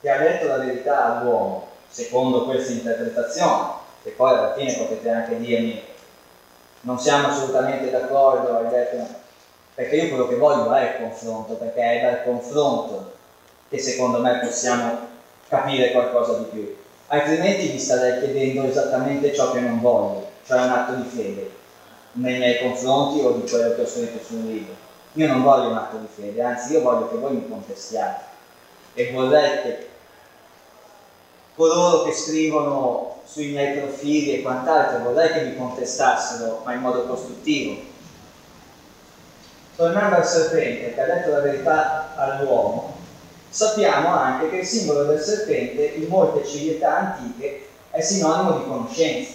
che 0.00 0.10
ha 0.10 0.18
detto 0.18 0.48
la 0.48 0.58
verità 0.58 1.20
all'uomo, 1.20 1.68
secondo 1.88 2.44
questa 2.44 2.72
interpretazione, 2.72 3.84
e 4.02 4.10
poi 4.10 4.30
alla 4.32 4.54
fine 4.54 4.74
potete 4.74 5.08
anche 5.08 5.38
dirmi 5.38 5.80
non 6.86 7.00
siamo 7.00 7.28
assolutamente 7.28 7.90
d'accordo, 7.90 8.58
hai 8.58 8.68
detto, 8.68 9.04
perché 9.76 9.96
io 9.96 10.08
quello 10.08 10.26
che 10.26 10.36
voglio 10.36 10.72
è 10.72 10.82
il 10.82 11.04
confronto, 11.04 11.52
perché 11.54 11.80
è 11.82 12.02
dal 12.02 12.24
confronto 12.24 13.12
che 13.68 13.78
secondo 13.78 14.20
me 14.20 14.38
possiamo 14.38 14.98
capire 15.48 15.92
qualcosa 15.92 16.38
di 16.38 16.44
più. 16.44 16.76
Altrimenti 17.08 17.68
vi 17.68 17.78
starei 17.78 18.20
chiedendo 18.20 18.64
esattamente 18.64 19.34
ciò 19.34 19.52
che 19.52 19.60
non 19.60 19.80
voglio, 19.80 20.28
cioè 20.46 20.62
un 20.62 20.70
atto 20.70 20.94
di 20.94 21.08
fede 21.08 21.50
nei 22.12 22.38
miei 22.38 22.58
confronti 22.60 23.20
o 23.20 23.32
di 23.32 23.48
quello 23.48 23.74
che 23.74 23.82
ho 23.82 23.86
scritto 23.86 24.24
sul 24.24 24.46
libro. 24.46 24.74
Io 25.12 25.26
non 25.28 25.42
voglio 25.42 25.68
un 25.68 25.76
atto 25.76 25.98
di 25.98 26.08
fede, 26.12 26.42
anzi 26.42 26.72
io 26.72 26.80
voglio 26.80 27.10
che 27.10 27.16
voi 27.16 27.34
mi 27.34 27.48
contestiate 27.48 28.22
e 28.94 29.12
vorrei 29.12 29.62
che 29.62 29.88
coloro 31.54 32.04
che 32.04 32.12
scrivono 32.12 33.20
sui 33.24 33.48
miei 33.48 33.78
profili 33.78 34.36
e 34.36 34.42
quant'altro 34.42 35.10
vorrei 35.10 35.32
che 35.32 35.42
mi 35.42 35.56
contestassero, 35.56 36.62
ma 36.64 36.72
in 36.72 36.80
modo 36.80 37.04
costruttivo. 37.04 37.94
Tornando 39.76 40.16
al 40.16 40.26
serpente 40.26 40.94
che 40.94 41.00
ha 41.02 41.04
detto 41.04 41.30
la 41.30 41.40
verità 41.40 42.14
all'uomo, 42.16 42.96
sappiamo 43.50 44.08
anche 44.08 44.48
che 44.48 44.56
il 44.56 44.66
simbolo 44.66 45.04
del 45.04 45.20
serpente 45.20 45.84
in 45.84 46.08
molte 46.08 46.46
civiltà 46.46 46.96
antiche 46.96 47.66
è 47.90 48.00
sinonimo 48.00 48.56
di 48.56 48.64
conoscenza. 48.64 49.32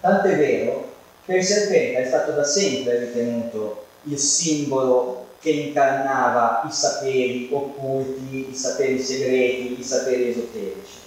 Tant'è 0.00 0.36
vero 0.36 0.92
che 1.24 1.34
il 1.34 1.44
serpente 1.44 2.00
è 2.00 2.06
stato 2.06 2.30
da 2.30 2.44
sempre 2.44 3.00
ritenuto 3.00 3.86
il 4.04 4.18
simbolo 4.18 5.26
che 5.40 5.50
incarnava 5.50 6.62
i 6.68 6.72
saperi 6.72 7.48
occulti, 7.50 8.50
i 8.50 8.54
saperi 8.54 9.02
segreti, 9.02 9.80
i 9.80 9.82
saperi 9.82 10.30
esoterici. 10.30 10.98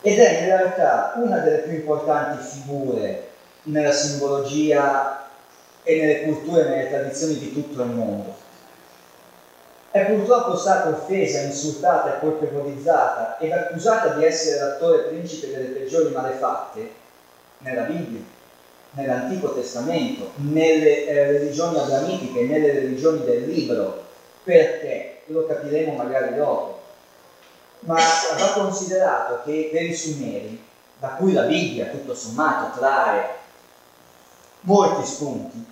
Ed 0.00 0.18
è 0.18 0.38
in 0.40 0.44
realtà 0.44 1.14
una 1.16 1.38
delle 1.38 1.58
più 1.58 1.72
importanti 1.72 2.44
figure 2.44 3.30
nella 3.64 3.92
simbologia 3.92 5.21
e 5.82 6.00
nelle 6.00 6.22
culture 6.22 6.66
e 6.66 6.68
nelle 6.68 6.90
tradizioni 6.90 7.38
di 7.38 7.52
tutto 7.52 7.82
il 7.82 7.88
mondo. 7.88 8.34
È 9.90 10.06
purtroppo 10.06 10.56
stata 10.56 10.88
offesa, 10.88 11.42
insultata 11.42 12.16
e 12.16 12.20
colpevolizzata 12.20 13.36
ed 13.38 13.52
accusata 13.52 14.14
di 14.14 14.24
essere 14.24 14.60
l'attore 14.60 15.02
principe 15.02 15.48
delle 15.48 15.68
peggiori 15.68 16.14
malefatte 16.14 16.90
nella 17.58 17.82
Bibbia, 17.82 18.20
nell'Antico 18.92 19.52
Testamento, 19.52 20.30
nelle 20.36 21.06
eh, 21.06 21.32
religioni 21.32 21.78
abramitiche, 21.78 22.44
nelle 22.44 22.72
religioni 22.72 23.24
del 23.24 23.46
libro, 23.46 24.02
perché 24.44 25.22
lo 25.26 25.46
capiremo 25.46 25.92
magari 25.92 26.36
dopo. 26.36 26.80
Ma 27.80 27.96
va 27.96 28.52
considerato 28.54 29.42
che 29.44 29.68
per 29.72 29.82
i 29.82 29.94
Sumeri, 29.94 30.62
da 30.98 31.08
cui 31.08 31.32
la 31.32 31.42
Bibbia 31.42 31.86
tutto 31.86 32.14
sommato 32.14 32.78
trae 32.78 33.40
molti 34.60 35.06
spunti, 35.06 35.71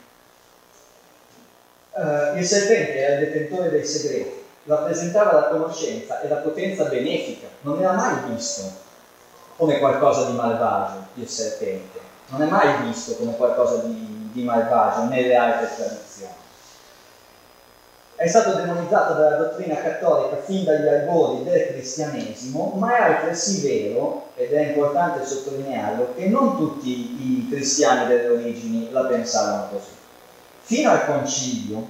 Uh, 1.93 2.39
il 2.39 2.47
serpente 2.47 2.99
era 2.99 3.15
il 3.15 3.27
detentore 3.27 3.69
dei 3.69 3.85
segreti, 3.85 4.45
rappresentava 4.65 5.33
la 5.33 5.49
conoscenza 5.49 6.21
e 6.21 6.29
la 6.29 6.37
potenza 6.37 6.85
benefica, 6.85 7.49
non 7.63 7.81
era 7.81 7.93
mai 7.95 8.33
visto 8.33 8.63
come 9.57 9.81
qualcosa 9.81 10.27
di 10.27 10.37
malvagio 10.37 11.07
il 11.15 11.29
serpente, 11.29 11.99
non 12.29 12.43
è 12.43 12.47
mai 12.47 12.87
visto 12.87 13.15
come 13.17 13.37
qualcosa 13.37 13.83
di, 13.87 14.31
di 14.33 14.43
malvagio 14.45 15.09
nelle 15.09 15.35
altre 15.35 15.75
tradizioni. 15.75 16.33
È 18.15 18.29
stato 18.29 18.53
demonizzato 18.53 19.15
dalla 19.15 19.37
dottrina 19.37 19.75
cattolica 19.77 20.37
fin 20.43 20.63
dagli 20.65 20.87
albori 20.87 21.43
del 21.43 21.69
cristianesimo, 21.69 22.75
ma 22.77 22.97
è 22.97 23.01
altresì 23.01 23.67
vero, 23.67 24.27
ed 24.37 24.53
è 24.53 24.69
importante 24.69 25.27
sottolinearlo, 25.27 26.15
che 26.15 26.27
non 26.27 26.57
tutti 26.57 26.89
i 26.89 27.49
cristiani 27.51 28.07
delle 28.07 28.29
origini 28.29 28.93
la 28.93 29.07
pensavano 29.07 29.71
così 29.71 29.99
fino 30.71 30.89
al 30.89 31.05
concilio, 31.05 31.85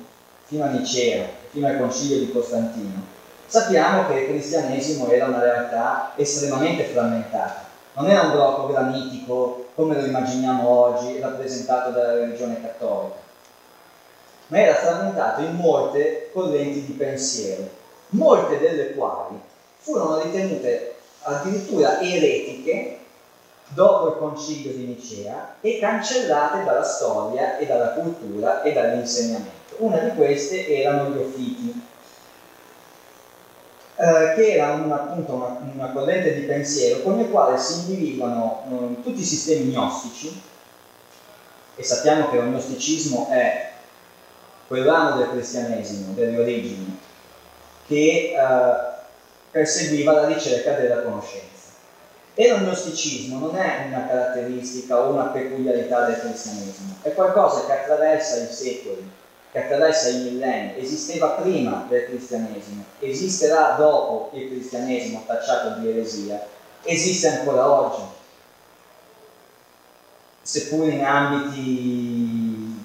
fino 0.46 0.64
a 0.64 0.68
Nicea, 0.68 1.26
fino 1.50 1.66
al 1.66 1.76
concilio 1.76 2.20
di 2.20 2.32
Costantino, 2.32 3.02
sappiamo 3.44 4.06
che 4.06 4.20
il 4.20 4.28
cristianesimo 4.28 5.06
era 5.10 5.26
una 5.26 5.42
realtà 5.42 6.12
estremamente 6.16 6.84
frammentata. 6.84 7.66
Non 7.92 8.08
era 8.08 8.22
un 8.22 8.30
blocco 8.30 8.68
granitico 8.68 9.66
come 9.74 10.00
lo 10.00 10.06
immaginiamo 10.06 10.66
oggi, 10.66 11.18
rappresentato 11.20 11.90
dalla 11.90 12.14
religione 12.14 12.58
cattolica, 12.62 13.16
ma 14.46 14.58
era 14.58 14.74
frammentato 14.76 15.42
in 15.42 15.56
molte 15.56 16.30
correnti 16.32 16.86
di 16.86 16.92
pensiero, 16.92 17.68
molte 18.10 18.58
delle 18.60 18.94
quali 18.94 19.38
furono 19.76 20.22
ritenute 20.22 20.94
addirittura 21.20 22.00
eretiche 22.00 22.99
dopo 23.72 24.08
il 24.08 24.18
concilio 24.18 24.72
di 24.72 24.84
Nicea 24.84 25.56
e 25.60 25.78
cancellate 25.78 26.64
dalla 26.64 26.84
storia 26.84 27.58
e 27.58 27.66
dalla 27.66 27.90
cultura 27.90 28.62
e 28.62 28.72
dall'insegnamento. 28.72 29.76
Una 29.78 29.98
di 29.98 30.14
queste 30.14 30.66
erano 30.68 31.10
gli 31.10 31.18
Offiti, 31.18 31.82
eh, 33.96 34.32
che 34.34 34.52
era 34.52 34.72
una, 34.72 34.94
appunto 34.94 35.34
una, 35.34 35.58
una, 35.74 35.92
corrente 35.92 36.34
di 36.34 36.42
pensiero 36.42 37.02
con 37.02 37.20
il 37.20 37.30
quale 37.30 37.58
si 37.58 37.80
individuano 37.80 38.64
eh, 38.70 39.02
tutti 39.02 39.20
i 39.20 39.24
sistemi 39.24 39.70
gnostici, 39.72 40.42
e 41.76 41.82
sappiamo 41.82 42.28
che 42.28 42.36
lo 42.36 42.42
gnosticismo 42.42 43.28
è 43.30 43.70
quel 44.66 44.84
ramo 44.84 45.16
del 45.16 45.30
cristianesimo, 45.30 46.12
delle 46.12 46.38
origini, 46.38 46.98
che 47.86 48.34
eh, 48.36 48.88
perseguiva 49.50 50.12
la 50.12 50.26
ricerca 50.26 50.72
della 50.72 51.02
conoscenza. 51.02 51.49
E 52.40 52.48
lo 52.48 52.56
gnosticismo 52.60 53.38
non 53.38 53.54
è 53.54 53.84
una 53.88 54.06
caratteristica 54.06 54.98
o 54.98 55.10
una 55.10 55.24
peculiarità 55.24 56.06
del 56.06 56.20
cristianesimo, 56.20 56.94
è 57.02 57.12
qualcosa 57.12 57.66
che 57.66 57.72
attraversa 57.72 58.38
i 58.38 58.50
secoli, 58.50 59.10
che 59.52 59.62
attraversa 59.62 60.08
i 60.08 60.22
millenni, 60.22 60.78
esisteva 60.78 61.32
prima 61.32 61.84
del 61.86 62.06
cristianesimo, 62.06 62.82
esisterà 62.98 63.74
dopo 63.76 64.30
il 64.32 64.48
cristianesimo 64.48 65.22
tacciato 65.26 65.80
di 65.80 65.90
eresia, 65.90 66.42
esiste 66.82 67.28
ancora 67.28 67.78
oggi, 67.78 68.04
seppur 70.40 70.88
in 70.88 71.04
ambiti 71.04 72.82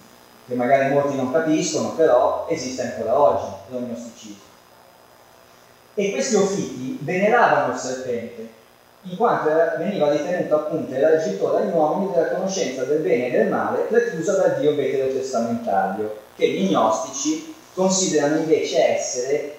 che 0.49 0.53
magari 0.56 0.94
molti 0.94 1.15
non 1.15 1.32
capiscono, 1.32 1.91
però 1.91 2.45
esiste 2.49 2.82
ancora 2.82 3.18
oggi 3.18 3.53
lo 3.69 3.80
gnosticismo. 3.80 4.44
E 5.94 6.11
questi 6.11 6.36
ofiti 6.36 6.98
veneravano 6.99 7.72
il 7.72 7.80
serpente 7.80 8.55
in 9.07 9.18
quanto 9.18 9.49
veniva 9.77 10.11
ritenuto 10.11 10.56
appunto 10.56 10.94
il 10.94 11.06
reggitore 11.06 11.64
agli 11.64 11.73
uomini 11.73 12.11
della 12.11 12.30
conoscenza 12.30 12.84
del 12.86 13.02
bene 13.02 13.27
e 13.27 13.32
del 13.32 13.48
male 13.49 13.82
preclusa 13.82 14.38
dal 14.38 14.60
Dio 14.60 14.73
veterotestamentario, 14.73 16.18
che 16.36 16.48
gli 16.48 16.72
gnostici 16.72 17.53
considerano 17.76 18.38
invece 18.38 18.95
essere 18.95 19.56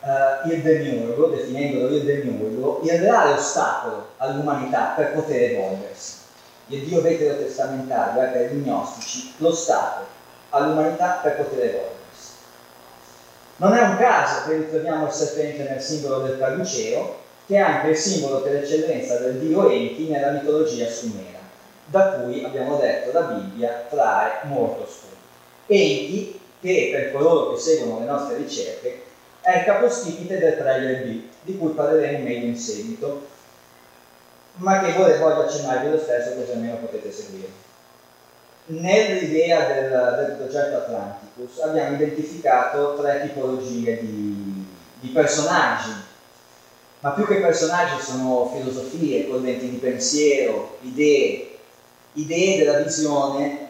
uh, 0.00 0.48
il 0.48 0.60
demiurgo, 0.60 1.28
definendolo 1.28 1.94
il 1.94 2.04
demiurgo, 2.04 2.80
il 2.84 2.98
reale 2.98 3.32
ostacolo 3.34 4.08
all'umanità 4.18 4.92
per 4.94 5.12
poter 5.12 5.52
evolversi. 5.52 6.18
Il 6.66 6.84
Dio 6.84 7.00
veterotestamentario 7.00 8.22
è 8.22 8.26
per 8.26 8.52
gli 8.52 8.66
gnostici 8.66 9.32
l'ostacolo 9.38 10.06
all'umanità 10.50 11.20
per 11.22 11.36
poter 11.36 11.64
evolversi. 11.64 11.98
Non 13.56 13.74
è 13.74 13.80
un 13.80 13.96
caso 13.96 14.46
che 14.46 14.56
ritroviamo 14.56 15.06
il 15.06 15.12
serpente 15.12 15.62
nel 15.62 15.80
simbolo 15.80 16.18
del 16.20 16.38
caduceo, 16.38 17.19
che 17.50 17.56
è 17.56 17.58
anche 17.58 17.88
il 17.88 17.96
simbolo 17.96 18.42
per 18.42 18.54
eccellenza 18.54 19.16
del 19.16 19.40
dio 19.40 19.68
Enki 19.68 20.06
nella 20.06 20.30
mitologia 20.30 20.88
sumera. 20.88 21.38
da 21.86 22.10
cui 22.12 22.44
abbiamo 22.44 22.76
detto 22.76 23.10
la 23.12 23.22
Bibbia 23.22 23.86
trae 23.88 24.42
molto 24.44 24.86
spunto. 24.86 25.16
Enti 25.66 26.40
che 26.60 26.90
per 26.92 27.12
coloro 27.12 27.52
che 27.52 27.60
seguono 27.60 27.98
le 27.98 28.04
nostre 28.06 28.36
ricerche 28.36 29.02
è 29.40 29.58
il 29.58 29.64
capostipite 29.64 30.38
del 30.38 30.56
trailer 30.56 31.04
B, 31.04 31.22
di 31.42 31.58
cui 31.58 31.70
parleremo 31.70 32.22
meglio 32.22 32.46
in 32.46 32.56
seguito, 32.56 33.26
ma 34.56 34.80
che 34.84 34.92
vorrei 34.92 35.18
voglio 35.18 35.42
accennarvi 35.42 35.90
lo 35.90 35.98
stesso 35.98 36.34
così 36.34 36.52
almeno 36.52 36.76
potete 36.76 37.10
seguire. 37.10 37.48
Nell'idea 38.66 39.66
del, 39.66 39.88
del 40.16 40.36
progetto 40.36 40.76
Atlanticus 40.76 41.58
abbiamo 41.60 41.96
identificato 41.96 42.94
tre 43.00 43.22
tipologie 43.22 43.98
di, 43.98 44.64
di 45.00 45.08
personaggi, 45.08 45.90
ma 47.00 47.10
più 47.10 47.26
che 47.26 47.36
personaggi 47.36 48.02
sono 48.02 48.50
filosofie, 48.54 49.26
correnti 49.26 49.70
di 49.70 49.76
pensiero, 49.76 50.78
idee, 50.82 51.58
idee 52.14 52.58
della 52.58 52.80
visione 52.80 53.68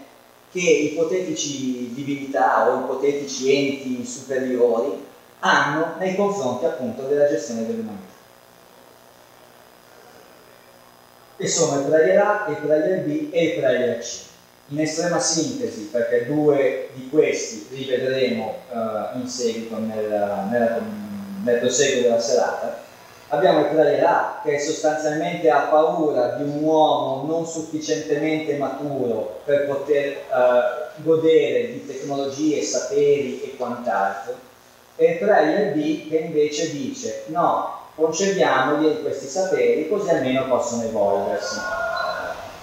che 0.50 0.60
ipotetici 0.60 1.92
divinità 1.94 2.68
o 2.68 2.80
ipotetici 2.80 3.54
enti 3.54 4.04
superiori 4.04 5.06
hanno 5.40 5.94
nei 5.98 6.16
confronti 6.16 6.64
appunto 6.64 7.02
della 7.02 7.28
gestione 7.28 7.66
dell'umanità. 7.66 8.18
E 11.36 11.48
sono 11.48 11.80
il 11.80 11.86
player 11.86 12.18
A, 12.18 12.46
il 12.48 12.56
player 12.56 13.04
B 13.04 13.28
e 13.30 13.44
il 13.44 13.58
player 13.60 13.98
C. 13.98 14.28
In 14.68 14.80
estrema 14.80 15.18
sintesi, 15.18 15.88
perché 15.90 16.26
due 16.26 16.90
di 16.94 17.08
questi 17.08 17.66
li 17.70 17.84
vedremo 17.86 18.58
uh, 18.70 19.18
in 19.18 19.26
seguito 19.26 19.78
nel, 19.78 20.46
nel, 20.50 20.82
nel 21.42 21.58
proseguo 21.58 22.02
della 22.02 22.20
serata, 22.20 22.79
abbiamo 23.30 23.60
il 23.60 23.66
player 23.66 24.04
A 24.04 24.40
che 24.44 24.58
sostanzialmente 24.58 25.50
ha 25.50 25.68
paura 25.70 26.36
di 26.36 26.42
un 26.42 26.62
uomo 26.62 27.24
non 27.26 27.46
sufficientemente 27.46 28.56
maturo 28.56 29.40
per 29.44 29.66
poter 29.66 30.24
uh, 30.28 31.02
godere 31.02 31.72
di 31.72 31.86
tecnologie, 31.86 32.62
saperi 32.62 33.42
e 33.42 33.56
quant'altro, 33.56 34.34
e 34.96 35.12
il 35.12 35.18
player 35.18 35.72
B 35.72 36.08
che 36.08 36.16
invece 36.16 36.70
dice 36.70 37.24
no, 37.26 37.78
concediamogli 37.94 39.00
questi 39.02 39.26
saperi 39.26 39.88
così 39.88 40.10
almeno 40.10 40.46
possono 40.46 40.84
evolversi. 40.84 41.58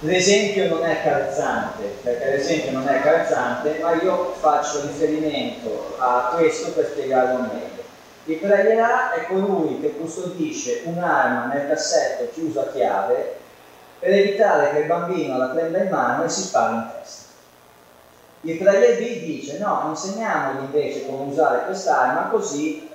L'esempio 0.01 0.67
non 0.67 0.85
è 0.85 1.01
calzante, 1.01 1.83
perché 2.03 2.29
l'esempio 2.29 2.71
non 2.71 2.87
è 2.87 3.01
calzante, 3.01 3.79
ma 3.81 3.95
io 3.95 4.33
faccio 4.37 4.81
riferimento 4.81 5.95
a 5.97 6.35
questo 6.35 6.71
per 6.73 6.91
spiegarlo 6.91 7.39
meglio. 7.39 7.76
Il 8.29 8.79
A 8.81 9.13
è 9.13 9.25
colui 9.27 9.79
che 9.79 9.95
custodisce 9.95 10.81
un'arma 10.83 11.45
nel 11.45 11.69
cassetto 11.69 12.29
chiuso 12.33 12.59
a 12.59 12.67
chiave 12.67 13.37
per 13.99 14.11
evitare 14.11 14.71
che 14.71 14.79
il 14.79 14.85
bambino 14.85 15.37
la 15.37 15.47
prenda 15.47 15.77
in 15.77 15.89
mano 15.89 16.25
e 16.25 16.29
si 16.29 16.41
spari 16.41 16.75
in 16.75 16.89
testa. 16.91 17.23
Il 18.41 18.57
player 18.57 18.97
B 18.97 19.23
dice 19.23 19.59
no, 19.59 19.85
insegniamogli 19.87 20.65
invece 20.65 21.05
come 21.05 21.31
usare 21.31 21.65
quest'arma 21.65 22.27
così 22.29 22.89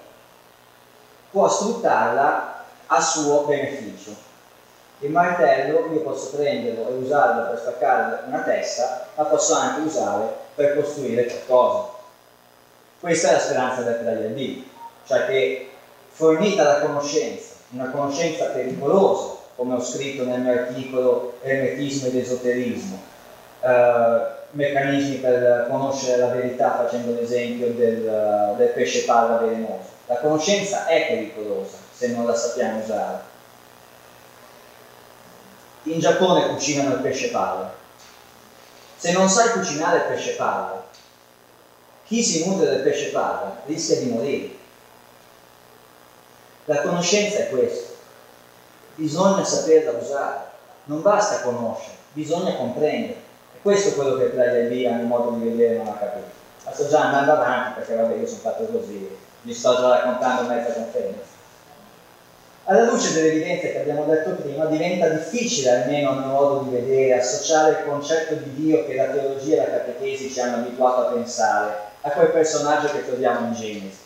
può 1.30 1.48
sfruttarla 1.48 2.64
a 2.88 3.00
suo 3.00 3.44
beneficio. 3.44 4.14
Il 4.98 5.10
martello 5.10 5.90
io 5.94 6.00
posso 6.00 6.36
prenderlo 6.36 6.88
e 6.88 6.92
usarlo 6.92 7.48
per 7.48 7.58
spaccare 7.58 8.24
una 8.26 8.42
testa, 8.42 9.08
ma 9.14 9.24
posso 9.24 9.54
anche 9.54 9.80
usare 9.80 10.28
per 10.54 10.76
costruire 10.76 11.24
qualcosa. 11.24 11.88
Questa 13.00 13.30
è 13.30 13.32
la 13.32 13.40
speranza 13.40 13.80
del 13.80 13.94
player 13.94 14.30
B, 14.30 14.62
cioè 15.06 15.26
che 15.26 15.70
fornita 16.08 16.62
la 16.64 16.80
conoscenza, 16.80 17.54
una 17.70 17.90
conoscenza 17.90 18.46
pericolosa, 18.46 19.36
come 19.56 19.74
ho 19.74 19.80
scritto 19.80 20.24
nel 20.24 20.40
mio 20.40 20.52
articolo 20.52 21.34
Ermetismo 21.42 22.08
ed 22.08 22.16
esoterismo, 22.16 22.98
eh, 23.60 24.20
meccanismi 24.50 25.16
per 25.16 25.66
conoscere 25.68 26.18
la 26.18 26.28
verità 26.28 26.82
facendo 26.84 27.12
l'esempio 27.12 27.68
del, 27.68 28.54
del 28.56 28.68
pesce 28.68 29.04
palla 29.04 29.38
velenoso 29.38 29.92
la 30.12 30.18
conoscenza 30.18 30.86
è 30.86 31.06
pericolosa 31.06 31.78
se 31.90 32.08
non 32.08 32.26
la 32.26 32.34
sappiamo 32.34 32.82
usare. 32.82 33.30
In 35.84 35.98
Giappone 35.98 36.48
cucinano 36.48 36.96
il 36.96 37.00
pesce 37.00 37.30
palla. 37.30 37.72
Se 38.96 39.12
non 39.12 39.28
sai 39.28 39.52
cucinare 39.52 39.98
il 39.98 40.04
pesce 40.04 40.32
palla, 40.32 40.84
chi 42.04 42.22
si 42.22 42.46
nutre 42.46 42.68
del 42.68 42.82
pesce 42.82 43.08
palla 43.08 43.62
rischia 43.64 43.96
di 43.96 44.10
morire. 44.10 44.50
La 46.66 46.80
conoscenza 46.82 47.38
è 47.38 47.48
questo. 47.50 47.94
Bisogna 48.94 49.44
saperla 49.44 49.98
usare. 49.98 50.40
Non 50.84 51.02
basta 51.02 51.40
conoscere, 51.40 51.96
bisogna 52.12 52.54
comprendere. 52.56 53.20
E 53.54 53.60
questo 53.62 53.90
è 53.90 53.94
quello 53.94 54.16
che 54.18 54.24
Playa 54.26 54.68
lì 54.68 54.86
a 54.86 54.92
mio 54.92 55.06
modo 55.06 55.30
di 55.30 55.48
vedere 55.48 55.76
non 55.76 55.88
ha 55.88 55.96
capito. 55.96 56.30
Ma 56.64 56.72
sto 56.72 56.88
già 56.88 57.02
andando 57.02 57.32
avanti 57.32 57.78
perché 57.78 57.94
vabbè 57.94 58.14
io 58.14 58.26
sono 58.26 58.40
fatto 58.40 58.64
così 58.64 59.30
vi 59.42 59.54
sto 59.54 59.74
già 59.74 59.88
raccontando 59.88 60.48
mezza 60.48 60.72
conferenza. 60.72 61.30
Alla 62.64 62.84
luce 62.84 63.12
delle 63.12 63.32
evidenze 63.32 63.72
che 63.72 63.80
abbiamo 63.80 64.04
detto 64.04 64.30
prima, 64.40 64.66
diventa 64.66 65.08
difficile, 65.08 65.82
almeno 65.82 66.10
a 66.10 66.14
mio 66.14 66.26
modo 66.26 66.58
di 66.60 66.76
vedere, 66.76 67.18
associare 67.18 67.70
il 67.72 67.84
concetto 67.84 68.34
di 68.34 68.54
Dio 68.54 68.86
che 68.86 68.94
la 68.94 69.06
teologia 69.06 69.54
e 69.54 69.70
la 69.70 69.78
catechesi 69.78 70.30
ci 70.30 70.38
hanno 70.38 70.58
abituato 70.58 71.08
a 71.08 71.10
pensare 71.12 71.74
a 72.02 72.10
quel 72.10 72.28
personaggio 72.28 72.92
che 72.92 73.04
troviamo 73.04 73.48
in 73.48 73.54
Genesi, 73.54 73.98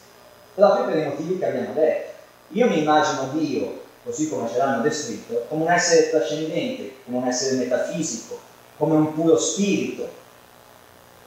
proprio 0.54 0.86
per 0.86 0.96
i 0.96 1.04
motivi 1.04 1.38
che 1.38 1.46
abbiamo 1.46 1.74
detto. 1.74 2.14
Io 2.50 2.68
mi 2.68 2.78
immagino 2.78 3.28
Dio, 3.32 3.82
così 4.04 4.28
come 4.28 4.48
ce 4.48 4.58
l'hanno 4.58 4.82
descritto, 4.82 5.46
come 5.48 5.64
un 5.64 5.70
essere 5.70 6.10
trascendente, 6.10 6.92
come 7.04 7.18
un 7.18 7.26
essere 7.26 7.56
metafisico, 7.56 8.38
come 8.76 8.94
un 8.94 9.14
puro 9.14 9.36
spirito. 9.36 10.08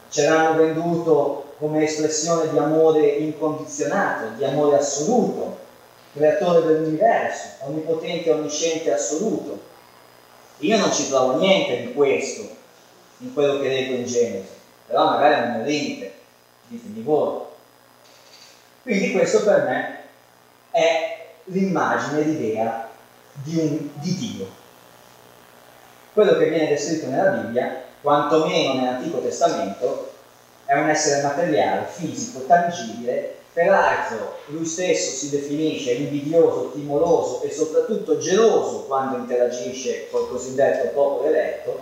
Ce 0.10 0.28
l'hanno 0.28 0.58
venduto 0.58 1.54
come 1.60 1.84
espressione 1.84 2.50
di 2.50 2.58
amore 2.58 3.06
incondizionato, 3.08 4.36
di 4.38 4.46
amore 4.46 4.78
assoluto, 4.78 5.58
creatore 6.14 6.66
dell'universo, 6.66 7.48
onnipotente, 7.66 8.32
onnisciente 8.32 8.94
assoluto. 8.94 9.68
Io 10.60 10.78
non 10.78 10.92
ci 10.92 11.10
trovo 11.10 11.38
niente 11.38 11.86
di 11.86 11.94
questo 11.94 12.48
in 13.20 13.34
quello 13.34 13.60
che 13.60 13.68
leggo 13.68 13.96
in 13.96 14.06
Genesi, 14.06 14.48
però 14.88 15.06
magari 15.06 15.50
non 15.50 15.62
mi 15.62 15.70
limite, 15.70 16.14
ditemi 16.68 17.02
voi. 17.02 17.42
Quindi 18.84 19.12
questo 19.12 19.44
per 19.44 19.64
me 19.64 19.99
è 20.72 21.28
l'immagine, 21.46 22.22
l'idea 22.22 22.90
di, 23.34 23.92
di 23.94 24.16
Dio. 24.16 24.48
Quello 26.14 26.38
che 26.38 26.50
viene 26.50 26.68
descritto 26.68 27.08
nella 27.08 27.30
Bibbia, 27.30 27.84
quantomeno 28.02 28.74
nell'Antico 28.74 29.20
Testamento, 29.20 30.12
è 30.66 30.74
un 30.76 30.90
essere 30.90 31.22
materiale, 31.22 31.88
fisico, 31.90 32.46
tangibile, 32.46 33.38
peraltro 33.52 34.38
lui 34.48 34.66
stesso 34.66 35.16
si 35.16 35.30
definisce 35.30 35.92
invidioso, 35.92 36.72
timoroso 36.72 37.42
e 37.42 37.52
soprattutto 37.52 38.18
geloso 38.18 38.84
quando 38.84 39.18
interagisce 39.18 40.08
col 40.10 40.30
cosiddetto 40.30 40.90
popolo 40.90 41.28
eletto, 41.28 41.80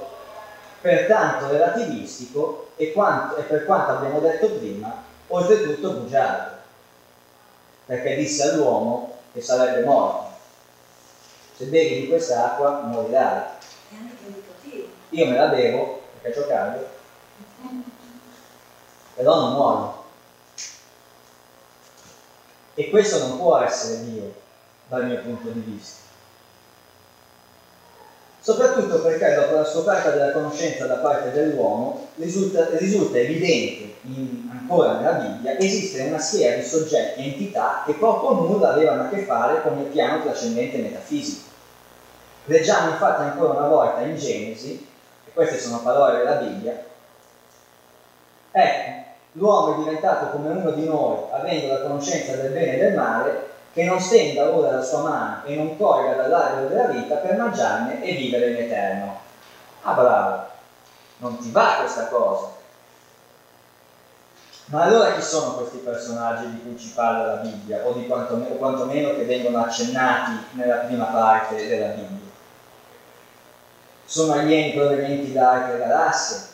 pertanto 0.82 1.50
relativistico 1.50 2.70
e, 2.78 2.94
quanto, 2.94 3.36
e 3.38 3.44
per 3.44 3.66
quanto 3.66 3.92
abbiamo 3.92 4.20
detto 4.20 4.48
prima, 4.52 5.04
oltretutto 5.28 5.92
bugiardo, 5.92 6.57
perché 7.88 8.16
disse 8.16 8.44
all'uomo 8.44 9.18
che 9.34 9.42
sarebbe 9.42 9.84
morto. 9.84 10.36
Se 11.56 11.66
bevi 11.66 12.02
di 12.02 12.08
quest'acqua 12.08 12.82
morirai. 12.84 13.56
Io 15.10 15.26
me 15.26 15.36
la 15.36 15.48
bevo 15.48 16.02
perché 16.22 16.40
ho 16.40 16.48
caldo 16.48 16.96
però 19.18 19.40
non 19.40 19.54
muore. 19.54 19.96
E 22.76 22.90
questo 22.92 23.18
non 23.18 23.38
può 23.40 23.58
essere 23.58 24.04
Dio 24.04 24.32
dal 24.88 25.08
mio 25.08 25.22
punto 25.22 25.50
di 25.50 25.60
vista. 25.62 26.07
Soprattutto 28.48 29.02
perché 29.02 29.34
dopo 29.34 29.56
la 29.56 29.66
scoperta 29.66 30.12
della 30.12 30.32
conoscenza 30.32 30.86
da 30.86 30.96
parte 30.96 31.32
dell'uomo 31.32 32.08
risulta, 32.16 32.66
risulta 32.78 33.18
evidente 33.18 33.96
in, 34.04 34.50
ancora 34.50 34.94
nella 34.94 35.12
Bibbia 35.16 35.58
esistere 35.58 36.08
una 36.08 36.18
schiera 36.18 36.56
di 36.56 36.64
soggetti 36.64 37.20
e 37.20 37.26
entità 37.26 37.84
che 37.86 37.96
poco 37.96 38.28
o 38.28 38.48
nulla 38.48 38.70
avevano 38.70 39.02
a 39.02 39.10
che 39.10 39.24
fare 39.24 39.62
con 39.64 39.78
il 39.80 39.88
piano 39.88 40.24
trascendente 40.24 40.78
metafisico. 40.78 41.50
Leggiamo 42.46 42.92
infatti 42.92 43.24
ancora 43.24 43.60
una 43.60 43.68
volta 43.68 44.00
in 44.00 44.16
Genesi, 44.16 44.88
e 45.26 45.32
queste 45.34 45.60
sono 45.60 45.82
parole 45.82 46.20
della 46.20 46.36
Bibbia, 46.36 46.82
ecco, 48.52 48.92
l'uomo 49.34 49.74
è 49.74 49.80
diventato 49.80 50.28
come 50.28 50.52
uno 50.52 50.72
di 50.72 50.86
noi, 50.86 51.18
avendo 51.32 51.68
la 51.68 51.82
conoscenza 51.82 52.38
del 52.38 52.54
bene 52.54 52.76
e 52.76 52.80
del 52.80 52.94
male, 52.94 53.56
che 53.78 53.84
non 53.84 54.00
stenda 54.00 54.50
ora 54.50 54.72
la 54.72 54.82
sua 54.82 55.02
mano 55.02 55.46
e 55.46 55.56
non 55.56 55.78
colga 55.78 56.16
dall'albero 56.16 56.68
della 56.68 56.88
vita 56.88 57.18
per 57.18 57.38
mangiarne 57.38 58.04
e 58.04 58.14
vivere 58.14 58.50
in 58.50 58.58
eterno. 58.58 59.20
Ah 59.84 59.94
bravo, 59.94 60.48
non 61.18 61.38
ti 61.38 61.52
va 61.52 61.76
questa 61.82 62.08
cosa. 62.08 62.54
Ma 64.66 64.82
allora 64.82 65.14
chi 65.14 65.22
sono 65.22 65.54
questi 65.54 65.78
personaggi 65.78 66.50
di 66.50 66.62
cui 66.64 66.76
ci 66.76 66.90
parla 66.90 67.36
la 67.36 67.36
Bibbia, 67.36 67.86
o, 67.86 67.94
quantomeno, 68.08 68.56
o 68.56 68.58
quantomeno 68.58 69.14
che 69.14 69.26
vengono 69.26 69.60
accennati 69.60 70.32
nella 70.54 70.78
prima 70.78 71.06
parte 71.06 71.68
della 71.68 71.90
Bibbia? 71.90 72.26
sono 74.08 74.34
alieni 74.34 74.72
provenienti 74.72 75.34
da 75.34 75.52
altre 75.52 75.78
galassie, 75.78 76.47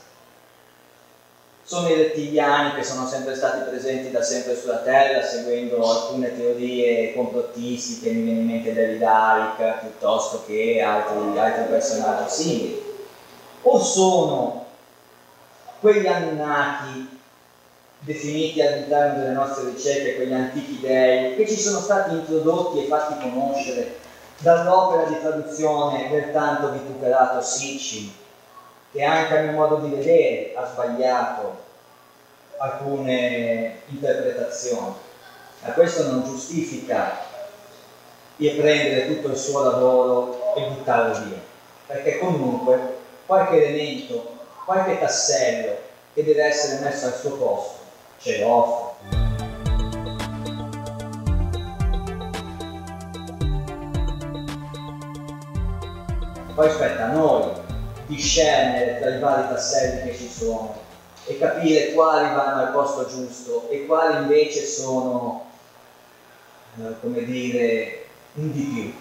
sono 1.63 1.87
i 1.87 1.95
rettiliani 1.95 2.75
che 2.75 2.83
sono 2.83 3.07
sempre 3.07 3.35
stati 3.35 3.69
presenti 3.69 4.11
da 4.11 4.21
sempre 4.21 4.55
sulla 4.55 4.79
Terra, 4.79 5.25
seguendo 5.25 5.89
alcune 5.89 6.35
teorie 6.35 7.13
complottistiche, 7.13 8.11
mi 8.11 8.23
viene 8.23 8.39
in 8.39 8.45
mente 8.45 8.73
David 8.73 9.01
Icke, 9.01 9.77
piuttosto 9.81 10.43
che 10.45 10.81
altri, 10.81 11.39
altri 11.39 11.63
personaggi 11.65 12.29
simili. 12.29 12.83
O 13.61 13.79
sono 13.79 14.65
quegli 15.79 16.07
Anunnaki 16.07 17.19
definiti 17.99 18.61
all'interno 18.61 19.19
delle 19.19 19.33
nostre 19.33 19.69
ricerche, 19.69 20.15
quegli 20.15 20.33
antichi 20.33 20.79
dei, 20.81 21.35
che 21.37 21.47
ci 21.47 21.57
sono 21.57 21.79
stati 21.79 22.15
introdotti 22.15 22.83
e 22.83 22.87
fatti 22.87 23.17
conoscere 23.21 23.99
dall'opera 24.39 25.05
di 25.05 25.19
traduzione 25.21 26.09
del 26.09 26.33
tanto 26.33 26.71
vituperato 26.71 27.41
Sitchin, 27.41 28.11
che 28.93 29.03
anche 29.03 29.37
a 29.37 29.41
mio 29.41 29.53
modo 29.53 29.77
di 29.77 29.89
vedere 29.89 30.53
ha 30.55 30.67
sbagliato 30.71 31.61
alcune 32.57 33.79
interpretazioni. 33.87 34.93
Ma 35.63 35.71
questo 35.71 36.11
non 36.11 36.23
giustifica 36.23 37.17
di 38.35 38.49
prendere 38.49 39.07
tutto 39.07 39.29
il 39.29 39.37
suo 39.37 39.63
lavoro 39.63 40.53
e 40.55 40.67
buttarlo 40.67 41.25
via, 41.25 41.39
perché 41.87 42.19
comunque 42.19 42.97
qualche 43.25 43.65
elemento, 43.65 44.31
qualche 44.63 44.99
tassello 44.99 45.75
che 46.13 46.23
deve 46.23 46.43
essere 46.43 46.83
messo 46.83 47.07
al 47.07 47.15
suo 47.15 47.31
posto 47.31 47.79
ce 48.19 48.39
lo 48.41 48.47
offre. 48.47 48.91
Poi 56.53 56.69
spetta 56.69 57.05
a 57.05 57.07
noi 57.07 57.42
discernere 58.15 58.99
tra 58.99 59.09
i 59.09 59.19
vari 59.19 59.47
tasselli 59.47 60.09
che 60.09 60.15
ci 60.15 60.29
sono 60.29 60.81
e 61.25 61.37
capire 61.37 61.93
quali 61.93 62.33
vanno 62.35 62.61
al 62.63 62.71
posto 62.71 63.07
giusto 63.07 63.69
e 63.69 63.85
quali 63.85 64.23
invece 64.23 64.65
sono, 64.65 65.45
eh, 66.77 66.99
come 67.01 67.23
dire, 67.23 68.05
un 68.33 68.51
di 68.51 68.61
più. 68.61 68.93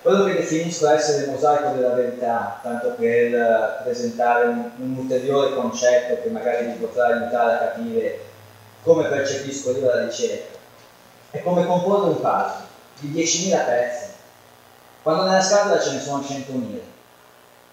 Quello 0.00 0.24
che 0.24 0.34
definisco 0.34 0.88
essere 0.90 1.24
il 1.24 1.30
mosaico 1.30 1.70
della 1.70 1.94
verità, 1.94 2.60
tanto 2.62 2.90
per 2.90 3.34
eh, 3.34 3.82
presentare 3.82 4.46
un, 4.46 4.70
un 4.78 4.96
ulteriore 4.96 5.54
concetto 5.54 6.22
che 6.22 6.28
magari 6.30 6.66
vi 6.66 6.78
potrà 6.78 7.06
aiutare 7.06 7.54
a 7.54 7.58
capire 7.58 8.20
come 8.82 9.08
percepisco 9.08 9.76
io 9.76 9.86
la 9.86 10.04
ricerca, 10.04 10.56
è 11.30 11.42
come 11.42 11.66
comporre 11.66 12.08
un 12.08 12.20
puzzle 12.20 12.66
di 13.00 13.22
10.000 13.22 13.64
pezzi, 13.64 14.06
quando 15.02 15.24
nella 15.24 15.42
scatola 15.42 15.80
ce 15.80 15.92
ne 15.92 16.00
sono 16.00 16.22
100.000 16.22 16.96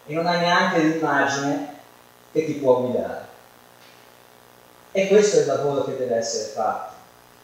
e 0.05 0.13
non 0.13 0.25
hai 0.27 0.39
neanche 0.39 0.79
l'immagine 0.79 1.73
che 2.31 2.45
ti 2.45 2.53
può 2.53 2.81
guidare. 2.81 3.23
E 4.91 5.07
questo 5.07 5.37
è 5.37 5.39
il 5.41 5.47
lavoro 5.47 5.83
che 5.83 5.97
deve 5.97 6.15
essere 6.15 6.51
fatto, 6.51 6.93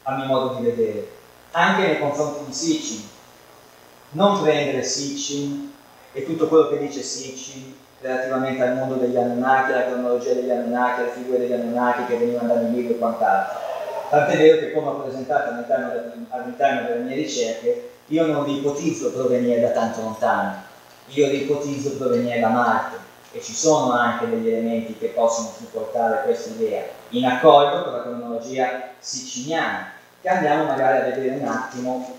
a 0.04 0.16
mio 0.16 0.26
modo 0.26 0.56
di 0.56 0.64
vedere, 0.64 1.10
anche 1.52 1.82
nei 1.82 2.00
confronti 2.00 2.46
di 2.46 2.54
Sitchin. 2.54 3.10
Non 4.12 4.42
prendere 4.42 4.84
Sitchin 4.84 5.74
e 6.14 6.26
tutto 6.26 6.48
quello 6.48 6.70
che 6.70 6.80
dice 6.80 7.02
Sitchin 7.02 7.76
relativamente 8.02 8.64
al 8.64 8.76
mondo 8.76 8.96
degli 8.96 9.18
Anunnaki, 9.18 9.72
alla 9.72 9.86
cronologia 9.86 10.34
degli 10.34 10.50
Anunnaki, 10.50 11.02
alle 11.02 11.12
figure 11.12 11.40
degli 11.40 11.54
Anunnaki 11.54 12.06
che 12.06 12.18
venivano 12.18 12.54
dal 12.54 12.72
libro 12.72 12.94
e 12.94 12.98
quant'altro. 12.98 13.60
Tant'è 14.10 14.38
vero 14.38 14.60
che 14.60 14.74
come 14.74 14.88
ho 14.88 15.02
presentato 15.02 15.50
all'interno, 15.50 16.88
delle 16.88 17.00
mie 17.04 17.16
ricerche, 17.16 17.90
io 18.08 18.26
non 18.26 18.44
li 18.44 18.58
ipotizzo 18.58 19.12
provenire 19.12 19.62
da 19.62 19.70
tanto 19.70 20.02
lontano, 20.02 20.64
io 21.14 21.28
li 21.28 21.44
ipotizzo 21.44 21.98
provenire 21.98 22.40
da 22.40 22.48
Marte 22.48 22.98
e 23.34 23.42
ci 23.42 23.54
sono 23.54 23.94
anche 23.94 24.30
degli 24.30 24.50
elementi 24.50 24.98
che 24.98 25.08
possono 25.08 25.52
supportare 25.56 26.24
questa 26.24 26.50
idea, 26.50 26.84
in 27.10 27.26
accordo 27.26 27.84
con 27.84 27.94
la 27.94 28.02
cronologia 28.02 28.90
siciliana, 29.00 29.92
che 30.22 30.30
andiamo 30.30 30.66
magari 30.66 30.98
a 30.98 31.14
vedere 31.14 31.36
un 31.36 31.48
attimo 31.48 32.18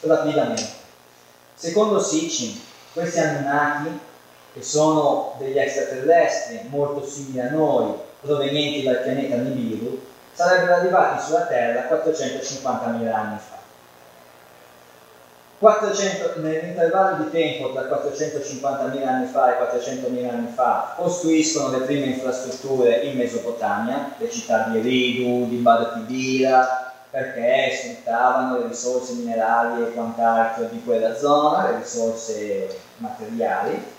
rapidamente. 0.00 0.82
Secondo 1.54 2.00
Sitchin, 2.00 2.60
questi 2.92 3.18
Anunnaki, 3.20 3.98
che 4.54 4.62
sono 4.62 5.34
degli 5.38 5.58
extraterrestri 5.58 6.60
molto 6.68 7.04
simili 7.06 7.40
a 7.40 7.50
noi, 7.50 7.92
provenienti 8.20 8.82
dal 8.82 9.02
pianeta 9.02 9.36
Nibiru, 9.36 10.00
sarebbero 10.32 10.76
arrivati 10.76 11.22
sulla 11.22 11.46
Terra 11.46 11.88
450.000 11.88 13.12
anni 13.12 13.38
fa. 13.38 13.63
400, 15.58 16.40
nell'intervallo 16.40 17.24
di 17.24 17.30
tempo 17.30 17.72
tra 17.72 17.82
450.000 17.82 19.06
anni 19.06 19.26
fa 19.26 19.56
e 19.56 19.78
400.000 19.78 20.28
anni 20.28 20.52
fa 20.52 20.94
costruiscono 20.96 21.70
le 21.70 21.84
prime 21.84 22.06
infrastrutture 22.06 22.96
in 23.02 23.16
Mesopotamia, 23.16 24.14
le 24.18 24.30
città 24.30 24.68
di 24.68 24.78
Eridu, 24.78 25.48
di 25.48 25.56
Badakibira, 25.56 26.92
perché 27.08 27.70
sfruttavano 27.72 28.58
le 28.58 28.66
risorse 28.66 29.12
minerali 29.12 29.82
e 29.84 29.92
quant'altro 29.92 30.64
di 30.64 30.82
quella 30.82 31.16
zona, 31.16 31.70
le 31.70 31.76
risorse 31.78 32.76
materiali, 32.96 33.93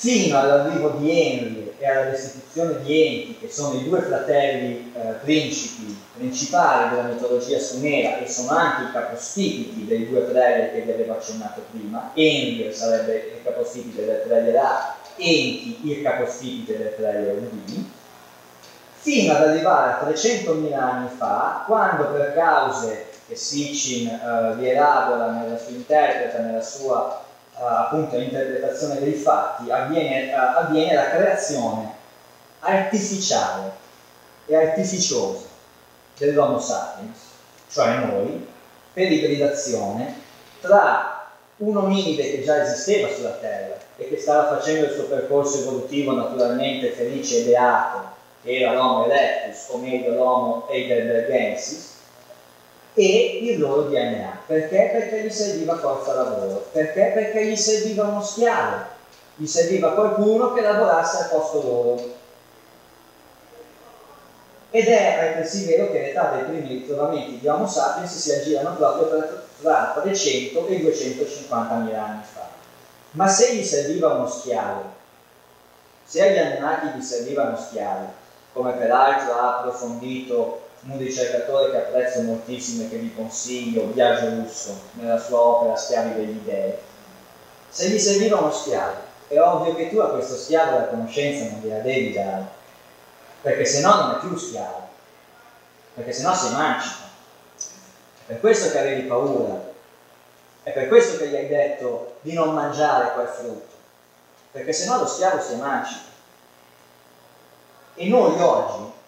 fino 0.00 0.38
all'arrivo 0.38 0.94
di 0.96 1.10
Enlil 1.10 1.72
e 1.76 1.86
alla 1.86 2.08
restituzione 2.08 2.80
di 2.82 3.06
Enki, 3.06 3.36
che 3.38 3.52
sono 3.52 3.78
i 3.78 3.84
due 3.84 4.00
fratelli 4.00 4.94
eh, 4.96 5.00
principi 5.22 5.94
principali 6.16 6.88
della 6.88 7.08
mitologia 7.08 7.58
sumera 7.58 8.16
e 8.16 8.26
sono 8.26 8.48
anche 8.56 8.84
i 8.84 8.92
capostipiti 8.92 9.84
dei 9.84 10.08
due 10.08 10.20
preli 10.20 10.72
che 10.72 10.80
vi 10.86 10.92
avevo 10.92 11.12
accennato 11.12 11.64
prima. 11.70 12.12
Enlil 12.14 12.74
sarebbe 12.74 13.14
il 13.36 13.44
capostipite 13.44 14.06
del 14.06 14.22
prele 14.26 14.52
Ra, 14.52 14.96
Enki 15.16 15.80
il 15.82 16.02
capostipite 16.02 16.78
del 16.78 16.92
prele 16.92 17.32
Udini, 17.32 17.92
fino 18.94 19.34
ad 19.34 19.48
arrivare 19.48 19.92
a 19.92 20.10
300.000 20.10 20.72
anni 20.78 21.08
fa, 21.14 21.64
quando 21.66 22.06
per 22.06 22.32
cause 22.34 23.04
che 23.28 23.36
Sitchin 23.36 24.08
eh, 24.08 24.54
vi 24.56 24.70
elabora 24.70 25.30
nella 25.30 25.58
sua 25.58 25.72
interpreta, 25.72 26.38
nella 26.38 26.62
sua 26.62 27.28
appunto 27.66 28.16
interpretazione 28.16 29.00
dei 29.00 29.14
fatti, 29.14 29.70
avviene, 29.70 30.32
uh, 30.32 30.58
avviene 30.58 30.94
la 30.94 31.10
creazione 31.10 31.92
artificiale 32.60 33.72
e 34.46 34.56
artificiosa 34.56 35.46
dell'Homo 36.16 36.58
sapiens, 36.58 37.18
cioè 37.70 37.96
noi, 37.98 38.46
per 38.92 39.10
ibridazione 39.10 40.14
tra 40.60 41.28
un 41.58 41.76
ominide 41.76 42.30
che 42.30 42.42
già 42.42 42.62
esisteva 42.62 43.12
sulla 43.12 43.32
Terra 43.32 43.76
e 43.96 44.08
che 44.08 44.18
stava 44.18 44.56
facendo 44.56 44.86
il 44.86 44.92
suo 44.92 45.04
percorso 45.04 45.60
evolutivo 45.60 46.12
naturalmente 46.12 46.90
felice 46.90 47.40
e 47.40 47.44
beato, 47.44 48.08
che 48.42 48.60
era 48.60 48.72
l'Homo 48.72 49.06
erectus, 49.06 49.66
o 49.68 49.78
meglio 49.78 50.14
l'Homo 50.14 50.68
heidelbergensis, 50.68 51.89
e 52.94 53.38
il 53.42 53.58
loro 53.58 53.82
DNA. 53.82 54.38
Perché? 54.46 54.90
Perché 54.92 55.24
gli 55.24 55.30
serviva 55.30 55.76
forza 55.76 56.14
lavoro. 56.14 56.68
Perché? 56.72 57.12
Perché 57.14 57.46
gli 57.46 57.56
serviva 57.56 58.04
uno 58.04 58.22
schiavo. 58.22 58.98
Gli 59.36 59.46
serviva 59.46 59.92
qualcuno 59.92 60.52
che 60.52 60.60
lavorasse 60.60 61.22
al 61.22 61.28
posto 61.30 61.62
loro. 61.62 62.18
Ed 64.72 64.86
è 64.86 65.18
altresì 65.18 65.66
vero 65.66 65.90
che 65.90 66.00
l'età 66.00 66.30
dei 66.30 66.44
primi 66.44 66.68
ritrovamenti 66.68 67.38
di 67.40 67.48
Homo 67.48 67.66
sapiens 67.66 68.16
si 68.16 68.32
aggirano 68.32 68.76
proprio 68.76 69.08
tra, 69.08 69.42
tra 69.60 70.00
300 70.00 70.66
e 70.68 70.78
250 70.78 71.74
mila 71.74 72.04
anni 72.04 72.22
fa. 72.32 72.48
Ma 73.12 73.26
se 73.26 73.54
gli 73.54 73.64
serviva 73.64 74.12
uno 74.12 74.28
schiavo, 74.28 74.98
se 76.04 76.22
agli 76.22 76.38
Anunnaki 76.38 76.98
gli 76.98 77.02
serviva 77.02 77.44
uno 77.44 77.56
schiavo, 77.56 78.12
come 78.52 78.72
peraltro 78.72 79.34
ha 79.34 79.58
approfondito 79.58 80.68
un 80.82 80.98
ricercatore 80.98 81.70
che 81.70 81.76
apprezzo 81.76 82.22
moltissimo 82.22 82.84
e 82.84 82.88
che 82.88 82.96
vi 82.96 83.14
consiglio, 83.14 83.84
Biagio 83.84 84.30
Russo, 84.30 84.80
nella 84.92 85.18
sua 85.18 85.38
opera 85.38 85.76
Schiavi 85.76 86.14
degli 86.14 86.38
Dei. 86.38 86.74
Se 87.68 87.88
gli 87.88 87.98
serviva 87.98 88.38
uno 88.38 88.50
schiavo, 88.50 88.96
è 89.28 89.38
ovvio 89.38 89.74
che 89.74 89.90
tu 89.90 89.98
a 89.98 90.10
questo 90.10 90.36
schiavo 90.36 90.78
la 90.78 90.86
conoscenza 90.86 91.50
non 91.50 91.60
gliela 91.60 91.82
devi 91.82 92.12
dare, 92.12 92.44
perché 93.42 93.64
se 93.64 93.80
no 93.80 93.94
non 93.94 94.10
è 94.16 94.18
più 94.18 94.36
schiavo, 94.36 94.88
perché 95.94 96.12
se 96.12 96.22
no 96.22 96.34
si 96.34 96.46
emancipa. 96.46 97.08
È 98.26 98.32
per 98.32 98.40
questo 98.40 98.70
che 98.70 98.78
avevi 98.78 99.02
paura, 99.02 99.68
è 100.62 100.72
per 100.72 100.88
questo 100.88 101.18
che 101.18 101.28
gli 101.28 101.36
hai 101.36 101.48
detto 101.48 102.16
di 102.22 102.32
non 102.32 102.54
mangiare 102.54 103.12
quel 103.12 103.28
frutto, 103.28 103.74
perché 104.50 104.72
se 104.72 104.86
no 104.86 104.98
lo 104.98 105.06
schiavo 105.06 105.42
si 105.42 105.52
emancipa. 105.52 106.08
E 107.94 108.08
noi 108.08 108.40
oggi 108.40 108.98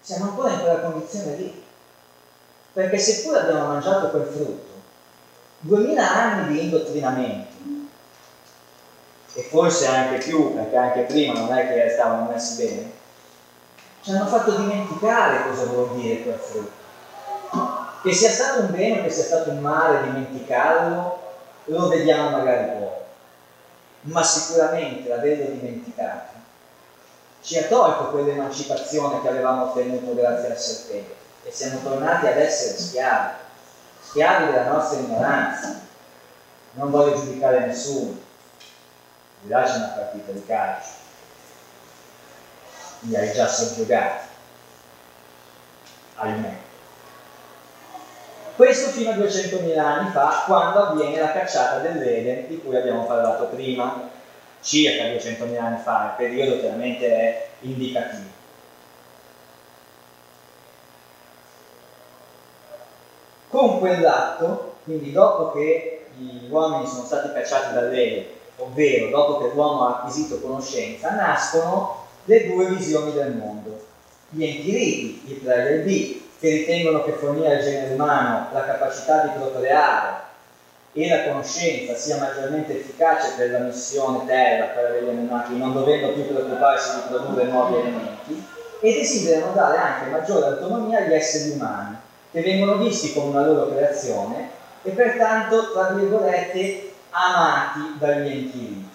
siamo 0.00 0.24
ancora 0.24 0.52
in 0.52 0.60
quella 0.60 0.80
condizione 0.80 1.36
lì. 1.36 1.64
Perché 2.72 2.98
seppur 2.98 3.36
abbiamo 3.36 3.66
mangiato 3.66 4.10
quel 4.10 4.24
frutto, 4.24 4.70
2000 5.60 6.10
anni 6.10 6.54
di 6.54 6.64
indottrinamento, 6.64 7.56
e 9.34 9.42
forse 9.42 9.86
anche 9.86 10.18
più, 10.18 10.54
perché 10.54 10.76
anche 10.76 11.00
prima 11.02 11.32
non 11.34 11.52
è 11.52 11.66
che 11.66 11.88
stavano 11.90 12.30
messi 12.30 12.54
bene, 12.54 12.90
ci 14.02 14.10
hanno 14.12 14.26
fatto 14.26 14.52
dimenticare 14.52 15.42
cosa 15.42 15.64
vuol 15.64 15.90
dire 15.96 16.22
quel 16.22 16.36
frutto. 16.36 16.78
Che 18.02 18.12
sia 18.12 18.30
stato 18.30 18.60
un 18.60 18.70
bene 18.70 19.00
o 19.00 19.02
che 19.02 19.10
sia 19.10 19.24
stato 19.24 19.50
un 19.50 19.58
male 19.58 20.00
dimenticarlo, 20.02 21.18
lo 21.64 21.88
vediamo 21.88 22.30
magari 22.30 22.70
poco. 22.70 22.98
ma 24.02 24.22
sicuramente 24.22 25.08
l'averlo 25.08 25.50
dimenticato 25.50 26.29
ci 27.50 27.58
ha 27.58 27.64
tolto 27.64 28.10
quell'emancipazione 28.10 29.20
che 29.20 29.28
avevamo 29.28 29.64
ottenuto 29.64 30.14
grazie 30.14 30.52
al 30.52 30.56
serpente 30.56 31.16
e 31.42 31.50
siamo 31.50 31.80
tornati 31.82 32.28
ad 32.28 32.36
essere 32.36 32.78
schiavi, 32.78 33.32
schiavi 34.02 34.52
della 34.52 34.70
nostra 34.70 35.00
ignoranza. 35.00 35.80
Non 36.74 36.92
voglio 36.92 37.16
giudicare 37.16 37.66
nessuno, 37.66 38.16
là 39.48 39.64
c'è 39.64 39.74
una 39.74 39.94
partita 39.96 40.30
di 40.30 40.46
calcio, 40.46 40.90
li 43.00 43.16
hai 43.16 43.32
già 43.32 43.48
soggiogati, 43.48 44.26
ahimè. 46.14 46.56
Questo 48.54 48.90
fino 48.90 49.10
a 49.10 49.14
200.000 49.14 49.76
anni 49.76 50.10
fa, 50.12 50.44
quando 50.46 50.84
avviene 50.84 51.18
la 51.18 51.32
cacciata 51.32 51.78
dell'Eden 51.78 52.46
di 52.46 52.60
cui 52.62 52.76
abbiamo 52.76 53.06
parlato 53.06 53.46
prima, 53.46 54.08
circa 54.60 55.04
200.000 55.04 55.58
anni 55.58 55.80
fa, 55.82 56.16
il 56.18 56.26
periodo 56.26 56.60
chiaramente 56.60 57.06
è 57.06 57.48
indicativo. 57.60 58.38
Con 63.48 63.78
quell'atto, 63.78 64.76
quindi 64.84 65.10
dopo 65.10 65.52
che 65.52 66.06
gli 66.16 66.48
uomini 66.48 66.86
sono 66.86 67.04
stati 67.04 67.32
cacciati 67.32 67.74
dall'Eden, 67.74 68.24
ovvero 68.56 69.08
dopo 69.08 69.38
che 69.38 69.54
l'uomo 69.54 69.86
ha 69.86 69.96
acquisito 69.96 70.40
conoscenza, 70.40 71.14
nascono 71.14 72.06
le 72.24 72.46
due 72.46 72.66
visioni 72.66 73.12
del 73.12 73.32
mondo. 73.32 73.86
Gli 74.28 74.44
entiriti, 74.44 75.22
il 75.26 75.34
pre 75.36 75.68
e 75.68 75.74
il 75.74 75.82
B, 75.82 76.20
che 76.38 76.48
ritengono 76.50 77.02
che 77.02 77.12
fornire 77.12 77.56
al 77.56 77.62
genere 77.62 77.94
umano 77.94 78.48
la 78.52 78.64
capacità 78.64 79.24
di 79.24 79.38
procreare 79.38 80.28
e 80.92 81.08
la 81.08 81.22
conoscenza 81.22 81.94
sia 81.94 82.16
maggiormente 82.16 82.78
efficace 82.78 83.34
per 83.36 83.50
la 83.52 83.58
missione 83.60 84.26
Terra, 84.26 84.66
per 84.66 84.86
avere 84.86 85.10
animati, 85.10 85.56
non 85.56 85.72
dovendo 85.72 86.12
più 86.12 86.26
preoccuparsi 86.26 86.94
di 86.94 87.08
produrre 87.08 87.44
nuovi 87.44 87.76
elementi, 87.76 88.44
e 88.80 88.92
desiderano 88.92 89.52
dare 89.52 89.76
anche 89.76 90.10
maggiore 90.10 90.46
autonomia 90.46 90.98
agli 90.98 91.12
esseri 91.12 91.50
umani, 91.50 91.96
che 92.32 92.42
vengono 92.42 92.76
visti 92.76 93.12
come 93.12 93.28
una 93.28 93.42
loro 93.42 93.68
creazione 93.68 94.58
e 94.82 94.90
pertanto, 94.90 95.70
tra 95.72 95.90
virgolette, 95.90 96.90
amati 97.10 97.94
dagli 97.98 98.28
enti 98.28 98.88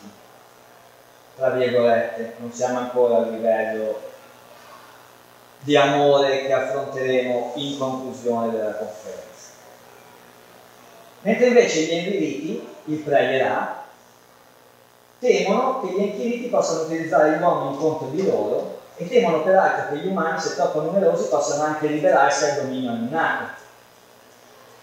Tra 1.35 1.49
virgolette, 1.49 2.33
non 2.37 2.51
siamo 2.51 2.79
ancora 2.79 3.17
al 3.17 3.29
livello 3.29 3.99
di 5.59 5.75
amore 5.75 6.45
che 6.45 6.53
affronteremo 6.53 7.51
in 7.55 7.77
conclusione 7.77 8.51
della 8.51 8.73
conferenza. 8.73 9.24
Mentre 11.25 11.47
invece 11.47 11.79
gli 11.79 11.91
enviriti, 11.91 12.67
il 12.85 12.99
pregherà, 12.99 13.83
temono 15.17 15.81
che 15.81 15.87
gli 15.87 16.01
enchiriti 16.01 16.49
possano 16.49 16.81
utilizzare 16.81 17.31
gli 17.31 17.41
uomini 17.41 17.77
contro 17.79 18.09
di 18.09 18.23
loro 18.27 18.79
e 18.95 19.07
temono 19.07 19.41
peraltro 19.41 19.89
che 19.89 20.01
gli 20.01 20.07
umani, 20.07 20.39
se 20.39 20.53
troppo 20.53 20.81
numerosi, 20.81 21.27
possano 21.27 21.63
anche 21.63 21.87
liberarsi 21.87 22.43
al 22.43 22.57
dominio 22.57 22.91
animato. 22.91 23.63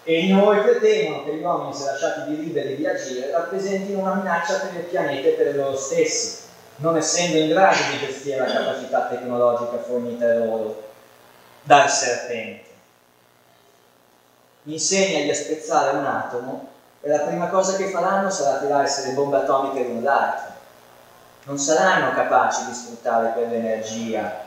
E 0.03 0.19
inoltre 0.25 0.81
temono 0.81 1.23
che 1.23 1.35
gli 1.35 1.41
uomini, 1.41 1.73
se 1.73 1.85
lasciati 1.85 2.29
di 2.29 2.43
liberi 2.43 2.75
di 2.75 2.87
agire, 2.87 3.31
rappresentino 3.31 3.99
una 3.99 4.15
minaccia 4.15 4.55
per 4.55 4.73
il 4.73 4.83
pianeta 4.87 5.29
e 5.29 5.31
per 5.31 5.55
loro 5.55 5.77
stessi, 5.77 6.39
non 6.77 6.97
essendo 6.97 7.37
in 7.37 7.47
grado 7.47 7.77
di 7.89 8.05
gestire 8.05 8.39
la 8.39 8.51
capacità 8.51 9.07
tecnologica 9.07 9.77
fornita 9.77 10.33
loro 10.39 10.83
dal 11.61 11.89
serpente. 11.89 12.72
Insegnagli 14.65 15.29
a 15.29 15.35
spezzare 15.35 15.97
un 15.97 16.05
atomo 16.05 16.69
e 17.01 17.09
la 17.09 17.19
prima 17.19 17.47
cosa 17.47 17.75
che 17.75 17.89
faranno 17.89 18.29
sarà 18.29 18.59
tirarsi 18.59 19.07
le 19.07 19.13
bombe 19.13 19.37
atomiche 19.37 19.83
l'uno 19.83 20.01
l'altro. 20.01 20.51
Non 21.43 21.57
saranno 21.57 22.13
capaci 22.13 22.63
di 22.65 22.73
sfruttare 22.73 23.33
quell'energia, 23.33 24.45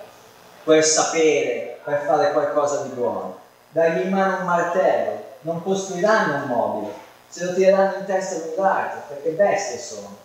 quel 0.64 0.82
sapere 0.82 1.80
per 1.84 2.04
fare 2.06 2.32
qualcosa 2.32 2.82
di 2.84 2.88
buono. 2.90 3.38
Dagli 3.68 4.06
in 4.06 4.10
mano 4.10 4.38
un 4.38 4.44
martello, 4.46 5.22
non 5.42 5.62
costruiranno 5.62 6.44
un 6.44 6.48
mobile, 6.48 6.92
se 7.28 7.44
lo 7.44 7.52
tireranno 7.52 7.96
in 7.98 8.06
testa 8.06 8.36
l'un 8.36 8.54
l'altro, 8.56 9.02
perché 9.08 9.30
bestie 9.30 9.78
sono. 9.78 10.16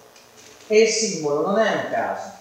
E 0.67 0.83
il 0.83 0.87
simbolo 0.87 1.45
non 1.45 1.59
è 1.59 1.69
un 1.69 1.91
caso. 1.91 2.31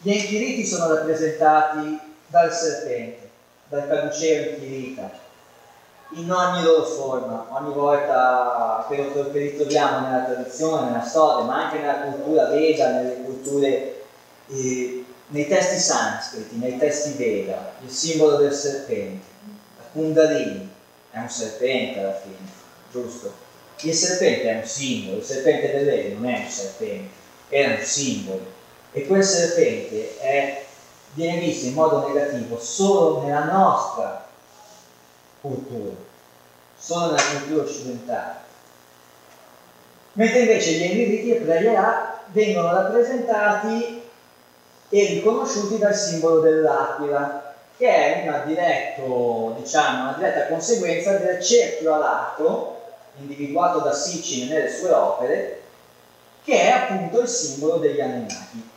Gli 0.00 0.10
enchiriti 0.10 0.66
sono 0.66 0.92
rappresentati 0.94 1.98
dal 2.26 2.52
serpente, 2.52 3.30
dal 3.68 3.88
caduceo 3.88 4.50
inchirita, 4.50 5.24
in 6.10 6.30
ogni 6.30 6.62
loro 6.62 6.84
forma, 6.84 7.46
ogni 7.50 7.72
volta 7.72 8.86
che 8.88 8.96
lo, 8.96 9.30
che 9.32 9.56
troviamo 9.56 10.06
nella 10.06 10.24
tradizione, 10.24 10.90
nella 10.90 11.04
storia, 11.04 11.44
ma 11.44 11.64
anche 11.64 11.78
nella 11.78 12.00
cultura 12.00 12.46
Veda, 12.46 12.90
nelle 12.90 13.22
culture, 13.22 14.04
eh, 14.48 15.04
nei 15.28 15.48
testi 15.48 15.78
sanscriti, 15.78 16.56
nei 16.56 16.78
testi 16.78 17.12
Veda, 17.12 17.72
il 17.82 17.90
simbolo 17.90 18.36
del 18.36 18.52
serpente, 18.52 19.26
la 19.78 19.84
Kundalini, 19.92 20.70
è 21.10 21.18
un 21.18 21.28
serpente 21.28 21.98
alla 21.98 22.14
fine, 22.14 22.36
giusto? 22.90 23.44
Il 23.80 23.94
serpente 23.94 24.42
è 24.48 24.56
un 24.58 24.66
simbolo, 24.66 25.18
il 25.18 25.24
serpente 25.24 25.72
dell'Ede 25.72 26.14
non 26.14 26.26
è 26.26 26.38
un 26.44 26.50
serpente, 26.50 27.08
è 27.48 27.66
un 27.66 27.84
simbolo. 27.84 28.54
E 28.92 29.06
quel 29.06 29.24
serpente 29.24 30.18
è, 30.18 30.64
viene 31.12 31.40
visto 31.40 31.66
in 31.66 31.74
modo 31.74 32.06
negativo 32.06 32.58
solo 32.58 33.22
nella 33.22 33.44
nostra 33.44 34.25
cultura, 35.46 35.94
solo 36.78 37.06
nella 37.06 37.30
cultura 37.38 37.62
occidentale. 37.62 38.34
Mentre 40.12 40.40
invece 40.40 40.70
gli 40.72 40.82
Enriti 40.82 41.30
e 41.30 41.40
Preiera 41.40 42.22
vengono 42.26 42.72
rappresentati 42.72 44.02
e 44.88 45.06
riconosciuti 45.06 45.78
dal 45.78 45.94
simbolo 45.94 46.40
dell'aquila, 46.40 47.54
che 47.76 47.88
è 47.88 48.22
una, 48.26 48.38
diretto, 48.38 49.56
diciamo, 49.58 50.02
una 50.02 50.14
diretta 50.16 50.46
conseguenza 50.46 51.18
del 51.18 51.42
cerchio 51.42 51.94
alato 51.94 52.80
individuato 53.18 53.80
da 53.80 53.92
Sitchin 53.92 54.48
nelle 54.48 54.70
sue 54.70 54.90
opere, 54.90 55.62
che 56.44 56.60
è 56.60 56.68
appunto 56.68 57.20
il 57.20 57.28
simbolo 57.28 57.76
degli 57.76 58.00
Anunnaki. 58.00 58.70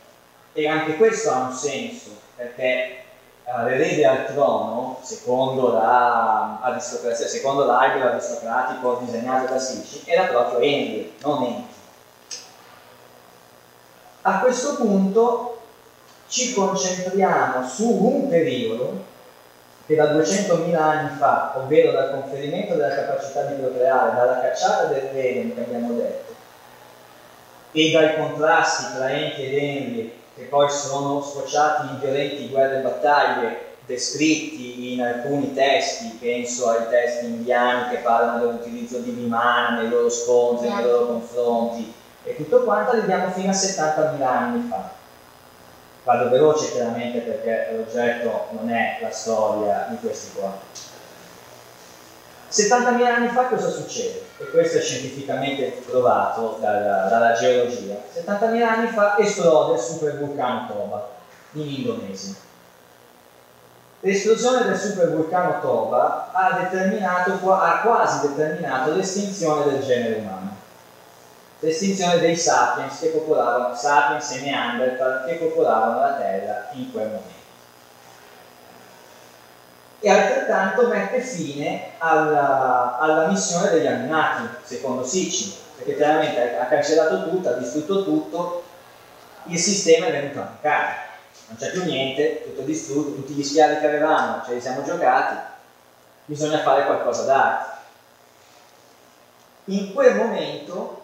E 0.52 0.68
anche 0.68 0.96
questo 0.96 1.30
ha 1.30 1.42
un 1.42 1.52
senso, 1.52 2.10
perché 2.34 2.99
l'erede 3.44 4.06
al 4.06 4.26
trono, 4.26 4.98
secondo, 5.02 5.72
l'aristocrazia, 5.72 7.26
secondo 7.26 7.64
l'albero 7.64 8.10
aristocratico 8.10 9.02
disegnato 9.04 9.52
da 9.52 9.58
Sitchin, 9.58 10.02
era 10.04 10.24
proprio 10.24 10.58
Enri, 10.60 11.14
non 11.22 11.42
Enki. 11.42 11.78
A 14.22 14.38
questo 14.40 14.76
punto 14.76 15.60
ci 16.28 16.52
concentriamo 16.52 17.66
su 17.66 17.90
un 17.90 18.28
periodo 18.28 19.08
che 19.86 19.96
da 19.96 20.12
200.000 20.12 20.74
anni 20.76 21.16
fa, 21.18 21.54
ovvero 21.56 21.90
dal 21.90 22.12
conferimento 22.12 22.74
della 22.74 22.94
capacità 22.94 23.42
di 23.42 23.60
procreare, 23.60 24.14
dalla 24.14 24.40
cacciata 24.40 24.84
del 24.84 25.08
veleno 25.12 25.54
che 25.54 25.60
abbiamo 25.62 25.94
detto, 25.94 26.34
e 27.72 27.90
dai 27.90 28.16
contrasti 28.16 28.94
tra 28.94 29.10
enti 29.10 29.42
ed 29.42 29.54
enri 29.56 30.19
che 30.40 30.46
poi 30.46 30.70
sono 30.70 31.20
sfociati 31.20 31.88
in 31.88 32.00
violenti 32.00 32.48
guerre 32.48 32.78
e 32.78 32.82
battaglie 32.82 33.68
descritti 33.84 34.94
in 34.94 35.02
alcuni 35.02 35.52
testi, 35.52 36.16
penso 36.18 36.70
ai 36.70 36.88
testi 36.88 37.26
indiani 37.26 37.90
che 37.90 37.96
parlano 37.96 38.46
dell'utilizzo 38.46 38.98
di 39.00 39.10
Vimana 39.10 39.76
nei 39.76 39.90
loro 39.90 40.08
scontri, 40.08 40.68
nei 40.68 40.82
loro 40.82 41.06
confronti 41.06 41.92
e 42.24 42.36
tutto 42.36 42.62
quanto, 42.62 42.92
arriviamo 42.92 43.30
fino 43.30 43.50
a 43.50 43.54
70.000 43.54 44.22
anni 44.22 44.66
fa. 44.68 44.88
Vado 46.04 46.30
veloce 46.30 46.70
chiaramente 46.72 47.18
perché 47.18 47.76
l'oggetto 47.76 48.46
non 48.52 48.70
è 48.70 48.98
la 49.02 49.10
storia 49.10 49.86
di 49.90 49.98
questi 50.00 50.32
qua. 50.38 50.56
70.000 52.50 53.04
anni 53.04 53.28
fa 53.28 53.44
cosa 53.44 53.68
succede? 53.68 54.22
E 54.38 54.50
questo 54.50 54.78
è 54.78 54.80
scientificamente 54.80 55.82
provato 55.86 56.58
dalla, 56.60 57.08
dalla 57.08 57.32
geologia. 57.32 57.96
70.000 58.14 58.62
anni 58.62 58.88
fa 58.88 59.16
esplode 59.18 59.74
il 59.74 59.80
supervulcano 59.80 60.66
Toba 60.66 61.08
in 61.52 61.68
Indonesia. 61.68 62.34
L'esplosione 64.00 64.64
del 64.64 64.78
supervulcano 64.78 65.60
Toba 65.60 66.30
ha, 66.32 66.48
ha 66.48 67.80
quasi 67.82 68.28
determinato 68.28 68.94
l'estinzione 68.94 69.70
del 69.70 69.82
genere 69.82 70.20
umano 70.20 70.50
l'estinzione 71.60 72.18
dei 72.18 72.36
sapiens 72.36 72.98
che 72.98 73.08
popolavano, 73.08 73.74
sapiens 73.74 74.30
e 74.32 74.40
Neanderthal 74.40 75.24
che 75.26 75.34
popolavano 75.34 76.00
la 76.00 76.14
Terra 76.14 76.68
in 76.72 76.90
quel 76.90 77.06
momento. 77.06 77.39
E 80.02 80.08
altrettanto 80.08 80.86
mette 80.86 81.20
fine 81.20 81.90
alla, 81.98 82.98
alla 82.98 83.26
missione 83.26 83.68
degli 83.68 83.86
Anunnaki, 83.86 84.48
secondo 84.62 85.04
Sitchin, 85.04 85.52
perché 85.76 85.96
chiaramente 85.96 86.58
ha 86.58 86.64
cancellato 86.66 87.28
tutto, 87.28 87.50
ha 87.50 87.52
distrutto 87.52 88.04
tutto, 88.04 88.62
il 89.44 89.58
sistema 89.58 90.06
è 90.06 90.12
venuto 90.12 90.38
a 90.40 90.44
mancare, 90.44 90.94
non 91.48 91.58
c'è 91.58 91.70
più 91.70 91.84
niente, 91.84 92.44
tutto 92.44 92.62
distrutto, 92.62 93.14
tutti 93.14 93.34
gli 93.34 93.44
schiavi 93.44 93.78
che 93.78 93.86
avevamo 93.86 94.42
ce 94.44 94.54
li 94.54 94.60
siamo 94.60 94.82
giocati, 94.82 95.34
bisogna 96.24 96.60
fare 96.60 96.84
qualcosa 96.86 97.24
d'altro. 97.24 97.68
In 99.66 99.92
quel 99.92 100.14
momento 100.14 101.02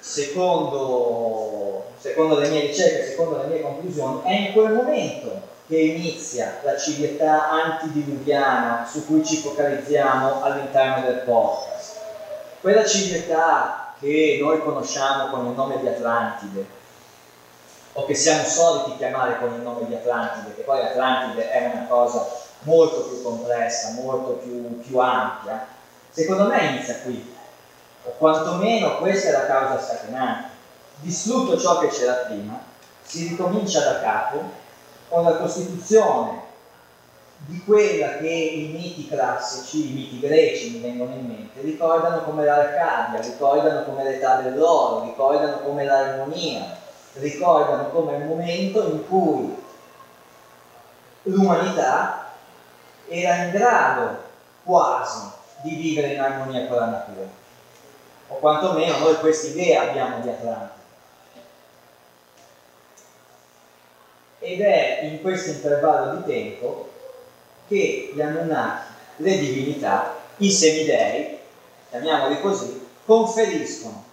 secondo, 0.00 1.84
secondo 1.98 2.38
le 2.40 2.48
mie 2.48 2.60
ricerche, 2.62 3.04
secondo 3.04 3.36
le 3.36 3.44
mie 3.44 3.60
conclusioni, 3.60 4.22
è 4.22 4.32
in 4.32 4.52
quel 4.52 4.72
momento 4.72 5.54
che 5.66 5.76
inizia 5.76 6.60
la 6.62 6.76
civiltà 6.76 7.50
antidiluviana 7.50 8.86
su 8.88 9.04
cui 9.04 9.24
ci 9.24 9.38
focalizziamo 9.38 10.42
all'interno 10.42 11.06
del 11.06 11.22
podcast. 11.24 11.96
Quella 12.60 12.84
civiltà 12.84 13.94
che 13.98 14.38
noi 14.40 14.62
conosciamo 14.62 15.28
con 15.28 15.46
il 15.46 15.52
nome 15.52 15.80
di 15.80 15.88
Atlantide, 15.88 16.74
o 17.94 18.04
che 18.04 18.14
siamo 18.14 18.44
soliti 18.44 18.96
chiamare 18.96 19.38
con 19.38 19.54
il 19.54 19.60
nome 19.60 19.86
di 19.86 19.94
Atlantide, 19.94 20.54
che 20.54 20.62
poi 20.62 20.82
Atlantide 20.82 21.50
è 21.50 21.70
una 21.72 21.86
cosa 21.88 22.28
molto 22.60 23.02
più 23.02 23.22
complessa, 23.22 23.92
molto 23.92 24.32
più, 24.32 24.80
più 24.82 24.98
ampia, 24.98 25.66
secondo 26.10 26.46
me 26.46 26.64
inizia 26.66 27.00
qui, 27.02 27.34
o 28.04 28.10
quantomeno 28.18 28.98
questa 28.98 29.28
è 29.28 29.32
la 29.32 29.46
causa 29.46 29.82
scatenante. 29.82 30.54
Distrutto 30.98 31.58
ciò 31.58 31.78
che 31.78 31.88
c'era 31.88 32.12
prima, 32.26 32.58
si 33.02 33.28
ricomincia 33.28 33.80
da 33.80 34.00
capo 34.00 34.64
con 35.08 35.24
la 35.24 35.36
costituzione 35.36 36.44
di 37.46 37.62
quella 37.64 38.16
che 38.16 38.28
i 38.28 38.68
miti 38.72 39.08
classici, 39.08 39.90
i 39.90 39.92
miti 39.92 40.20
greci 40.20 40.70
mi 40.70 40.80
vengono 40.80 41.12
in 41.14 41.26
mente, 41.26 41.60
ricordano 41.60 42.22
come 42.22 42.44
l'Arcadia, 42.44 43.20
ricordano 43.20 43.84
come 43.84 44.04
l'età 44.04 44.40
dell'oro, 44.40 45.04
ricordano 45.04 45.58
come 45.60 45.84
l'armonia, 45.84 46.76
ricordano 47.14 47.90
come 47.90 48.16
il 48.16 48.24
momento 48.24 48.88
in 48.88 49.06
cui 49.08 49.56
l'umanità 51.22 52.32
era 53.08 53.44
in 53.44 53.50
grado 53.50 54.24
quasi 54.64 55.30
di 55.62 55.74
vivere 55.76 56.14
in 56.14 56.20
armonia 56.20 56.66
con 56.66 56.78
la 56.78 56.86
natura, 56.86 57.28
o 58.28 58.34
quantomeno 58.36 58.98
noi 58.98 59.16
questa 59.16 59.48
idea 59.48 59.82
abbiamo 59.82 60.20
di 60.20 60.28
Atlante. 60.28 60.75
Ed 64.46 64.60
è 64.60 65.00
in 65.02 65.20
questo 65.20 65.50
intervallo 65.50 66.18
di 66.18 66.32
tempo 66.32 66.88
che 67.66 68.12
gli 68.14 68.20
Anunnaki, 68.20 68.92
le 69.16 69.38
divinità, 69.38 70.14
i 70.36 70.52
semidei, 70.52 71.38
chiamiamoli 71.90 72.40
così, 72.40 72.86
conferiscono, 73.04 74.04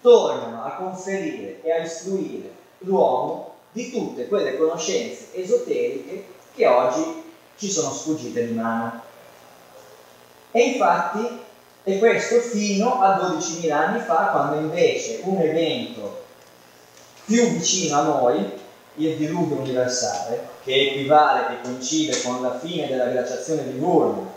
tornano 0.00 0.64
a 0.64 0.76
conferire 0.76 1.60
e 1.62 1.70
a 1.70 1.82
istruire 1.82 2.50
l'uomo 2.78 3.56
di 3.72 3.90
tutte 3.90 4.26
quelle 4.26 4.56
conoscenze 4.56 5.34
esoteriche 5.34 6.26
che 6.54 6.66
oggi 6.66 7.24
ci 7.58 7.70
sono 7.70 7.92
sfuggite 7.92 8.46
di 8.46 8.54
mano. 8.54 9.02
E 10.50 10.60
infatti 10.60 11.40
è 11.82 11.98
questo 11.98 12.40
fino 12.40 13.02
a 13.02 13.18
12.000 13.18 13.70
anni 13.70 14.00
fa, 14.00 14.28
quando 14.30 14.56
invece 14.56 15.20
un 15.24 15.38
evento 15.40 16.22
più 17.26 17.48
vicino 17.48 17.98
a 17.98 18.02
noi, 18.02 18.62
il 18.96 19.16
diluvio 19.16 19.56
universale, 19.56 20.46
che 20.62 20.90
equivale, 20.90 21.46
che 21.48 21.62
coincide 21.62 22.22
con 22.22 22.42
la 22.42 22.58
fine 22.58 22.86
della 22.86 23.06
glaciazione 23.06 23.64
di 23.64 23.78
Wurm, 23.78 24.28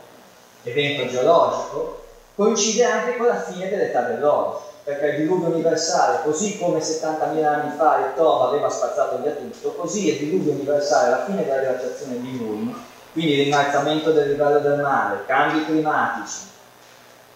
evento 0.64 1.08
geologico, 1.08 2.04
coincide 2.36 2.84
anche 2.84 3.18
con 3.18 3.28
la 3.28 3.40
fine 3.40 3.70
dell'età 3.70 4.02
dell'oro, 4.02 4.66
perché 4.84 5.08
il 5.08 5.18
diluvio 5.18 5.50
universale, 5.50 6.24
così 6.24 6.58
come 6.58 6.80
70.000 6.80 7.44
anni 7.44 7.76
fa 7.76 7.98
il 8.00 8.14
Tova 8.16 8.48
aveva 8.48 8.70
spazzato 8.70 9.18
via 9.20 9.32
tutto, 9.32 9.74
così 9.74 10.10
il 10.10 10.18
diluvio 10.18 10.54
universale, 10.54 11.10
la 11.10 11.26
fine 11.26 11.44
della 11.44 11.60
glaciazione 11.60 12.20
di 12.20 12.38
Wurm, 12.38 12.84
quindi 13.14 13.36
l'innalzamento 13.36 14.12
del 14.12 14.30
livello 14.30 14.60
del 14.60 14.80
mare, 14.80 15.24
cambi 15.28 15.66
climatici, 15.66 16.40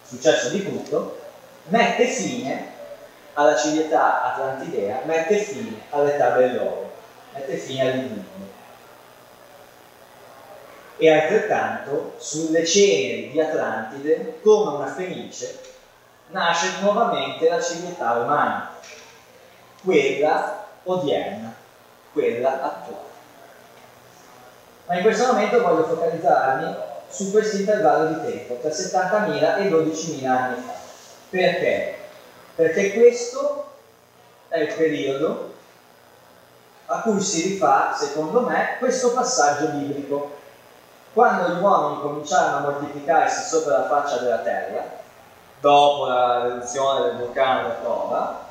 successo 0.04 0.48
di 0.48 0.64
tutto, 0.64 1.18
mette 1.68 2.06
fine 2.06 2.70
alla 3.34 3.56
civiltà 3.56 4.24
atlantidea, 4.24 5.02
mette 5.04 5.36
fine 5.36 5.82
all'età 5.90 6.36
dell'oro 6.36 6.81
mette 7.32 7.56
fine 7.56 7.80
all'invito. 7.80 8.30
E 10.96 11.10
altrettanto 11.10 12.14
sulle 12.18 12.64
ceneri 12.64 13.30
di 13.30 13.40
Atlantide, 13.40 14.38
come 14.42 14.76
una 14.76 14.86
fenice, 14.86 15.58
nasce 16.28 16.80
nuovamente 16.80 17.48
la 17.48 17.60
civiltà 17.60 18.12
umana, 18.12 18.70
quella 19.82 20.66
odierna, 20.84 21.54
quella 22.12 22.62
attuale. 22.62 23.10
Ma 24.86 24.96
in 24.96 25.02
questo 25.02 25.26
momento 25.26 25.60
voglio 25.60 25.84
focalizzarmi 25.84 26.76
su 27.08 27.30
questo 27.30 27.56
intervallo 27.56 28.08
di 28.08 28.30
tempo, 28.30 28.58
tra 28.60 28.70
70.000 28.70 29.58
e 29.58 29.70
12.000 29.70 30.26
anni 30.26 30.62
fa. 30.62 30.72
Perché? 31.30 31.96
Perché 32.54 32.92
questo 32.92 33.72
è 34.48 34.58
il 34.58 34.74
periodo 34.74 35.51
a 36.92 37.00
cui 37.00 37.20
si 37.20 37.42
rifà, 37.42 37.94
secondo 37.94 38.40
me, 38.40 38.76
questo 38.78 39.12
passaggio 39.12 39.68
biblico. 39.68 40.40
Quando 41.12 41.54
gli 41.54 41.62
uomini 41.62 42.00
cominciarono 42.00 42.56
a 42.56 42.70
moltiplicarsi 42.70 43.48
sopra 43.48 43.78
la 43.78 43.88
faccia 43.88 44.18
della 44.18 44.38
terra, 44.38 45.00
dopo 45.60 46.06
la 46.06 46.44
riduzione 46.44 47.04
del 47.04 47.16
vulcano 47.16 47.68
da 47.68 47.74
Prova, 47.74 48.50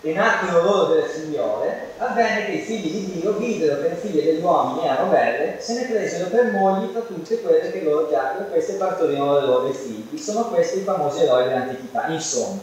e 0.00 0.12
nacquero 0.12 0.62
loro 0.62 0.84
delle 0.92 1.08
figliole, 1.08 1.94
avvenne 1.98 2.46
che 2.46 2.52
i 2.52 2.60
figli 2.60 2.90
di 2.90 3.20
Dio 3.20 3.32
videro 3.32 3.80
che 3.80 3.88
le 3.88 3.96
figlie 3.96 4.22
degli 4.22 4.42
uomini 4.42 4.86
erano 4.86 5.10
belle, 5.10 5.60
se 5.60 5.74
ne 5.74 5.86
presero 5.86 6.28
per 6.28 6.52
mogli 6.52 6.92
tra 6.92 7.00
tutte 7.00 7.40
quelle 7.40 7.72
che 7.72 7.82
loro 7.82 8.06
chiamano, 8.06 8.40
e 8.40 8.50
queste 8.50 8.74
partorirono 8.74 9.40
le 9.40 9.46
loro 9.46 9.72
figli. 9.72 10.16
Sono 10.16 10.44
questi 10.44 10.78
i 10.78 10.84
famosi 10.84 11.22
eroi 11.22 11.48
dell'antichità. 11.48 12.06
Insomma, 12.06 12.60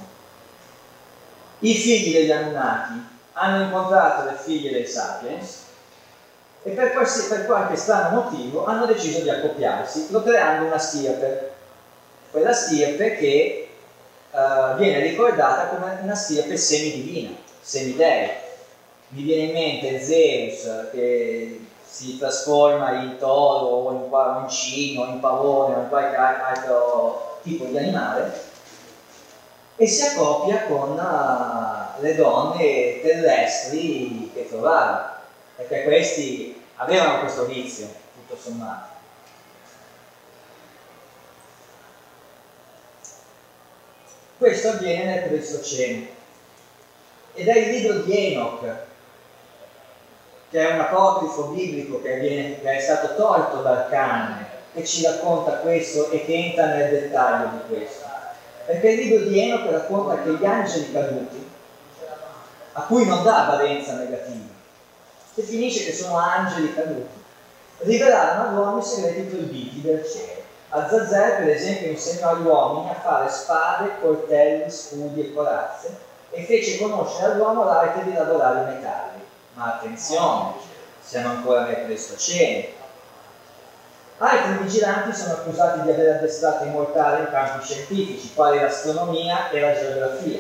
i 1.59 1.73
figli 1.73 2.13
degli 2.13 2.31
Anunnaki 2.31 3.14
hanno 3.37 3.63
incontrato 3.63 4.29
le 4.29 4.37
figlie 4.37 4.71
dei 4.71 4.87
Sapiens 4.87 5.63
e 6.63 6.71
per, 6.71 6.93
qualsi, 6.93 7.27
per 7.27 7.45
qualche 7.45 7.75
strano 7.75 8.23
motivo 8.23 8.65
hanno 8.65 8.85
deciso 8.85 9.19
di 9.19 9.29
accoppiarsi, 9.29 10.07
creando 10.23 10.65
una 10.65 10.77
stirpe. 10.77 11.51
Quella 12.31 12.53
stirpe 12.53 13.17
che 13.17 13.69
uh, 14.31 14.75
viene 14.75 14.99
ricordata 15.01 15.67
come 15.67 15.99
una 16.01 16.15
stirpe 16.15 16.57
semidivina, 16.57 17.35
semidea. 17.61 18.43
Mi 19.09 19.21
viene 19.21 19.43
in 19.43 19.53
mente 19.53 20.01
Zeus 20.01 20.89
che 20.91 21.67
si 21.87 22.17
trasforma 22.17 23.03
in 23.03 23.17
toro 23.19 23.67
o 23.67 23.91
in, 23.91 24.41
in 24.41 24.49
cigno 24.49 25.05
in 25.05 25.19
pavone 25.19 25.75
o 25.75 25.79
in 25.81 25.89
qualche 25.89 26.15
altro 26.15 27.39
tipo 27.43 27.65
di 27.65 27.77
animale 27.77 28.44
e 29.77 29.88
si 29.88 30.02
accoppia 30.03 30.64
con 30.65 30.91
uh, 30.91 32.02
le 32.02 32.15
donne 32.15 33.02
terrestri 33.02 34.31
che 34.34 34.47
trovava, 34.47 35.22
perché 35.56 35.84
questi 35.84 36.61
avevano 36.76 37.19
questo 37.19 37.45
vizio, 37.45 37.88
tutto 38.14 38.39
sommato. 38.41 38.93
Questo 44.38 44.69
avviene 44.69 45.06
nel 45.06 45.23
Pleistocene 45.30 46.07
ed 47.34 47.47
è 47.47 47.57
il 47.57 47.69
libro 47.72 47.99
di 47.99 48.34
Enoch, 48.34 48.76
che 50.49 50.60
è 50.60 50.73
un 50.73 50.80
apocrifo 50.80 51.47
biblico 51.47 52.02
che, 52.02 52.19
viene, 52.19 52.61
che 52.61 52.77
è 52.77 52.80
stato 52.80 53.15
tolto 53.15 53.61
dal 53.61 53.89
canone, 53.89 54.45
che 54.73 54.85
ci 54.85 55.03
racconta 55.03 55.57
questo 55.57 56.11
e 56.11 56.26
che 56.26 56.34
entra 56.34 56.68
nel 56.68 56.89
dettaglio 56.91 57.57
di 57.57 57.76
questo. 57.76 58.05
Perché 58.65 58.89
il 58.89 58.99
libro 58.99 59.25
di 59.25 59.39
Enoch 59.39 59.69
racconta 59.69 60.23
che 60.23 60.31
gli 60.31 60.45
angeli 60.45 60.91
caduti, 60.91 61.51
a 62.73 62.81
cui 62.81 63.05
non 63.05 63.23
dà 63.23 63.45
valenza 63.49 63.93
negativa, 63.93 64.53
definisce 65.35 65.85
che 65.85 65.93
sono 65.93 66.17
angeli 66.17 66.73
caduti, 66.73 67.23
rivelarono 67.79 68.49
all'uomo 68.49 68.79
i 68.79 68.83
segreti 68.83 69.21
proibiti 69.21 69.81
del 69.81 70.03
cielo. 70.03 70.43
Azazel, 70.69 71.37
per 71.37 71.49
esempio, 71.49 71.89
insegnò 71.89 72.29
agli 72.29 72.45
uomini 72.45 72.89
a 72.89 72.99
fare 72.99 73.29
spade, 73.29 73.99
coltelli, 74.01 74.69
scudi 74.69 75.21
e 75.21 75.33
corazze 75.33 75.97
e 76.31 76.43
fece 76.43 76.79
conoscere 76.79 77.33
all'uomo 77.33 77.63
l'arte 77.63 78.03
di 78.03 78.13
lavorare 78.13 78.61
i 78.61 78.73
metalli. 78.75 79.23
Ma 79.53 79.75
attenzione, 79.75 80.53
siamo 81.01 81.29
ancora 81.29 81.65
nel 81.65 81.85
Pleistocene, 81.85 82.69
Altri 84.17 84.63
vigilanti 84.63 85.13
sono 85.13 85.33
accusati 85.33 85.81
di 85.81 85.91
aver 85.91 86.15
addestrato 86.15 86.63
i 86.63 86.69
mortali 86.69 87.21
in 87.21 87.31
campi 87.31 87.65
scientifici, 87.65 88.33
quali 88.33 88.61
l'astronomia 88.61 89.49
e 89.49 89.59
la 89.59 89.77
geografia. 89.77 90.39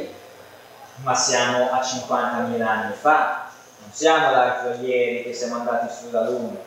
Ma 1.03 1.13
siamo 1.13 1.71
a 1.71 1.81
50.000 1.81 2.61
anni 2.61 2.93
fa, 2.93 3.49
non 3.81 3.91
siamo 3.91 4.31
l'altro 4.31 4.81
ieri 4.81 5.23
che 5.23 5.33
siamo 5.33 5.55
andati 5.55 5.93
sulla 5.93 6.29
Luna. 6.29 6.57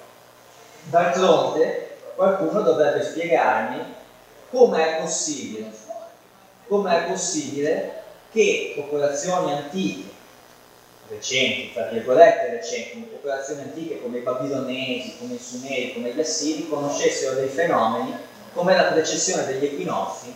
D'altronde, 0.83 1.97
qualcuno 2.15 2.61
dovrebbe 2.61 3.03
spiegarmi 3.03 3.95
come 4.51 4.97
è 4.97 5.01
possibile, 5.01 5.73
possibile 7.07 8.03
che 8.31 8.75
popolazioni 8.77 9.51
antiche 9.51 10.18
recenti, 11.09 11.73
tra 11.73 11.89
virgolette 11.89 12.51
recenti, 12.51 13.09
popolazioni 13.11 13.63
antiche 13.63 14.01
come 14.01 14.19
i 14.19 14.23
babilonesi, 14.23 15.17
come 15.19 15.35
i 15.35 15.39
sumeri, 15.39 15.95
come 15.95 16.13
gli 16.13 16.21
assiri, 16.21 16.69
conoscessero 16.69 17.35
dei 17.35 17.49
fenomeni 17.49 18.27
come 18.53 18.75
la 18.75 18.85
precessione 18.85 19.47
degli 19.47 19.65
equinozi 19.67 20.35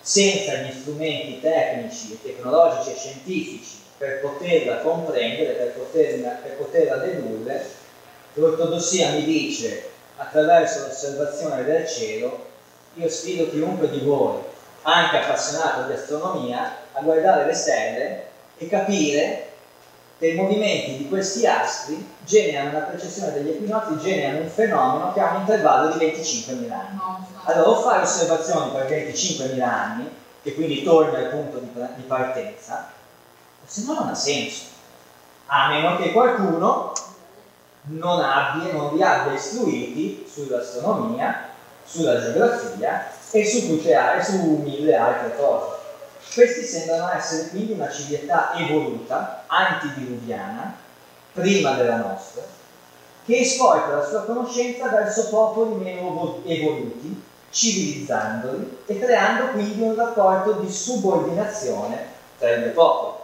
senza 0.00 0.54
gli 0.54 0.72
strumenti 0.72 1.40
tecnici, 1.40 2.18
tecnologici 2.22 2.90
e 2.90 2.96
scientifici 2.96 3.80
per 3.96 4.20
poterla 4.20 4.78
comprendere, 4.78 5.52
per 5.52 5.72
poterla, 5.74 6.30
per 6.42 6.56
poterla 6.56 6.96
dedurre, 6.96 7.64
l'ortodossia 8.34 9.10
mi 9.10 9.24
dice 9.24 9.90
attraverso 10.16 10.86
l'osservazione 10.86 11.64
del 11.64 11.86
cielo, 11.86 12.46
io 12.94 13.08
sfido 13.08 13.48
chiunque 13.50 13.90
di 13.90 14.00
voi, 14.00 14.40
anche 14.82 15.18
appassionato 15.18 15.86
di 15.86 15.92
astronomia, 15.92 16.78
a 16.92 17.00
guardare 17.00 17.46
le 17.46 17.54
stelle 17.54 18.26
e 18.62 18.68
capire 18.68 19.50
che 20.18 20.28
i 20.28 20.34
movimenti 20.36 20.98
di 20.98 21.08
questi 21.08 21.46
astri 21.46 22.06
generano 22.24 22.70
una 22.70 22.86
precessione 22.86 23.32
degli 23.32 23.48
equinozi, 23.48 23.98
generano 23.98 24.42
un 24.42 24.48
fenomeno 24.48 25.12
che 25.12 25.20
ha 25.20 25.32
un 25.32 25.40
intervallo 25.40 25.96
di 25.96 26.04
25.000 26.04 26.70
anni. 26.70 26.98
Allora 27.44 27.68
o 27.68 27.80
fare 27.80 28.02
osservazioni 28.02 28.70
per 28.70 28.86
25.000 28.86 29.60
anni, 29.60 30.08
che 30.42 30.54
quindi 30.54 30.84
torna 30.84 31.18
al 31.18 31.30
punto 31.30 31.58
di, 31.58 32.02
partenza, 32.06 32.92
o 33.60 33.64
se 33.66 33.82
no 33.84 33.94
non 33.94 34.08
ha 34.08 34.14
senso. 34.14 34.62
A 35.46 35.68
meno 35.68 35.96
che 35.96 36.12
qualcuno 36.12 36.92
non, 37.82 38.20
abbia, 38.20 38.72
non 38.72 38.94
vi 38.94 39.02
abbia 39.02 39.32
istruiti 39.32 40.24
sull'astronomia, 40.32 41.48
sulla 41.84 42.20
geografia 42.20 43.10
e 43.28 43.44
su 43.44 43.66
tutte 43.66 44.22
su 44.22 44.36
mille 44.62 44.94
altre 44.94 45.36
cose. 45.36 45.80
Questi 46.34 46.64
sembrano 46.64 47.12
essere 47.12 47.48
quindi 47.48 47.72
una 47.72 47.90
civiltà 47.90 48.54
evoluta, 48.54 49.44
antidiluviana, 49.46 50.74
prima 51.32 51.72
della 51.72 51.96
nostra, 51.96 52.42
che 53.24 53.38
esporta 53.38 53.96
la 53.96 54.04
sua 54.04 54.22
conoscenza 54.22 54.88
verso 54.88 55.28
popoli 55.28 55.74
meno 55.74 56.40
evoluti, 56.44 57.22
civilizzandoli 57.50 58.78
e 58.86 58.98
creando 58.98 59.48
quindi 59.48 59.82
un 59.82 59.94
rapporto 59.94 60.52
di 60.52 60.70
subordinazione 60.70 62.06
tra 62.38 62.50
i 62.50 62.60
due 62.60 62.70
popoli. 62.70 63.20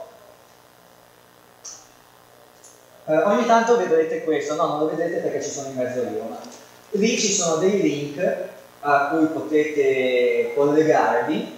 Eh, 3.06 3.16
ogni 3.16 3.46
tanto 3.46 3.78
vedrete 3.78 4.22
questo, 4.22 4.54
no, 4.54 4.66
non 4.66 4.78
lo 4.80 4.88
vedrete 4.90 5.20
perché 5.20 5.42
ci 5.42 5.50
sono 5.50 5.68
in 5.68 5.76
mezzo 5.76 6.00
io, 6.00 6.24
ma 6.28 6.38
lì 6.90 7.18
ci 7.18 7.32
sono 7.32 7.56
dei 7.56 7.80
link 7.80 8.36
a 8.80 9.08
cui 9.08 9.26
potete 9.26 10.52
collegarvi 10.54 11.57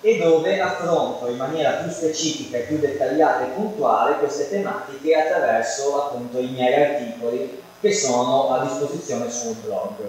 e 0.00 0.16
dove 0.18 0.60
affronto 0.60 1.26
in 1.26 1.36
maniera 1.36 1.82
più 1.82 1.90
specifica, 1.90 2.58
più 2.58 2.78
dettagliata 2.78 3.46
e 3.46 3.50
puntuale 3.50 4.18
queste 4.18 4.48
tematiche 4.48 5.14
attraverso 5.14 6.02
appunto 6.02 6.38
i 6.38 6.48
miei 6.48 6.74
articoli 6.74 7.62
che 7.80 7.92
sono 7.92 8.54
a 8.54 8.64
disposizione 8.64 9.30
sul 9.30 9.54
blog. 9.56 10.08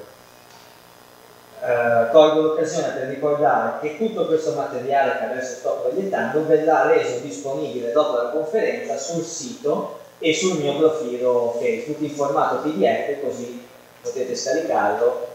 Eh, 1.61 2.11
colgo 2.11 2.41
l'occasione 2.41 2.93
per 2.93 3.07
ricordare 3.07 3.79
che 3.81 3.97
tutto 3.97 4.27
questo 4.27 4.53
materiale 4.53 5.17
che 5.17 5.25
adesso 5.25 5.55
sto 5.55 5.87
proiettando 5.89 6.45
verrà 6.45 6.85
reso 6.85 7.19
disponibile 7.19 7.91
dopo 7.91 8.15
la 8.15 8.29
conferenza 8.29 8.95
sul 8.97 9.23
sito 9.23 9.99
e 10.19 10.33
sul 10.33 10.59
mio 10.59 10.77
profilo 10.77 11.57
Facebook 11.59 11.99
in 11.99 12.11
formato 12.11 12.61
PDF 12.61 13.21
così 13.21 13.67
potete 14.01 14.35
scaricarlo, 14.35 15.27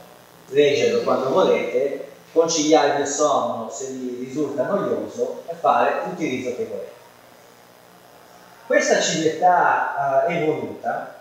leggerlo 0.49 1.03
quando 1.03 1.31
volete 1.31 2.04
conciliare 2.35 3.01
il 3.01 3.07
sonno 3.07 3.71
se 3.71 3.87
vi 3.93 4.25
risulta 4.25 4.65
noioso 4.65 5.45
e 5.47 5.55
fare 5.55 6.03
l'utilizzo 6.05 6.57
che 6.57 6.65
volete. 6.65 6.93
Questa 8.67 9.01
civiltà 9.01 10.25
uh, 10.27 10.31
evoluta, 10.31 11.15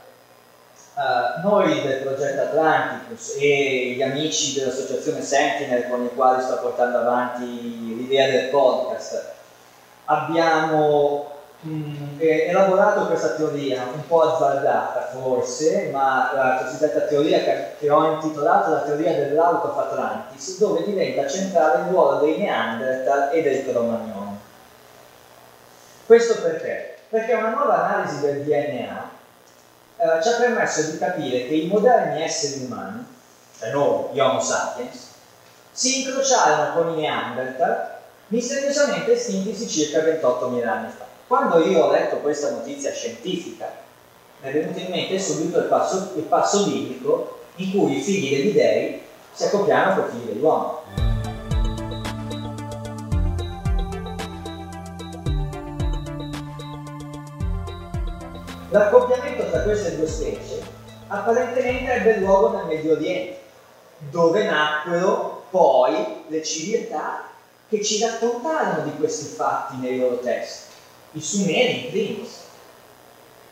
uh, 0.95 1.47
noi 1.47 1.83
del 1.83 2.01
progetto 2.01 2.41
Atlanticus 2.41 3.35
e 3.39 3.93
gli 3.95 4.01
amici 4.01 4.59
dell'associazione 4.59 5.21
Sentinel 5.21 5.87
con 5.87 6.03
i 6.03 6.09
quali 6.15 6.41
sto 6.41 6.57
portando 6.57 6.97
avanti 6.97 7.95
l'idea 7.95 8.31
del 8.31 8.49
podcast, 8.49 9.33
abbiamo 10.05 11.32
mh, 11.63 12.17
elaborato 12.19 13.07
questa 13.07 13.29
teoria 13.29 13.87
un 13.93 14.05
po' 14.07 14.21
azzardata 14.21 15.09
forse, 15.13 15.89
ma 15.91 16.31
la 16.33 16.63
cosiddetta 16.63 17.01
teoria 17.01 17.39
che, 17.39 17.75
che 17.79 17.89
ho 17.89 18.13
intitolato 18.13 18.71
la 18.71 18.81
teoria 18.81 19.13
dell'Out 19.13 19.77
Atlantis, 19.77 20.57
dove 20.57 20.83
diventa 20.83 21.27
centrale 21.27 21.83
il 21.83 21.87
ruolo 21.89 22.19
dei 22.19 22.37
Neanderthal 22.37 23.29
e 23.31 23.41
del 23.41 23.65
Cromagnone. 23.65 24.37
Questo 26.05 26.41
perché? 26.41 26.97
Perché 27.09 27.33
una 27.33 27.49
nuova 27.49 27.85
analisi 27.85 28.19
del 28.19 28.43
DNA 28.43 29.09
eh, 29.97 30.21
ci 30.21 30.27
ha 30.27 30.37
permesso 30.37 30.91
di 30.91 30.97
capire 30.97 31.47
che 31.47 31.53
i 31.53 31.67
moderni 31.67 32.23
esseri 32.23 32.65
umani, 32.65 33.05
cioè 33.57 33.71
noi, 33.71 34.07
gli 34.11 34.19
Homo 34.19 34.41
sapiens, 34.41 35.11
si 35.71 36.03
incrociarono 36.03 36.73
con 36.73 36.93
i 36.93 37.01
Neanderthal 37.01 37.91
misteriosamente 38.27 39.13
estintisi 39.13 39.67
circa 39.67 39.99
28.000 39.99 40.67
anni 40.67 40.89
fa. 40.89 41.12
Quando 41.33 41.65
io 41.65 41.85
ho 41.85 41.91
letto 41.91 42.17
questa 42.17 42.51
notizia 42.51 42.91
scientifica, 42.91 43.67
mi 44.41 44.49
è 44.49 44.53
venuto 44.53 44.77
in 44.77 44.91
mente 44.91 45.17
subito 45.17 45.57
il 45.57 45.65
passo, 45.65 46.11
il 46.15 46.21
passo 46.25 46.65
biblico 46.65 47.39
in 47.55 47.71
cui 47.71 47.97
i 47.97 48.01
figli 48.03 48.35
degli 48.35 48.53
dei 48.53 49.01
si 49.31 49.43
accoppiano 49.43 49.95
con 49.95 50.09
i 50.09 50.11
figli 50.11 50.31
dell'uomo. 50.31 50.81
L'accoppiamento 58.69 59.49
tra 59.49 59.61
queste 59.63 59.97
due 59.97 60.07
specie 60.07 60.61
apparentemente 61.07 61.93
ebbe 61.93 62.17
luogo 62.17 62.57
nel 62.57 62.67
Medio 62.67 62.91
Oriente, 62.91 63.39
dove 64.11 64.45
nacquero 64.45 65.45
poi 65.49 66.25
le 66.27 66.43
civiltà 66.43 67.23
che 67.67 67.83
ci 67.83 67.99
raccontarono 68.01 68.83
di 68.83 68.95
questi 68.97 69.33
fatti 69.33 69.77
nei 69.77 69.97
loro 69.97 70.19
testi 70.19 70.72
i 71.13 71.21
Sumeri 71.21 71.85
in 71.85 71.89
primis, 71.89 72.41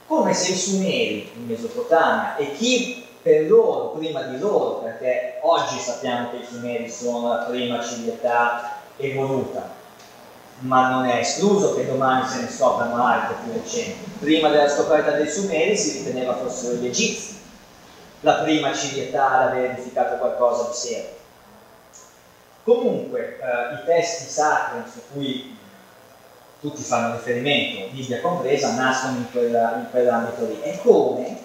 come 0.08 0.34
se 0.34 0.52
i 0.52 0.58
Sumeri 0.58 1.32
in 1.36 1.48
Mesopotamia 1.48 2.36
e 2.36 2.54
chi 2.54 3.06
per 3.22 3.48
loro, 3.48 3.90
prima 3.90 4.24
di 4.24 4.40
loro, 4.40 4.82
perché 4.82 5.40
oggi 5.44 5.78
sappiamo 5.78 6.32
che 6.32 6.38
i 6.38 6.46
Sumeri 6.46 6.90
sono 6.90 7.30
la 7.30 7.44
prima 7.44 7.82
civiltà 7.84 8.80
evoluta, 8.98 9.70
ma 10.60 10.90
non 10.90 11.06
è 11.06 11.18
escluso 11.18 11.76
che 11.76 11.86
domani 11.86 12.28
se 12.28 12.42
ne 12.42 12.50
scoprano 12.50 13.06
altre 13.06 13.36
più 13.44 13.54
recenti. 13.54 14.10
Prima 14.20 14.50
della 14.50 14.70
scoperta 14.70 15.12
dei 15.12 15.30
Sumeri 15.30 15.78
si 15.78 16.00
riteneva 16.00 16.36
fossero 16.36 16.76
gli 16.76 16.88
Egizi, 16.88 17.40
la 18.22 18.36
prima 18.36 18.74
civiltà 18.74 19.32
ad 19.32 19.48
aver 19.50 19.72
edificato 19.72 20.18
qualcosa 20.18 20.70
di 20.70 20.76
serio. 20.76 21.20
Comunque, 22.64 23.40
eh, 23.40 23.74
i 23.76 23.86
testi 23.86 24.30
sacri 24.30 24.84
su 24.92 25.00
cui 25.14 25.58
tutti 26.62 26.84
fanno 26.84 27.16
riferimento, 27.16 27.92
Bibbia 27.92 28.22
compresa, 28.22 28.76
nascono 28.76 29.18
in, 29.18 29.32
quella, 29.32 29.78
in 29.78 29.88
quell'ambito 29.90 30.46
lì. 30.46 30.62
È 30.62 30.80
come, 30.82 31.40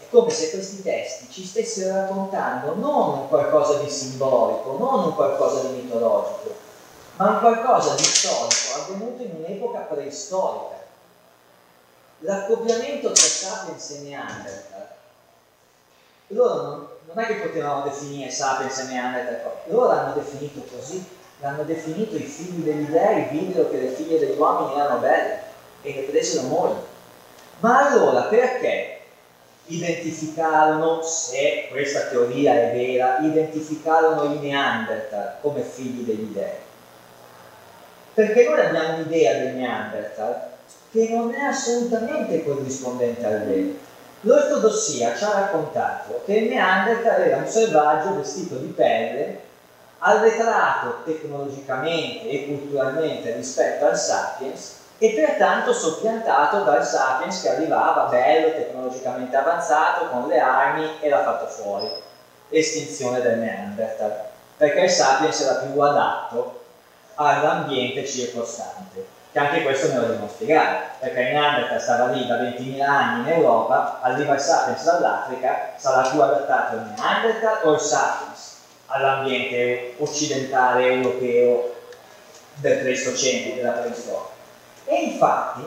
è 0.00 0.08
come 0.10 0.30
se 0.30 0.50
questi 0.50 0.82
testi 0.82 1.30
ci 1.30 1.46
stessero 1.46 1.94
raccontando 1.94 2.74
non 2.74 3.20
un 3.20 3.28
qualcosa 3.28 3.78
di 3.78 3.88
simbolico, 3.88 4.76
non 4.78 5.04
un 5.04 5.14
qualcosa 5.14 5.68
di 5.68 5.82
mitologico, 5.82 6.56
ma 7.16 7.30
un 7.30 7.38
qualcosa 7.38 7.94
di 7.94 8.02
storico 8.02 8.82
avvenuto 8.82 9.22
in 9.22 9.30
un'epoca 9.36 9.78
preistorica. 9.78 10.80
L'accoppiamento 12.18 13.12
tra 13.12 13.24
Sapiens 13.24 13.90
e 13.90 13.98
Neanderthal, 14.00 14.88
loro 16.28 16.62
non, 16.62 16.86
non 17.06 17.18
è 17.18 17.26
che 17.26 17.34
potevano 17.34 17.82
definire 17.82 18.30
Sapiens 18.30 18.76
e 18.78 18.84
Neanderthal, 18.84 19.52
loro 19.66 19.86
l'hanno 19.86 20.14
definito 20.14 20.62
così 20.74 21.20
l'hanno 21.42 21.64
definito 21.64 22.14
i 22.16 22.20
figli 22.20 22.62
degli 22.62 22.84
dei, 22.84 23.26
videro 23.30 23.68
che 23.68 23.78
le 23.78 23.88
figlie 23.88 24.18
degli 24.18 24.38
uomini 24.38 24.78
erano 24.78 25.00
belle 25.00 25.40
e 25.82 25.92
che 25.92 26.08
presero 26.08 26.46
mogli. 26.46 26.78
Ma 27.58 27.90
allora 27.90 28.22
perché 28.22 28.98
identificarono, 29.66 31.02
se 31.02 31.66
questa 31.70 32.02
teoria 32.02 32.54
è 32.54 32.72
vera, 32.72 33.18
identificarono 33.18 34.34
i 34.34 34.38
Neanderthal 34.38 35.34
come 35.40 35.62
figli 35.62 36.04
degli 36.04 36.32
dei? 36.32 36.70
Perché 38.14 38.44
noi 38.44 38.60
abbiamo 38.60 38.94
un'idea 38.94 39.38
del 39.38 39.54
Neanderthal 39.54 40.50
che 40.92 41.08
non 41.08 41.34
è 41.34 41.40
assolutamente 41.40 42.44
corrispondente 42.44 43.24
al 43.24 43.40
vero. 43.42 43.90
L'ortodossia 44.20 45.16
ci 45.16 45.24
ha 45.24 45.32
raccontato 45.32 46.22
che 46.24 46.34
il 46.34 46.48
Neanderthal 46.48 47.22
era 47.22 47.38
un 47.38 47.48
selvaggio 47.48 48.14
vestito 48.16 48.56
di 48.56 48.68
pelle 48.68 49.50
arretrato 50.04 51.02
tecnologicamente 51.04 52.28
e 52.28 52.46
culturalmente 52.46 53.34
rispetto 53.34 53.86
al 53.86 53.96
Sapiens 53.96 54.80
e 54.98 55.10
pertanto 55.14 55.72
soppiantato 55.72 56.64
dal 56.64 56.84
Sapiens 56.84 57.40
che 57.40 57.50
arrivava 57.50 58.04
bello, 58.04 58.52
tecnologicamente 58.52 59.36
avanzato, 59.36 60.08
con 60.08 60.26
le 60.28 60.38
armi 60.38 60.98
e 61.00 61.08
l'ha 61.08 61.22
fatto 61.22 61.46
fuori. 61.46 61.90
Estinzione 62.48 63.20
del 63.20 63.38
Neanderthal, 63.38 64.14
perché 64.56 64.80
il 64.80 64.90
Sapiens 64.90 65.40
era 65.40 65.54
più 65.60 65.80
adatto 65.80 66.60
all'ambiente 67.14 68.04
circostante, 68.06 69.06
che 69.32 69.38
anche 69.38 69.62
questo 69.62 69.88
me 69.88 70.00
lo 70.00 70.06
devo 70.06 70.28
spiegare, 70.28 70.80
perché 70.98 71.20
il 71.20 71.32
Neanderthal 71.32 71.80
stava 71.80 72.06
lì 72.12 72.26
da 72.26 72.36
20.000 72.36 72.82
anni 72.82 73.20
in 73.22 73.28
Europa, 73.36 74.00
arriva 74.02 74.34
il 74.34 74.40
Sapiens 74.40 74.84
dall'Africa, 74.84 75.70
sarà 75.76 76.08
più 76.10 76.20
adattato 76.20 76.76
il 76.76 76.92
Neanderthal 76.94 77.58
o 77.62 77.72
il 77.72 77.80
Sapiens? 77.80 78.31
All'ambiente 78.92 79.94
occidentale 79.98 80.86
europeo 80.86 81.74
del 82.56 82.78
Pleistocene, 82.78 83.54
della 83.56 83.72
preistoria. 83.72 84.30
E 84.84 84.94
infatti, 85.04 85.62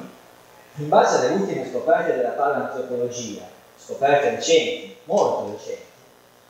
in 0.75 0.89
base 0.89 1.17
alle 1.17 1.35
ultime 1.35 1.67
scoperte 1.69 2.15
della 2.15 2.29
paleantropologia, 2.29 3.41
scoperte 3.77 4.29
recenti, 4.31 4.95
molto 5.05 5.51
recenti, 5.51 5.83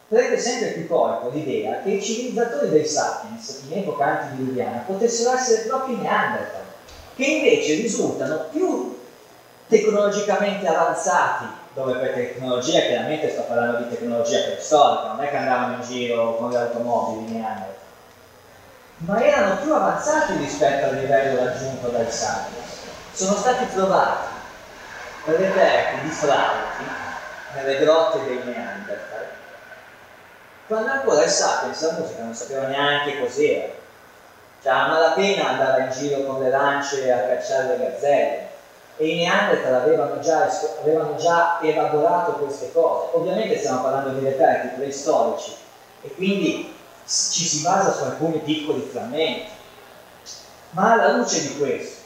prende 0.07 0.37
sempre 0.37 0.69
più 0.69 0.87
corpo 0.87 1.29
l'idea 1.29 1.81
che 1.81 1.91
i 1.91 2.01
civilizzatori 2.01 2.69
dei 2.69 2.85
sapiens 2.85 3.63
in 3.67 3.77
epoca 3.77 4.19
antidiluviana 4.19 4.83
potessero 4.85 5.33
essere 5.33 5.63
proprio 5.63 5.95
i 5.95 5.99
Neanderthal, 5.99 6.63
che 7.15 7.25
invece 7.25 7.75
risultano 7.75 8.47
più 8.51 8.97
tecnologicamente 9.67 10.67
avanzati, 10.67 11.45
dove 11.75 11.93
per 11.99 12.13
tecnologia 12.13 12.79
chiaramente 12.81 13.29
sto 13.29 13.43
parlando 13.43 13.83
di 13.83 13.89
tecnologia 13.89 14.39
preistorica, 14.39 15.13
non 15.13 15.23
è 15.23 15.29
che 15.29 15.37
andavano 15.37 15.75
in 15.75 15.81
giro 15.87 16.37
con 16.37 16.49
le 16.49 16.57
automobili 16.57 17.33
Neanderthal, 17.33 17.75
ma 18.97 19.23
erano 19.23 19.57
più 19.57 19.73
avanzati 19.73 20.37
rispetto 20.37 20.85
al 20.87 20.95
livello 20.95 21.43
raggiunto 21.43 21.89
dai 21.89 22.09
sapiens. 22.09 22.83
Sono 23.11 23.35
stati 23.35 23.69
trovati 23.69 24.33
reperti 25.25 26.01
di 26.01 26.09
flauti 26.09 26.85
nelle 27.53 27.77
grotte 27.77 28.23
dei 28.23 28.41
Neanderthal 28.43 29.27
quando 30.67 30.91
ancora 30.91 31.23
il 31.23 31.29
Sapiens 31.29 31.79
la 31.81 31.99
musica 31.99 32.23
non 32.23 32.33
sapeva 32.33 32.65
neanche 32.65 33.19
cos'era. 33.19 33.71
Cioè 34.63 34.73
a 34.73 34.87
malapena 34.87 35.49
andava 35.49 35.77
in 35.79 35.91
giro 35.91 36.23
con 36.23 36.41
le 36.41 36.49
lance 36.49 37.11
a 37.11 37.19
cacciare 37.19 37.77
le 37.77 37.77
gazzelle 37.77 38.47
e 38.97 39.07
i 39.07 39.15
Neanderthal 39.17 39.73
avevano 39.73 40.19
già, 40.19 40.47
avevano 40.81 41.15
già 41.15 41.59
elaborato 41.61 42.33
queste 42.33 42.71
cose. 42.71 43.09
Ovviamente 43.13 43.57
stiamo 43.57 43.81
parlando 43.81 44.17
di 44.17 44.25
reperti 44.25 44.75
preistorici 44.75 45.55
e 46.01 46.13
quindi 46.13 46.73
ci 47.05 47.45
si 47.45 47.61
basa 47.61 47.91
su 47.91 48.03
alcuni 48.03 48.39
piccoli 48.39 48.81
frammenti. 48.81 49.51
Ma 50.71 50.93
alla 50.93 51.17
luce 51.17 51.41
di 51.41 51.57
questo, 51.57 52.03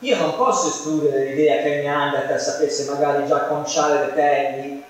io 0.00 0.16
non 0.18 0.36
posso 0.36 0.68
escludere 0.68 1.24
l'idea 1.24 1.62
che 1.62 1.68
il 1.68 1.84
Neanderthal 1.84 2.40
sapesse 2.40 2.84
magari 2.84 3.26
già 3.26 3.46
conciare 3.46 4.06
le 4.06 4.12
pelli 4.12 4.84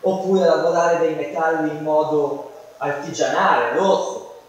oppure 0.00 0.44
lavorare 0.44 0.98
dei 0.98 1.14
metalli 1.14 1.70
in 1.70 1.82
modo 1.82 2.52
artigianale, 2.78 3.76
rosso, 3.76 4.40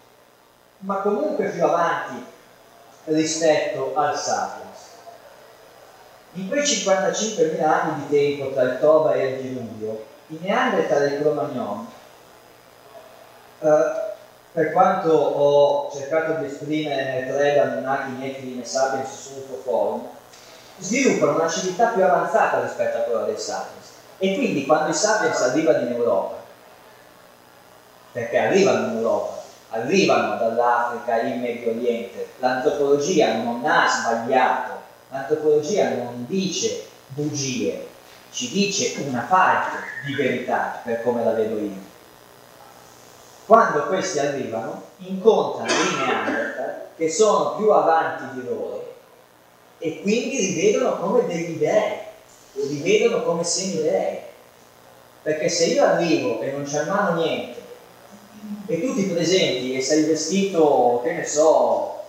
ma 0.78 0.96
comunque 0.96 1.48
più 1.48 1.64
avanti 1.64 2.24
rispetto 3.04 3.92
al 3.94 4.16
Sapiens. 4.18 4.67
In 6.32 6.48
quei 6.48 6.62
55.000 6.62 7.62
anni 7.62 8.06
di 8.06 8.16
tempo 8.16 8.52
tra 8.52 8.62
il 8.62 8.78
Toba 8.80 9.14
e 9.14 9.26
il 9.26 9.40
diluvio, 9.42 10.06
i 10.28 10.38
Neanderthal 10.40 11.02
e 11.02 11.14
i 11.14 11.20
Cro-Magnon, 11.20 11.86
eh, 13.60 14.06
per 14.52 14.72
quanto 14.72 15.10
ho 15.10 15.90
cercato 15.92 16.40
di 16.40 16.46
esprimere 16.46 17.04
nel 17.04 17.34
thread 17.34 17.58
Anunnaki, 17.58 18.12
Nephilim 18.12 18.60
e 18.60 18.64
Sapiens 18.64 19.08
sul 19.08 19.60
forum, 19.62 20.06
sviluppano 20.78 21.36
una 21.36 21.48
civiltà 21.48 21.88
più 21.88 22.04
avanzata 22.04 22.60
rispetto 22.60 22.98
a 22.98 23.00
quella 23.00 23.24
dei 23.24 23.38
Sapiens. 23.38 23.86
E 24.18 24.34
quindi 24.34 24.66
quando 24.66 24.90
i 24.90 24.94
sapiens 24.94 25.40
arrivano 25.42 25.86
in 25.86 25.92
Europa, 25.92 26.36
perché 28.10 28.36
arrivano 28.36 28.86
in 28.86 28.96
Europa, 28.96 29.42
arrivano 29.70 30.36
dall'Africa 30.38 31.20
in 31.20 31.40
Medio 31.40 31.70
Oriente, 31.70 32.26
l'antropologia 32.38 33.34
non 33.34 33.64
ha 33.64 33.86
sbagliato, 33.88 34.72
l'antropologia 35.10 35.90
non 35.90 36.26
dice 36.26 36.86
bugie, 37.08 37.86
ci 38.30 38.50
dice 38.50 39.00
una 39.06 39.26
parte 39.28 39.76
di 40.06 40.14
verità 40.14 40.80
per 40.84 41.02
come 41.02 41.24
la 41.24 41.32
vedo 41.32 41.58
io. 41.58 41.86
Quando 43.46 43.86
questi 43.86 44.18
arrivano, 44.18 44.82
incontrano 44.98 45.70
i 45.70 45.96
Neanderthal 45.96 46.86
che 46.96 47.10
sono 47.10 47.56
più 47.56 47.70
avanti 47.70 48.40
di 48.40 48.46
loro 48.46 48.96
e 49.78 50.02
quindi 50.02 50.36
li 50.38 50.60
vedono 50.60 50.98
come 50.98 51.26
degli 51.26 51.56
dei 51.56 52.06
li 52.66 52.80
vedono 52.82 53.22
come 53.22 53.44
semidei. 53.44 54.18
Perché 55.22 55.48
se 55.48 55.66
io 55.66 55.84
arrivo 55.84 56.40
e 56.40 56.52
non 56.52 56.64
c'è 56.64 56.82
in 56.82 56.88
mano 56.88 57.20
niente, 57.20 57.62
e 58.66 58.80
tu 58.80 58.94
ti 58.94 59.04
presenti 59.04 59.74
e 59.74 59.80
sei 59.80 60.04
vestito, 60.04 61.00
che 61.02 61.12
ne 61.12 61.24
so, 61.24 62.02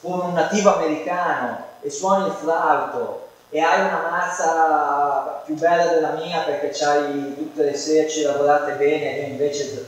come 0.00 0.24
un 0.24 0.32
nativo 0.32 0.74
americano 0.74 1.67
e 1.80 1.90
suoni 1.90 2.26
il 2.26 2.32
flauto 2.32 3.28
e 3.50 3.60
hai 3.60 3.80
una 3.80 4.08
mazza 4.10 5.42
più 5.44 5.54
bella 5.54 5.86
della 5.86 6.12
mia 6.12 6.40
perché 6.40 6.84
hai 6.84 7.34
tutte 7.36 7.62
le 7.62 7.76
serci 7.76 8.22
lavorate 8.22 8.72
bene 8.72 9.16
e 9.16 9.20
io 9.22 9.28
invece 9.28 9.86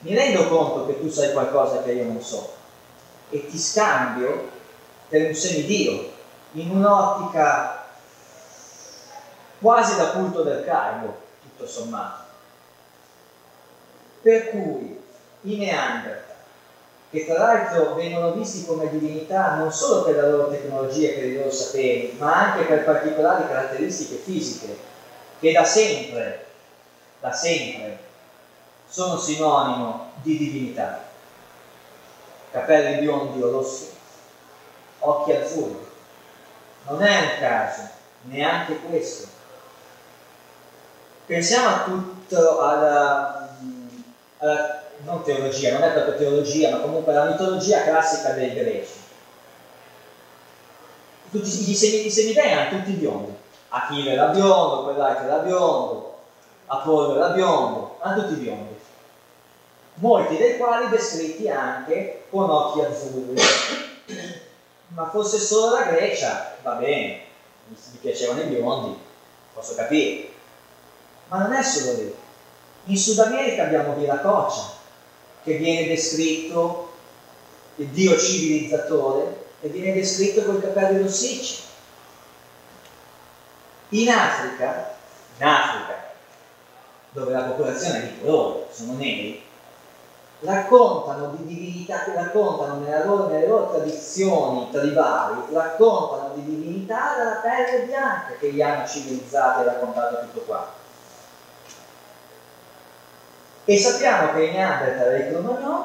mi 0.00 0.14
rendo 0.14 0.48
conto 0.48 0.86
che 0.86 1.00
tu 1.00 1.08
sai 1.10 1.32
qualcosa 1.32 1.82
che 1.82 1.92
io 1.92 2.04
non 2.04 2.20
so 2.20 2.52
e 3.30 3.46
ti 3.46 3.58
scambio 3.58 4.50
per 5.08 5.26
un 5.26 5.34
semidio 5.34 6.12
in 6.52 6.70
un'ottica 6.70 7.84
quasi 9.60 9.96
da 9.96 10.10
culto 10.10 10.42
del 10.42 10.64
cargo, 10.64 11.16
tutto 11.40 11.66
sommato. 11.66 12.22
Per 14.20 14.50
cui 14.50 15.02
i 15.42 15.56
Neanderthal, 15.56 16.23
che 17.14 17.26
tra 17.26 17.38
l'altro 17.38 17.94
vengono 17.94 18.32
visti 18.32 18.66
come 18.66 18.90
divinità 18.90 19.54
non 19.54 19.70
solo 19.70 20.02
per 20.02 20.16
la 20.16 20.28
loro 20.28 20.50
tecnologia 20.50 21.10
e 21.10 21.12
per 21.12 21.24
i 21.26 21.36
loro 21.36 21.50
saperi, 21.52 22.16
ma 22.18 22.50
anche 22.50 22.64
per 22.64 22.84
particolari 22.84 23.46
caratteristiche 23.46 24.16
fisiche, 24.16 24.76
che 25.38 25.52
da 25.52 25.62
sempre, 25.62 26.46
da 27.20 27.32
sempre, 27.32 27.98
sono 28.88 29.16
sinonimo 29.16 30.10
di 30.22 30.36
divinità. 30.36 31.04
Capelli 32.50 33.00
biondi 33.00 33.40
o 33.40 33.50
rossi, 33.50 33.90
occhi 34.98 35.32
azzurri. 35.32 35.86
Non 36.88 37.00
è 37.00 37.20
un 37.20 37.38
caso, 37.38 37.82
neanche 38.22 38.76
questo 38.80 39.34
pensiamo 41.26 41.68
a 41.68 41.84
tutto 41.84 42.60
alla, 42.60 43.56
alla, 44.38 44.83
non 45.04 45.22
teologia, 45.22 45.72
non 45.72 45.82
è 45.82 45.92
proprio 45.92 46.16
teologia, 46.16 46.70
ma 46.70 46.78
comunque 46.78 47.14
alla 47.14 47.30
mitologia 47.30 47.82
classica 47.82 48.30
dei 48.32 48.54
greci. 48.54 49.02
Tutti, 51.30 51.70
I, 51.70 51.74
semi, 51.74 52.06
i 52.06 52.10
semidei 52.10 52.50
erano 52.50 52.78
tutti 52.78 52.92
biondi. 52.92 53.34
Achille 53.68 54.12
era 54.12 54.26
biondo, 54.26 54.84
quell'altro 54.84 55.26
era 55.26 55.38
biondo, 55.38 56.18
Apollo 56.66 57.16
era 57.16 57.28
biondo, 57.30 57.98
erano 58.00 58.22
tutti 58.22 58.40
biondi. 58.40 58.74
Molti 59.94 60.36
dei 60.36 60.56
quali 60.56 60.88
descritti 60.88 61.48
anche 61.48 62.24
con 62.30 62.48
occhi 62.48 62.80
azzurri. 62.80 63.34
Ma 64.88 65.08
fosse 65.08 65.38
solo 65.38 65.76
la 65.76 65.84
Grecia, 65.84 66.56
va 66.62 66.74
bene, 66.74 67.20
mi 67.66 67.98
piacevano 68.00 68.42
i 68.42 68.46
biondi, 68.46 68.96
posso 69.52 69.74
capire 69.74 70.32
ma 71.28 71.38
non 71.38 71.52
è 71.52 71.62
solo 71.62 71.94
lì. 71.94 72.14
In 72.84 72.96
Sud 72.96 73.18
America 73.18 73.64
abbiamo 73.64 73.94
Viracocha, 73.94 74.72
che 75.44 75.56
viene 75.56 75.86
descritto 75.86 76.92
il 77.76 77.88
dio 77.88 78.16
civilizzatore 78.18 79.46
e 79.60 79.68
viene 79.68 79.92
descritto 79.92 80.42
con 80.44 80.56
i 80.56 80.60
capelli 80.60 81.02
rossicci. 81.02 81.62
In 83.90 84.08
Africa, 84.08 84.96
in 85.38 85.46
Africa, 85.46 86.12
dove 87.10 87.32
la 87.32 87.42
popolazione 87.42 88.02
è 88.02 88.12
di 88.12 88.20
colore, 88.20 88.66
sono 88.70 88.94
neri, 88.94 89.42
raccontano 90.40 91.36
di 91.36 91.46
divinità, 91.46 92.04
raccontano 92.14 92.84
loro, 93.04 93.28
nelle 93.28 93.46
loro 93.46 93.70
tradizioni 93.70 94.70
tribali, 94.70 95.42
raccontano 95.52 96.34
di 96.34 96.44
divinità 96.44 97.14
dalla 97.16 97.36
pelle 97.36 97.84
bianca 97.84 98.34
che 98.38 98.48
li 98.48 98.62
hanno 98.62 98.86
civilizzati 98.86 99.60
e 99.60 99.64
raccontato 99.64 100.20
tutto 100.20 100.40
qua. 100.40 100.82
E 103.66 103.78
sappiamo 103.78 104.34
che 104.34 104.44
i 104.44 104.52
Neanderthal 104.52 105.14
e 105.14 105.18
i 105.20 105.28
Cro-Magnon 105.30 105.84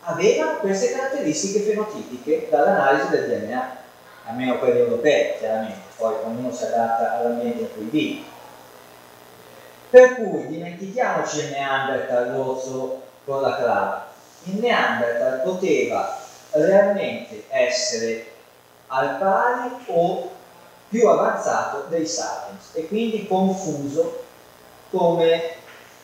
avevano 0.00 0.58
queste 0.60 0.92
caratteristiche 0.92 1.60
fenotipiche 1.60 2.48
dall'analisi 2.50 3.10
del 3.10 3.28
DNA, 3.28 3.76
almeno 4.26 4.58
quelli 4.58 4.78
europei, 4.78 5.36
chiaramente, 5.38 5.80
poi 5.96 6.14
ognuno 6.24 6.50
si 6.52 6.64
adatta 6.64 7.18
all'ambiente 7.18 7.60
in 7.60 7.72
cui 7.74 7.84
vive. 7.84 8.24
Per 9.90 10.14
cui 10.14 10.46
dimentichiamoci 10.46 11.38
il 11.40 11.50
Neanderthal 11.50 12.32
l'orso 12.32 13.02
con 13.26 13.42
la 13.42 13.56
clava. 13.56 14.06
Il 14.44 14.58
Neanderthal 14.58 15.42
poteva 15.42 16.18
realmente 16.52 17.44
essere 17.48 18.32
al 18.86 19.16
pari 19.18 19.84
o 19.88 20.30
più 20.88 21.06
avanzato 21.08 21.86
dei 21.88 22.06
Sapiens 22.06 22.70
e 22.72 22.86
quindi 22.86 23.26
confuso 23.26 24.22
come 24.90 25.55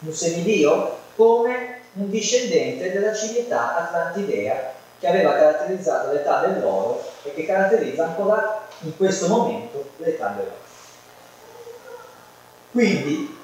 un 0.05 0.13
semidio 0.13 0.99
come 1.17 1.81
un 1.95 2.11
discendente 2.11 2.91
della 2.91 3.15
civiltà 3.15 3.77
atlantidea 3.77 4.73
che 4.99 5.07
aveva 5.09 5.35
caratterizzato 5.35 6.13
l'età 6.13 6.47
dell'oro 6.47 7.03
e 7.23 7.35
che 7.35 7.45
caratterizza 7.45 8.05
ancora 8.05 8.67
in 8.81 8.97
questo 8.97 9.29
momento 9.29 9.85
l'età 9.99 10.35
dell'oro. 10.37 10.61
Quindi 12.71 13.41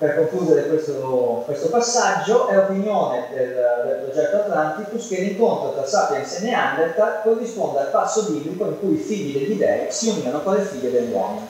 per 0.00 0.16
concludere 0.16 0.66
questo, 0.66 1.42
questo 1.44 1.68
passaggio, 1.68 2.48
è 2.48 2.56
opinione 2.56 3.28
del, 3.34 3.48
del, 3.84 4.00
progetto 4.02 4.36
Atlanticus 4.36 5.08
che 5.08 5.20
l'incontro 5.20 5.74
tra 5.74 5.86
Sapiens 5.86 6.38
e 6.38 6.44
Neanderthal 6.44 7.20
corrisponde 7.22 7.80
al 7.80 7.90
passo 7.90 8.22
biblico 8.22 8.64
in 8.64 8.78
cui 8.78 8.94
i 8.94 8.96
figli 8.96 9.38
degli 9.38 9.58
dei 9.58 9.92
si 9.92 10.08
unirono 10.08 10.42
con 10.42 10.54
le 10.54 10.62
figlie 10.62 10.90
dell'uomo. 10.90 11.46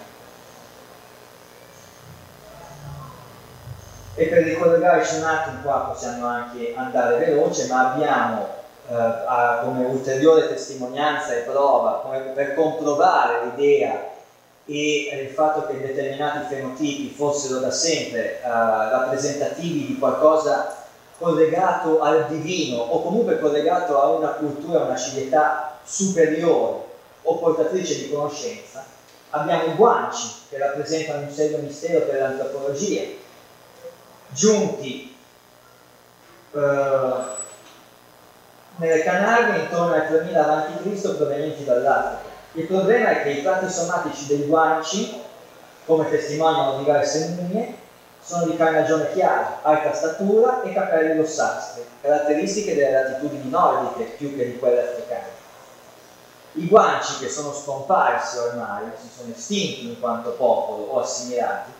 E 4.15 4.27
per 4.27 4.43
ricollegarci 4.43 5.17
un 5.17 5.25
attimo 5.25 5.63
qua 5.63 5.91
possiamo 5.93 6.27
anche 6.27 6.75
andare 6.77 7.25
veloce, 7.25 7.67
ma 7.69 7.93
abbiamo 7.93 8.47
eh, 8.89 8.95
a, 8.95 9.61
come 9.65 9.85
ulteriore 9.85 10.49
testimonianza 10.49 11.35
e 11.35 11.43
prova, 11.43 12.01
come 12.03 12.19
per 12.35 12.55
comprovare 12.55 13.45
l'idea 13.45 14.09
e 14.67 15.27
il 15.27 15.31
fatto 15.31 15.67
che 15.67 15.81
determinati 15.81 16.55
fenotipi 16.55 17.13
fossero 17.13 17.59
da 17.59 17.71
sempre 17.71 18.41
uh, 18.43 18.49
rappresentativi 18.49 19.87
di 19.87 19.99
qualcosa 19.99 20.77
collegato 21.19 22.01
al 22.01 22.27
divino 22.29 22.79
o 22.79 23.03
comunque 23.03 23.41
collegato 23.41 24.01
a 24.01 24.09
una 24.11 24.29
cultura, 24.29 24.81
a 24.81 24.85
una 24.85 24.97
civiltà 24.97 25.79
superiore 25.83 26.85
o 27.23 27.39
portatrice 27.39 27.97
di 27.97 28.11
conoscenza, 28.11 28.85
abbiamo 29.31 29.65
i 29.65 29.75
guanci 29.75 30.29
che 30.49 30.59
rappresentano 30.59 31.23
un 31.23 31.31
serio 31.31 31.59
mistero 31.59 32.07
per 32.07 32.21
l'antropologia, 32.21 33.03
giunti 34.31 35.17
uh, 36.53 36.59
nelle 38.77 39.03
Canarie 39.03 39.63
intorno 39.63 39.95
al 39.95 40.07
3000 40.07 40.47
a.C. 40.47 41.17
provenienti 41.17 41.65
dall'Africa. 41.65 42.29
Il 42.53 42.67
problema 42.67 43.11
è 43.11 43.23
che 43.23 43.31
i 43.31 43.43
tratti 43.43 43.71
somatici 43.71 44.27
dei 44.27 44.47
guanci, 44.47 45.23
come 45.85 46.09
testimoniano 46.09 46.79
diverse 46.79 47.37
mummie, 47.37 47.75
sono 48.23 48.47
di 48.47 48.57
carnagione 48.57 49.13
chiara, 49.13 49.61
alta 49.63 49.95
statura 49.95 50.63
e 50.63 50.73
capelli 50.73 51.17
rossastri, 51.19 51.85
caratteristiche 52.01 52.75
delle 52.75 52.93
latitudini 52.93 53.49
nordiche 53.49 54.13
più 54.17 54.37
che 54.37 54.47
di 54.47 54.59
quelle 54.59 54.83
africane. 54.83 55.39
I 56.55 56.67
guanci 56.67 57.19
che 57.19 57.29
sono 57.29 57.53
scomparsi 57.53 58.39
ormai, 58.39 58.91
si 59.01 59.09
sono 59.17 59.33
estinti 59.33 59.89
in 59.89 60.01
quanto 60.01 60.31
popolo 60.31 60.85
o 60.85 61.01
assimilati, 61.01 61.71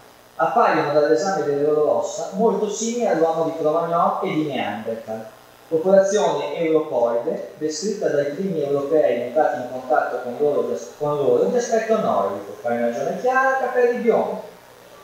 appaiono 0.43 0.93
dall'esame 0.93 1.45
delle 1.45 1.63
loro 1.65 1.99
ossa 1.99 2.31
molto 2.33 2.71
simili 2.71 3.07
all'uomo 3.07 3.45
di 3.45 3.59
Cro-Magnon 3.59 4.21
e 4.23 4.33
di 4.33 4.47
Neanderthal, 4.47 5.27
popolazione 5.69 6.57
europoide 6.57 7.53
descritta 7.59 8.09
dai 8.09 8.33
primi 8.33 8.63
europei 8.63 9.21
entrati 9.21 9.61
in 9.61 9.69
contatto 9.71 10.21
con 10.23 10.37
loro, 10.39 10.79
con 10.97 11.17
loro 11.17 11.45
di 11.45 11.57
aspetto 11.57 11.99
nordico, 11.99 12.57
carnagione 12.63 13.21
chiara, 13.21 13.59
capelli 13.59 13.99
biondi, 13.99 14.41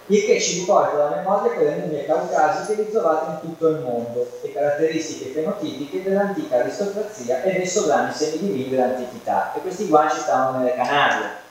il 0.06 0.24
che 0.24 0.40
ci 0.40 0.60
riporta 0.60 1.04
alla 1.04 1.16
memoria 1.16 1.52
quelle 1.52 1.76
mummie 1.76 2.06
caucasiche 2.06 2.82
ritrovate 2.82 3.30
in 3.32 3.40
tutto 3.40 3.68
il 3.68 3.80
mondo 3.80 4.26
e 4.40 4.52
caratteristiche 4.52 5.32
fenotipiche 5.32 6.02
dell'antica 6.02 6.60
aristocrazia 6.60 7.42
e 7.42 7.52
dei 7.52 7.66
sovrani 7.66 8.12
semidivini 8.12 8.70
dell'antichità. 8.70 9.52
E 9.54 9.60
questi 9.60 9.88
guanci 9.88 10.20
stavano 10.20 10.58
nelle 10.58 10.74
Canarie, 10.74 11.44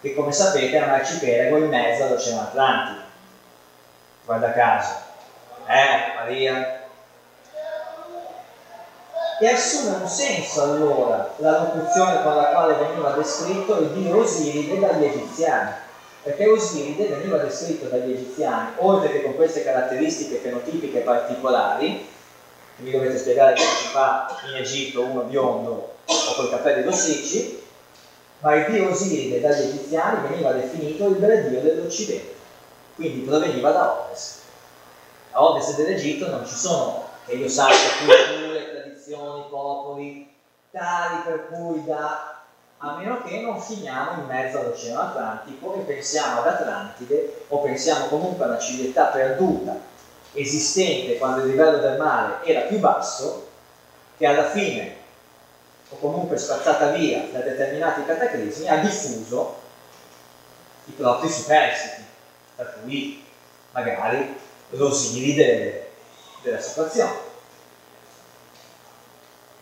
che 0.00 0.14
come 0.14 0.32
sapete 0.32 0.76
è 0.76 0.82
un 0.82 0.90
arcipelago 0.90 1.56
in 1.58 1.68
mezzo 1.68 2.04
all'Oceano 2.04 2.40
Atlantico. 2.42 3.00
Guarda 4.24 4.52
caso. 4.52 4.92
Eh, 5.66 6.14
Maria, 6.14 6.76
e 9.38 9.48
assume 9.48 9.96
un 10.00 10.08
senso 10.08 10.62
allora 10.62 11.34
la 11.36 11.58
locuzione 11.58 12.22
con 12.22 12.36
la 12.36 12.44
quale 12.44 12.74
veniva 12.74 13.10
descritto 13.10 13.80
il 13.80 13.88
dio 13.90 14.22
Osiride 14.22 14.78
dagli 14.78 15.04
egiziani, 15.04 15.72
perché 16.22 16.46
Osiride 16.46 17.06
veniva 17.08 17.36
descritto 17.36 17.88
dagli 17.88 18.12
egiziani, 18.12 18.70
oltre 18.76 19.12
che 19.12 19.22
con 19.22 19.36
queste 19.36 19.62
caratteristiche 19.62 20.38
fenotipiche 20.38 21.00
particolari, 21.00 22.08
vi 22.76 22.90
dovete 22.90 23.18
spiegare 23.18 23.54
come 23.54 23.68
si 23.68 23.86
fa 23.88 24.38
in 24.48 24.56
Egitto 24.56 25.02
uno 25.02 25.22
biondo 25.22 25.96
o 26.06 26.34
con 26.34 26.46
i 26.46 26.50
capelli 26.50 26.82
rossicci, 26.82 27.62
ma 28.46 28.54
il 28.54 28.70
dio 28.70 28.90
Osiride 28.90 29.40
dagli 29.40 29.62
egiziani 29.62 30.28
veniva 30.28 30.52
definito 30.52 31.08
il 31.08 31.16
dio 31.16 31.60
dell'Occidente, 31.60 32.36
quindi 32.94 33.26
proveniva 33.26 33.72
da 33.72 34.04
ovest. 34.04 34.42
A 35.32 35.44
ovest 35.44 35.74
dell'Egitto 35.74 36.30
non 36.30 36.46
ci 36.46 36.54
sono, 36.54 37.08
che 37.26 37.34
io 37.34 37.48
sappia, 37.48 37.76
culture, 37.98 38.86
nazioni, 38.86 39.46
popoli, 39.50 40.32
tali 40.70 41.22
per 41.24 41.48
cui 41.48 41.84
da, 41.86 42.44
a 42.78 42.96
meno 42.98 43.20
che 43.24 43.40
non 43.40 43.60
finiamo 43.60 44.20
in 44.20 44.26
mezzo 44.28 44.60
all'Oceano 44.60 45.00
Atlantico 45.00 45.74
e 45.74 45.78
pensiamo 45.80 46.42
ad 46.42 46.46
Atlantide 46.46 47.46
o 47.48 47.58
pensiamo 47.62 48.06
comunque 48.06 48.44
a 48.44 48.48
una 48.48 48.58
civiltà 48.60 49.06
perduta, 49.06 49.76
esistente 50.34 51.18
quando 51.18 51.40
il 51.40 51.50
livello 51.50 51.78
del 51.78 51.98
mare 51.98 52.44
era 52.44 52.60
più 52.60 52.78
basso, 52.78 53.48
che 54.16 54.24
alla 54.24 54.50
fine, 54.50 54.95
o 55.88 55.96
comunque 55.96 56.36
spazzata 56.36 56.90
via 56.90 57.28
da 57.30 57.40
determinati 57.40 58.04
cataclismi, 58.04 58.68
ha 58.68 58.76
diffuso 58.78 59.64
i 60.86 60.92
propri 60.92 61.28
superstiti, 61.28 62.02
per 62.56 62.78
cui 62.82 63.24
magari 63.72 64.36
l'Osiride 64.70 65.90
della 66.42 66.60
situazione. 66.60 67.24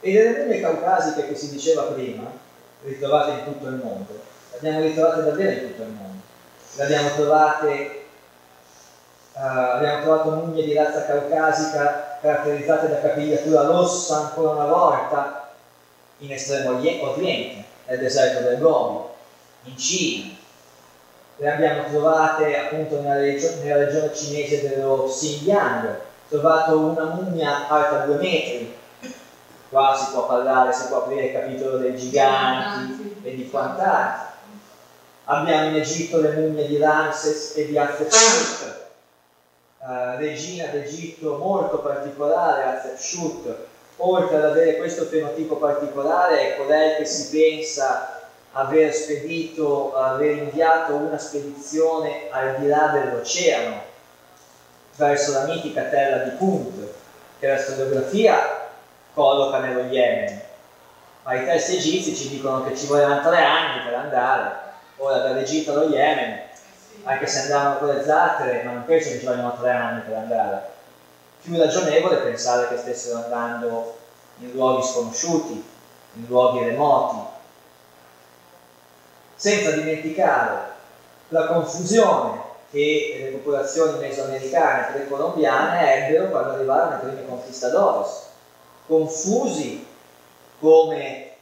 E 0.01 0.13
delle 0.13 0.39
mummie 0.39 0.61
caucasiche 0.61 1.29
che 1.29 1.35
si 1.35 1.51
diceva 1.51 1.83
prima, 1.85 2.31
ritrovate 2.83 3.31
in 3.31 3.45
tutto 3.45 3.67
il 3.69 3.75
mondo, 3.75 4.13
le 4.51 4.57
abbiamo 4.57 4.81
ritrovate 4.81 5.25
davvero 5.25 5.51
in 5.53 5.69
tutto 5.69 5.83
il 5.83 5.89
mondo. 5.89 6.23
Le 6.77 6.83
abbiamo 6.83 7.11
trovate, 7.15 8.05
uh, 9.33 9.39
abbiamo 9.39 10.03
trovato 10.03 10.31
mummie 10.31 10.65
di 10.65 10.75
razza 10.75 11.07
caucasica 11.07 12.19
caratterizzate 12.21 12.89
da 12.89 13.01
capigliatura 13.01 13.63
rossa 13.63 14.17
ancora 14.17 14.51
una 14.51 14.67
volta 14.67 15.44
in 16.25 16.33
estremo 16.33 16.79
oriente, 16.79 17.65
nel 17.87 17.99
deserto 17.99 18.49
del 18.49 18.59
Gobi, 18.59 19.09
in 19.65 19.79
Cina. 19.79 20.31
Le 21.37 21.51
abbiamo 21.51 21.91
trovate 21.91 22.59
appunto 22.59 23.01
nella, 23.01 23.17
regio- 23.17 23.55
nella 23.61 23.85
regione 23.85 24.15
cinese 24.15 24.69
dello 24.69 25.05
Xinjiang, 25.09 25.97
trovato 26.29 26.79
una 26.79 27.05
mummia 27.05 27.69
alta 27.69 28.07
due 28.07 28.17
metri, 28.17 28.73
qua 29.69 29.95
si 29.97 30.13
può 30.13 30.27
parlare, 30.27 30.73
si 30.73 30.87
può 30.87 30.99
aprire 30.99 31.27
il 31.27 31.33
capitolo 31.33 31.77
dei 31.79 31.97
giganti 31.97 33.21
e 33.23 33.35
di 33.35 33.49
quant'altro. 33.51 34.33
Abbiamo 35.25 35.69
in 35.69 35.77
Egitto 35.77 36.21
le 36.21 36.33
mummie 36.33 36.69
di 36.69 36.79
Ramses 36.79 37.55
e 37.57 37.67
di 37.67 37.79
Hatshepsut, 37.79 38.83
uh, 39.79 40.17
regina 40.19 40.67
d'Egitto 40.67 41.37
molto 41.37 41.79
particolare, 41.79 42.65
Hatshepsut, 42.65 43.57
oltre 43.99 44.37
ad 44.37 44.45
avere 44.45 44.77
questo 44.77 45.05
fenotipo 45.05 45.57
particolare, 45.57 46.55
è 46.55 46.57
colei 46.57 46.97
che 46.97 47.05
si 47.05 47.37
pensa 47.37 48.29
aver 48.53 48.93
spedito, 48.93 49.95
aver 49.97 50.37
inviato 50.39 50.95
una 50.95 51.19
spedizione 51.19 52.29
al 52.31 52.57
di 52.59 52.69
là 52.69 52.89
dell'oceano, 52.89 53.93
verso 54.97 55.33
la 55.33 55.47
mitica 55.47 55.83
terra 55.83 56.25
di 56.25 56.31
Punt, 56.37 56.89
che 57.39 57.47
la 57.47 57.59
storiografia 57.59 58.69
colloca 59.13 59.59
nello 59.59 59.83
Yemen. 59.83 60.41
Ma 61.25 61.35
i 61.35 61.45
testi 61.45 61.77
egizi 61.77 62.15
ci 62.15 62.29
dicono 62.29 62.65
che 62.65 62.77
ci 62.77 62.87
volevano 62.87 63.23
tre 63.23 63.43
anni 63.43 63.85
per 63.85 63.95
andare, 63.95 64.53
ora 64.99 65.19
dall'Egitto 65.19 65.73
allo 65.73 65.89
Yemen, 65.89 66.43
anche 67.05 67.27
se 67.27 67.41
andavano 67.41 67.79
con 67.79 67.89
le 67.89 68.05
zattere, 68.05 68.63
ma 68.63 68.73
non 68.73 68.85
penso 68.85 69.11
che 69.11 69.19
ci 69.19 69.25
vogliono 69.25 69.57
tre 69.59 69.71
anni 69.71 70.01
per 70.01 70.17
andare. 70.17 70.63
Più 71.45 71.59
ragionevole 71.59 72.17
pensare 72.23 72.69
che 72.69 72.79
stessero 72.79 73.23
andando 73.23 73.93
in 74.39 74.53
luoghi 74.53 74.83
sconosciuti, 74.83 75.53
in 76.15 76.27
luoghi 76.27 76.65
remoti, 76.65 77.17
senza 79.35 79.73
dimenticare 79.73 80.73
la 81.29 81.49
confusione 81.49 82.41
che 82.71 83.19
le 83.25 83.37
popolazioni 83.37 83.99
mesoamericane 83.99 84.89
e 84.89 84.93
precolombiane 84.93 86.07
ebbero 86.07 86.31
quando 86.31 86.53
arrivarono 86.55 86.97
i 86.97 87.01
primi 87.01 87.27
conquistadores 87.27 88.23
confusi 88.87 89.87
come 90.59 91.33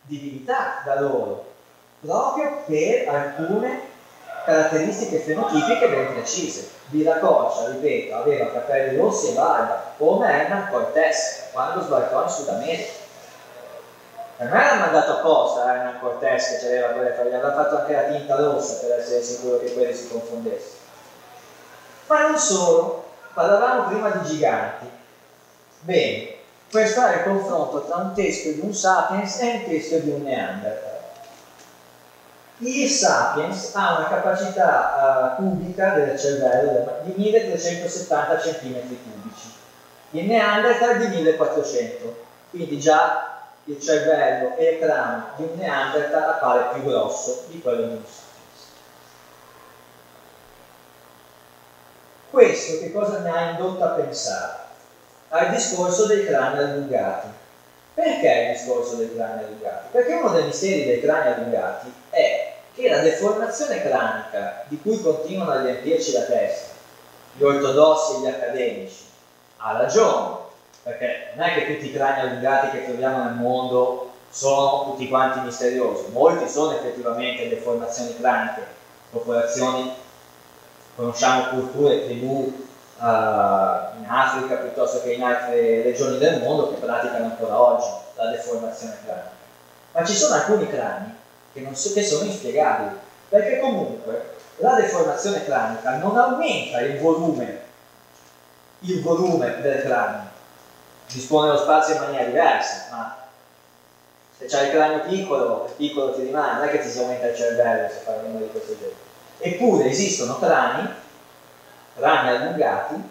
divinità 0.00 0.82
da 0.84 1.00
loro, 1.00 1.44
proprio 2.00 2.64
per 2.66 3.08
alcune 3.08 3.90
caratteristiche 4.44 5.18
fenotipiche 5.18 5.88
ben 5.88 6.12
precise. 6.14 6.68
Viracocha, 6.86 7.68
ripeto, 7.68 8.16
aveva 8.16 8.50
capelli 8.52 8.96
rossi 8.98 9.30
e 9.30 9.32
barba, 9.32 9.94
come 9.96 10.26
Hernan 10.26 10.68
Cortés 10.70 11.48
quando 11.52 11.82
sbarcò 11.82 12.22
in 12.22 12.28
Sud 12.28 12.48
America. 12.48 13.00
Per 14.36 14.50
me 14.50 14.64
l'ha 14.64 14.74
mandato 14.74 15.12
apposta 15.12 15.74
Hernan 15.74 16.00
Cortés 16.00 16.58
che 16.58 16.66
aveva 16.66 16.88
quelle 16.88 17.12
faglie, 17.12 17.34
aveva 17.34 17.54
fatto 17.54 17.76
anche 17.78 17.92
la 17.92 18.02
tinta 18.02 18.36
rossa 18.36 18.74
per 18.74 18.98
essere 18.98 19.22
sicuro 19.22 19.58
che 19.58 19.72
quelli 19.72 19.94
si 19.94 20.08
confondessero. 20.08 20.80
Ma 22.06 22.28
non 22.28 22.38
solo, 22.38 23.04
parlavamo 23.32 23.88
prima 23.88 24.10
di 24.10 24.28
giganti. 24.28 24.90
Bene, 25.80 26.34
questo 26.70 27.04
è 27.04 27.16
il 27.16 27.22
confronto 27.22 27.84
tra 27.84 27.96
un 27.96 28.12
testo 28.14 28.48
di 28.48 28.60
un 28.60 28.74
Sapiens 28.74 29.38
e 29.40 29.50
un 29.50 29.64
testo 29.64 29.96
di 29.98 30.10
un 30.10 30.22
Neanderthal. 30.22 30.91
Il 32.64 32.88
sapiens 32.88 33.72
ha 33.74 33.98
una 33.98 34.08
capacità 34.08 35.34
uh, 35.36 35.42
cubica 35.42 35.94
del 35.94 36.18
cervello 36.18 37.00
di 37.02 37.12
1370 37.16 38.36
cm 38.36 38.96
cubici, 39.02 39.52
il 40.10 40.26
Neanderthal 40.26 40.98
di 40.98 41.06
1400, 41.08 42.24
quindi 42.50 42.78
già 42.78 43.40
il 43.64 43.80
cervello 43.80 44.56
e 44.56 44.64
il 44.64 44.78
cranio 44.78 45.24
di 45.36 45.42
un 45.42 45.58
Neanderthal 45.58 46.22
appare 46.22 46.74
più 46.74 46.84
grosso 46.84 47.46
di 47.48 47.60
quello 47.60 47.82
di 47.82 47.94
un 47.94 48.02
sapiens. 48.04 48.30
Questo 52.30 52.78
che 52.78 52.92
cosa 52.92 53.18
mi 53.18 53.30
ha 53.30 53.50
indotto 53.50 53.82
a 53.82 53.88
pensare? 53.88 54.60
Al 55.28 55.50
discorso 55.50 56.06
dei 56.06 56.26
crani 56.26 56.58
allungati. 56.58 57.28
Perché 57.94 58.28
il 58.28 58.56
discorso 58.56 58.96
dei 58.96 59.14
crani 59.14 59.44
allungati? 59.44 59.88
Perché 59.90 60.12
uno 60.14 60.30
dei 60.30 60.44
misteri 60.44 60.84
dei 60.84 61.00
crani 61.00 61.32
allungati 61.32 61.92
è 62.10 62.51
la 62.88 63.00
deformazione 63.00 63.82
cranica 63.82 64.64
di 64.68 64.80
cui 64.80 65.00
continuano 65.00 65.52
a 65.52 65.62
riempirci 65.62 66.12
la 66.12 66.22
testa, 66.22 66.72
gli 67.34 67.42
ortodossi 67.42 68.16
e 68.16 68.20
gli 68.20 68.26
accademici, 68.26 69.04
ha 69.58 69.76
ragione, 69.76 70.36
perché 70.82 71.32
non 71.34 71.46
è 71.46 71.54
che 71.54 71.74
tutti 71.74 71.88
i 71.88 71.92
crani 71.92 72.20
allungati 72.20 72.70
che 72.70 72.84
troviamo 72.84 73.24
nel 73.24 73.34
mondo 73.34 74.10
sono 74.30 74.84
tutti 74.84 75.08
quanti 75.08 75.40
misteriosi, 75.40 76.10
molti 76.10 76.48
sono 76.48 76.72
effettivamente 76.72 77.48
deformazioni 77.48 78.16
craniche, 78.16 78.66
popolazioni 79.10 79.94
conosciamo 80.96 81.48
culture, 81.50 82.04
tribù 82.04 82.66
uh, 82.98 83.04
in 83.04 84.06
Africa 84.06 84.56
piuttosto 84.56 85.02
che 85.02 85.12
in 85.12 85.22
altre 85.22 85.82
regioni 85.82 86.18
del 86.18 86.42
mondo 86.42 86.70
che 86.70 86.80
praticano 86.80 87.26
ancora 87.26 87.60
oggi 87.60 87.88
la 88.14 88.30
deformazione 88.30 88.96
cranica. 89.04 89.30
Ma 89.92 90.04
ci 90.04 90.14
sono 90.14 90.34
alcuni 90.34 90.68
crani 90.68 91.20
che, 91.52 91.68
so, 91.72 91.92
che 91.92 92.02
sono 92.02 92.24
inspiegabili, 92.24 92.96
perché 93.28 93.60
comunque 93.60 94.36
la 94.56 94.74
deformazione 94.74 95.44
cranica 95.44 95.96
non 95.96 96.16
aumenta 96.16 96.80
il 96.80 96.98
volume, 96.98 97.60
il 98.80 99.02
volume 99.02 99.60
del 99.60 99.82
cranio, 99.82 100.30
dispone 101.06 101.48
lo 101.48 101.58
spazio 101.58 101.94
in 101.94 102.00
maniera 102.00 102.24
diversa, 102.24 102.86
ma 102.90 103.16
se 104.36 104.56
hai 104.56 104.66
il 104.66 104.72
cranio 104.72 105.00
piccolo, 105.04 105.72
piccolo 105.76 106.12
ti 106.12 106.22
rimane, 106.22 106.54
non 106.54 106.64
è 106.64 106.70
che 106.70 106.80
ti 106.80 106.88
si 106.88 106.98
aumenta 106.98 107.26
il 107.26 107.36
cervello 107.36 107.88
se 107.88 108.00
fai 108.04 108.18
uno 108.24 108.38
di 108.38 108.50
questo 108.50 108.76
genere. 108.76 109.10
Eppure 109.38 109.88
esistono 109.88 110.38
crani, 110.38 110.88
crani 111.96 112.28
allungati, 112.28 113.02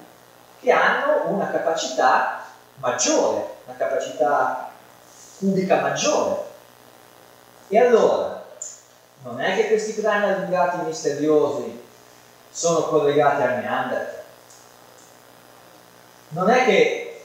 che 0.62 0.72
hanno 0.72 1.28
una 1.28 1.50
capacità 1.50 2.46
maggiore, 2.76 3.56
una 3.66 3.76
capacità 3.78 4.70
cubica 5.38 5.80
maggiore. 5.82 6.50
E 7.68 7.80
allora, 7.80 8.31
non 9.24 9.40
è 9.40 9.56
che 9.56 9.68
questi 9.68 9.96
crani 9.96 10.32
allungati 10.32 10.86
misteriosi 10.86 11.80
sono 12.50 12.82
collegati 12.82 13.42
al 13.42 13.60
Neanderthal? 13.60 14.20
Non 16.30 16.50
è 16.50 16.66
che 16.66 17.22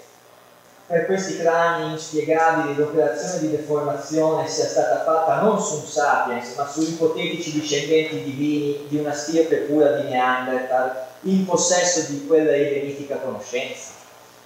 per 0.87 1.07
questi 1.07 1.39
crani 1.39 1.93
inspiegabili 1.93 2.77
l'operazione 2.77 3.41
di 3.41 3.51
deformazione 3.51 4.47
sia 4.47 4.67
stata 4.67 5.03
fatta 5.03 5.41
non 5.41 5.61
su 5.61 5.77
un 5.77 5.87
sapiens, 5.87 6.55
ma 6.55 6.67
su 6.67 6.83
ipotetici 6.83 7.53
discendenti 7.53 8.23
divini 8.23 8.87
di 8.89 8.99
una 8.99 9.13
stirpe 9.13 9.57
pura 9.63 9.93
di 9.93 10.09
Neanderthal, 10.09 11.05
in 11.23 11.45
possesso 11.45 12.13
di 12.13 12.25
quella 12.27 12.53
elenitica 12.53 13.17
conoscenza, 13.17 13.91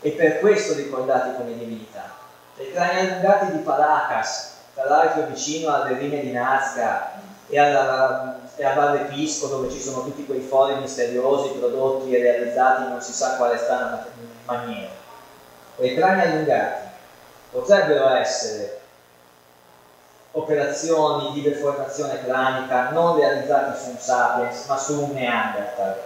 e 0.01 0.11
per 0.13 0.39
questo 0.39 0.75
ricordati 0.75 1.37
come 1.37 1.59
divinità. 1.59 2.15
I 2.57 2.73
crani 2.73 3.01
allungati 3.01 3.53
di 3.53 3.59
Paracas, 3.59 4.53
tra 4.75 4.85
l'altro 4.89 5.27
vicino 5.27 5.75
alle 5.75 5.99
rime 5.99 6.21
di 6.21 6.33
Nazca 6.33 7.20
e, 7.51 7.59
alla, 7.59 8.41
e 8.57 8.65
a 8.65 8.75
Valle 8.75 9.05
Pisco, 9.05 9.49
dove 9.49 9.71
ci 9.71 9.81
sono 9.81 10.05
tutti 10.05 10.25
quei 10.25 10.41
fori 10.41 10.77
misteriosi 10.77 11.59
prodotti 11.59 12.15
e 12.15 12.23
realizzati 12.23 12.89
non 12.89 13.01
si 13.01 13.13
sa 13.13 13.37
quale 13.37 13.59
strana 13.59 14.07
maniera 14.47 14.89
quei 15.75 15.95
crani 15.95 16.23
allungati 16.23 16.89
potrebbero 17.51 18.09
essere 18.11 18.79
operazioni 20.33 21.33
di 21.33 21.43
deformazione 21.43 22.23
cranica 22.23 22.91
non 22.91 23.17
realizzate 23.17 23.79
su 23.79 23.91
un 23.91 23.99
sapiens 23.99 24.67
ma 24.67 24.77
su 24.77 25.03
un 25.03 25.13
neanderthal 25.13 26.03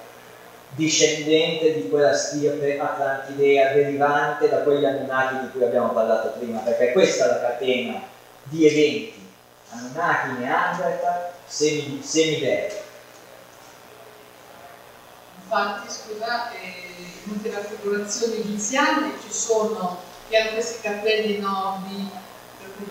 discendente 0.70 1.72
di 1.74 1.88
quella 1.88 2.14
stirpe 2.14 2.78
atlantidea 2.78 3.72
derivante 3.72 4.48
da 4.48 4.58
quegli 4.58 4.84
Anunnaki 4.84 5.40
di 5.40 5.50
cui 5.52 5.62
abbiamo 5.62 5.90
parlato 5.90 6.32
prima 6.38 6.60
perché 6.60 6.92
questa 6.92 7.26
è 7.26 7.28
la 7.28 7.40
catena 7.40 8.00
di 8.44 8.66
eventi 8.66 9.23
Anunnaki, 9.74 10.38
Neanderthal, 10.38 11.32
semi, 11.46 12.01
semidei 12.02 12.70
infatti 15.42 15.92
scusate 15.92 16.56
in 16.56 17.32
molte 17.32 17.51
raffigurazioni 17.51 18.40
egiziane 18.40 19.12
ci 19.22 19.32
sono 19.32 19.98
che 20.28 20.36
hanno 20.36 20.52
questi 20.52 20.80
cappelli 20.80 21.36
enormi 21.36 22.10
per 22.59 22.72
cui 22.76 22.90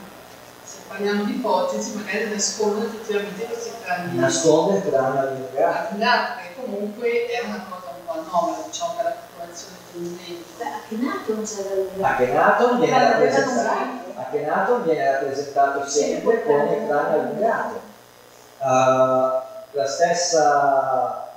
se 0.64 0.78
parliamo 0.88 1.24
di 1.24 1.32
ipotesi 1.32 1.96
magari 1.96 2.30
nascondono 2.30 2.86
effettivamente 2.86 3.46
questi 3.46 3.72
crani 3.82 4.18
nasconde 4.18 4.78
il 4.78 4.84
cranio 4.90 5.20
allungato 5.20 5.88
allungato 5.88 6.42
che 6.42 6.62
comunque 6.62 7.26
è 7.28 7.42
una 7.46 7.66
cosa 7.70 7.96
un 7.98 8.06
po' 8.06 8.12
anomala 8.12 8.64
diciamo 8.66 8.94
per 8.94 9.06
la 9.54 9.62
popolazione 9.62 9.78
giungente 9.92 10.44
Beh, 10.58 10.66
a 10.66 10.82
Kenaton 10.88 11.44
c'era 11.44 11.74
il... 11.74 12.04
Akhenaton 12.04 12.80
viene 12.80 13.10
rappresentato. 13.10 14.12
Akhenaton 14.16 14.84
viene 14.84 15.12
rappresentato 15.12 15.88
sempre 15.88 16.44
come 16.44 16.76
il 16.76 16.88
cranio 16.88 17.20
allungato. 17.20 17.82
Uh, 18.58 19.42
la 19.72 19.88
stessa 19.88 21.28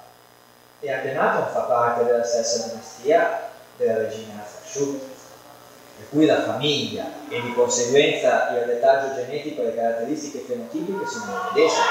e 0.80 0.92
Akhenaton 0.92 1.48
fa 1.52 1.60
parte 1.60 2.04
della 2.04 2.24
stessa 2.24 2.68
dinastia 2.68 3.48
della 3.76 3.98
regina 3.98 4.42
Hatshepsut, 4.42 5.00
per 5.96 6.08
cui 6.10 6.26
la 6.26 6.42
famiglia 6.42 7.04
e 7.28 7.40
di 7.40 7.52
conseguenza 7.54 8.50
il 8.50 8.64
retaggio 8.64 9.14
genetico 9.14 9.62
e 9.62 9.64
le 9.64 9.74
caratteristiche 9.74 10.44
fenotipiche 10.46 11.06
sono 11.06 11.32
le 11.32 11.40
medesime. 11.52 11.84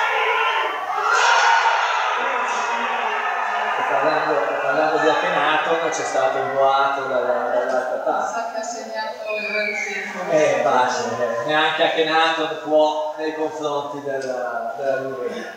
E 3.78 3.92
parlando, 3.92 4.55
parlando 4.76 5.02
di 5.04 5.10
Akhenaton 5.10 5.90
c'è 5.90 6.04
stato 6.04 6.38
un 6.38 6.54
boato 6.54 7.08
dalla- 7.08 7.50
dall'altra 7.50 7.98
parte. 8.04 8.34
sa 8.34 8.52
che 8.52 8.60
ha 8.60 8.64
segnato 8.64 9.36
il 9.38 9.76
tempo 9.86 10.32
È 10.32 10.62
facile, 10.62 11.42
eh, 11.42 11.46
neanche 11.46 11.84
Akhenaton 11.84 12.60
può 12.64 13.16
nei 13.18 13.36
confronti 13.36 14.02
della, 14.02 14.74
della 14.78 15.00
Lurena. 15.00 15.54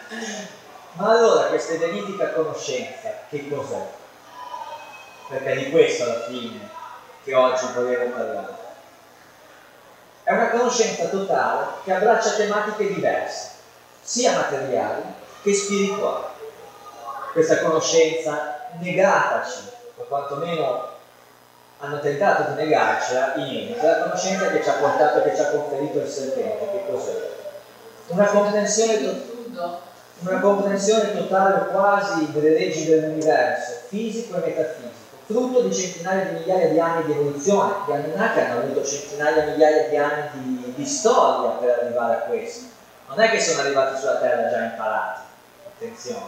Ma 0.93 1.11
allora 1.11 1.45
questa 1.47 1.75
identica 1.75 2.31
conoscenza 2.31 3.11
che 3.29 3.49
cos'è? 3.49 3.87
Perché 5.29 5.51
è 5.51 5.57
di 5.57 5.71
questo 5.71 6.05
alla 6.05 6.21
fine 6.21 6.69
che 7.25 7.35
oggi 7.35 7.67
volevo 7.75 8.07
parlare. 8.15 8.67
È 10.23 10.33
una 10.33 10.51
conoscenza 10.51 11.07
totale 11.07 11.67
che 11.83 11.93
abbraccia 11.93 12.31
tematiche 12.31 12.95
diverse, 12.95 13.51
sia 14.01 14.33
materiali 14.33 15.03
che 15.43 15.55
spirituali. 15.55 16.25
Questa 17.33 17.59
conoscenza 17.61 18.58
negataci, 18.81 19.61
o 19.97 20.03
quantomeno 20.05 20.97
hanno 21.81 22.01
tentato 22.01 22.53
di 22.53 22.63
negarcela 22.63 23.35
i 23.37 23.43
nemici, 23.43 23.75
è 23.75 23.87
la 23.87 24.03
conoscenza 24.03 24.51
che 24.51 24.63
ci 24.63 24.69
ha 24.69 24.75
portato, 24.75 25.23
che 25.23 25.35
ci 25.35 25.43
ha 25.43 25.51
conferito 25.51 25.99
il 25.99 26.09
serpente, 26.09 26.71
che 26.71 26.85
cos'è? 26.91 27.31
Una 28.09 28.25
comprensione 28.25 29.37
una 30.21 30.41
comprensione 30.41 31.17
totale 31.17 31.67
quasi 31.71 32.33
delle 32.33 32.51
leggi 32.51 32.87
dell'universo, 32.87 33.83
fisico 33.87 34.37
e 34.37 34.47
metafisico, 34.47 35.17
frutto 35.27 35.61
di 35.61 35.75
centinaia 35.75 36.25
di 36.25 36.39
migliaia 36.39 36.69
di 36.71 36.81
anni 36.81 37.05
di 37.05 37.13
evoluzione. 37.13 37.75
Gli 37.87 37.93
Anunnaki 37.93 38.41
hanno 38.41 38.61
avuto 38.61 38.85
centinaia 38.85 39.43
di 39.43 39.51
migliaia 39.53 39.89
di 39.89 39.97
anni 39.97 40.29
di, 40.33 40.75
di 40.75 40.85
storia 40.85 41.51
per 41.51 41.79
arrivare 41.83 42.15
a 42.15 42.19
questo. 42.21 42.67
Non 43.09 43.21
è 43.21 43.31
che 43.31 43.41
sono 43.41 43.61
arrivati 43.61 43.99
sulla 43.99 44.17
Terra 44.17 44.51
già 44.51 44.65
imparati, 44.65 45.21
attenzione, 45.67 46.27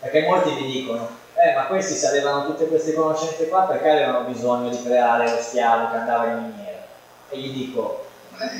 perché 0.00 0.22
molti 0.22 0.50
mi 0.50 0.66
dicono, 0.66 1.08
eh 1.42 1.54
ma 1.54 1.66
questi 1.66 1.94
se 1.94 2.06
avevano 2.06 2.46
tutte 2.46 2.66
queste 2.66 2.92
conoscenze 2.92 3.48
qua 3.48 3.62
perché 3.62 3.88
avevano 3.88 4.28
bisogno 4.28 4.68
di 4.68 4.82
creare 4.82 5.30
lo 5.30 5.40
schiavo 5.40 5.90
che 5.90 5.96
andava 5.96 6.26
in 6.26 6.42
miniera? 6.42 6.78
E 7.30 7.38
gli 7.38 7.52
dico, 7.52 8.06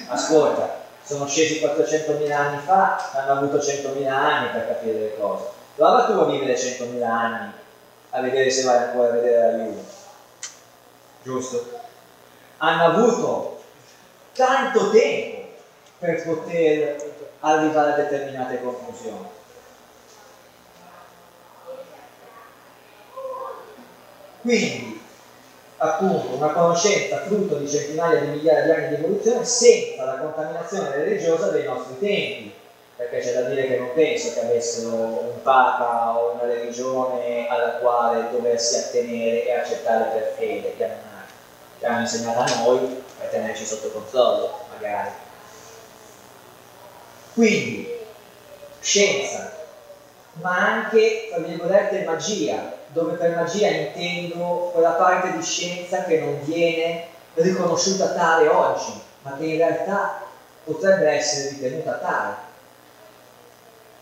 ascolta, 0.08 0.78
sono 1.02 1.26
scesi 1.26 1.60
400.000 1.60 2.32
anni 2.32 2.60
fa, 2.64 3.10
hanno 3.12 3.32
avuto 3.32 3.58
100.000 3.58 4.06
anni 4.08 4.48
per 4.50 4.68
capire 4.68 4.98
le 4.98 5.18
cose. 5.18 5.44
Prova 5.74 6.04
tu 6.04 6.12
a 6.12 6.26
vivere 6.26 6.54
100.000 6.54 7.02
anni 7.02 7.52
a 8.10 8.20
vedere 8.20 8.50
se 8.50 8.64
vai 8.64 8.76
ancora 8.76 9.08
a 9.08 9.12
vedere 9.12 9.50
la 9.50 9.64
Juve. 9.64 9.82
Giusto? 11.22 11.80
Hanno 12.58 12.84
avuto 12.84 13.62
tanto 14.34 14.90
tempo 14.90 15.48
per 15.98 16.22
poter 16.24 16.96
arrivare 17.40 17.92
a 17.92 17.96
determinate 17.96 18.62
conclusioni. 18.62 19.38
Quindi, 24.42 25.00
appunto, 25.78 26.36
una 26.36 26.52
conoscenza 26.52 27.22
frutto 27.26 27.56
di 27.56 27.68
centinaia 27.68 28.20
di 28.20 28.26
migliaia 28.28 28.64
di 28.64 28.70
anni 28.70 28.88
di 28.88 28.94
evoluzione 28.94 29.44
senza 29.44 30.04
la 30.04 30.18
contaminazione 30.18 30.90
religiosa 30.96 31.50
dei 31.50 31.64
nostri 31.64 31.98
tempi. 31.98 32.52
perché 33.00 33.20
c'è 33.20 33.32
da 33.32 33.48
dire 33.48 33.66
che 33.66 33.78
non 33.78 33.94
penso 33.94 34.34
che 34.34 34.40
avessero 34.40 34.94
un 34.94 35.42
papa 35.42 36.18
o 36.18 36.32
una 36.34 36.44
religione 36.44 37.48
alla 37.48 37.78
quale 37.78 38.28
doversi 38.30 38.76
attenere 38.76 39.46
e 39.46 39.52
accettare 39.54 40.10
per 40.10 40.34
fede, 40.36 40.76
che 40.76 40.84
hanno, 40.84 40.94
che 41.78 41.86
hanno 41.86 42.00
insegnato 42.00 42.40
a 42.40 42.62
noi 42.62 43.02
per 43.18 43.28
tenerci 43.30 43.64
sotto 43.64 43.88
controllo, 43.88 44.58
magari. 44.70 45.12
Quindi, 47.32 47.88
scienza, 48.80 49.50
ma 50.32 50.56
anche, 50.56 51.28
tra 51.30 51.38
virgolette, 51.38 52.04
magia, 52.04 52.79
dove 52.92 53.14
per 53.14 53.36
magia 53.36 53.68
intendo 53.68 54.70
quella 54.72 54.92
parte 54.92 55.36
di 55.36 55.42
scienza 55.42 56.04
che 56.04 56.18
non 56.20 56.42
viene 56.42 57.06
riconosciuta 57.34 58.08
tale 58.08 58.48
oggi, 58.48 58.92
ma 59.22 59.36
che 59.36 59.44
in 59.44 59.56
realtà 59.56 60.22
potrebbe 60.64 61.08
essere 61.08 61.50
ritenuta 61.50 61.92
tale. 61.94 62.34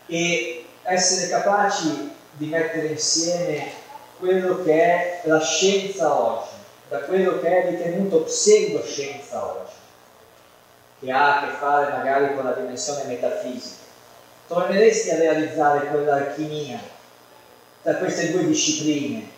E 0.06 0.66
essere 0.82 1.28
capaci 1.28 2.15
di 2.32 2.47
mettere 2.47 2.86
insieme 2.86 3.70
quello 4.19 4.62
che 4.65 4.82
è 4.82 5.20
la 5.24 5.40
scienza 5.40 6.19
oggi, 6.19 6.56
da 6.89 7.01
quello 7.01 7.40
che 7.40 7.62
è 7.62 7.70
ritenuto 7.70 8.23
pseudoscienza 8.23 9.44
oggi, 9.44 9.73
che 11.01 11.12
ha 11.12 11.36
a 11.36 11.47
che 11.47 11.52
fare 11.59 11.93
magari 11.93 12.35
con 12.35 12.44
la 12.44 12.52
dimensione 12.52 13.05
metafisica. 13.05 13.86
Torneresti 14.47 15.10
a 15.10 15.16
realizzare 15.16 15.89
quell'alchimia 15.89 16.97
tra 17.82 17.94
queste 17.94 18.32
due 18.32 18.44
discipline 18.44 19.36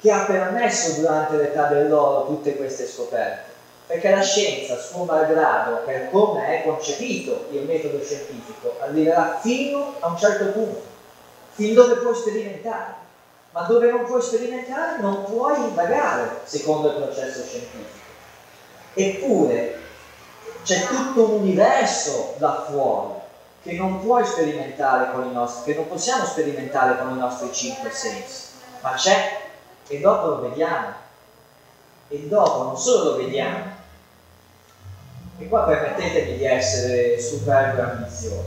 che 0.00 0.10
ha 0.10 0.24
permesso 0.24 1.00
durante 1.00 1.36
l'età 1.36 1.66
dell'oro 1.66 2.26
tutte 2.26 2.56
queste 2.56 2.86
scoperte. 2.86 3.48
Perché 3.86 4.10
la 4.10 4.22
scienza, 4.22 4.78
suo 4.78 5.04
malgrado, 5.04 5.82
per 5.84 6.10
come 6.10 6.60
è 6.60 6.64
concepito 6.64 7.48
il 7.50 7.62
metodo 7.62 8.02
scientifico, 8.02 8.76
arriverà 8.80 9.38
fino 9.40 9.96
a 9.98 10.06
un 10.08 10.16
certo 10.16 10.46
punto, 10.46 10.82
fin 11.52 11.74
dove 11.74 11.96
puoi 11.96 12.14
sperimentare. 12.14 12.94
Ma 13.50 13.62
dove 13.62 13.90
non 13.90 14.04
puoi 14.04 14.22
sperimentare 14.22 15.00
non 15.00 15.24
puoi 15.24 15.58
indagare 15.58 16.38
secondo 16.44 16.88
il 16.88 16.94
processo 17.02 17.42
scientifico. 17.42 17.98
Eppure 18.94 19.78
c'è 20.62 20.86
tutto 20.86 21.24
un 21.24 21.40
universo 21.40 22.36
là 22.38 22.64
fuori 22.70 23.19
che 23.62 23.72
non 23.72 24.00
puoi 24.00 24.24
sperimentare 24.24 25.12
con 25.12 25.28
i 25.28 25.32
nostri, 25.32 25.72
che 25.72 25.78
non 25.78 25.88
possiamo 25.88 26.24
sperimentare 26.24 26.98
con 26.98 27.10
i 27.10 27.18
nostri 27.18 27.52
cinque 27.52 27.90
sensi, 27.90 28.48
ma 28.80 28.94
c'è 28.94 29.38
e 29.88 29.98
dopo 30.00 30.26
lo 30.26 30.40
vediamo. 30.48 30.94
E 32.08 32.18
dopo 32.26 32.64
non 32.64 32.78
solo 32.78 33.10
lo 33.10 33.16
vediamo, 33.16 33.78
e 35.38 35.48
qua 35.48 35.62
permettetemi 35.62 36.38
di 36.38 36.44
essere 36.44 37.20
super 37.20 37.78
ambizioso, 37.78 38.44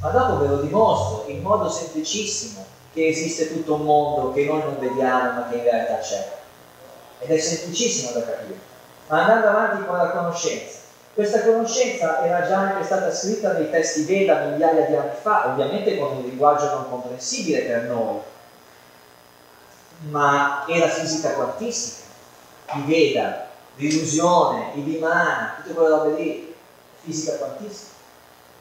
ma 0.00 0.10
dopo 0.10 0.38
ve 0.38 0.48
lo 0.48 0.60
dimostro 0.60 1.24
in 1.28 1.42
modo 1.42 1.68
semplicissimo 1.68 2.64
che 2.92 3.08
esiste 3.08 3.52
tutto 3.52 3.74
un 3.74 3.82
mondo 3.82 4.32
che 4.32 4.44
noi 4.44 4.60
non 4.60 4.78
vediamo 4.78 5.32
ma 5.32 5.48
che 5.48 5.56
in 5.56 5.62
realtà 5.64 5.98
c'è. 5.98 6.32
Ed 7.20 7.30
è 7.30 7.38
semplicissimo 7.38 8.12
da 8.12 8.24
capire. 8.24 8.58
Ma 9.08 9.24
andando 9.24 9.48
avanti 9.48 9.86
con 9.86 9.96
la 9.96 10.10
conoscenza, 10.10 10.75
questa 11.16 11.44
conoscenza 11.44 12.22
era 12.26 12.46
già 12.46 12.58
anche 12.58 12.84
stata 12.84 13.10
scritta 13.10 13.54
nei 13.54 13.70
testi 13.70 14.02
Veda 14.02 14.48
migliaia 14.48 14.84
di 14.84 14.96
anni 14.96 15.14
fa, 15.18 15.46
ovviamente 15.46 15.96
con 15.96 16.18
un 16.18 16.22
linguaggio 16.24 16.68
non 16.68 16.90
comprensibile 16.90 17.60
per 17.60 17.82
noi, 17.84 18.18
ma 20.10 20.66
era 20.68 20.88
fisica 20.88 21.30
quantistica, 21.30 22.06
i 22.74 22.82
Veda, 22.82 23.46
l'illusione, 23.76 24.72
i 24.74 24.80
Vimana, 24.82 25.54
tutte 25.56 25.72
quelle 25.72 25.88
robe 25.88 26.20
lì, 26.20 26.54
fisica 27.00 27.36
quantistica. 27.36 27.94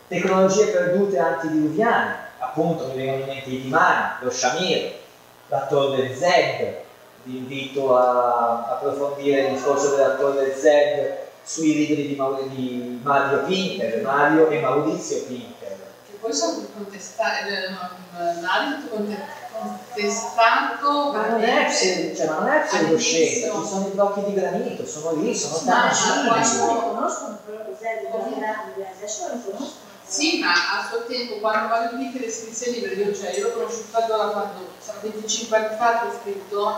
Tecnologie 0.08 0.68
perdute 0.68 1.20
antidiluviane, 1.20 2.16
appunto 2.40 2.88
mi 2.88 2.96
vengono 2.96 3.20
in 3.24 3.28
mente 3.28 3.50
i 3.50 3.58
Vimana, 3.58 4.20
lo 4.22 4.32
Shamir, 4.32 4.94
la 5.50 5.66
torre 5.66 6.16
Z, 6.16 6.24
vi 7.24 7.36
invito 7.36 7.98
a 7.98 8.66
approfondire 8.70 9.48
il 9.48 9.56
discorso 9.56 9.94
della 9.98 10.16
torre 10.16 10.56
Z 10.56 11.25
sui 11.46 11.76
libri 11.76 12.08
di, 12.08 12.16
Maur- 12.16 12.48
di 12.50 13.00
Mario 13.04 13.44
Pinter, 13.44 14.02
Mario 14.02 14.50
e 14.50 14.60
Maurizio 14.60 15.24
Pinter. 15.26 15.94
Che 16.08 16.18
poi 16.20 16.34
sono 16.34 16.66
contestati, 16.74 17.50
Mario 18.42 18.78
è 18.78 19.18
contestato. 19.52 21.12
Ma 21.12 21.28
non 21.28 21.44
è, 21.44 21.66
pseudo, 21.68 22.16
cioè, 22.16 22.28
ma 22.28 22.40
non 22.40 22.50
è 22.50 22.62
pseudoscienza, 22.62 23.52
ci 23.52 23.68
sono 23.68 23.88
i 23.88 23.92
blocchi 23.92 24.24
di 24.26 24.34
granito, 24.34 24.86
sono 24.86 25.22
lì, 25.22 25.36
sono 25.36 25.58
tangibili. 25.64 26.28
Qualcuno 26.28 26.94
conoscono 26.94 27.40
però 27.46 27.64
cos'è 27.64 28.02
adesso 28.98 29.28
lo 29.28 29.40
conoscono. 29.44 29.84
Sì, 30.08 30.40
ma 30.40 30.52
a 30.52 30.88
suo 30.88 31.06
tempo, 31.06 31.40
quando 31.40 31.68
Mario 31.68 31.98
Pinter 31.98 32.22
le 32.22 32.32
scrisse 32.32 32.70
i 32.70 32.74
libri, 32.74 33.02
io, 33.02 33.16
cioè, 33.16 33.36
io 33.38 33.48
l'ho 33.48 33.54
conosciuto 33.54 33.98
allora 33.98 34.30
quando, 34.30 34.68
sono 34.80 35.00
25 35.02 35.58
anni 35.58 35.78
fa 35.78 36.00
che 36.00 36.08
ho 36.08 36.20
scritto 36.22 36.78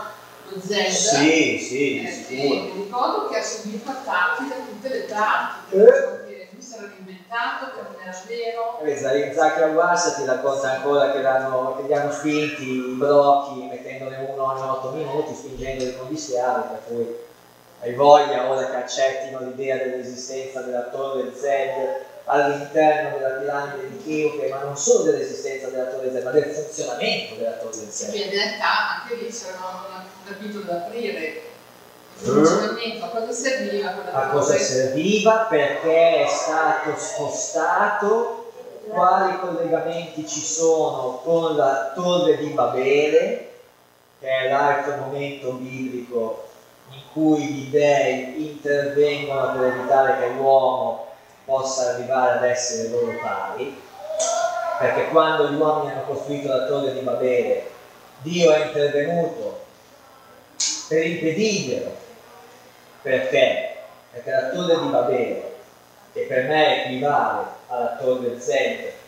lo 0.50 0.60
Z. 0.60 0.86
Sì, 0.88 1.58
sì, 1.58 2.04
Eh, 2.04 2.10
sicuro. 2.10 2.62
mi 2.62 2.72
ricordo 2.84 3.28
che 3.28 3.38
ha 3.38 3.42
subito 3.42 3.90
attacchi 3.90 4.48
da 4.48 4.54
tutte 4.56 4.88
le 4.88 5.00
parti, 5.00 5.76
Eh. 5.76 6.16
si 6.58 6.74
era 6.74 6.90
inventato, 6.98 7.66
che 7.74 7.80
non 7.82 7.96
era 8.02 8.22
vero. 8.26 8.78
Eh, 8.80 9.32
Zacchi 9.34 9.62
Aguassa 9.62 10.12
ti 10.14 10.24
racconta 10.24 10.70
ancora 10.72 11.12
che, 11.12 11.18
che 11.20 11.86
li 11.86 11.94
hanno 11.94 12.12
spinti 12.12 12.62
i 12.64 12.94
blocchi 12.96 13.62
mettendone 13.62 14.16
uno 14.28 14.44
ogni 14.52 14.62
8 14.62 14.90
minuti, 14.90 15.34
spingendoli 15.34 15.96
con 15.96 16.08
gli 16.08 16.16
schiavi, 16.16 16.62
per 16.68 16.80
cui 16.86 17.16
hai 17.80 17.94
voglia 17.94 18.50
ora 18.50 18.68
che 18.68 18.76
accettino 18.76 19.38
l'idea 19.40 19.76
dell'esistenza 19.76 20.60
della 20.60 20.88
torre 20.90 21.32
Z 21.34 21.44
all'interno 22.24 23.16
della 23.16 23.36
piramide 23.38 23.88
di 23.88 24.02
Cheope, 24.02 24.48
ma 24.48 24.62
non 24.62 24.76
solo 24.76 25.04
dell'esistenza 25.04 25.68
della 25.68 25.84
torre 25.86 26.10
Z, 26.12 26.22
ma 26.24 26.30
del 26.30 26.44
funzionamento 26.52 27.34
della 27.36 27.52
torre 27.52 27.86
Z. 27.88 28.10
Che 28.10 28.16
in 28.18 28.30
realtà 28.30 29.00
anche 29.00 29.14
lì 29.14 29.30
c'era 29.30 29.56
un 29.86 30.02
capitolo 30.28 30.64
da 30.64 30.76
aprire. 30.76 31.42
Il 32.20 32.26
funzionamento, 32.30 33.04
a 33.04 33.08
cosa 33.08 33.32
serviva 33.32 33.90
quella 33.90 34.12
A 34.12 34.28
cosa? 34.28 34.58
serviva, 34.58 35.46
perché 35.48 36.24
è 36.24 36.26
stato 36.26 36.96
spostato, 36.96 38.52
quali 38.88 39.38
collegamenti 39.38 40.26
ci 40.26 40.40
sono 40.40 41.20
con 41.22 41.54
la 41.56 41.92
torre 41.94 42.38
di 42.38 42.48
Babele, 42.48 43.50
che 44.18 44.28
è 44.28 44.48
l'altro 44.48 44.96
momento 44.96 45.52
biblico 45.52 46.46
in 46.90 47.00
cui 47.12 47.44
gli 47.44 47.70
dei 47.70 48.50
intervengono 48.50 49.52
per 49.52 49.62
evitare 49.64 50.18
che 50.18 50.34
l'uomo 50.34 51.06
possa 51.44 51.90
arrivare 51.94 52.38
ad 52.38 52.44
essere 52.44 52.88
loro 52.88 53.12
pari, 53.22 53.80
perché 54.78 55.08
quando 55.08 55.50
gli 55.50 55.54
uomini 55.54 55.92
hanno 55.92 56.02
costruito 56.04 56.48
la 56.48 56.66
torre 56.66 56.94
di 56.94 57.00
Babele, 57.00 57.70
Dio 58.22 58.50
è 58.50 58.64
intervenuto 58.66 59.66
per 60.88 61.06
impedirglielo. 61.06 61.96
Perché? 63.02 63.76
Perché 64.10 64.30
la 64.30 64.48
torre 64.48 64.80
di 64.80 64.88
Babele, 64.88 65.52
che 66.12 66.20
per 66.22 66.44
me 66.44 66.84
equivale 66.84 67.44
alla 67.68 67.96
torre 68.00 68.40
Z 68.40 68.48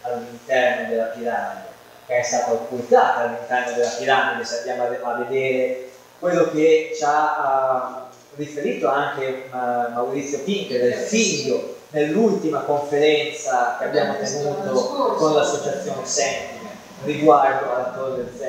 all'interno 0.03 0.89
della 0.89 1.05
piramide, 1.05 1.69
che 2.07 2.19
è 2.19 2.23
stata 2.23 2.53
occultata 2.53 3.21
all'interno 3.21 3.73
della 3.73 3.95
piramide, 3.99 4.45
se 4.45 4.59
andiamo 4.59 4.85
a, 5.03 5.15
vedere 5.15 5.89
quello 6.19 6.51
che 6.51 6.93
ci 6.95 7.03
ha 7.05 8.07
uh, 8.07 8.37
riferito 8.37 8.89
anche 8.89 9.49
uh, 9.51 9.93
Maurizio 9.93 10.41
Pinker, 10.41 10.81
del 10.81 10.95
figlio, 10.95 11.77
nell'ultima 11.91 12.61
conferenza 12.61 13.77
che 13.79 13.85
abbiamo 13.85 14.17
tenuto 14.17 15.15
con 15.15 15.35
l'associazione 15.35 16.07
Sentime 16.07 16.69
riguardo 17.05 17.75
alla 17.75 17.93
Torre 17.97 18.27
Z, 18.37 18.41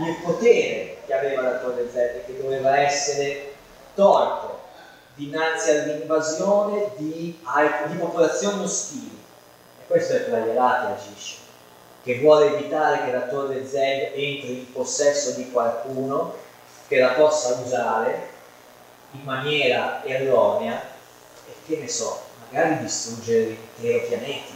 il 0.00 0.16
potere 0.24 0.85
che 1.06 1.14
aveva 1.14 1.42
la 1.42 1.58
Torre 1.58 1.88
Z 1.90 1.94
e 1.96 2.22
che 2.26 2.40
doveva 2.40 2.78
essere 2.78 3.54
torto 3.94 4.64
dinanzi 5.14 5.70
all'invasione 5.70 6.90
di, 6.96 7.40
di 7.86 7.96
popolazioni 7.96 8.64
ostili. 8.64 9.24
E 9.80 9.86
questo 9.86 10.14
è 10.14 10.24
che 10.24 10.58
agisce, 10.58 11.36
che 12.02 12.18
vuole 12.18 12.54
evitare 12.54 13.04
che 13.04 13.12
la 13.12 13.22
Torre 13.22 13.66
Z 13.66 13.74
entri 13.74 14.58
in 14.58 14.72
possesso 14.72 15.32
di 15.32 15.50
qualcuno 15.50 16.34
che 16.88 16.98
la 16.98 17.10
possa 17.10 17.60
usare 17.64 18.34
in 19.12 19.22
maniera 19.22 20.04
erronea 20.04 20.80
e 21.48 21.52
che 21.66 21.78
ne 21.78 21.88
so, 21.88 22.20
magari 22.48 22.78
distruggere 22.80 23.56
l'intero 23.78 24.06
pianeta, 24.06 24.52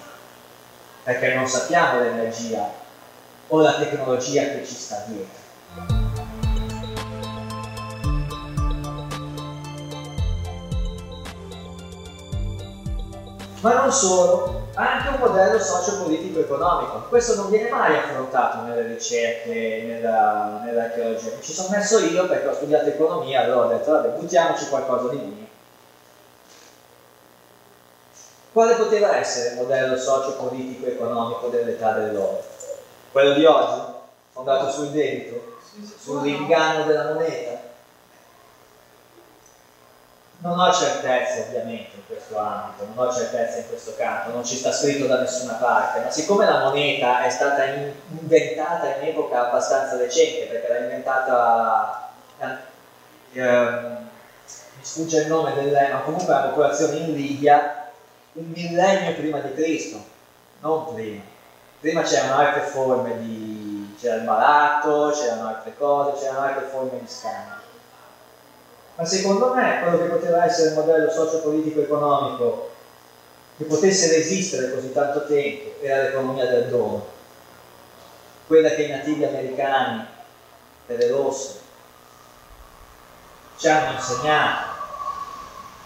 perché 1.05 1.35
non 1.35 1.47
sappiamo 1.47 2.01
l'energia 2.01 2.71
o 3.49 3.61
la 3.61 3.79
tecnologia 3.79 4.43
che 4.43 4.65
ci 4.65 4.75
sta 4.75 5.05
dietro. 5.07 6.10
Ma 13.61 13.75
non 13.75 13.93
solo, 13.93 14.69
anche 14.75 15.09
un 15.09 15.17
modello 15.17 15.61
socio-politico 15.61 16.41
economico. 16.41 17.05
Questo 17.11 17.35
non 17.35 17.51
viene 17.51 17.69
mai 17.69 17.95
affrontato 17.95 18.63
nelle 18.63 18.87
ricerche, 18.87 19.83
nella, 19.87 20.61
nell'archeologia. 20.65 21.33
Mi 21.35 21.43
ci 21.43 21.53
sono 21.53 21.69
messo 21.69 21.99
io 21.99 22.27
perché 22.27 22.49
ho 22.49 22.55
studiato 22.55 22.89
economia, 22.89 23.43
allora 23.43 23.67
ho 23.67 23.69
detto, 23.69 23.91
vabbè, 23.91 24.09
buttiamoci 24.19 24.69
qualcosa 24.69 25.09
di 25.09 25.17
mio. 25.17 25.47
Quale 28.53 28.75
poteva 28.77 29.17
essere 29.17 29.51
il 29.51 29.57
modello 29.57 29.97
socio-politico 29.97 30.87
economico 30.87 31.49
dell'età 31.49 31.93
dell'oro? 31.93 32.43
Quello 33.13 33.35
di 33.35 33.45
oggi? 33.45 33.83
Fondato 34.33 34.71
sul 34.71 34.89
debito? 34.89 35.59
Sull'inganno 35.99 36.85
della 36.85 37.13
moneta? 37.13 37.61
Non 40.39 40.59
ho 40.59 40.73
certezze 40.73 41.45
ovviamente 41.47 42.00
questo 42.31 42.39
ambito, 42.39 42.87
non 42.95 43.07
ho 43.07 43.13
certezze 43.13 43.59
in 43.59 43.69
questo 43.69 43.95
campo, 43.97 44.31
non 44.31 44.45
ci 44.45 44.57
sta 44.57 44.71
scritto 44.73 45.07
da 45.07 45.19
nessuna 45.19 45.55
parte, 45.55 46.01
ma 46.01 46.11
siccome 46.11 46.45
la 46.45 46.61
moneta 46.61 47.25
è 47.25 47.31
stata 47.31 47.65
in- 47.65 47.93
inventata 48.21 48.97
in 48.97 49.09
epoca 49.09 49.49
abbastanza 49.49 49.97
recente, 49.97 50.47
perché 50.47 50.69
l'ha 50.69 50.79
inventata, 50.79 52.11
ehm, 53.33 54.09
mi 54.77 54.85
sfugge 54.85 55.23
il 55.23 55.27
nome 55.27 55.55
del 55.55 55.73
ma 55.93 56.01
comunque 56.01 56.33
la 56.33 56.41
popolazione 56.41 56.97
in 56.97 57.13
Libia 57.13 57.89
un 58.33 58.47
millennio 58.47 59.15
prima 59.15 59.41
di 59.41 59.53
Cristo, 59.53 59.99
non 60.61 60.95
prima. 60.95 61.23
Prima 61.81 62.03
c'erano 62.03 62.37
altre 62.37 62.63
forme 62.63 63.19
di... 63.19 63.97
c'era 63.99 64.17
il 64.17 64.23
malato, 64.23 65.11
c'erano 65.15 65.49
altre 65.49 65.75
cose, 65.77 66.21
c'erano 66.21 66.41
altre 66.41 66.67
forme 66.67 67.01
di 67.01 67.09
scambio. 67.09 67.60
Ma 69.01 69.07
secondo 69.07 69.55
me 69.55 69.81
quello 69.81 69.97
che 69.97 70.09
poteva 70.09 70.45
essere 70.45 70.69
il 70.69 70.75
modello 70.75 71.11
socio-politico 71.11 71.81
economico 71.81 72.69
che 73.57 73.65
potesse 73.65 74.13
resistere 74.15 74.75
così 74.75 74.93
tanto 74.93 75.25
tempo 75.25 75.81
era 75.81 76.03
l'economia 76.03 76.45
del 76.45 76.69
dono, 76.69 77.07
quella 78.47 78.69
che 78.69 78.83
i 78.83 78.91
nativi 78.91 79.25
americani, 79.25 80.05
per 80.85 80.99
le 80.99 81.09
rosse, 81.09 81.61
ci 83.57 83.69
hanno 83.69 83.97
insegnato, 83.97 84.65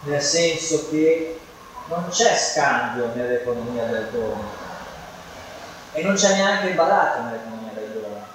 nel 0.01 0.21
senso 0.21 0.89
che 0.91 1.39
non 1.87 2.09
c'è 2.09 2.35
scambio 2.35 3.13
nell'economia 3.15 3.85
del 3.85 4.09
dono. 4.09 4.43
E 5.93 6.03
non 6.03 6.17
c'è 6.17 6.35
neanche 6.35 6.67
il 6.67 6.75
baratto 6.75 7.23
nell'economia 7.23 7.71
del 7.75 7.91
dono, 7.91 8.27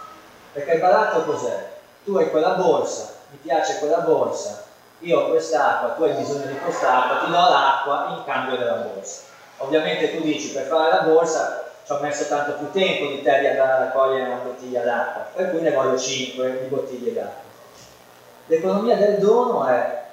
perché 0.54 0.72
il 0.72 0.80
baratto 0.80 1.26
cos'è? 1.26 1.70
Tu 2.06 2.16
hai 2.16 2.30
quella 2.30 2.52
borsa, 2.52 3.16
mi 3.32 3.40
piace 3.42 3.80
quella 3.80 4.00
borsa, 4.00 4.68
io 5.00 5.20
ho 5.20 5.30
quest'acqua, 5.30 5.90
tu 5.90 6.04
hai 6.04 6.14
bisogno 6.14 6.46
di 6.46 6.58
quest'acqua, 6.60 7.20
ti 7.20 7.32
do 7.32 7.38
l'acqua 7.38 8.16
in 8.18 8.24
cambio 8.26 8.58
della 8.58 8.76
borsa. 8.76 9.22
Ovviamente 9.58 10.16
tu 10.16 10.22
dici 10.24 10.52
per 10.52 10.66
fare 10.66 10.90
la 10.92 11.02
borsa 11.02 11.66
ci 11.86 11.92
ho 11.92 12.00
messo 12.00 12.28
tanto 12.28 12.54
più 12.54 12.72
tempo 12.72 13.12
di 13.12 13.22
te 13.22 13.40
di 13.40 13.48
andare 13.48 13.72
a 13.72 13.80
raccogliere 13.86 14.30
una 14.30 14.42
bottiglia 14.44 14.84
d'acqua, 14.84 15.28
per 15.34 15.52
cui 15.52 15.62
ne 15.62 15.72
voglio 15.72 15.98
5 15.98 16.60
di 16.62 16.68
bottiglie 16.68 17.14
d'acqua. 17.14 17.48
L'economia 18.48 18.96
del 18.96 19.20
dono 19.20 19.66
è 19.66 20.04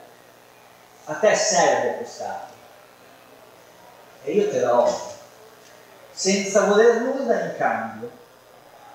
a 1.05 1.15
te 1.15 1.35
serve 1.35 1.97
quest'acqua 1.97 2.55
e 4.25 4.33
io 4.33 4.51
te 4.51 4.61
la 4.61 4.81
offro 4.81 5.15
senza 6.11 6.65
voler 6.65 7.01
nulla 7.01 7.41
in 7.41 7.55
cambio 7.57 8.11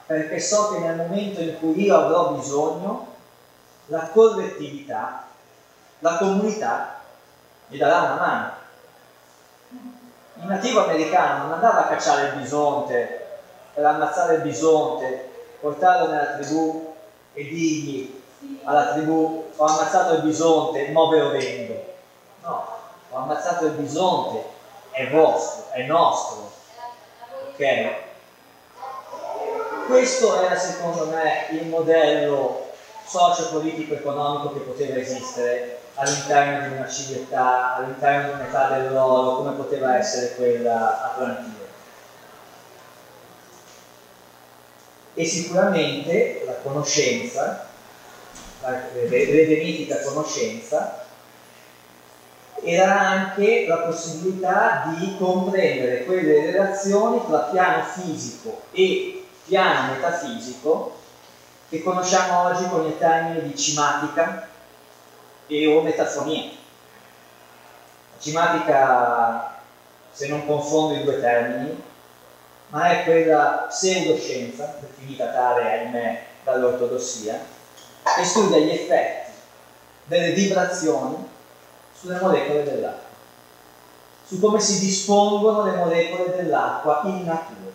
perché 0.05 0.39
so 0.39 0.73
che 0.73 0.79
nel 0.79 0.95
momento 0.95 1.39
in 1.39 1.57
cui 1.59 1.83
io 1.83 1.95
avrò 1.95 2.31
bisogno 2.31 3.07
la 3.85 4.09
collettività 4.11 5.27
la 6.01 6.17
comunità 6.17 6.99
gli 7.67 7.77
darà 7.77 8.01
una 8.01 8.15
mano. 8.15 8.51
Il 10.35 10.45
nativo 10.45 10.83
americano 10.83 11.43
non 11.43 11.53
andava 11.53 11.85
a 11.85 11.87
cacciare 11.87 12.27
il 12.27 12.41
bisonte 12.41 13.39
per 13.73 13.85
ammazzare 13.85 14.35
il 14.35 14.41
bisonte, 14.41 15.29
portarlo 15.59 16.07
nella 16.07 16.37
tribù 16.37 16.93
e 17.33 17.43
dirgli 17.43 18.21
alla 18.63 18.93
tribù 18.93 19.51
ho 19.55 19.65
ammazzato 19.65 20.15
il 20.15 20.21
bisonte, 20.23 20.89
mo 20.89 21.07
ve 21.09 21.19
lo 21.19 21.29
vendo. 21.29 21.93
No, 22.41 22.65
ho 23.11 23.17
ammazzato 23.17 23.65
il 23.65 23.73
bisonte, 23.73 24.43
è 24.91 25.09
vostro, 25.09 25.71
è 25.71 25.83
nostro. 25.83 26.51
Ok? 27.51 28.09
Questo 29.87 30.41
era 30.41 30.57
secondo 30.57 31.05
me 31.07 31.47
il 31.51 31.67
modello 31.67 32.69
socio-politico 33.05 33.93
economico 33.93 34.53
che 34.53 34.59
poteva 34.59 34.97
esistere 34.97 35.80
all'interno 36.01 36.67
di 36.67 36.75
una 36.77 36.87
civiltà, 36.87 37.75
all'interno 37.75 38.33
di 38.33 38.41
un'età 38.41 38.69
dell'oro, 38.69 39.35
come 39.35 39.51
poteva 39.51 39.97
essere 39.97 40.33
quella 40.33 41.11
atlantide. 41.11 41.69
E 45.13 45.25
sicuramente 45.25 46.43
la 46.45 46.55
conoscenza, 46.63 47.67
la 48.61 48.79
redenitica 48.93 49.99
conoscenza, 49.99 50.99
era 52.63 52.99
anche 52.99 53.65
la 53.67 53.77
possibilità 53.77 54.93
di 54.97 55.15
comprendere 55.17 56.03
quelle 56.05 56.51
relazioni 56.51 57.25
tra 57.27 57.39
piano 57.39 57.83
fisico 57.83 58.61
e 58.71 59.23
piano 59.45 59.93
metafisico 59.93 60.99
che 61.69 61.81
conosciamo 61.81 62.43
oggi 62.43 62.67
con 62.69 62.85
i 62.85 62.97
termini 62.97 63.41
di 63.41 63.57
cimatica, 63.57 64.49
e 65.51 65.67
o 65.67 65.81
metafonia. 65.81 66.49
La 68.13 68.19
cimatica, 68.19 69.59
se 70.09 70.29
non 70.29 70.45
confondo 70.45 70.93
i 70.93 71.03
due 71.03 71.19
termini, 71.19 71.83
ma 72.67 72.89
è 72.89 73.03
quella 73.03 73.65
pseudoscienza, 73.67 74.77
definita 74.79 75.27
tale, 75.27 75.69
ahimè, 75.69 76.23
dall'ortodossia, 76.45 77.37
che 78.15 78.23
studia 78.23 78.59
gli 78.59 78.69
effetti 78.69 79.31
delle 80.05 80.31
vibrazioni 80.31 81.29
sulle 81.99 82.19
molecole 82.19 82.63
dell'acqua, 82.63 83.09
su 84.25 84.39
come 84.39 84.61
si 84.61 84.79
dispongono 84.79 85.65
le 85.65 85.75
molecole 85.75 86.33
dell'acqua 86.33 87.01
in 87.03 87.25
natura, 87.25 87.71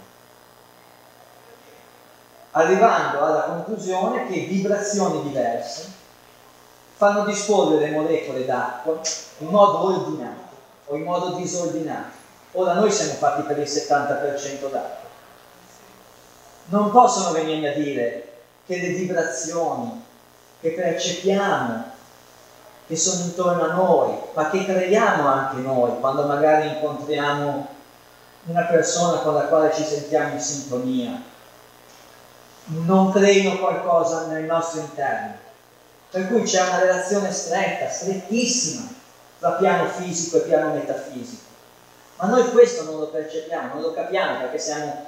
arrivando 2.52 3.22
alla 3.22 3.42
conclusione 3.42 4.26
che 4.26 4.40
vibrazioni 4.40 5.22
diverse 5.22 6.04
fanno 6.96 7.24
disporre 7.26 7.78
le 7.78 7.90
molecole 7.90 8.46
d'acqua 8.46 8.98
in 9.38 9.48
modo 9.48 9.84
ordinato 9.84 10.54
o 10.86 10.96
in 10.96 11.02
modo 11.02 11.36
disordinato. 11.36 12.14
Ora 12.52 12.72
noi 12.72 12.90
siamo 12.90 13.12
fatti 13.12 13.42
per 13.42 13.58
il 13.58 13.68
70% 13.68 14.70
d'acqua. 14.70 15.04
Non 16.68 16.90
possono 16.90 17.32
venirmi 17.32 17.66
a 17.68 17.74
dire 17.74 18.28
che 18.64 18.80
le 18.80 18.88
vibrazioni 18.88 20.04
che 20.60 20.70
percepiamo, 20.70 21.84
che 22.86 22.96
sono 22.96 23.24
intorno 23.24 23.64
a 23.64 23.72
noi, 23.74 24.16
ma 24.32 24.48
che 24.48 24.64
creiamo 24.64 25.28
anche 25.28 25.56
noi, 25.56 26.00
quando 26.00 26.24
magari 26.24 26.68
incontriamo 26.68 27.66
una 28.44 28.62
persona 28.62 29.18
con 29.18 29.34
la 29.34 29.42
quale 29.42 29.74
ci 29.74 29.84
sentiamo 29.84 30.32
in 30.32 30.40
sintonia, 30.40 31.22
non 32.64 33.12
creino 33.12 33.58
qualcosa 33.58 34.26
nel 34.28 34.44
nostro 34.44 34.80
interno 34.80 35.44
per 36.10 36.28
cui 36.28 36.42
c'è 36.42 36.62
una 36.62 36.78
relazione 36.80 37.32
stretta, 37.32 37.88
strettissima, 37.88 38.88
tra 39.38 39.52
piano 39.52 39.88
fisico 39.88 40.38
e 40.38 40.40
piano 40.40 40.72
metafisico. 40.72 41.42
Ma 42.16 42.28
noi 42.28 42.50
questo 42.50 42.84
non 42.84 42.98
lo 42.98 43.06
percepiamo, 43.08 43.74
non 43.74 43.82
lo 43.82 43.92
capiamo 43.92 44.38
perché 44.40 44.58
siamo 44.58 45.06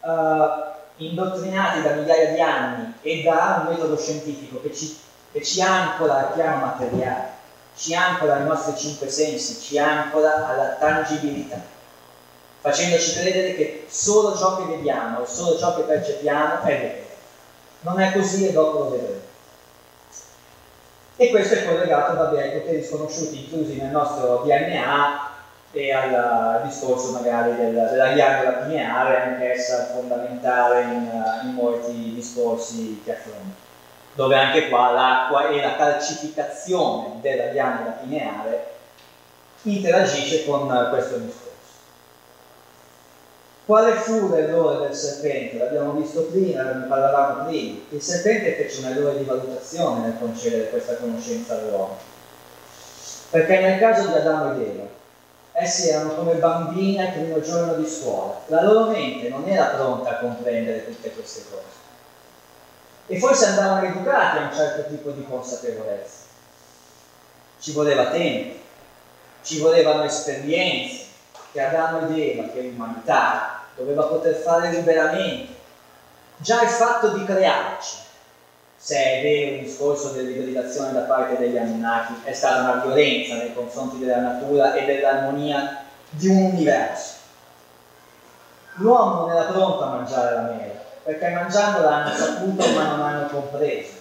uh, 0.00 0.74
indottrinati 0.96 1.82
da 1.82 1.92
migliaia 1.92 2.32
di 2.32 2.40
anni 2.40 2.94
e 3.02 3.22
da 3.22 3.64
un 3.66 3.72
metodo 3.72 3.98
scientifico 3.98 4.62
che 4.62 4.74
ci, 4.74 4.96
che 5.32 5.42
ci 5.44 5.60
ancora 5.60 6.28
al 6.28 6.32
piano 6.32 6.64
materiale, 6.64 7.28
ci 7.76 7.94
ancora 7.94 8.36
ai 8.36 8.44
nostri 8.44 8.74
cinque 8.76 9.10
sensi, 9.10 9.60
ci 9.60 9.76
ancora 9.78 10.48
alla 10.48 10.68
tangibilità, 10.78 11.60
facendoci 12.60 13.12
credere 13.12 13.54
che 13.54 13.86
solo 13.90 14.34
ciò 14.34 14.56
che 14.56 14.64
vediamo 14.64 15.26
solo 15.26 15.58
ciò 15.58 15.74
che 15.76 15.82
percepiamo 15.82 16.62
è 16.62 16.80
vero. 16.80 17.04
Non 17.80 18.00
è 18.00 18.12
così 18.12 18.48
e 18.48 18.52
dopo 18.52 18.78
lo 18.78 18.90
vedremo. 18.90 19.20
E 21.18 21.30
questo 21.30 21.54
è 21.54 21.64
collegato 21.64 22.14
vabbè, 22.14 22.42
ai 22.42 22.60
poteri 22.60 22.84
sconosciuti 22.84 23.44
inclusi 23.44 23.80
nel 23.80 23.90
nostro 23.90 24.42
DNA 24.44 25.30
e 25.72 25.90
al 25.90 26.60
discorso 26.64 27.12
magari 27.12 27.56
del, 27.56 27.72
della 27.72 28.12
ghiandola 28.12 28.50
pineare, 28.64 29.22
anch'essa 29.22 29.92
fondamentale 29.94 30.82
in, 30.82 31.10
in 31.44 31.54
molti 31.54 32.12
discorsi 32.14 33.00
che 33.02 33.12
affronto, 33.12 33.56
dove 34.12 34.36
anche 34.36 34.68
qua 34.68 34.90
l'acqua 34.90 35.48
e 35.48 35.60
la 35.62 35.76
calcificazione 35.76 37.12
della 37.20 37.46
ghiandola 37.46 37.90
pineare 37.92 38.66
interagisce 39.62 40.44
con 40.44 40.88
questo 40.90 41.16
discorso. 41.16 41.45
Quale 43.66 43.96
fu 43.96 44.28
l'errore 44.28 44.86
del 44.86 44.94
serpente? 44.94 45.58
L'abbiamo 45.58 45.90
visto 45.94 46.22
prima, 46.22 46.62
ne 46.62 46.86
parlavamo 46.86 47.46
prima. 47.46 47.80
Il 47.88 48.00
serpente 48.00 48.54
fece 48.54 48.78
un 48.78 48.92
errore 48.92 49.18
di 49.18 49.24
valutazione 49.24 50.02
nel 50.02 50.18
concedere 50.20 50.70
questa 50.70 50.94
conoscenza 50.94 51.54
all'uomo. 51.54 51.96
Perché 53.30 53.58
nel 53.58 53.80
caso 53.80 54.06
di 54.06 54.14
Adamo 54.14 54.52
ed 54.52 54.60
Eva, 54.60 54.84
essi 55.50 55.88
erano 55.88 56.14
come 56.14 56.34
bambini 56.34 57.00
al 57.00 57.12
primo 57.12 57.40
giorno 57.40 57.74
di 57.74 57.88
scuola. 57.88 58.40
La 58.46 58.62
loro 58.62 58.90
mente 58.90 59.28
non 59.30 59.42
era 59.48 59.64
pronta 59.74 60.10
a 60.10 60.18
comprendere 60.18 60.86
tutte 60.86 61.10
queste 61.10 61.42
cose. 61.50 61.64
E 63.08 63.18
forse 63.18 63.46
andavano 63.46 63.84
educati 63.84 64.38
a 64.38 64.42
un 64.42 64.54
certo 64.54 64.88
tipo 64.90 65.10
di 65.10 65.26
consapevolezza. 65.28 66.18
Ci 67.58 67.72
voleva 67.72 68.10
tempo, 68.10 68.58
ci 69.42 69.58
volevano 69.58 70.04
esperienze, 70.04 71.06
che 71.50 71.60
Adamo 71.62 72.08
ed 72.08 72.16
Eva, 72.16 72.48
che 72.52 72.60
l'umanità, 72.60 73.55
doveva 73.76 74.04
poter 74.04 74.34
fare 74.34 74.70
liberamente. 74.70 75.54
Già 76.38 76.62
il 76.62 76.68
fatto 76.68 77.08
di 77.10 77.24
crearci, 77.24 77.96
se 78.76 78.96
è 78.96 79.22
vero 79.22 79.56
il 79.56 79.62
discorso 79.62 80.10
dell'ibridazione 80.10 80.92
da 80.92 81.00
parte 81.00 81.38
degli 81.38 81.56
Anunnaki, 81.56 82.20
è 82.24 82.32
stata 82.32 82.60
una 82.60 82.84
violenza 82.84 83.36
nei 83.36 83.54
confronti 83.54 83.98
della 83.98 84.20
natura 84.20 84.74
e 84.74 84.84
dell'armonia 84.84 85.84
di 86.10 86.28
un 86.28 86.52
universo. 86.52 87.14
L'uomo 88.74 89.20
non 89.20 89.30
era 89.30 89.50
pronto 89.50 89.82
a 89.82 89.90
mangiare 89.90 90.34
la 90.34 90.40
mela, 90.42 90.74
perché 91.02 91.28
mangiandola 91.30 91.90
hanno 91.90 92.14
saputo 92.14 92.70
ma 92.72 92.84
non 92.84 93.00
hanno 93.00 93.26
compreso. 93.28 93.92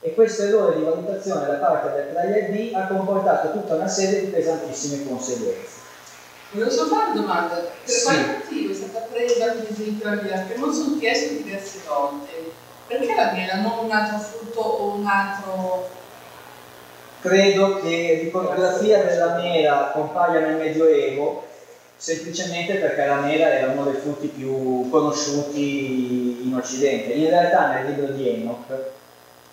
E 0.00 0.14
questo 0.14 0.42
errore 0.42 0.76
di 0.76 0.82
valutazione 0.82 1.46
da 1.46 1.54
parte 1.54 1.92
del 1.92 2.06
player 2.06 2.50
B 2.50 2.74
ha 2.74 2.86
comportato 2.88 3.52
tutta 3.52 3.74
una 3.74 3.88
serie 3.88 4.20
di 4.20 4.26
pesantissime 4.26 5.08
conseguenze. 5.08 5.83
Volevo 6.54 6.70
solo 6.70 6.94
fare 6.94 7.10
una 7.10 7.20
domanda, 7.20 7.54
per 7.56 7.72
Sì. 7.84 8.04
quale 8.04 8.26
motivo 8.26 8.72
è 8.72 8.74
stata 8.76 9.06
presa 9.10 9.52
come 9.52 9.68
esempio 9.68 10.08
la 10.08 10.22
mela? 10.22 10.44
Che 10.46 10.56
non 10.56 10.72
sono 10.72 10.98
chiesto 10.98 11.34
diverse 11.34 11.80
volte. 11.88 12.52
Perché 12.86 13.12
la 13.12 13.32
mela, 13.32 13.54
non 13.56 13.84
un 13.86 13.90
altro 13.90 14.18
frutto 14.18 14.60
o 14.60 14.94
un 14.94 15.04
altro... 15.06 15.88
Credo 17.20 17.80
che 17.80 18.20
l'iconografia 18.22 19.02
della 19.02 19.34
mela 19.34 19.90
compaia 19.92 20.40
nel 20.40 20.56
Medioevo 20.56 21.44
semplicemente 21.96 22.74
perché 22.74 23.06
la 23.06 23.16
mela 23.16 23.46
era 23.46 23.72
uno 23.72 23.84
dei 23.84 24.00
frutti 24.00 24.26
più 24.28 24.88
conosciuti 24.90 26.46
in 26.46 26.54
Occidente. 26.54 27.14
In 27.14 27.30
realtà 27.30 27.72
nel 27.72 27.86
libro 27.86 28.12
di 28.12 28.28
Enoch 28.28 28.92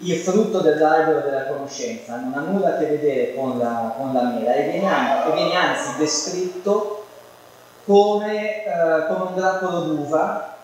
il 0.03 0.15
frutto 0.17 0.59
dell'albero 0.59 1.21
della 1.21 1.45
conoscenza 1.45 2.17
non 2.17 2.33
ha 2.33 2.41
nulla 2.41 2.75
a 2.75 2.77
che 2.77 2.85
vedere 2.85 3.35
con 3.35 3.57
la, 3.57 3.93
con 3.97 4.13
la 4.13 4.21
mela 4.23 4.53
e 4.53 4.69
viene, 4.69 4.87
an- 4.87 5.29
e 5.29 5.33
viene 5.33 5.55
anzi 5.55 5.97
descritto 5.97 7.05
come, 7.85 8.63
eh, 8.63 9.07
come 9.07 9.29
un 9.29 9.35
grappolo 9.35 9.79
d'uva 9.81 10.55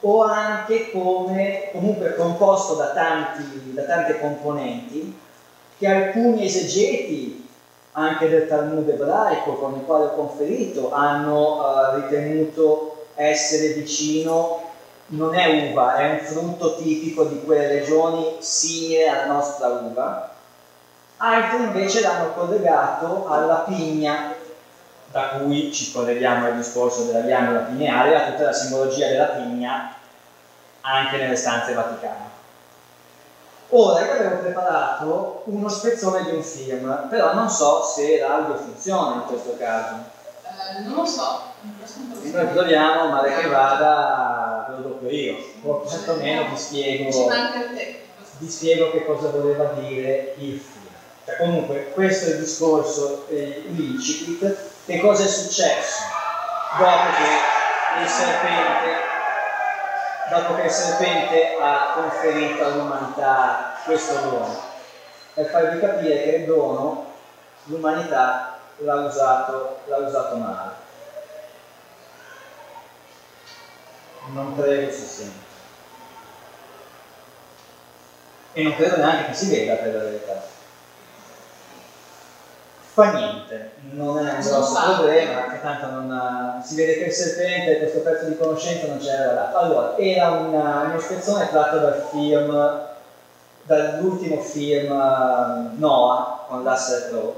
o 0.00 0.22
anche 0.22 0.90
come 0.90 1.68
comunque 1.72 2.14
composto 2.16 2.74
da, 2.74 2.88
tanti, 2.88 3.72
da 3.72 3.82
tante 3.82 4.18
componenti 4.18 5.16
che 5.78 5.86
alcuni 5.86 6.44
esegeti 6.44 7.48
anche 7.92 8.28
del 8.28 8.48
Talmud 8.48 8.88
ebraico 8.88 9.54
con 9.54 9.74
il 9.74 9.84
quale 9.84 10.04
ho 10.06 10.14
conferito 10.14 10.92
hanno 10.92 11.60
eh, 11.60 12.00
ritenuto 12.00 13.06
essere 13.14 13.68
vicino 13.74 14.65
non 15.08 15.34
è 15.34 15.70
uva, 15.70 15.96
è 15.96 16.10
un 16.10 16.18
frutto 16.18 16.76
tipico 16.76 17.24
di 17.24 17.42
quelle 17.44 17.68
regioni 17.68 18.36
simile 18.38 19.08
alla 19.08 19.32
nostra 19.32 19.68
uva, 19.68 20.30
altri 21.18 21.62
invece 21.62 22.00
l'hanno 22.00 22.32
collegato 22.32 23.26
alla 23.28 23.64
pigna, 23.66 24.34
da 25.10 25.28
cui 25.28 25.72
ci 25.72 25.92
colleghiamo 25.92 26.46
al 26.46 26.56
discorso 26.56 27.04
della 27.04 27.20
ghiandola 27.20 27.60
pineale 27.60 28.10
e 28.10 28.14
a 28.14 28.30
tutta 28.30 28.44
la 28.44 28.52
simbologia 28.52 29.06
della 29.08 29.26
pigna 29.26 29.94
anche 30.80 31.16
nelle 31.16 31.36
stanze 31.36 31.72
vaticane. 31.72 32.34
Ora 33.70 34.04
io 34.04 34.12
avevo 34.12 34.36
preparato 34.36 35.42
uno 35.46 35.68
spezzone 35.68 36.22
di 36.24 36.30
un 36.30 36.42
film, 36.42 37.08
però 37.08 37.34
non 37.34 37.48
so 37.48 37.82
se 37.82 38.18
l'audio 38.20 38.56
funziona 38.56 39.14
in 39.14 39.24
questo 39.26 39.56
caso. 39.58 39.94
eh, 40.44 40.80
non 40.82 40.94
lo 40.94 41.04
so, 41.04 41.40
E 42.22 42.30
noi 42.30 42.46
proviamo, 42.46 43.08
male 43.08 43.34
che 43.34 43.48
vada, 43.48 44.66
lo 44.70 44.88
dopo 44.88 45.08
io. 45.08 45.36
O 45.62 45.80
quantomeno 45.80 46.48
vi 46.50 46.56
spiego, 46.56 47.10
vi 48.38 48.50
spiego 48.50 48.90
che 48.90 49.04
cosa 49.04 49.30
voleva 49.30 49.64
dire 49.78 50.34
il 50.38 50.58
film. 50.60 50.86
Cioè, 51.24 51.36
comunque, 51.38 51.90
questo 51.92 52.30
è 52.30 52.34
il 52.34 52.40
discorso, 52.40 53.26
eh, 53.28 53.64
l'incipit. 53.68 54.56
Che 54.84 55.00
cosa 55.00 55.24
è 55.24 55.26
successo? 55.26 56.02
Dopo 56.78 57.06
che 57.16 58.02
il 58.02 58.08
serpente, 58.08 58.94
dopo 60.30 60.54
che 60.54 60.62
il 60.62 60.70
serpente 60.70 61.56
ha 61.60 61.92
conferito 61.94 62.64
all'umanità 62.64 63.74
questo 63.84 64.14
dono, 64.20 64.60
per 65.34 65.46
farvi 65.46 65.80
capire 65.80 66.22
che 66.22 66.30
il 66.36 66.44
dono 66.46 67.06
l'umanità 67.64 68.58
l'ha 68.78 68.94
usato, 68.94 69.78
l'ha 69.86 69.96
usato 69.96 70.36
male. 70.36 70.84
Non 74.32 74.56
credo 74.56 74.90
si 74.92 75.04
senta. 75.04 75.44
E 78.52 78.62
non 78.62 78.74
credo 78.74 78.96
neanche 78.96 79.26
che 79.26 79.34
si 79.34 79.50
veda 79.50 79.74
per 79.74 79.94
la 79.94 80.02
verità. 80.02 80.42
Fa 82.96 83.12
niente, 83.12 83.72
non 83.90 84.26
è 84.26 84.32
un 84.32 84.40
grosso 84.40 84.80
problema, 84.94 85.40
perché 85.42 85.60
tanto 85.60 85.86
non 85.90 86.10
ha- 86.10 86.62
si 86.64 86.74
vede 86.76 86.96
che 86.96 87.04
il 87.04 87.12
serpente, 87.12 87.76
questo 87.78 87.98
pezzo 87.98 88.24
di 88.24 88.38
conoscenza 88.38 88.86
non 88.86 88.98
c'era 88.98 89.32
dato. 89.34 89.58
Allora, 89.58 89.96
era 89.98 90.30
una, 90.30 90.84
uno 90.88 90.98
spezzone 90.98 91.50
tratto 91.50 91.78
dal 91.78 92.08
film, 92.10 92.80
dall'ultimo 93.64 94.40
film 94.40 94.90
eh, 94.90 95.76
Noah 95.76 96.44
con 96.48 96.64
Russell 96.64 97.08
Crowe, 97.08 97.34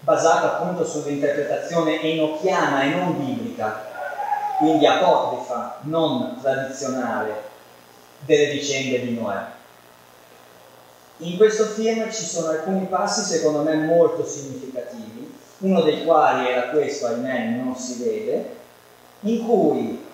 basato 0.00 0.46
appunto 0.46 0.84
sull'interpretazione 0.84 2.02
enochiana 2.02 2.82
e 2.82 2.88
non 2.88 3.16
biblica, 3.16 3.80
quindi 4.58 4.86
apocrifa, 4.86 5.78
non 5.82 6.38
tradizionale, 6.40 7.52
delle 8.20 8.52
vicende 8.52 9.00
di 9.00 9.14
Noè. 9.14 9.52
In 11.18 11.36
questo 11.36 11.64
film 11.66 12.10
ci 12.10 12.24
sono 12.24 12.48
alcuni 12.48 12.86
passi 12.86 13.22
secondo 13.22 13.62
me 13.62 13.74
molto 13.76 14.26
significativi, 14.26 15.32
uno 15.58 15.82
dei 15.82 16.04
quali 16.04 16.48
era 16.48 16.70
questo, 16.70 17.06
ahimè 17.06 17.50
non 17.50 17.76
si 17.76 18.02
vede, 18.02 18.56
in 19.20 19.46
cui 19.46 20.04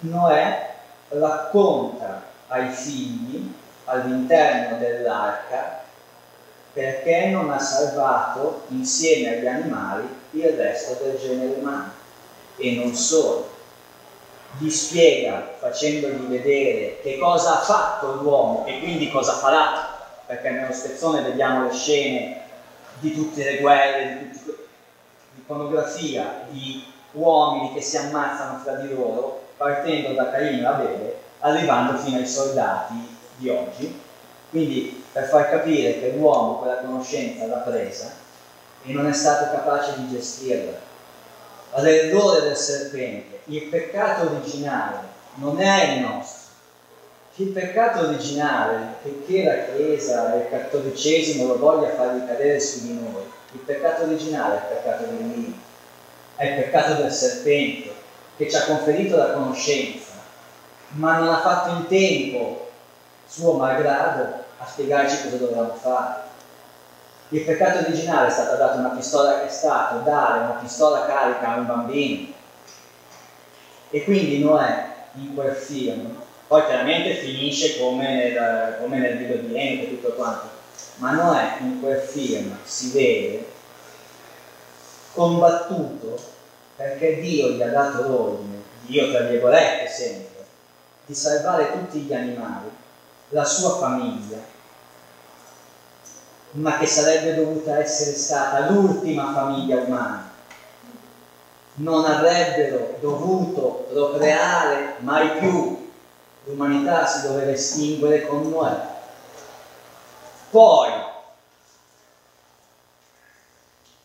Noè 0.00 0.72
racconta 1.08 2.22
ai 2.48 2.70
figli 2.70 3.52
all'interno 3.84 4.78
dell'arca 4.78 5.82
perché 6.72 7.26
non 7.26 7.50
ha 7.50 7.58
salvato 7.58 8.62
insieme 8.68 9.36
agli 9.36 9.46
animali 9.46 10.08
il 10.32 10.48
resto 10.48 11.04
del 11.04 11.18
genere 11.18 11.54
umano 11.60 11.92
e 12.56 12.72
non 12.72 12.94
solo 12.94 13.53
gli 14.58 14.70
spiega 14.70 15.54
facendogli 15.58 16.26
vedere 16.26 17.00
che 17.02 17.18
cosa 17.18 17.60
ha 17.60 17.62
fatto 17.62 18.12
l'uomo 18.14 18.64
e 18.66 18.78
quindi 18.78 19.10
cosa 19.10 19.32
farà 19.32 19.94
perché 20.26 20.50
nello 20.50 20.72
spezzone 20.72 21.22
vediamo 21.22 21.66
le 21.66 21.72
scene 21.72 22.42
di 23.00 23.12
tutte 23.12 23.44
le 23.44 23.58
guerre, 23.58 24.18
di 24.18 24.30
tutti 24.30 24.44
que- 24.44 24.66
l'iconografia 25.34 26.46
di 26.48 26.82
uomini 27.12 27.72
che 27.72 27.80
si 27.80 27.96
ammazzano 27.96 28.58
fra 28.58 28.74
di 28.74 28.88
loro, 28.88 29.42
partendo 29.56 30.12
da 30.12 30.30
Caino 30.30 30.62
e 30.62 30.66
Abele, 30.66 31.16
arrivando 31.40 31.98
fino 31.98 32.18
ai 32.18 32.26
soldati 32.26 32.94
di 33.36 33.48
oggi. 33.48 34.00
Quindi 34.50 35.04
per 35.12 35.24
far 35.24 35.50
capire 35.50 35.98
che 35.98 36.10
l'uomo 36.10 36.58
quella 36.58 36.78
conoscenza 36.78 37.46
l'ha 37.46 37.56
presa 37.56 38.10
e 38.84 38.92
non 38.92 39.06
è 39.06 39.12
stato 39.12 39.50
capace 39.50 39.94
di 39.96 40.08
gestirla. 40.08 40.92
L'errore 41.76 42.42
del 42.42 42.56
serpente, 42.56 43.33
il 43.46 43.62
peccato 43.64 44.30
originale 44.30 44.98
non 45.34 45.60
è 45.60 45.94
il 45.94 46.00
nostro. 46.00 46.52
Il 47.36 47.48
peccato 47.48 48.06
originale, 48.06 48.94
che 49.26 49.42
la 49.42 49.74
Chiesa 49.74 50.34
e 50.34 50.38
il 50.38 50.48
cattolicesimo 50.50 51.48
lo 51.48 51.58
voglia 51.58 51.94
far 51.94 52.14
ricadere 52.14 52.60
su 52.60 52.86
di 52.86 52.94
noi, 52.94 53.22
il 53.52 53.60
peccato 53.60 54.04
originale 54.04 54.54
è 54.54 54.56
il 54.56 54.76
peccato 54.76 55.04
dell'Iddio, 55.04 55.54
è 56.36 56.44
il 56.46 56.54
peccato 56.62 57.02
del 57.02 57.12
serpente 57.12 57.92
che 58.36 58.48
ci 58.48 58.56
ha 58.56 58.64
conferito 58.64 59.16
la 59.16 59.32
conoscenza, 59.32 60.12
ma 60.90 61.18
non 61.18 61.28
ha 61.28 61.40
fatto 61.40 61.70
in 61.70 61.86
tempo, 61.88 62.70
suo 63.26 63.54
malgrado, 63.54 64.44
a 64.58 64.66
spiegarci 64.66 65.24
cosa 65.24 65.36
dovevamo 65.36 65.74
fare. 65.74 66.22
Il 67.30 67.42
peccato 67.42 67.78
originale 67.78 68.28
è 68.28 68.30
stata 68.30 68.54
data 68.54 68.78
una 68.78 68.90
pistola, 68.90 69.44
è 69.44 69.48
stato 69.48 69.98
dare 70.04 70.38
una 70.40 70.58
pistola 70.60 71.04
carica 71.04 71.48
a 71.48 71.56
un 71.56 71.66
bambino. 71.66 72.33
E 73.94 74.02
quindi 74.02 74.40
Noè 74.40 74.92
in 75.20 75.36
quel 75.36 75.54
film, 75.54 76.16
poi 76.48 76.64
chiaramente 76.64 77.14
finisce 77.14 77.78
come 77.78 78.12
nel, 78.12 78.78
come 78.80 78.98
nel 78.98 79.18
video 79.18 79.36
di 79.36 79.56
Enoch 79.56 79.84
e 79.84 79.88
tutto 79.90 80.14
quanto, 80.14 80.48
ma 80.96 81.12
Noè 81.12 81.58
in 81.60 81.80
quel 81.80 82.00
film 82.00 82.58
si 82.64 82.90
vede 82.90 83.46
combattuto 85.12 86.20
perché 86.74 87.20
Dio 87.20 87.50
gli 87.50 87.62
ha 87.62 87.68
dato 87.68 88.08
l'ordine, 88.08 88.62
Dio 88.84 89.12
tra 89.12 89.20
virgolette 89.20 89.88
sempre, 89.88 90.44
di 91.06 91.14
salvare 91.14 91.70
tutti 91.70 92.00
gli 92.00 92.12
animali, 92.12 92.70
la 93.28 93.44
sua 93.44 93.76
famiglia, 93.76 94.38
ma 96.50 96.78
che 96.78 96.86
sarebbe 96.86 97.36
dovuta 97.36 97.78
essere 97.78 98.16
stata 98.16 98.70
l'ultima 98.70 99.32
famiglia 99.32 99.76
umana. 99.76 100.23
Non 101.76 102.04
avrebbero 102.04 102.98
dovuto 103.00 103.88
procreare 103.90 104.94
mai 104.98 105.38
più. 105.38 105.92
L'umanità 106.44 107.04
si 107.04 107.26
doveva 107.26 107.50
estinguere 107.50 108.26
con 108.28 108.48
Noè. 108.48 108.76
Poi 110.50 110.92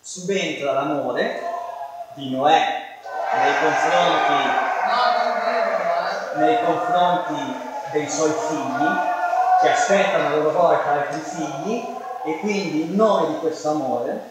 subentra 0.01 0.71
l'amore 0.71 1.43
di 2.15 2.31
Noè 2.31 2.87
nei 3.35 3.53
confronti, 3.61 4.33
nei 6.39 6.63
confronti 6.63 7.55
dei 7.91 8.09
suoi 8.09 8.31
figli, 8.31 8.87
che 9.61 9.69
aspettano 9.69 10.27
a 10.27 10.35
loro 10.37 10.51
volta 10.51 10.89
altri 10.89 11.19
figli, 11.19 11.97
e 12.25 12.39
quindi 12.39 12.81
in 12.81 12.95
nome 12.95 13.27
di 13.27 13.37
questo 13.39 13.69
amore 13.69 14.29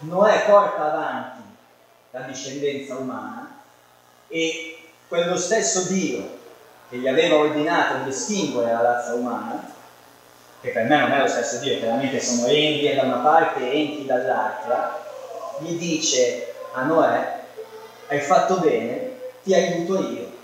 Noè 0.00 0.44
porta 0.44 0.92
avanti 0.92 1.45
la 2.16 2.22
discendenza 2.22 2.94
umana 2.94 3.60
e 4.28 4.78
quello 5.06 5.36
stesso 5.36 5.82
Dio 5.82 6.34
che 6.88 6.96
gli 6.96 7.06
aveva 7.06 7.36
ordinato 7.36 8.04
di 8.04 8.10
estinguere 8.10 8.72
la 8.72 8.80
razza 8.80 9.12
umana, 9.12 9.74
che 10.62 10.70
per 10.70 10.84
me 10.84 10.98
non 10.98 11.12
è 11.12 11.20
lo 11.20 11.28
stesso 11.28 11.58
Dio, 11.58 11.78
chiaramente 11.78 12.20
sono 12.20 12.46
Enki 12.46 12.94
da 12.94 13.02
una 13.02 13.18
parte 13.18 13.60
e 13.60 13.80
Enki 13.80 14.06
dall'altra, 14.06 15.04
gli 15.58 15.76
dice 15.76 16.54
a 16.72 16.84
Noè, 16.84 17.40
hai 18.08 18.20
fatto 18.20 18.58
bene, 18.60 19.10
ti 19.42 19.52
aiuto 19.52 20.00
io. 20.00 20.34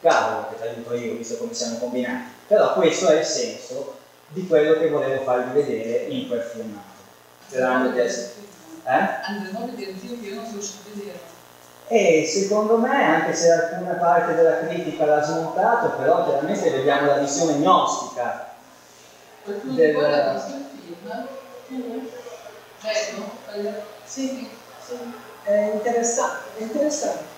Cavolo 0.00 0.48
che 0.50 0.56
ti 0.56 0.66
aiuto 0.68 0.94
io, 0.94 1.14
visto 1.14 1.36
come 1.36 1.54
siamo 1.54 1.78
combinati. 1.78 2.30
Però 2.46 2.74
questo 2.74 3.08
è 3.08 3.18
il 3.18 3.24
senso 3.24 3.96
di 4.28 4.46
quello 4.46 4.78
che 4.78 4.88
volevo 4.88 5.22
farvi 5.22 5.62
vedere 5.62 6.04
in 6.08 6.26
quel 6.26 6.42
filmato. 6.42 6.88
Sperando 7.46 7.90
di 7.90 8.00
Eh? 8.84 9.08
Io 10.22 10.34
non 10.34 10.46
a. 10.46 11.28
E 11.92 12.24
secondo 12.24 12.78
me, 12.78 13.04
anche 13.04 13.34
se 13.34 13.50
alcuna 13.50 13.94
parte 13.94 14.34
della 14.34 14.58
critica 14.58 15.06
l'ha 15.06 15.22
smontato, 15.22 15.88
però 15.96 16.24
chiaramente 16.24 16.70
vediamo 16.70 17.06
la 17.06 17.18
visione 17.18 17.54
gnostica. 17.58 18.46
Qualcuno 19.42 19.74
Del- 19.74 19.92
visto 20.32 20.50
il 20.50 20.64
film? 21.66 22.08
Quella- 23.44 23.82
Sì, 24.04 24.26
sì, 24.28 24.48
è 25.44 25.70
interessante, 25.74 26.58
è 26.58 26.62
interessante. 26.62 27.28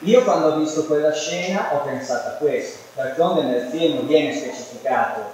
Io 0.00 0.22
quando 0.24 0.48
ho 0.48 0.56
visto 0.56 0.86
quella 0.86 1.12
scena 1.12 1.72
ho 1.72 1.82
pensato 1.82 2.28
a 2.28 2.32
questo. 2.32 2.78
D'altronde 2.94 3.42
nel 3.42 3.68
film 3.70 4.06
viene 4.06 4.34
specificato 4.34 5.32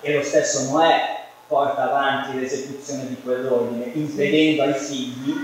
e 0.00 0.12
lo 0.12 0.22
stesso 0.22 0.64
Noè 0.64 1.19
porta 1.50 1.88
avanti 1.90 2.38
l'esecuzione 2.38 3.08
di 3.08 3.20
quell'ordine, 3.24 3.90
impedendo 3.94 4.62
ai 4.62 4.74
figli, 4.74 5.34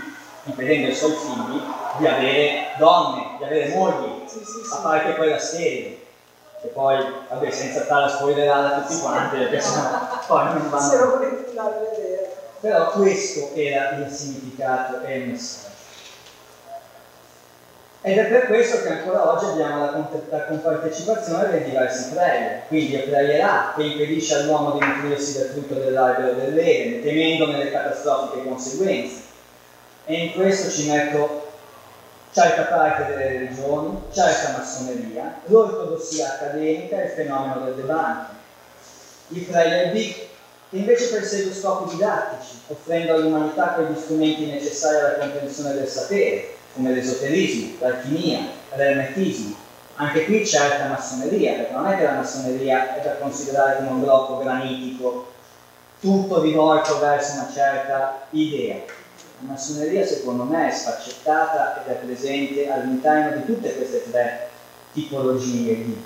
impedendo 0.44 0.86
ai 0.86 0.94
suoi 0.94 1.10
figli 1.10 1.60
di 1.98 2.06
avere 2.06 2.66
donne, 2.78 3.34
di 3.38 3.44
avere 3.44 3.74
mogli, 3.74 4.22
Sì, 4.24 4.38
sì, 4.44 4.60
a 4.72 4.76
sì. 4.76 4.82
parte 4.82 5.14
quella 5.16 5.38
sterile. 5.38 5.96
Che 6.60 6.68
poi, 6.68 7.04
vabbè, 7.28 7.50
senza 7.50 7.82
stare 7.82 8.04
a 8.04 8.08
spoilerare 8.08 8.66
a 8.68 8.80
tutti 8.80 9.00
quanti, 9.00 9.36
perché 9.36 9.60
sennò 9.60 10.08
poi 10.26 10.44
non 10.44 10.70
vanno. 10.70 10.90
Se 10.90 10.96
lo 10.96 11.10
volete 11.10 11.44
andare 11.48 11.74
a 11.74 11.78
vedere. 11.80 12.36
Però 12.60 12.90
questo 12.92 13.50
era 13.54 13.90
il 13.90 14.08
significato 14.10 15.00
e 15.02 15.16
il 15.16 15.28
messaggio. 15.28 15.65
Ed 18.06 18.18
è 18.18 18.26
per 18.26 18.46
questo 18.46 18.82
che 18.82 18.88
ancora 18.88 19.32
oggi 19.32 19.46
abbiamo 19.46 19.80
la, 19.80 20.08
la 20.30 20.44
compartecipazione 20.44 21.50
dei 21.50 21.64
diversi 21.64 22.10
player. 22.10 22.62
Quindi 22.68 22.94
il 22.94 23.02
player 23.02 23.44
A 23.44 23.72
che 23.74 23.82
impedisce 23.82 24.36
all'uomo 24.36 24.78
di 24.78 24.86
nutrirsi 24.86 25.38
del 25.38 25.48
frutto 25.48 25.74
dell'albero 25.74 26.34
dell'Eden, 26.34 27.02
temendone 27.02 27.64
le 27.64 27.72
catastrofiche 27.72 28.46
conseguenze. 28.46 29.22
E 30.04 30.22
in 30.22 30.32
questo 30.34 30.70
ci 30.70 30.88
metto 30.88 31.48
certa 32.30 32.62
parte 32.62 33.06
delle 33.06 33.38
religioni, 33.40 34.00
certa 34.12 34.56
massoneria, 34.56 35.40
l'ortodossia 35.46 36.34
accademica 36.34 37.00
e 37.00 37.06
il 37.06 37.10
fenomeno 37.10 37.64
del 37.64 37.74
debunking. 37.74 38.36
Il 39.30 39.42
player 39.46 39.90
B 39.90 40.14
che 40.70 40.76
invece 40.76 41.08
persegue 41.08 41.52
scopi 41.52 41.96
didattici, 41.96 42.60
offrendo 42.68 43.14
all'umanità 43.14 43.70
quegli 43.70 43.98
strumenti 43.98 44.46
necessari 44.46 44.96
alla 44.96 45.18
comprensione 45.18 45.74
del 45.74 45.88
sapere, 45.88 46.54
come 46.76 46.92
l'esoterismo, 46.92 47.76
l'alchimia, 47.80 48.40
l'ermetismo. 48.76 49.56
Anche 49.96 50.26
qui 50.26 50.46
certa 50.46 50.88
massoneria, 50.88 51.55
perché 51.55 51.72
non 51.72 51.86
è 51.86 51.96
che 51.96 52.05
la 52.05 52.12
massoneria 52.12 52.96
è 52.96 53.02
da 53.02 53.16
considerare 53.16 53.78
come 53.78 53.88
un 53.88 54.00
blocco 54.02 54.38
granitico, 54.38 55.32
tutto 56.00 56.42
rivolto 56.42 56.98
verso 57.00 57.32
una 57.32 57.50
certa 57.52 58.26
idea. 58.30 58.76
La 59.40 59.48
massoneria 59.52 60.06
secondo 60.06 60.44
me 60.44 60.68
è 60.68 60.72
sfaccettata 60.72 61.82
ed 61.82 61.92
è 61.92 61.96
presente 61.96 62.70
all'interno 62.70 63.36
di 63.36 63.46
tutte 63.46 63.74
queste 63.74 64.10
tre 64.10 64.48
tipologie 64.92 65.74
di 65.74 66.05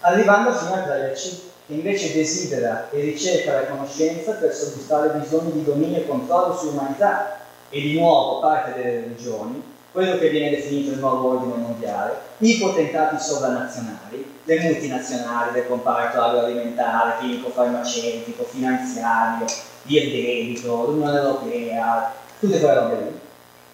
arrivando 0.00 0.52
fino 0.52 0.82
player 0.82 1.12
C, 1.12 1.40
che 1.66 1.72
invece 1.72 2.12
desidera 2.12 2.90
e 2.90 3.00
ricerca 3.00 3.54
la 3.54 3.66
conoscenza 3.66 4.32
per 4.32 4.54
soddisfare 4.54 5.18
bisogni 5.18 5.52
di 5.52 5.64
dominio 5.64 5.98
e 5.98 6.06
controllo 6.06 6.54
sull'umanità 6.54 7.43
e 7.74 7.80
di 7.80 7.98
nuovo 7.98 8.38
parte 8.38 8.72
delle 8.72 9.00
religioni, 9.00 9.60
quello 9.90 10.16
che 10.18 10.28
viene 10.28 10.50
definito 10.50 10.92
il 10.92 10.98
nuovo 10.98 11.30
ordine 11.30 11.56
mondiale, 11.56 12.20
i 12.38 12.56
potentati 12.58 13.18
sovranazionali, 13.18 14.38
le 14.44 14.60
multinazionali 14.60 15.50
del 15.50 15.66
comparto 15.66 16.22
agroalimentare, 16.22 17.18
chimico-farmaceutico, 17.18 18.44
finanziario, 18.44 19.44
il 19.86 20.12
debito, 20.12 20.84
l'Unione 20.84 21.18
Europea, 21.18 22.12
tutte 22.38 22.60
quelle 22.60 22.74
robe 22.74 22.96
lì. 22.96 23.20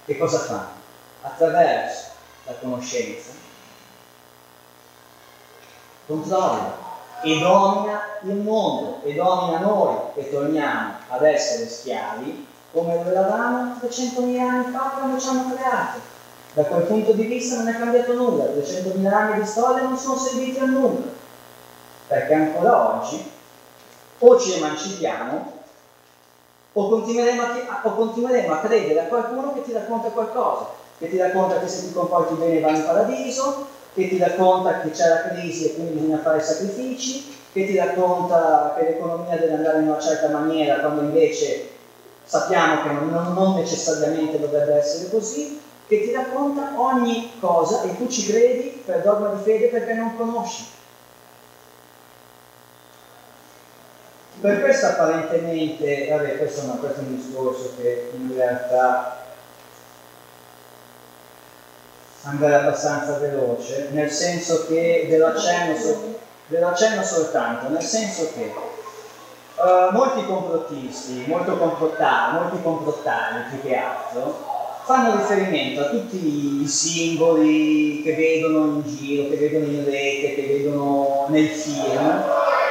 Che 0.07 0.17
cosa 0.17 0.39
fanno? 0.39 0.79
Attraverso 1.21 2.05
la 2.47 2.55
conoscenza 2.55 3.33
controlla 6.07 6.75
e 7.23 7.39
domina 7.39 8.01
il 8.23 8.37
mondo 8.37 9.01
e 9.05 9.13
domina 9.13 9.59
noi 9.59 9.95
che 10.15 10.31
torniamo 10.31 10.95
ad 11.09 11.23
essere 11.23 11.69
schiavi 11.69 12.47
come 12.73 12.95
lo 13.03 13.11
eravamo 13.11 13.77
300.000 13.83 14.39
anni 14.39 14.73
fa 14.73 14.93
quando 14.99 15.19
ci 15.19 15.29
hanno 15.29 15.55
creato. 15.55 15.99
Da 16.53 16.65
quel 16.65 16.83
punto 16.83 17.13
di 17.13 17.25
vista 17.25 17.57
non 17.57 17.69
è 17.69 17.79
cambiato 17.79 18.13
nulla, 18.15 18.45
300.000 18.45 19.13
anni 19.13 19.41
di 19.41 19.47
storia 19.47 19.83
non 19.83 19.97
sono 19.97 20.17
serviti 20.17 20.59
a 20.59 20.65
nulla, 20.65 21.07
perché 22.09 22.35
ancora 22.35 22.97
oggi 22.97 23.31
o 24.19 24.39
ci 24.39 24.55
emancipiamo 24.55 25.59
o 26.73 26.89
continueremo 26.89 27.43
a, 27.43 27.81
o 27.83 27.95
continueremo 27.95 28.53
a 28.53 28.59
credere 28.59 29.01
a 29.01 29.05
qualcuno 29.05 29.55
che 29.55 29.63
ti 29.63 29.73
racconta 29.73 30.09
qualcosa, 30.09 30.71
che 30.99 31.09
ti 31.09 31.17
racconta 31.17 31.59
che 31.59 31.69
se 31.69 31.87
ti 31.87 31.93
comporti 31.93 32.35
bene 32.35 32.61
vai 32.61 32.77
in 32.77 32.85
paradiso, 32.85 33.67
che 33.95 34.09
ti 34.09 34.19
racconta 34.19 34.81
che 34.81 34.91
c'è 34.91 35.09
la 35.09 35.29
crisi 35.29 35.67
e 35.67 35.75
quindi 35.75 35.95
bisogna 35.95 36.19
fare 36.19 36.41
sacrifici, 36.41 37.39
che 37.53 37.67
ti 37.67 37.77
racconta 37.77 38.75
che 38.77 38.85
l'economia 38.85 39.37
deve 39.37 39.55
andare 39.55 39.81
in 39.81 39.89
una 39.89 39.99
certa 39.99 40.29
maniera 40.29 40.79
quando 40.81 41.03
invece 41.03 41.70
sappiamo 42.31 42.83
che 42.85 42.91
non, 42.91 43.33
non- 43.35 43.57
necessariamente 43.57 44.39
dovrebbe 44.39 44.75
essere 44.75 45.11
così, 45.11 45.61
che 45.89 46.03
ti 46.03 46.13
racconta 46.13 46.75
ogni 46.77 47.33
cosa 47.41 47.83
e 47.83 47.97
tu 47.97 48.07
ci 48.07 48.25
credi 48.27 48.83
per 48.85 49.03
dogma 49.03 49.31
di 49.31 49.43
fede 49.43 49.67
perché 49.67 49.95
non 49.95 50.17
conosci. 50.17 50.65
Per 54.41 54.61
questo 54.61 54.87
apparentemente, 54.87 56.07
vabbè, 56.09 56.39
questo, 56.39 56.61
una- 56.63 56.75
questo 56.75 57.01
è 57.01 57.03
un 57.03 57.17
discorso 57.17 57.73
che 57.77 58.11
in 58.15 58.33
realtà 58.33 59.17
andrà 62.23 62.61
abbastanza 62.61 63.19
veloce, 63.19 63.89
nel 63.91 64.11
senso 64.13 64.67
che 64.69 65.07
ve 65.11 65.17
lo 65.17 65.27
accenno, 65.27 65.75
ve 66.47 66.61
lo 66.61 66.69
accenno 66.69 67.03
soltanto, 67.03 67.69
nel 67.71 67.83
senso 67.83 68.31
che 68.35 68.53
eh, 69.63 69.93
molti 69.93 70.25
complottisti, 70.25 71.25
molto 71.27 71.55
molti 71.57 72.63
complottari 72.63 73.43
più 73.51 73.61
che 73.63 73.77
altro, 73.77 74.49
fanno 74.85 75.17
riferimento 75.17 75.83
a 75.83 75.89
tutti 75.91 76.63
i 76.63 76.67
simboli 76.67 78.03
che 78.03 78.15
vedono 78.15 78.65
in 78.65 78.83
giro, 78.87 79.29
che 79.29 79.37
vedono 79.37 79.67
in 79.67 79.85
rete, 79.85 80.35
che 80.35 80.47
vedono 80.47 81.27
nel 81.29 81.49
film, 81.49 82.25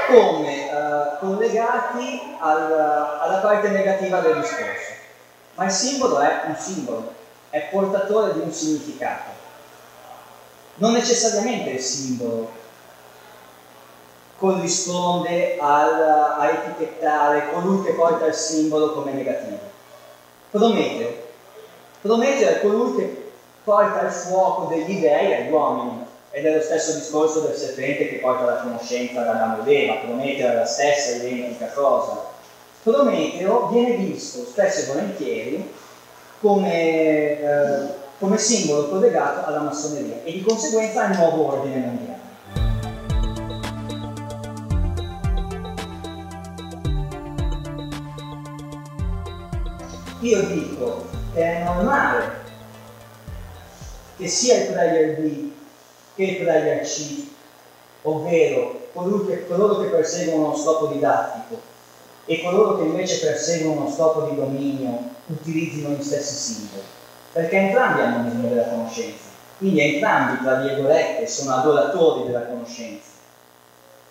come 0.08 0.70
eh, 0.70 1.18
collegati 1.20 2.36
al- 2.40 3.20
alla 3.22 3.38
parte 3.38 3.70
negativa 3.70 4.20
del 4.22 4.40
discorso. 4.40 4.94
Ma 5.56 5.66
il 5.66 5.72
simbolo 5.72 6.20
è 6.20 6.42
un 6.48 6.56
simbolo, 6.56 7.14
è 7.52 7.68
portatore 7.70 8.34
di 8.34 8.40
un 8.40 8.52
significato. 8.52 9.38
Non 10.76 10.94
necessariamente 10.94 11.70
il 11.70 11.80
simbolo 11.80 12.59
corrisponde 14.40 15.58
al- 15.60 16.36
a 16.38 16.50
etichettare 16.50 17.50
colui 17.52 17.84
che 17.84 17.92
porta 17.92 18.26
il 18.26 18.34
simbolo 18.34 18.94
come 18.94 19.12
negativo. 19.12 19.58
Prometeo. 20.50 21.10
Prometeo 22.02 22.50
è 22.50 22.62
colui 22.62 22.96
che 22.96 23.32
porta 23.64 24.06
il 24.06 24.12
fuoco 24.12 24.66
degli 24.74 25.00
dei 25.00 25.34
agli 25.34 25.52
uomini. 25.52 26.08
Ed 26.32 26.46
è 26.46 26.56
lo 26.56 26.62
stesso 26.62 26.94
discorso 26.94 27.42
del 27.42 27.56
serpente 27.56 28.08
che 28.08 28.18
porta 28.18 28.46
la 28.46 28.62
conoscenza 28.62 29.22
ad 29.22 29.28
Adamo 29.28 29.62
ed 29.62 29.68
Eva. 29.68 29.96
Prometeo 29.96 30.52
è 30.52 30.56
la 30.56 30.66
stessa 30.66 31.16
identica 31.16 31.72
cosa. 31.74 32.28
Prometeo 32.82 33.68
viene 33.68 33.96
visto 33.96 34.46
spesso 34.46 34.82
e 34.82 34.94
volentieri 34.94 35.74
come, 36.40 37.42
eh, 37.42 37.88
come 38.18 38.38
simbolo 38.38 38.88
collegato 38.88 39.46
alla 39.46 39.60
massoneria 39.60 40.22
e 40.24 40.32
di 40.32 40.42
conseguenza 40.42 41.06
al 41.06 41.16
nuovo 41.18 41.48
ordine 41.48 41.78
mondiale. 41.78 42.09
Io 50.22 50.42
dico 50.44 51.06
che 51.34 51.42
è 51.42 51.64
normale 51.64 52.38
che 54.18 54.28
sia 54.28 54.64
il 54.64 54.72
player 54.72 55.20
B 55.20 55.52
che 56.16 56.24
il 56.24 56.38
player 56.44 56.86
C, 56.86 57.28
ovvero 58.02 58.90
che, 59.26 59.48
coloro 59.48 59.80
che 59.80 59.88
perseguono 59.88 60.48
uno 60.48 60.58
scopo 60.58 60.88
didattico 60.88 61.62
e 62.26 62.44
coloro 62.44 62.78
che 62.78 62.84
invece 62.84 63.26
perseguono 63.26 63.82
uno 63.82 63.90
scopo 63.90 64.24
di 64.24 64.36
dominio 64.36 65.12
utilizzino 65.28 65.92
gli 65.92 66.04
stessi 66.04 66.36
simboli, 66.36 66.84
perché 67.32 67.56
entrambi 67.56 68.02
hanno 68.02 68.24
bisogno 68.24 68.50
della 68.50 68.68
conoscenza, 68.68 69.30
quindi 69.58 69.80
entrambi, 69.80 70.44
tra 70.44 70.56
virgolette, 70.56 71.26
sono 71.28 71.56
adoratori 71.56 72.28
della 72.28 72.46
conoscenza. 72.46 73.08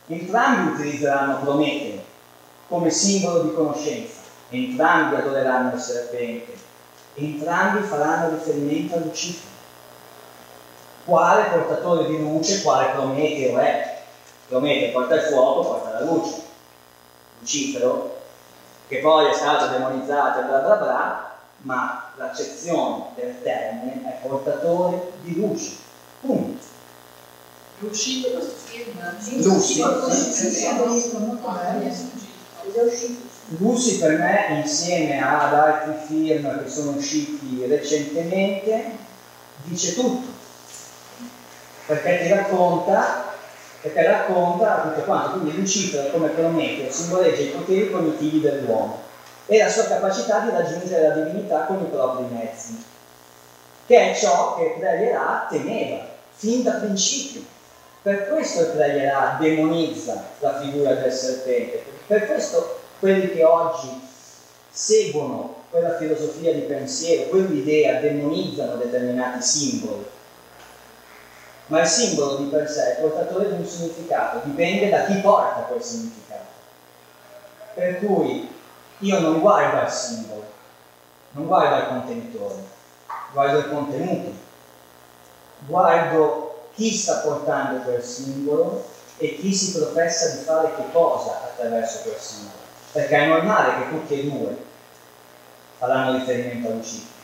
Entrambi 0.06 0.72
utilizzeranno 0.72 1.40
Prometeo 1.40 2.00
come 2.68 2.90
simbolo 2.90 3.42
di 3.42 3.52
conoscenza, 3.52 4.17
entrambi 4.50 5.16
adoreranno 5.16 5.74
il 5.74 5.80
serpente, 5.80 6.52
entrambi 7.14 7.86
faranno 7.86 8.30
riferimento 8.30 8.96
a 8.96 8.98
Lucifero. 8.98 9.56
Quale 11.04 11.50
portatore 11.50 12.06
di 12.06 12.18
luce, 12.18 12.62
quale 12.62 12.90
Prometeo 12.90 13.58
è? 13.58 14.02
Prometeo 14.48 14.92
porta 14.92 15.14
il 15.14 15.22
fuoco, 15.22 15.68
porta 15.68 15.98
la 15.98 16.04
luce. 16.04 16.42
Lucifero, 17.40 18.20
che 18.88 18.98
poi 18.98 19.30
è 19.30 19.34
stato 19.34 19.68
demonizzato 19.68 20.40
e 20.40 20.44
bla 20.44 20.58
bla 20.58 20.74
bla, 20.76 21.36
ma 21.62 22.12
l'accezione 22.16 23.06
del 23.14 23.42
termine 23.42 24.02
è 24.04 24.26
portatore 24.26 25.12
di 25.22 25.34
luce. 25.36 25.76
Punto. 26.20 26.76
L'uscito 27.80 28.30
questo 28.30 28.54
film? 28.64 28.98
Lucy. 29.44 29.82
Lucy. 32.74 33.27
Lucy 33.56 33.98
per 33.98 34.18
me, 34.18 34.60
insieme 34.62 35.22
ad 35.22 35.54
altri 35.54 35.94
film 36.06 36.62
che 36.62 36.68
sono 36.68 36.90
usciti 36.90 37.64
recentemente, 37.66 38.84
dice 39.64 39.94
tutto. 39.94 40.28
Perché 41.86 42.22
ti 42.22 42.28
racconta, 42.28 43.32
perché 43.80 44.06
racconta 44.06 44.82
tutto 44.82 45.00
quanto. 45.00 45.38
Quindi 45.38 45.56
Lucifero 45.56 46.10
come 46.10 46.28
Prometeo 46.28 46.92
simboleggia 46.92 47.40
i 47.40 47.46
poteri 47.46 47.90
cognitivi 47.90 48.40
dell'uomo 48.40 49.00
e 49.46 49.56
la 49.56 49.70
sua 49.70 49.84
capacità 49.84 50.40
di 50.40 50.50
raggiungere 50.50 51.08
la 51.08 51.14
divinità 51.14 51.60
con 51.60 51.80
i 51.80 51.86
propri 51.90 52.26
mezzi, 52.30 52.84
che 53.86 54.10
è 54.10 54.14
ciò 54.14 54.56
che 54.56 54.76
Preglierà 54.78 55.46
temeva 55.48 56.06
fin 56.34 56.62
da 56.62 56.72
principio. 56.72 57.40
Per 58.02 58.28
questo 58.28 58.60
il 58.60 58.66
Preglierà 58.68 59.38
demonizza 59.40 60.22
la 60.40 60.60
figura 60.60 60.92
del 60.92 61.12
serpente, 61.12 61.82
per 62.06 62.26
questo 62.26 62.77
quelli 62.98 63.30
che 63.30 63.44
oggi 63.44 64.00
seguono 64.70 65.56
quella 65.70 65.96
filosofia 65.96 66.52
di 66.52 66.60
pensiero, 66.60 67.28
quell'idea, 67.28 68.00
demonizzano 68.00 68.76
determinati 68.76 69.42
simboli. 69.42 70.06
Ma 71.66 71.80
il 71.80 71.86
simbolo 71.86 72.36
di 72.36 72.44
per 72.44 72.68
sé 72.68 72.96
è 72.96 73.00
portatore 73.00 73.48
di 73.48 73.60
un 73.60 73.66
significato, 73.66 74.40
dipende 74.44 74.88
da 74.88 75.04
chi 75.04 75.16
porta 75.16 75.60
quel 75.62 75.82
significato. 75.82 76.46
Per 77.74 77.98
cui 77.98 78.50
io 78.98 79.20
non 79.20 79.40
guardo 79.40 79.78
al 79.78 79.92
simbolo, 79.92 80.44
non 81.32 81.46
guardo 81.46 81.74
al 81.74 81.88
contenitore, 81.88 82.56
guardo 83.32 83.58
il 83.58 83.68
contenuto, 83.68 84.30
guardo 85.66 86.68
chi 86.74 86.90
sta 86.90 87.18
portando 87.18 87.82
quel 87.82 88.02
simbolo 88.02 88.86
e 89.18 89.36
chi 89.36 89.52
si 89.52 89.72
professa 89.72 90.36
di 90.36 90.42
fare 90.44 90.74
che 90.76 90.90
cosa 90.92 91.42
attraverso 91.42 91.98
quel 92.02 92.16
simbolo. 92.18 92.57
Perché 92.92 93.16
è 93.16 93.26
normale 93.26 93.82
che 93.82 93.90
tutti 93.90 94.18
e 94.18 94.30
due 94.30 94.56
faranno 95.78 96.18
riferimento 96.18 96.68
a 96.68 96.72
Lucifero, 96.72 97.16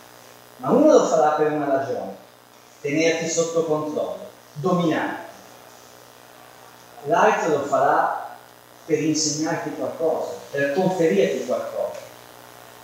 ma 0.59 0.71
uno 0.71 0.93
lo 0.93 1.05
farà 1.07 1.31
per 1.31 1.53
una 1.53 1.67
ragione, 1.67 2.17
tenerti 2.81 3.29
sotto 3.29 3.65
controllo, 3.65 4.29
dominarti. 4.53 5.33
L'altro 7.07 7.59
lo 7.59 7.65
farà 7.65 8.37
per 8.85 9.03
insegnarti 9.03 9.75
qualcosa, 9.75 10.33
per 10.51 10.75
conferirti 10.75 11.47
qualcosa. 11.47 12.03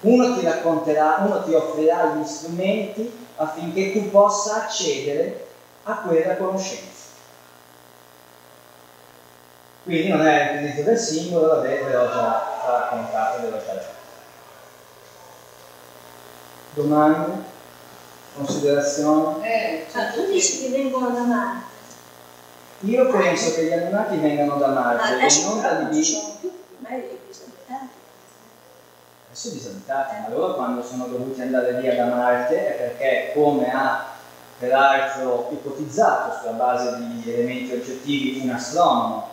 Uno 0.00 0.38
ti 0.38 0.44
racconterà, 0.44 1.18
uno 1.20 1.44
ti 1.44 1.52
offrirà 1.52 2.14
gli 2.14 2.26
strumenti 2.26 3.26
affinché 3.36 3.92
tu 3.92 4.10
possa 4.10 4.64
accedere 4.64 5.46
a 5.84 5.96
quella 5.98 6.36
conoscenza. 6.36 6.88
Quindi 9.82 10.08
non 10.08 10.26
è 10.26 10.54
l'utilizzo 10.54 10.82
del 10.82 10.98
simbolo, 10.98 11.46
vabbè, 11.48 11.90
l'ho 11.90 12.08
già 12.08 12.49
l'ho 13.50 13.58
già 13.64 13.72
detto. 13.72 13.98
Domande? 16.74 17.42
Considerazioni? 18.36 19.44
Eh, 19.44 19.86
Ma 19.92 20.04
tu 20.10 20.26
dici 20.26 20.60
che 20.60 20.68
vengono 20.68 21.10
da 21.10 21.20
Marte. 21.22 21.68
Io 22.80 23.10
penso 23.10 23.54
che 23.54 23.64
gli 23.64 23.72
Anunnaki 23.72 24.16
vengano 24.16 24.56
da 24.56 24.68
Ma 24.68 24.80
Marte 24.80 25.18
e 25.18 25.42
non 25.44 25.60
da 25.60 25.68
però 25.68 25.82
non 25.82 25.92
ci 25.92 25.98
Libì. 25.98 26.04
sono 26.04 26.34
più, 26.40 26.50
magari 26.78 27.00
li 27.02 27.18
disabitati. 27.26 27.88
Adesso 29.26 29.48
disabitati, 29.50 30.14
ma 30.22 30.28
loro 30.34 30.54
quando 30.54 30.82
sono 30.82 31.06
dovuti 31.06 31.40
andare 31.42 31.74
via 31.74 31.94
da 31.96 32.04
Marte 32.14 32.66
è 32.66 32.72
perché, 32.72 33.32
come 33.34 33.70
ha 33.72 34.06
peraltro 34.58 35.48
ipotizzato 35.52 36.38
sulla 36.38 36.52
base 36.52 36.96
di 36.98 37.32
elementi 37.32 37.72
oggettivi 37.72 38.40
un 38.44 38.50
astronomo, 38.54 39.28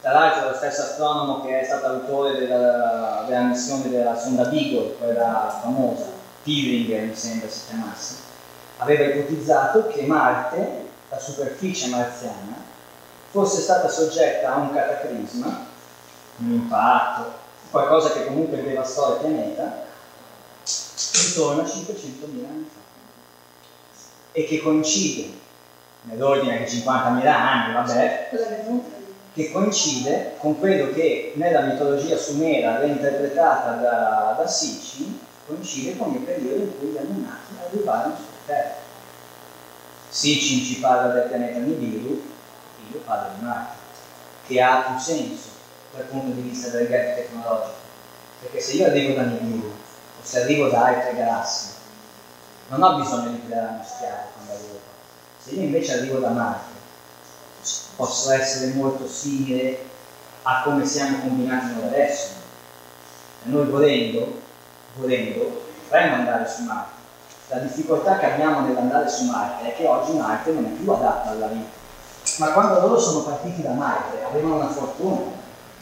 tra 0.00 0.12
l'altro 0.12 0.50
lo 0.50 0.56
stesso 0.56 0.82
astronomo 0.82 1.44
che 1.44 1.60
è 1.60 1.64
stato 1.64 1.86
autore 1.86 2.38
della, 2.38 3.24
della 3.26 3.40
missione 3.40 3.90
della 3.90 4.16
sonda 4.16 4.44
Beagle, 4.44 4.96
quella 4.96 5.58
famosa, 5.60 6.06
Pillinger 6.42 7.02
mi 7.02 7.14
sembra 7.14 7.48
si 7.48 7.66
chiamasse, 7.66 8.14
aveva 8.78 9.04
ipotizzato 9.04 9.88
che 9.88 10.02
Marte, 10.02 10.86
la 11.08 11.18
superficie 11.18 11.88
marziana, 11.88 12.56
fosse 13.30 13.60
stata 13.60 13.88
soggetta 13.88 14.54
a 14.54 14.58
un 14.58 14.72
cataclisma, 14.72 15.66
un 16.38 16.52
impatto, 16.52 17.32
qualcosa 17.70 18.12
che 18.12 18.26
comunque 18.26 18.62
devastò 18.62 19.14
il 19.14 19.20
pianeta, 19.20 19.84
intorno 21.26 21.62
a 21.62 21.64
500.000 21.64 22.44
anni 22.48 22.70
fa. 22.72 22.80
E 24.32 24.44
che 24.44 24.60
coincide, 24.60 25.36
nell'ordine 26.02 26.58
di 26.58 26.64
50.000 26.64 27.26
anni, 27.26 27.72
vabbè? 27.74 28.28
Che 29.38 29.52
coincide 29.52 30.34
con 30.38 30.58
quello 30.58 30.92
che 30.92 31.32
nella 31.36 31.60
mitologia 31.60 32.16
sumera 32.16 32.80
reinterpretata 32.80 33.74
da, 33.74 34.34
da 34.36 34.46
Sitchin 34.48 35.16
coincide 35.46 35.96
con 35.96 36.12
il 36.12 36.22
periodo 36.22 36.62
in 36.64 36.76
cui 36.76 36.88
gli 36.88 36.96
Anunnaki 36.96 37.52
arrivarono 37.64 38.16
sulla 38.16 38.46
Terra. 38.46 38.74
Sitchin 40.08 40.64
ci 40.64 40.80
parla 40.80 41.12
del 41.12 41.28
pianeta 41.28 41.60
Nibiru, 41.60 42.20
io 42.90 42.98
parlo 43.04 43.36
di 43.38 43.44
Marte, 43.44 43.76
che 44.48 44.60
ha 44.60 44.80
più 44.80 44.98
senso 44.98 45.50
dal 45.94 46.06
punto 46.06 46.32
di 46.32 46.40
vista 46.40 46.70
del 46.70 46.88
gap 46.88 47.14
tecnologico, 47.14 47.76
perché 48.40 48.60
se 48.60 48.72
io 48.72 48.86
arrivo 48.86 49.14
da 49.14 49.22
Nibiru 49.22 49.68
o 49.68 50.20
se 50.20 50.40
arrivo 50.40 50.68
da 50.68 50.84
altre 50.84 51.14
galassie, 51.14 51.74
non 52.70 52.82
ho 52.82 52.96
bisogno 52.96 53.30
di 53.30 53.46
creare 53.46 53.68
uno 53.68 53.84
schiavo 53.84 54.30
arrivo 54.48 54.72
qua. 54.72 55.44
Se 55.44 55.50
io 55.50 55.62
invece 55.62 55.92
arrivo 55.92 56.18
da 56.18 56.30
Marte, 56.30 56.77
posso 57.98 58.30
essere 58.30 58.74
molto 58.74 59.08
simile 59.08 59.76
a 60.42 60.62
come 60.62 60.86
siamo 60.86 61.18
combinati 61.18 61.74
noi 61.74 61.88
adesso. 61.88 62.28
E 63.44 63.48
noi 63.48 63.66
volendo, 63.66 64.40
volendo, 64.94 65.62
potremmo 65.82 66.14
andare 66.14 66.48
su 66.48 66.62
Marte. 66.62 66.92
La 67.48 67.58
difficoltà 67.58 68.18
che 68.18 68.26
abbiamo 68.26 68.60
nell'andare 68.60 69.08
su 69.08 69.24
Marte 69.24 69.72
è 69.72 69.76
che 69.76 69.84
oggi 69.88 70.12
Marte 70.12 70.52
non 70.52 70.64
è 70.66 70.68
più 70.68 70.88
adatta 70.92 71.30
alla 71.30 71.48
vita. 71.48 71.76
Ma 72.36 72.52
quando 72.52 72.78
loro 72.78 73.00
sono 73.00 73.24
partiti 73.24 73.62
da 73.62 73.72
Marte 73.72 74.22
avevano 74.22 74.54
una 74.54 74.68
fortuna, 74.68 75.32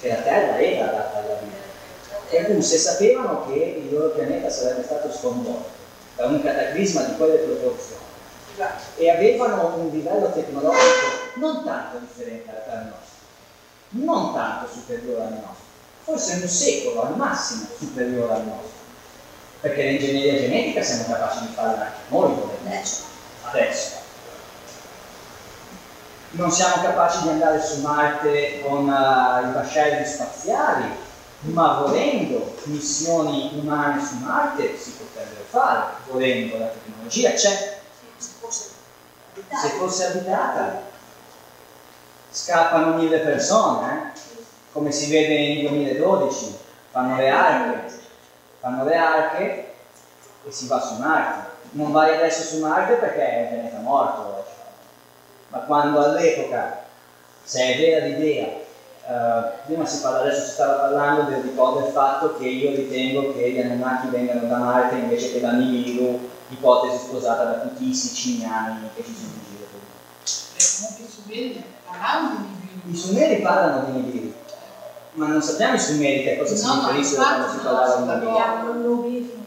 che 0.00 0.08
la 0.08 0.22
Terra 0.22 0.58
era 0.58 0.88
adatta 0.88 1.18
alla 1.18 1.38
vita. 1.42 1.64
Per 2.30 2.46
cui 2.46 2.62
se 2.62 2.78
sapevano 2.78 3.46
che 3.46 3.82
il 3.84 3.92
loro 3.92 4.08
pianeta 4.08 4.48
sarebbe 4.48 4.84
stato 4.84 5.12
sconvolto 5.12 5.68
da 6.16 6.26
un 6.26 6.42
cataclisma 6.42 7.02
di 7.02 7.16
quelle 7.16 7.36
proporzioni, 7.36 8.04
e 8.96 9.10
avevano 9.10 9.74
un 9.76 9.90
livello 9.90 10.32
tecnologico 10.32 11.15
non 11.36 11.64
tanto 11.64 11.98
differente 11.98 12.62
dal 12.66 12.84
nostro, 12.84 13.14
non 13.90 14.34
tanto 14.34 14.72
superiore 14.72 15.22
al 15.22 15.32
nostro, 15.32 15.64
forse 16.02 16.40
un 16.42 16.48
secolo 16.48 17.02
al 17.02 17.16
massimo 17.16 17.66
superiore 17.78 18.32
al 18.32 18.44
nostro, 18.46 18.84
perché 19.60 19.82
l'ingegneria 19.82 20.40
genetica 20.40 20.82
siamo 20.82 21.04
capaci 21.06 21.40
di 21.40 21.52
farla 21.52 21.86
anche 21.86 21.98
noi 22.08 22.34
volendo. 22.34 22.88
adesso. 23.42 24.04
Non 26.30 26.50
siamo 26.50 26.82
capaci 26.82 27.22
di 27.22 27.28
andare 27.28 27.62
su 27.62 27.80
Marte 27.80 28.60
con 28.62 28.86
uh, 28.86 29.48
i 29.48 29.52
vascelli 29.52 30.06
spaziali, 30.06 30.84
ma 31.40 31.80
volendo 31.80 32.56
missioni 32.64 33.52
umane 33.54 34.04
su 34.04 34.16
Marte 34.16 34.76
si 34.76 34.92
potrebbero 34.92 35.44
fare, 35.48 35.84
volendo 36.10 36.58
la 36.58 36.66
tecnologia 36.66 37.32
c'è, 37.32 37.80
Se 38.18 39.68
fosse 39.78 40.04
se 40.04 40.04
abitata. 40.06 40.94
Scappano 42.36 42.96
mille 42.96 43.20
persone, 43.20 43.92
eh? 43.92 44.18
come 44.72 44.92
si 44.92 45.10
vede 45.10 45.54
nel 45.54 45.68
2012, 45.68 46.58
fanno 46.90 47.16
le 47.16 47.30
arche, 47.30 47.98
fanno 48.60 48.84
le 48.84 48.94
arche 48.94 49.74
e 50.44 50.52
si 50.52 50.66
va 50.66 50.78
su 50.78 50.96
Marte. 50.96 51.48
Non 51.70 51.92
vai 51.92 52.14
adesso 52.14 52.42
su 52.42 52.58
Marte 52.60 52.96
perché 52.96 53.26
è 53.26 53.42
un 53.42 53.48
pianeta 53.48 53.78
morto 53.78 54.20
oggi. 54.20 54.50
Ma 55.48 55.58
quando 55.60 56.04
all'epoca, 56.04 56.84
se 57.42 57.74
è 57.74 57.78
vera 57.78 58.04
l'idea, 58.04 58.48
eh, 58.48 59.50
prima 59.64 59.86
si 59.86 60.02
parla, 60.02 60.20
adesso 60.20 60.44
si 60.44 60.50
stava 60.50 60.74
parlando 60.74 61.30
del, 61.30 61.40
del 61.42 61.90
fatto 61.92 62.36
che 62.36 62.46
io 62.46 62.76
ritengo 62.76 63.32
che 63.32 63.50
gli 63.50 63.60
Anunnaki 63.60 64.08
vengano 64.08 64.46
da 64.46 64.58
Marte 64.58 64.96
invece 64.96 65.32
che 65.32 65.40
da 65.40 65.52
Nibiru, 65.52 66.28
ipotesi 66.50 66.98
sposata 66.98 67.44
da 67.44 67.58
tutti 67.60 67.88
i 67.88 67.94
siciliani 67.94 68.90
che 68.94 69.02
ci 69.02 69.14
sono 69.14 69.45
comunque 70.56 71.04
i 71.04 71.08
sumeri 71.08 71.64
parlavano 71.84 72.34
di 72.36 72.46
Nibiru. 72.60 72.90
I 72.90 72.96
sumeri 72.96 73.42
parlano 73.42 73.84
di 73.84 74.00
Nibiru, 74.00 74.32
ma 75.12 75.26
non 75.28 75.42
sappiamo 75.42 75.74
i 75.74 75.80
sumeri 75.80 76.22
che 76.22 76.38
cosa 76.38 76.56
si 76.56 76.66
no, 76.66 76.88
riferissero 76.88 77.22
quando 77.22 77.50
si 77.50 77.58
parlava 77.58 77.96
di 77.96 78.26
Nibiru. 78.26 79.44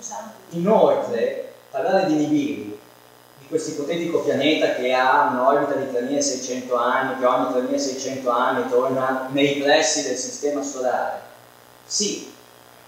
Inoltre, 0.50 1.54
parlare 1.70 2.06
di 2.08 2.14
Nibiru, 2.14 2.78
di 3.40 3.48
questo 3.48 3.72
ipotetico 3.72 4.20
pianeta 4.20 4.74
che 4.74 4.94
ha 4.94 5.30
un'orbita 5.32 5.74
di 5.80 5.90
3600 5.90 6.76
anni, 6.76 7.20
che 7.20 7.26
ogni 7.26 7.52
3600 7.52 8.30
anni 8.30 8.70
torna 8.70 9.28
nei 9.32 9.62
pressi 9.62 10.04
del 10.08 10.18
sistema 10.18 10.62
solare, 10.64 11.22
sì, 11.86 12.32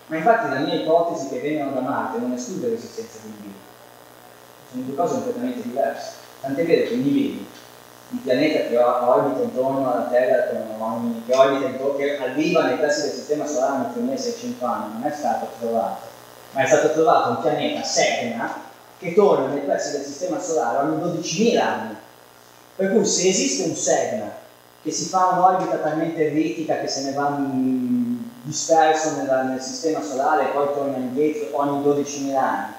ma 0.07 0.17
infatti 0.17 0.49
la 0.49 0.59
mia 0.59 0.73
ipotesi 0.75 1.29
che 1.29 1.39
vengano 1.39 1.71
da 1.71 1.79
Marte 1.79 2.19
non 2.19 2.33
esclude 2.33 2.67
l'esistenza 2.67 3.19
di 3.23 3.29
Nibiru. 3.29 3.53
Sono 4.69 4.83
due 4.83 4.95
cose 4.95 5.13
completamente 5.13 5.61
diverse. 5.61 6.11
Tant'è 6.41 6.65
vero 6.65 6.89
che 6.89 6.95
Nibiru, 6.95 7.45
il 8.13 8.19
pianeta 8.19 8.67
che 8.67 8.77
orbita 8.77 9.43
intorno 9.43 9.91
alla 9.91 10.07
Terra, 10.09 10.49
ogni- 10.79 11.23
che, 11.25 11.33
orbita 11.33 11.65
intorno, 11.65 11.97
che 11.97 12.17
arriva 12.17 12.63
nei 12.63 12.77
pressi 12.77 13.01
del 13.01 13.11
sistema 13.11 13.45
solare 13.45 13.83
ogni 13.83 13.93
3600 13.93 14.65
anni, 14.65 14.93
non 14.99 15.11
è 15.11 15.15
stato 15.15 15.47
trovato 15.59 16.09
ma 16.53 16.63
è 16.63 16.67
stato 16.67 16.91
trovato 16.91 17.29
un 17.29 17.41
pianeta 17.41 17.81
Sedna 17.81 18.53
che 18.97 19.13
torna 19.13 19.47
nei 19.53 19.61
pressi 19.61 19.91
del 19.91 20.03
sistema 20.03 20.37
solare 20.39 20.79
ogni 20.79 20.99
12.000 20.99 21.65
anni. 21.65 21.95
Per 22.75 22.91
cui 22.91 23.05
se 23.05 23.27
esiste 23.29 23.63
un 23.69 23.75
Sedna 23.75 24.31
che 24.81 24.91
si 24.91 25.05
fa 25.05 25.27
un'orbita 25.27 25.77
talmente 25.77 26.27
ellittica 26.27 26.79
che 26.79 26.87
se 26.87 27.03
ne 27.03 27.13
va 27.13 27.33
disperso 28.43 29.11
nella- 29.11 29.43
nel 29.43 29.61
sistema 29.61 30.01
solare 30.01 30.43
e 30.43 30.47
poi 30.47 30.67
torna 30.73 30.97
indietro 30.97 31.57
ogni 31.57 31.83
12.000 31.83 32.41
anni, 32.41 32.73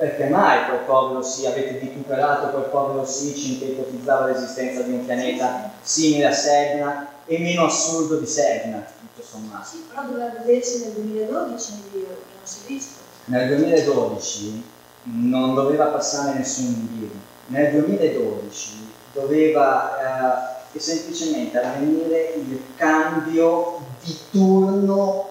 perché 0.00 0.30
mai 0.30 0.64
quel 0.64 0.78
povero 0.86 1.22
sì, 1.22 1.44
avete 1.44 1.72
vituperato 1.72 2.48
quel 2.52 2.70
povero 2.70 3.04
sì, 3.04 3.34
che 3.58 3.66
ipotizzava 3.66 4.28
l'esistenza 4.28 4.80
di 4.80 4.92
un 4.92 5.04
pianeta 5.04 5.72
simile 5.82 6.24
a 6.24 6.32
Sedna 6.32 7.06
e 7.26 7.38
meno 7.38 7.66
assurdo 7.66 8.16
di 8.16 8.24
Sedna, 8.24 8.82
tutto 8.98 9.22
sommato. 9.22 9.68
Sì, 9.68 9.84
però 9.86 10.06
doveva 10.06 10.30
vedersi 10.38 10.84
nel 10.84 10.92
2012 10.92 11.72
in 11.72 11.80
giro, 11.92 12.06
che 12.06 12.34
non 12.34 12.44
si 12.44 12.58
è 12.64 12.66
visto. 12.66 12.98
Nel 13.26 13.48
2012 13.48 14.64
non 15.02 15.54
doveva 15.54 15.84
passare 15.88 16.38
nessun 16.38 16.88
Nibiru. 16.90 17.18
Nel 17.48 17.70
2012 17.72 18.92
doveva 19.12 20.56
eh, 20.72 20.78
semplicemente 20.78 21.58
avvenire 21.58 22.32
il 22.36 22.58
cambio 22.74 23.80
di 24.02 24.16
turno 24.30 25.28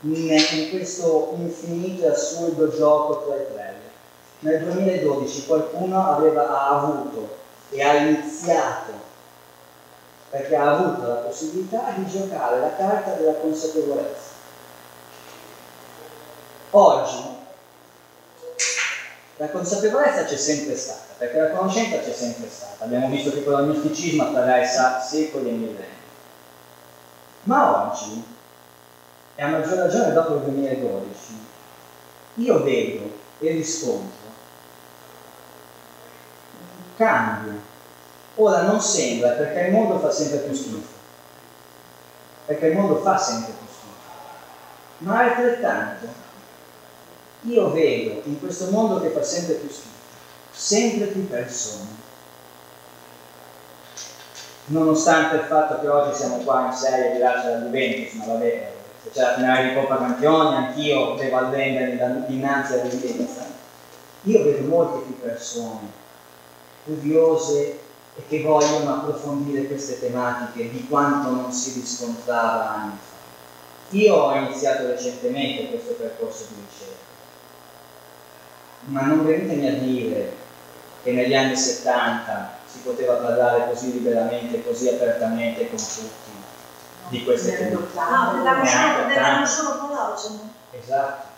in 0.00 0.68
questo 0.70 1.34
infinito 1.36 2.06
e 2.06 2.08
assurdo 2.08 2.74
gioco 2.74 3.26
tra 3.26 3.36
i 3.36 3.44
player. 3.52 3.81
Nel 4.42 4.64
2012 4.64 5.46
qualcuno 5.46 6.04
aveva, 6.04 6.48
ha 6.48 6.68
avuto 6.78 7.38
e 7.70 7.80
ha 7.80 7.94
iniziato 7.94 8.90
perché 10.30 10.56
ha 10.56 10.78
avuto 10.78 11.06
la 11.06 11.14
possibilità 11.16 11.92
di 11.94 12.06
giocare 12.08 12.58
la 12.58 12.74
carta 12.74 13.12
della 13.12 13.34
consapevolezza. 13.34 14.30
Oggi 16.70 17.22
la 19.36 19.48
consapevolezza 19.48 20.24
c'è 20.24 20.36
sempre 20.36 20.76
stata, 20.76 21.14
perché 21.18 21.38
la 21.38 21.50
conoscenza 21.50 21.98
c'è 21.98 22.12
sempre 22.12 22.48
stata. 22.48 22.84
Abbiamo 22.84 23.08
visto 23.08 23.30
che 23.30 23.44
con 23.44 23.60
il 23.60 23.68
misticismo 23.68 24.24
attraversa 24.24 25.00
secoli 25.00 25.50
e 25.50 25.52
millenni. 25.52 26.00
Ma 27.42 27.90
oggi, 27.90 28.24
e 29.36 29.42
a 29.42 29.48
maggior 29.48 29.78
ragione 29.78 30.12
dopo 30.12 30.34
il 30.34 30.40
2012, 30.40 31.10
io 32.36 32.62
vedo 32.64 33.10
e 33.38 33.50
riscontro 33.50 34.21
un 37.02 37.08
cambio. 37.08 37.60
Ora 38.36 38.62
non 38.62 38.80
sembra 38.80 39.30
perché 39.30 39.66
il 39.66 39.72
mondo 39.72 39.98
fa 39.98 40.10
sempre 40.10 40.38
più 40.38 40.54
schifo, 40.54 40.94
perché 42.46 42.66
il 42.66 42.76
mondo 42.76 42.96
fa 43.02 43.18
sempre 43.18 43.52
più 43.52 43.66
schifo, 43.66 43.94
ma 44.98 45.18
altrettanto 45.18 46.06
io 47.42 47.70
vedo 47.72 48.22
in 48.24 48.40
questo 48.40 48.70
mondo 48.70 49.00
che 49.00 49.10
fa 49.10 49.22
sempre 49.22 49.54
più 49.54 49.68
schifo, 49.68 49.88
sempre 50.50 51.06
più 51.06 51.28
persone. 51.28 52.00
Nonostante 54.66 55.36
il 55.36 55.42
fatto 55.42 55.80
che 55.80 55.88
oggi 55.88 56.16
siamo 56.16 56.36
qua 56.36 56.66
in 56.66 56.72
serie 56.72 57.12
di 57.12 57.18
Lascia 57.18 57.50
da 57.50 57.64
Juventus, 57.64 58.14
ma 58.14 58.32
vabbè, 58.32 58.72
se 59.02 59.10
c'è 59.10 59.20
la 59.20 59.34
finale 59.34 59.68
di 59.68 59.74
Coppa 59.74 59.98
Campioni, 59.98 60.56
anch'io 60.56 61.14
devo 61.16 61.36
arrendermi 61.36 61.98
da- 61.98 62.24
dinanzi 62.26 62.72
all'evidenza. 62.74 63.44
Io 64.22 64.42
vedo 64.44 64.66
molte 64.68 65.04
più 65.04 65.20
persone 65.20 66.00
curiose 66.84 67.80
e 68.14 68.22
che 68.28 68.42
vogliono 68.42 68.94
approfondire 68.94 69.66
queste 69.66 70.00
tematiche 70.00 70.70
di 70.70 70.86
quanto 70.88 71.30
non 71.30 71.52
si 71.52 71.80
riscontrava 71.80 72.70
anni 72.70 72.98
fa. 72.98 73.96
Io 73.96 74.14
ho 74.14 74.34
iniziato 74.36 74.86
recentemente 74.86 75.68
questo 75.70 75.92
percorso 75.92 76.46
di 76.48 76.62
ricerca 76.68 77.02
ma 78.84 79.02
non 79.02 79.24
venitemi 79.24 79.68
a 79.68 79.74
dire 79.74 80.36
che 81.02 81.12
negli 81.12 81.34
anni 81.34 81.56
70 81.56 82.58
si 82.66 82.78
poteva 82.78 83.14
parlare 83.14 83.68
così 83.68 83.92
liberamente, 83.92 84.64
così 84.64 84.88
apertamente 84.88 85.68
con 85.68 85.78
tutti 85.78 86.30
di 87.08 87.24
queste 87.24 87.58
tematiche. 87.58 87.94
No, 87.94 88.42
parlavano 88.42 89.46
solo, 89.46 89.72
solo 89.72 89.88
parole. 89.88 90.38
Esatto. 90.72 91.31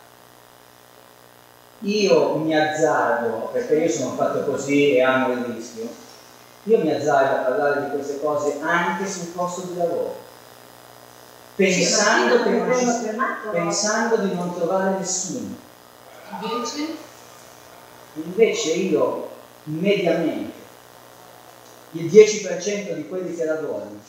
Io 1.84 2.36
mi 2.36 2.58
azzardo, 2.58 3.50
perché 3.52 3.74
io 3.74 3.90
sono 3.90 4.14
fatto 4.14 4.44
così 4.44 4.94
e 4.96 5.02
amo 5.02 5.32
il 5.32 5.44
rischio, 5.54 5.86
io 6.64 6.78
mi 6.78 6.92
azzardo 6.92 7.34
a 7.34 7.42
parlare 7.42 7.84
di 7.84 7.90
queste 7.90 8.20
cose 8.20 8.58
anche 8.62 9.06
sul 9.06 9.26
posto 9.28 9.62
di 9.62 9.76
lavoro, 9.76 10.16
pensando, 11.56 12.42
che 12.42 12.50
non 12.50 12.72
ci- 12.74 13.10
pensando 13.50 14.16
di 14.16 14.34
non 14.34 14.54
trovare 14.54 14.96
nessuno. 14.98 15.56
Invece, 16.40 17.12
Invece 18.16 18.70
io 18.74 19.28
mediamente 19.64 20.62
il 21.92 22.06
10% 22.06 22.94
di 22.94 23.08
quelli 23.08 23.34
che 23.36 23.44
lavorano, 23.44 24.00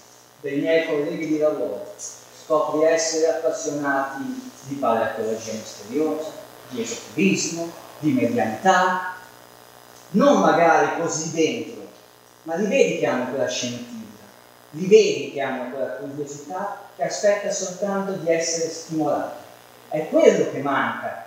dei 0.42 0.60
miei 0.60 0.86
colleghi 0.88 1.28
di 1.28 1.38
lavoro, 1.40 1.92
scopri 1.98 2.84
essere 2.84 3.28
appassionati 3.30 4.52
di 4.62 4.76
paleontologia 4.76 5.54
misteriosa, 5.54 6.45
di 6.70 6.82
esoterismo, 6.82 7.72
di 8.00 8.12
medianità, 8.12 9.16
non 10.12 10.42
magari 10.42 11.02
così 11.02 11.32
dentro, 11.32 11.88
ma 12.44 12.56
li 12.56 12.68
vedi 12.68 13.00
che 13.00 13.06
hanno 13.06 13.30
quella 13.30 13.48
scintilla, 13.48 14.24
li 14.72 14.88
vedi 14.88 15.32
che 15.34 15.42
hanno 15.42 15.72
quella 15.72 15.94
curiosità 15.94 16.82
che 16.96 17.04
aspetta 17.04 17.52
soltanto 17.52 18.14
di 18.14 18.30
essere 18.30 18.70
stimolata. 18.70 19.44
È 19.90 20.08
quello 20.10 20.52
che 20.52 20.60
manca 20.60 21.26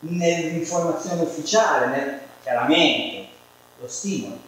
nell'informazione 0.00 1.22
ufficiale, 1.22 1.86
nel- 1.86 2.20
chiaramente 2.42 3.28
lo 3.78 3.88
stimolo. 3.88 4.38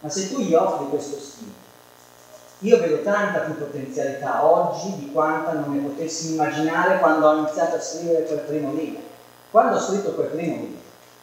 Ma 0.00 0.08
se 0.08 0.32
tu 0.32 0.40
gli 0.40 0.54
offri 0.54 0.88
questo 0.88 1.18
stimolo, 1.18 1.67
io 2.60 2.78
vedo 2.78 3.02
tanta 3.02 3.40
più 3.40 3.56
potenzialità 3.58 4.44
oggi 4.44 4.96
di 4.96 5.12
quanta 5.12 5.52
non 5.52 5.74
ne 5.74 5.80
potessi 5.80 6.32
immaginare 6.32 6.98
quando 6.98 7.28
ho 7.28 7.36
iniziato 7.38 7.76
a 7.76 7.80
scrivere 7.80 8.24
quel 8.24 8.40
primo 8.40 8.72
libro. 8.74 9.02
Quando 9.50 9.76
ho 9.76 9.80
scritto 9.80 10.12
quel 10.12 10.28
primo 10.28 10.56
libro, 10.56 10.80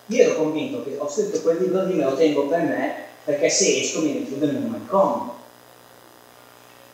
io 0.08 0.24
ero 0.24 0.36
convinto 0.36 0.84
che 0.84 0.98
ho 0.98 1.10
scritto 1.10 1.42
quel 1.42 1.58
libro 1.58 1.84
lì, 1.84 1.96
me 1.96 2.04
lo 2.06 2.16
tengo 2.16 2.48
per 2.48 2.62
me, 2.62 2.96
perché 3.26 3.50
se 3.50 3.80
esco 3.80 4.02
mi 4.02 4.14
richiudo 4.14 4.46
in 4.46 4.56
un 4.56 4.70
manicomio. 4.70 5.34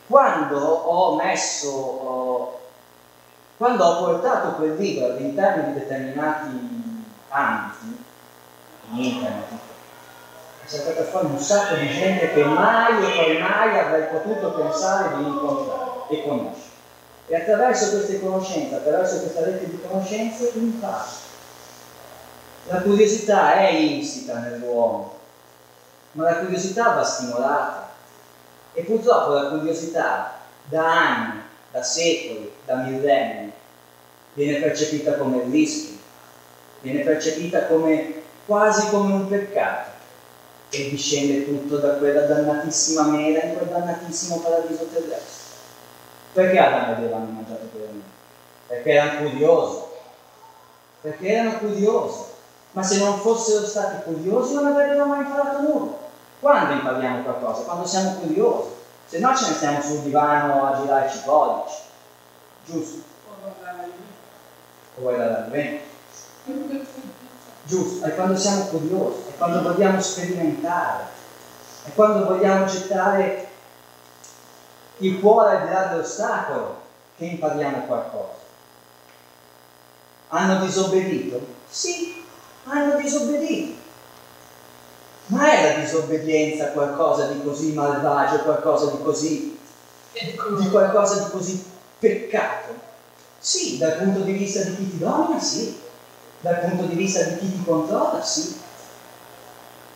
Quando 0.08 0.58
ho 0.60 1.16
messo 1.16 2.60
quando 3.61 3.86
ho 3.86 4.06
portato 4.06 4.56
quel 4.56 4.76
libro 4.76 5.06
all'interno 5.06 5.68
di 5.68 5.80
determinati 5.80 6.48
ambiti, 7.30 8.03
in 8.90 9.03
internet, 9.03 9.50
è 10.72 10.74
saltata 10.74 11.03
fuori 11.03 11.25
un 11.25 11.40
sacco 11.40 11.75
di 11.75 11.90
gente 11.90 12.32
che 12.32 12.43
mai 12.45 13.03
e 13.03 13.16
poi 13.17 13.41
mai 13.41 13.77
avrei 13.77 14.08
potuto 14.08 14.53
pensare 14.53 15.17
di 15.17 15.24
incontrare 15.24 15.90
e 16.09 16.24
conoscere. 16.24 16.69
E 17.27 17.35
attraverso 17.35 17.90
queste 17.90 18.22
conoscenze, 18.22 18.75
attraverso 18.75 19.19
questa 19.19 19.43
rete 19.43 19.69
di 19.69 19.82
conoscenze, 19.85 20.51
imparo. 20.56 21.09
La 22.67 22.82
curiosità 22.82 23.56
è 23.56 23.69
insita 23.69 24.40
nell'uomo, 24.40 25.17
ma 26.14 26.24
la 26.24 26.35
curiosità 26.38 26.93
va 26.93 27.03
stimolata. 27.03 27.90
E 28.74 28.83
purtroppo 28.83 29.33
la 29.33 29.50
curiosità 29.50 30.40
da 30.69 30.85
anni, 30.85 31.41
da 31.72 31.83
secoli, 31.83 32.50
da 32.66 32.75
millenni, 32.75 33.51
viene 34.33 34.59
percepita 34.59 35.16
come 35.16 35.43
rischio. 35.50 36.00
viene 36.80 37.01
percepita 37.01 37.66
come, 37.66 38.22
quasi 38.45 38.90
come 38.90 39.14
un 39.14 39.27
peccato 39.27 39.91
e 40.74 40.90
discende 40.90 41.45
tutto 41.45 41.77
da 41.77 41.95
quella 41.95 42.22
dannatissima 42.22 43.03
mela 43.03 43.43
in 43.43 43.58
quel 43.58 43.67
dannatissimo 43.67 44.38
paradiso 44.38 44.85
terrestre. 44.85 45.50
Perché 46.32 46.58
Adamo 46.58 46.93
ed 46.93 47.03
Eva 47.03 47.17
hanno 47.17 47.32
mangiato 47.32 47.67
quella 47.72 47.88
mela? 47.88 48.03
Perché 48.67 48.91
erano 48.91 49.30
curiosi, 49.30 49.77
perché 51.01 51.27
erano 51.27 51.58
curiosi, 51.58 52.19
ma 52.72 52.83
se 52.83 53.00
non 53.00 53.19
fossero 53.19 53.66
stati 53.66 54.03
curiosi 54.03 54.53
non 54.53 54.67
avrebbero 54.67 55.06
mai 55.06 55.25
imparato 55.25 55.59
nulla. 55.59 55.98
Quando 56.40 56.74
impariamo 56.74 57.24
qualcosa? 57.24 57.64
Quando 57.64 57.85
siamo 57.85 58.14
curiosi, 58.14 58.69
se 59.08 59.19
no 59.19 59.35
ce 59.35 59.48
ne 59.50 59.53
stiamo 59.53 59.82
sul 59.82 60.00
divano 60.00 60.66
a 60.66 60.80
girare 60.80 61.11
i 61.14 61.22
codici, 61.25 61.75
giusto? 62.66 63.03
O 64.95 65.01
vuoi 65.01 65.17
dare 65.17 65.50
vento? 65.50 65.83
Giusto, 67.72 68.06
è 68.06 68.16
quando 68.16 68.38
siamo 68.38 68.66
curiosi, 68.66 69.30
è 69.30 69.38
quando 69.38 69.61
vogliamo 69.61 70.01
sperimentare, 70.01 71.06
è 71.85 71.93
quando 71.95 72.25
vogliamo 72.25 72.66
gettare 72.66 73.48
il 74.98 75.22
cuore 75.22 75.56
al 75.56 75.64
di 75.66 75.74
là 75.74 75.85
dell'ostacolo 75.85 76.82
che 77.16 77.24
impariamo 77.24 77.85
qualcosa. 77.85 78.40
Hanno 80.27 80.66
disobbedito? 80.66 81.40
Sì, 81.69 82.22
hanno 82.66 83.00
disobbedito. 83.00 83.80
Ma 85.27 85.53
è 85.53 85.64
la 85.64 85.80
disobbedienza 85.80 86.72
qualcosa 86.72 87.27
di 87.27 87.41
così 87.41 87.72
malvagio, 87.72 88.40
qualcosa 88.40 88.91
di 88.91 89.01
così, 89.01 89.58
di 90.11 90.69
qualcosa 90.69 91.24
di 91.24 91.30
così 91.30 91.66
peccato? 92.00 92.74
Sì, 93.40 93.77
dal 93.77 93.93
punto 93.93 94.19
di 94.19 94.33
vista 94.33 94.61
di 94.64 94.75
chi 94.75 94.90
ti 94.90 94.98
domina, 94.98 95.40
sì. 95.40 95.90
Dal 96.42 96.60
punto 96.60 96.86
di 96.86 96.95
vista 96.95 97.24
di 97.24 97.38
chi 97.38 97.52
ti 97.52 97.64
controlla, 97.64 98.22
sì. 98.22 98.60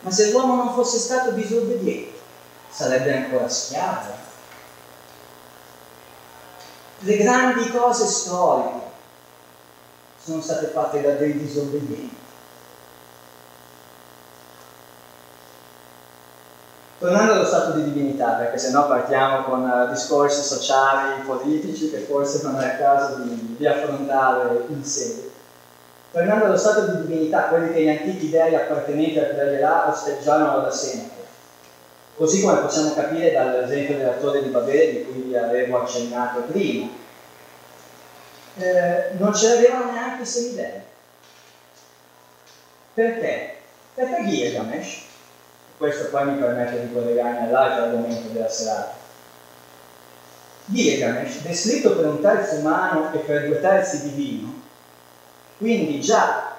Ma 0.00 0.10
se 0.10 0.30
l'uomo 0.30 0.54
non 0.54 0.74
fosse 0.74 0.98
stato 0.98 1.32
disobbediente, 1.32 2.18
sarebbe 2.70 3.16
ancora 3.16 3.48
schiavo. 3.48 4.24
Le 7.00 7.16
grandi 7.16 7.68
cose 7.70 8.06
storiche 8.06 8.84
sono 10.22 10.40
state 10.40 10.66
fatte 10.66 11.02
da 11.02 11.12
dei 11.12 11.36
disobbedienti. 11.36 12.16
Tornando 16.98 17.32
allo 17.32 17.44
stato 17.44 17.72
di 17.72 17.92
divinità, 17.92 18.32
perché 18.32 18.56
sennò 18.56 18.86
partiamo 18.86 19.44
con 19.44 19.68
uh, 19.68 19.90
discorsi 19.90 20.42
sociali, 20.42 21.22
politici, 21.22 21.90
che 21.90 21.98
forse 21.98 22.42
non 22.42 22.58
è 22.60 22.72
il 22.72 22.78
caso 22.78 23.16
di, 23.16 23.56
di 23.56 23.66
affrontare 23.66 24.64
in 24.68 24.84
sede. 24.84 25.35
Tornando 26.16 26.46
allo 26.46 26.56
stato 26.56 26.86
di 26.86 27.06
divinità, 27.06 27.48
quelli 27.48 27.74
che 27.74 27.82
gli 27.82 27.90
antichi 27.90 28.30
dei 28.30 28.54
appartenenti 28.54 29.18
al 29.18 29.34
Pre 29.34 29.62
osteggiavano 29.62 30.62
da 30.62 30.70
sempre. 30.70 31.24
Così 32.16 32.40
come 32.40 32.60
possiamo 32.60 32.94
capire 32.94 33.32
dall'esempio 33.32 33.98
della 33.98 34.14
torre 34.14 34.42
di 34.42 34.48
Babele 34.48 34.92
di 34.92 35.04
cui 35.04 35.20
vi 35.20 35.36
avevo 35.36 35.82
accennato 35.82 36.40
prima. 36.50 36.88
Eh, 38.56 39.10
non 39.18 39.34
ce 39.34 39.48
l'avevano 39.48 39.92
neanche 39.92 40.22
i 40.22 40.26
semidei. 40.26 40.80
Perché? 42.94 43.56
Perché 43.92 44.26
Gilgamesh, 44.26 45.02
questo 45.76 46.08
poi 46.08 46.28
mi 46.28 46.38
permette 46.38 46.80
di 46.80 46.94
collegarmi 46.94 47.46
all'altro 47.46 47.84
argomento 47.84 48.28
della 48.28 48.48
serata, 48.48 48.94
Gilgamesh, 50.64 51.42
descritto 51.42 51.94
per 51.94 52.06
un 52.06 52.22
terzo 52.22 52.54
umano 52.54 53.12
e 53.12 53.18
per 53.18 53.48
due 53.48 53.60
terzi 53.60 54.08
divino, 54.08 54.55
quindi 55.58 56.00
già 56.00 56.54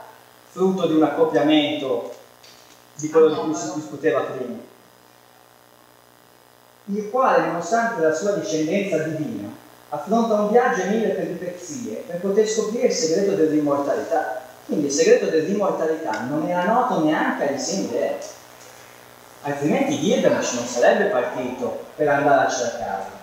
frutto 0.49 0.87
di 0.87 0.93
un 0.95 1.03
accoppiamento 1.03 2.15
di 2.95 3.09
quello 3.09 3.29
di 3.29 3.35
cui 3.35 3.53
si 3.53 3.73
discuteva 3.75 4.21
prima, 4.21 4.57
il 6.85 7.09
quale, 7.09 7.45
nonostante 7.45 8.01
la 8.01 8.13
sua 8.13 8.31
discendenza 8.31 8.97
divina, 9.03 9.49
affronta 9.89 10.41
un 10.41 10.49
viaggio 10.49 10.81
e 10.81 10.89
mille 10.89 11.09
peripezie 11.09 12.03
per 12.07 12.19
poter 12.19 12.47
scoprire 12.47 12.87
il 12.87 12.93
segreto 12.93 13.35
dell'immortalità. 13.35 14.41
Quindi 14.65 14.87
il 14.87 14.91
segreto 14.91 15.27
dell'immortalità 15.27 16.21
non 16.21 16.47
era 16.47 16.65
noto 16.65 17.03
neanche 17.03 17.49
ai 17.49 17.59
semi 17.59 17.89
altrimenti 19.41 19.99
Gilgamesh 19.99 20.53
non 20.53 20.65
sarebbe 20.65 21.05
partito 21.05 21.85
per 21.95 22.09
andare 22.09 22.47
a 22.47 22.49
cercarlo. 22.49 23.15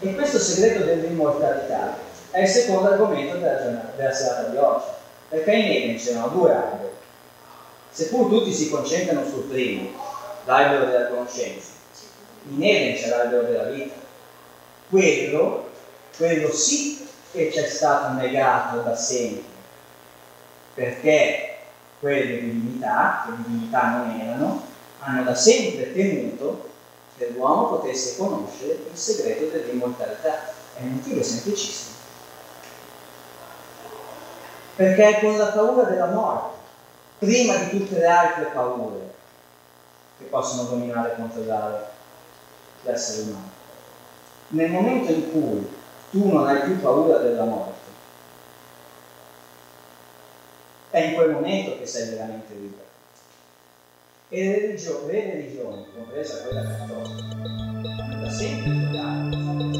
E 0.00 0.14
questo 0.14 0.38
segreto 0.38 0.84
dell'immortalità 0.84 1.96
è 2.30 2.42
il 2.42 2.48
secondo 2.48 2.90
argomento 2.90 3.36
della, 3.36 3.92
della 3.96 4.12
serata 4.12 4.48
di 4.48 4.56
oggi, 4.56 4.86
perché 5.28 5.52
in 5.52 5.70
Eden 5.70 5.96
c'erano 5.96 6.28
due 6.28 6.54
alberi. 6.54 6.88
Seppur 7.90 8.28
tutti 8.28 8.52
si 8.52 8.70
concentrano 8.70 9.24
sul 9.26 9.44
primo, 9.44 9.90
l'albero 10.44 10.86
della 10.86 11.08
conoscenza, 11.08 11.70
in 12.48 12.62
Eden 12.62 12.94
c'è 12.94 13.08
l'albero 13.08 13.42
della 13.42 13.64
vita. 13.64 13.94
Quello, 14.88 15.70
quello 16.16 16.52
sì 16.52 17.06
che 17.32 17.50
ci 17.52 17.58
è 17.58 17.68
stato 17.68 18.14
negato 18.14 18.80
da 18.80 18.96
sempre, 18.96 19.42
perché 20.74 21.56
quelle 21.98 22.40
divinità, 22.40 23.24
che 23.26 23.42
divinità 23.42 23.88
non 23.88 24.20
erano, 24.20 24.62
hanno 25.00 25.24
da 25.24 25.34
sempre 25.34 25.92
temuto 25.92 26.68
che 27.16 27.30
l'uomo 27.34 27.76
potesse 27.76 28.16
conoscere 28.16 28.78
il 28.90 28.98
segreto 28.98 29.46
dell'immortalità. 29.46 30.54
È 30.74 30.80
un 30.80 30.94
motivo 30.94 31.22
semplicissimo. 31.22 31.99
Perché 34.80 35.18
è 35.18 35.20
con 35.20 35.36
la 35.36 35.48
paura 35.48 35.82
della 35.82 36.06
morte, 36.06 36.56
prima 37.18 37.54
di 37.56 37.68
tutte 37.68 37.98
le 37.98 38.06
altre 38.06 38.44
paure, 38.44 39.12
che 40.16 40.24
possono 40.24 40.70
dominare 40.70 41.12
e 41.12 41.16
controllare 41.16 41.84
l'essere 42.84 43.28
umano. 43.28 43.50
Nel 44.48 44.70
momento 44.70 45.12
in 45.12 45.30
cui 45.30 45.70
tu 46.10 46.32
non 46.32 46.46
hai 46.46 46.62
più 46.62 46.80
paura 46.80 47.18
della 47.18 47.44
morte, 47.44 47.90
è 50.88 51.00
in 51.00 51.14
quel 51.14 51.32
momento 51.32 51.78
che 51.78 51.84
sei 51.84 52.08
veramente 52.08 52.54
libero. 52.54 52.84
E 54.30 54.44
le 54.44 54.60
religioni, 54.60 55.12
le 55.12 55.20
religioni 55.24 55.86
compresa 55.94 56.44
quella 56.44 56.62
cattolica, 56.62 58.18
da 58.18 58.30
sempre 58.30 59.79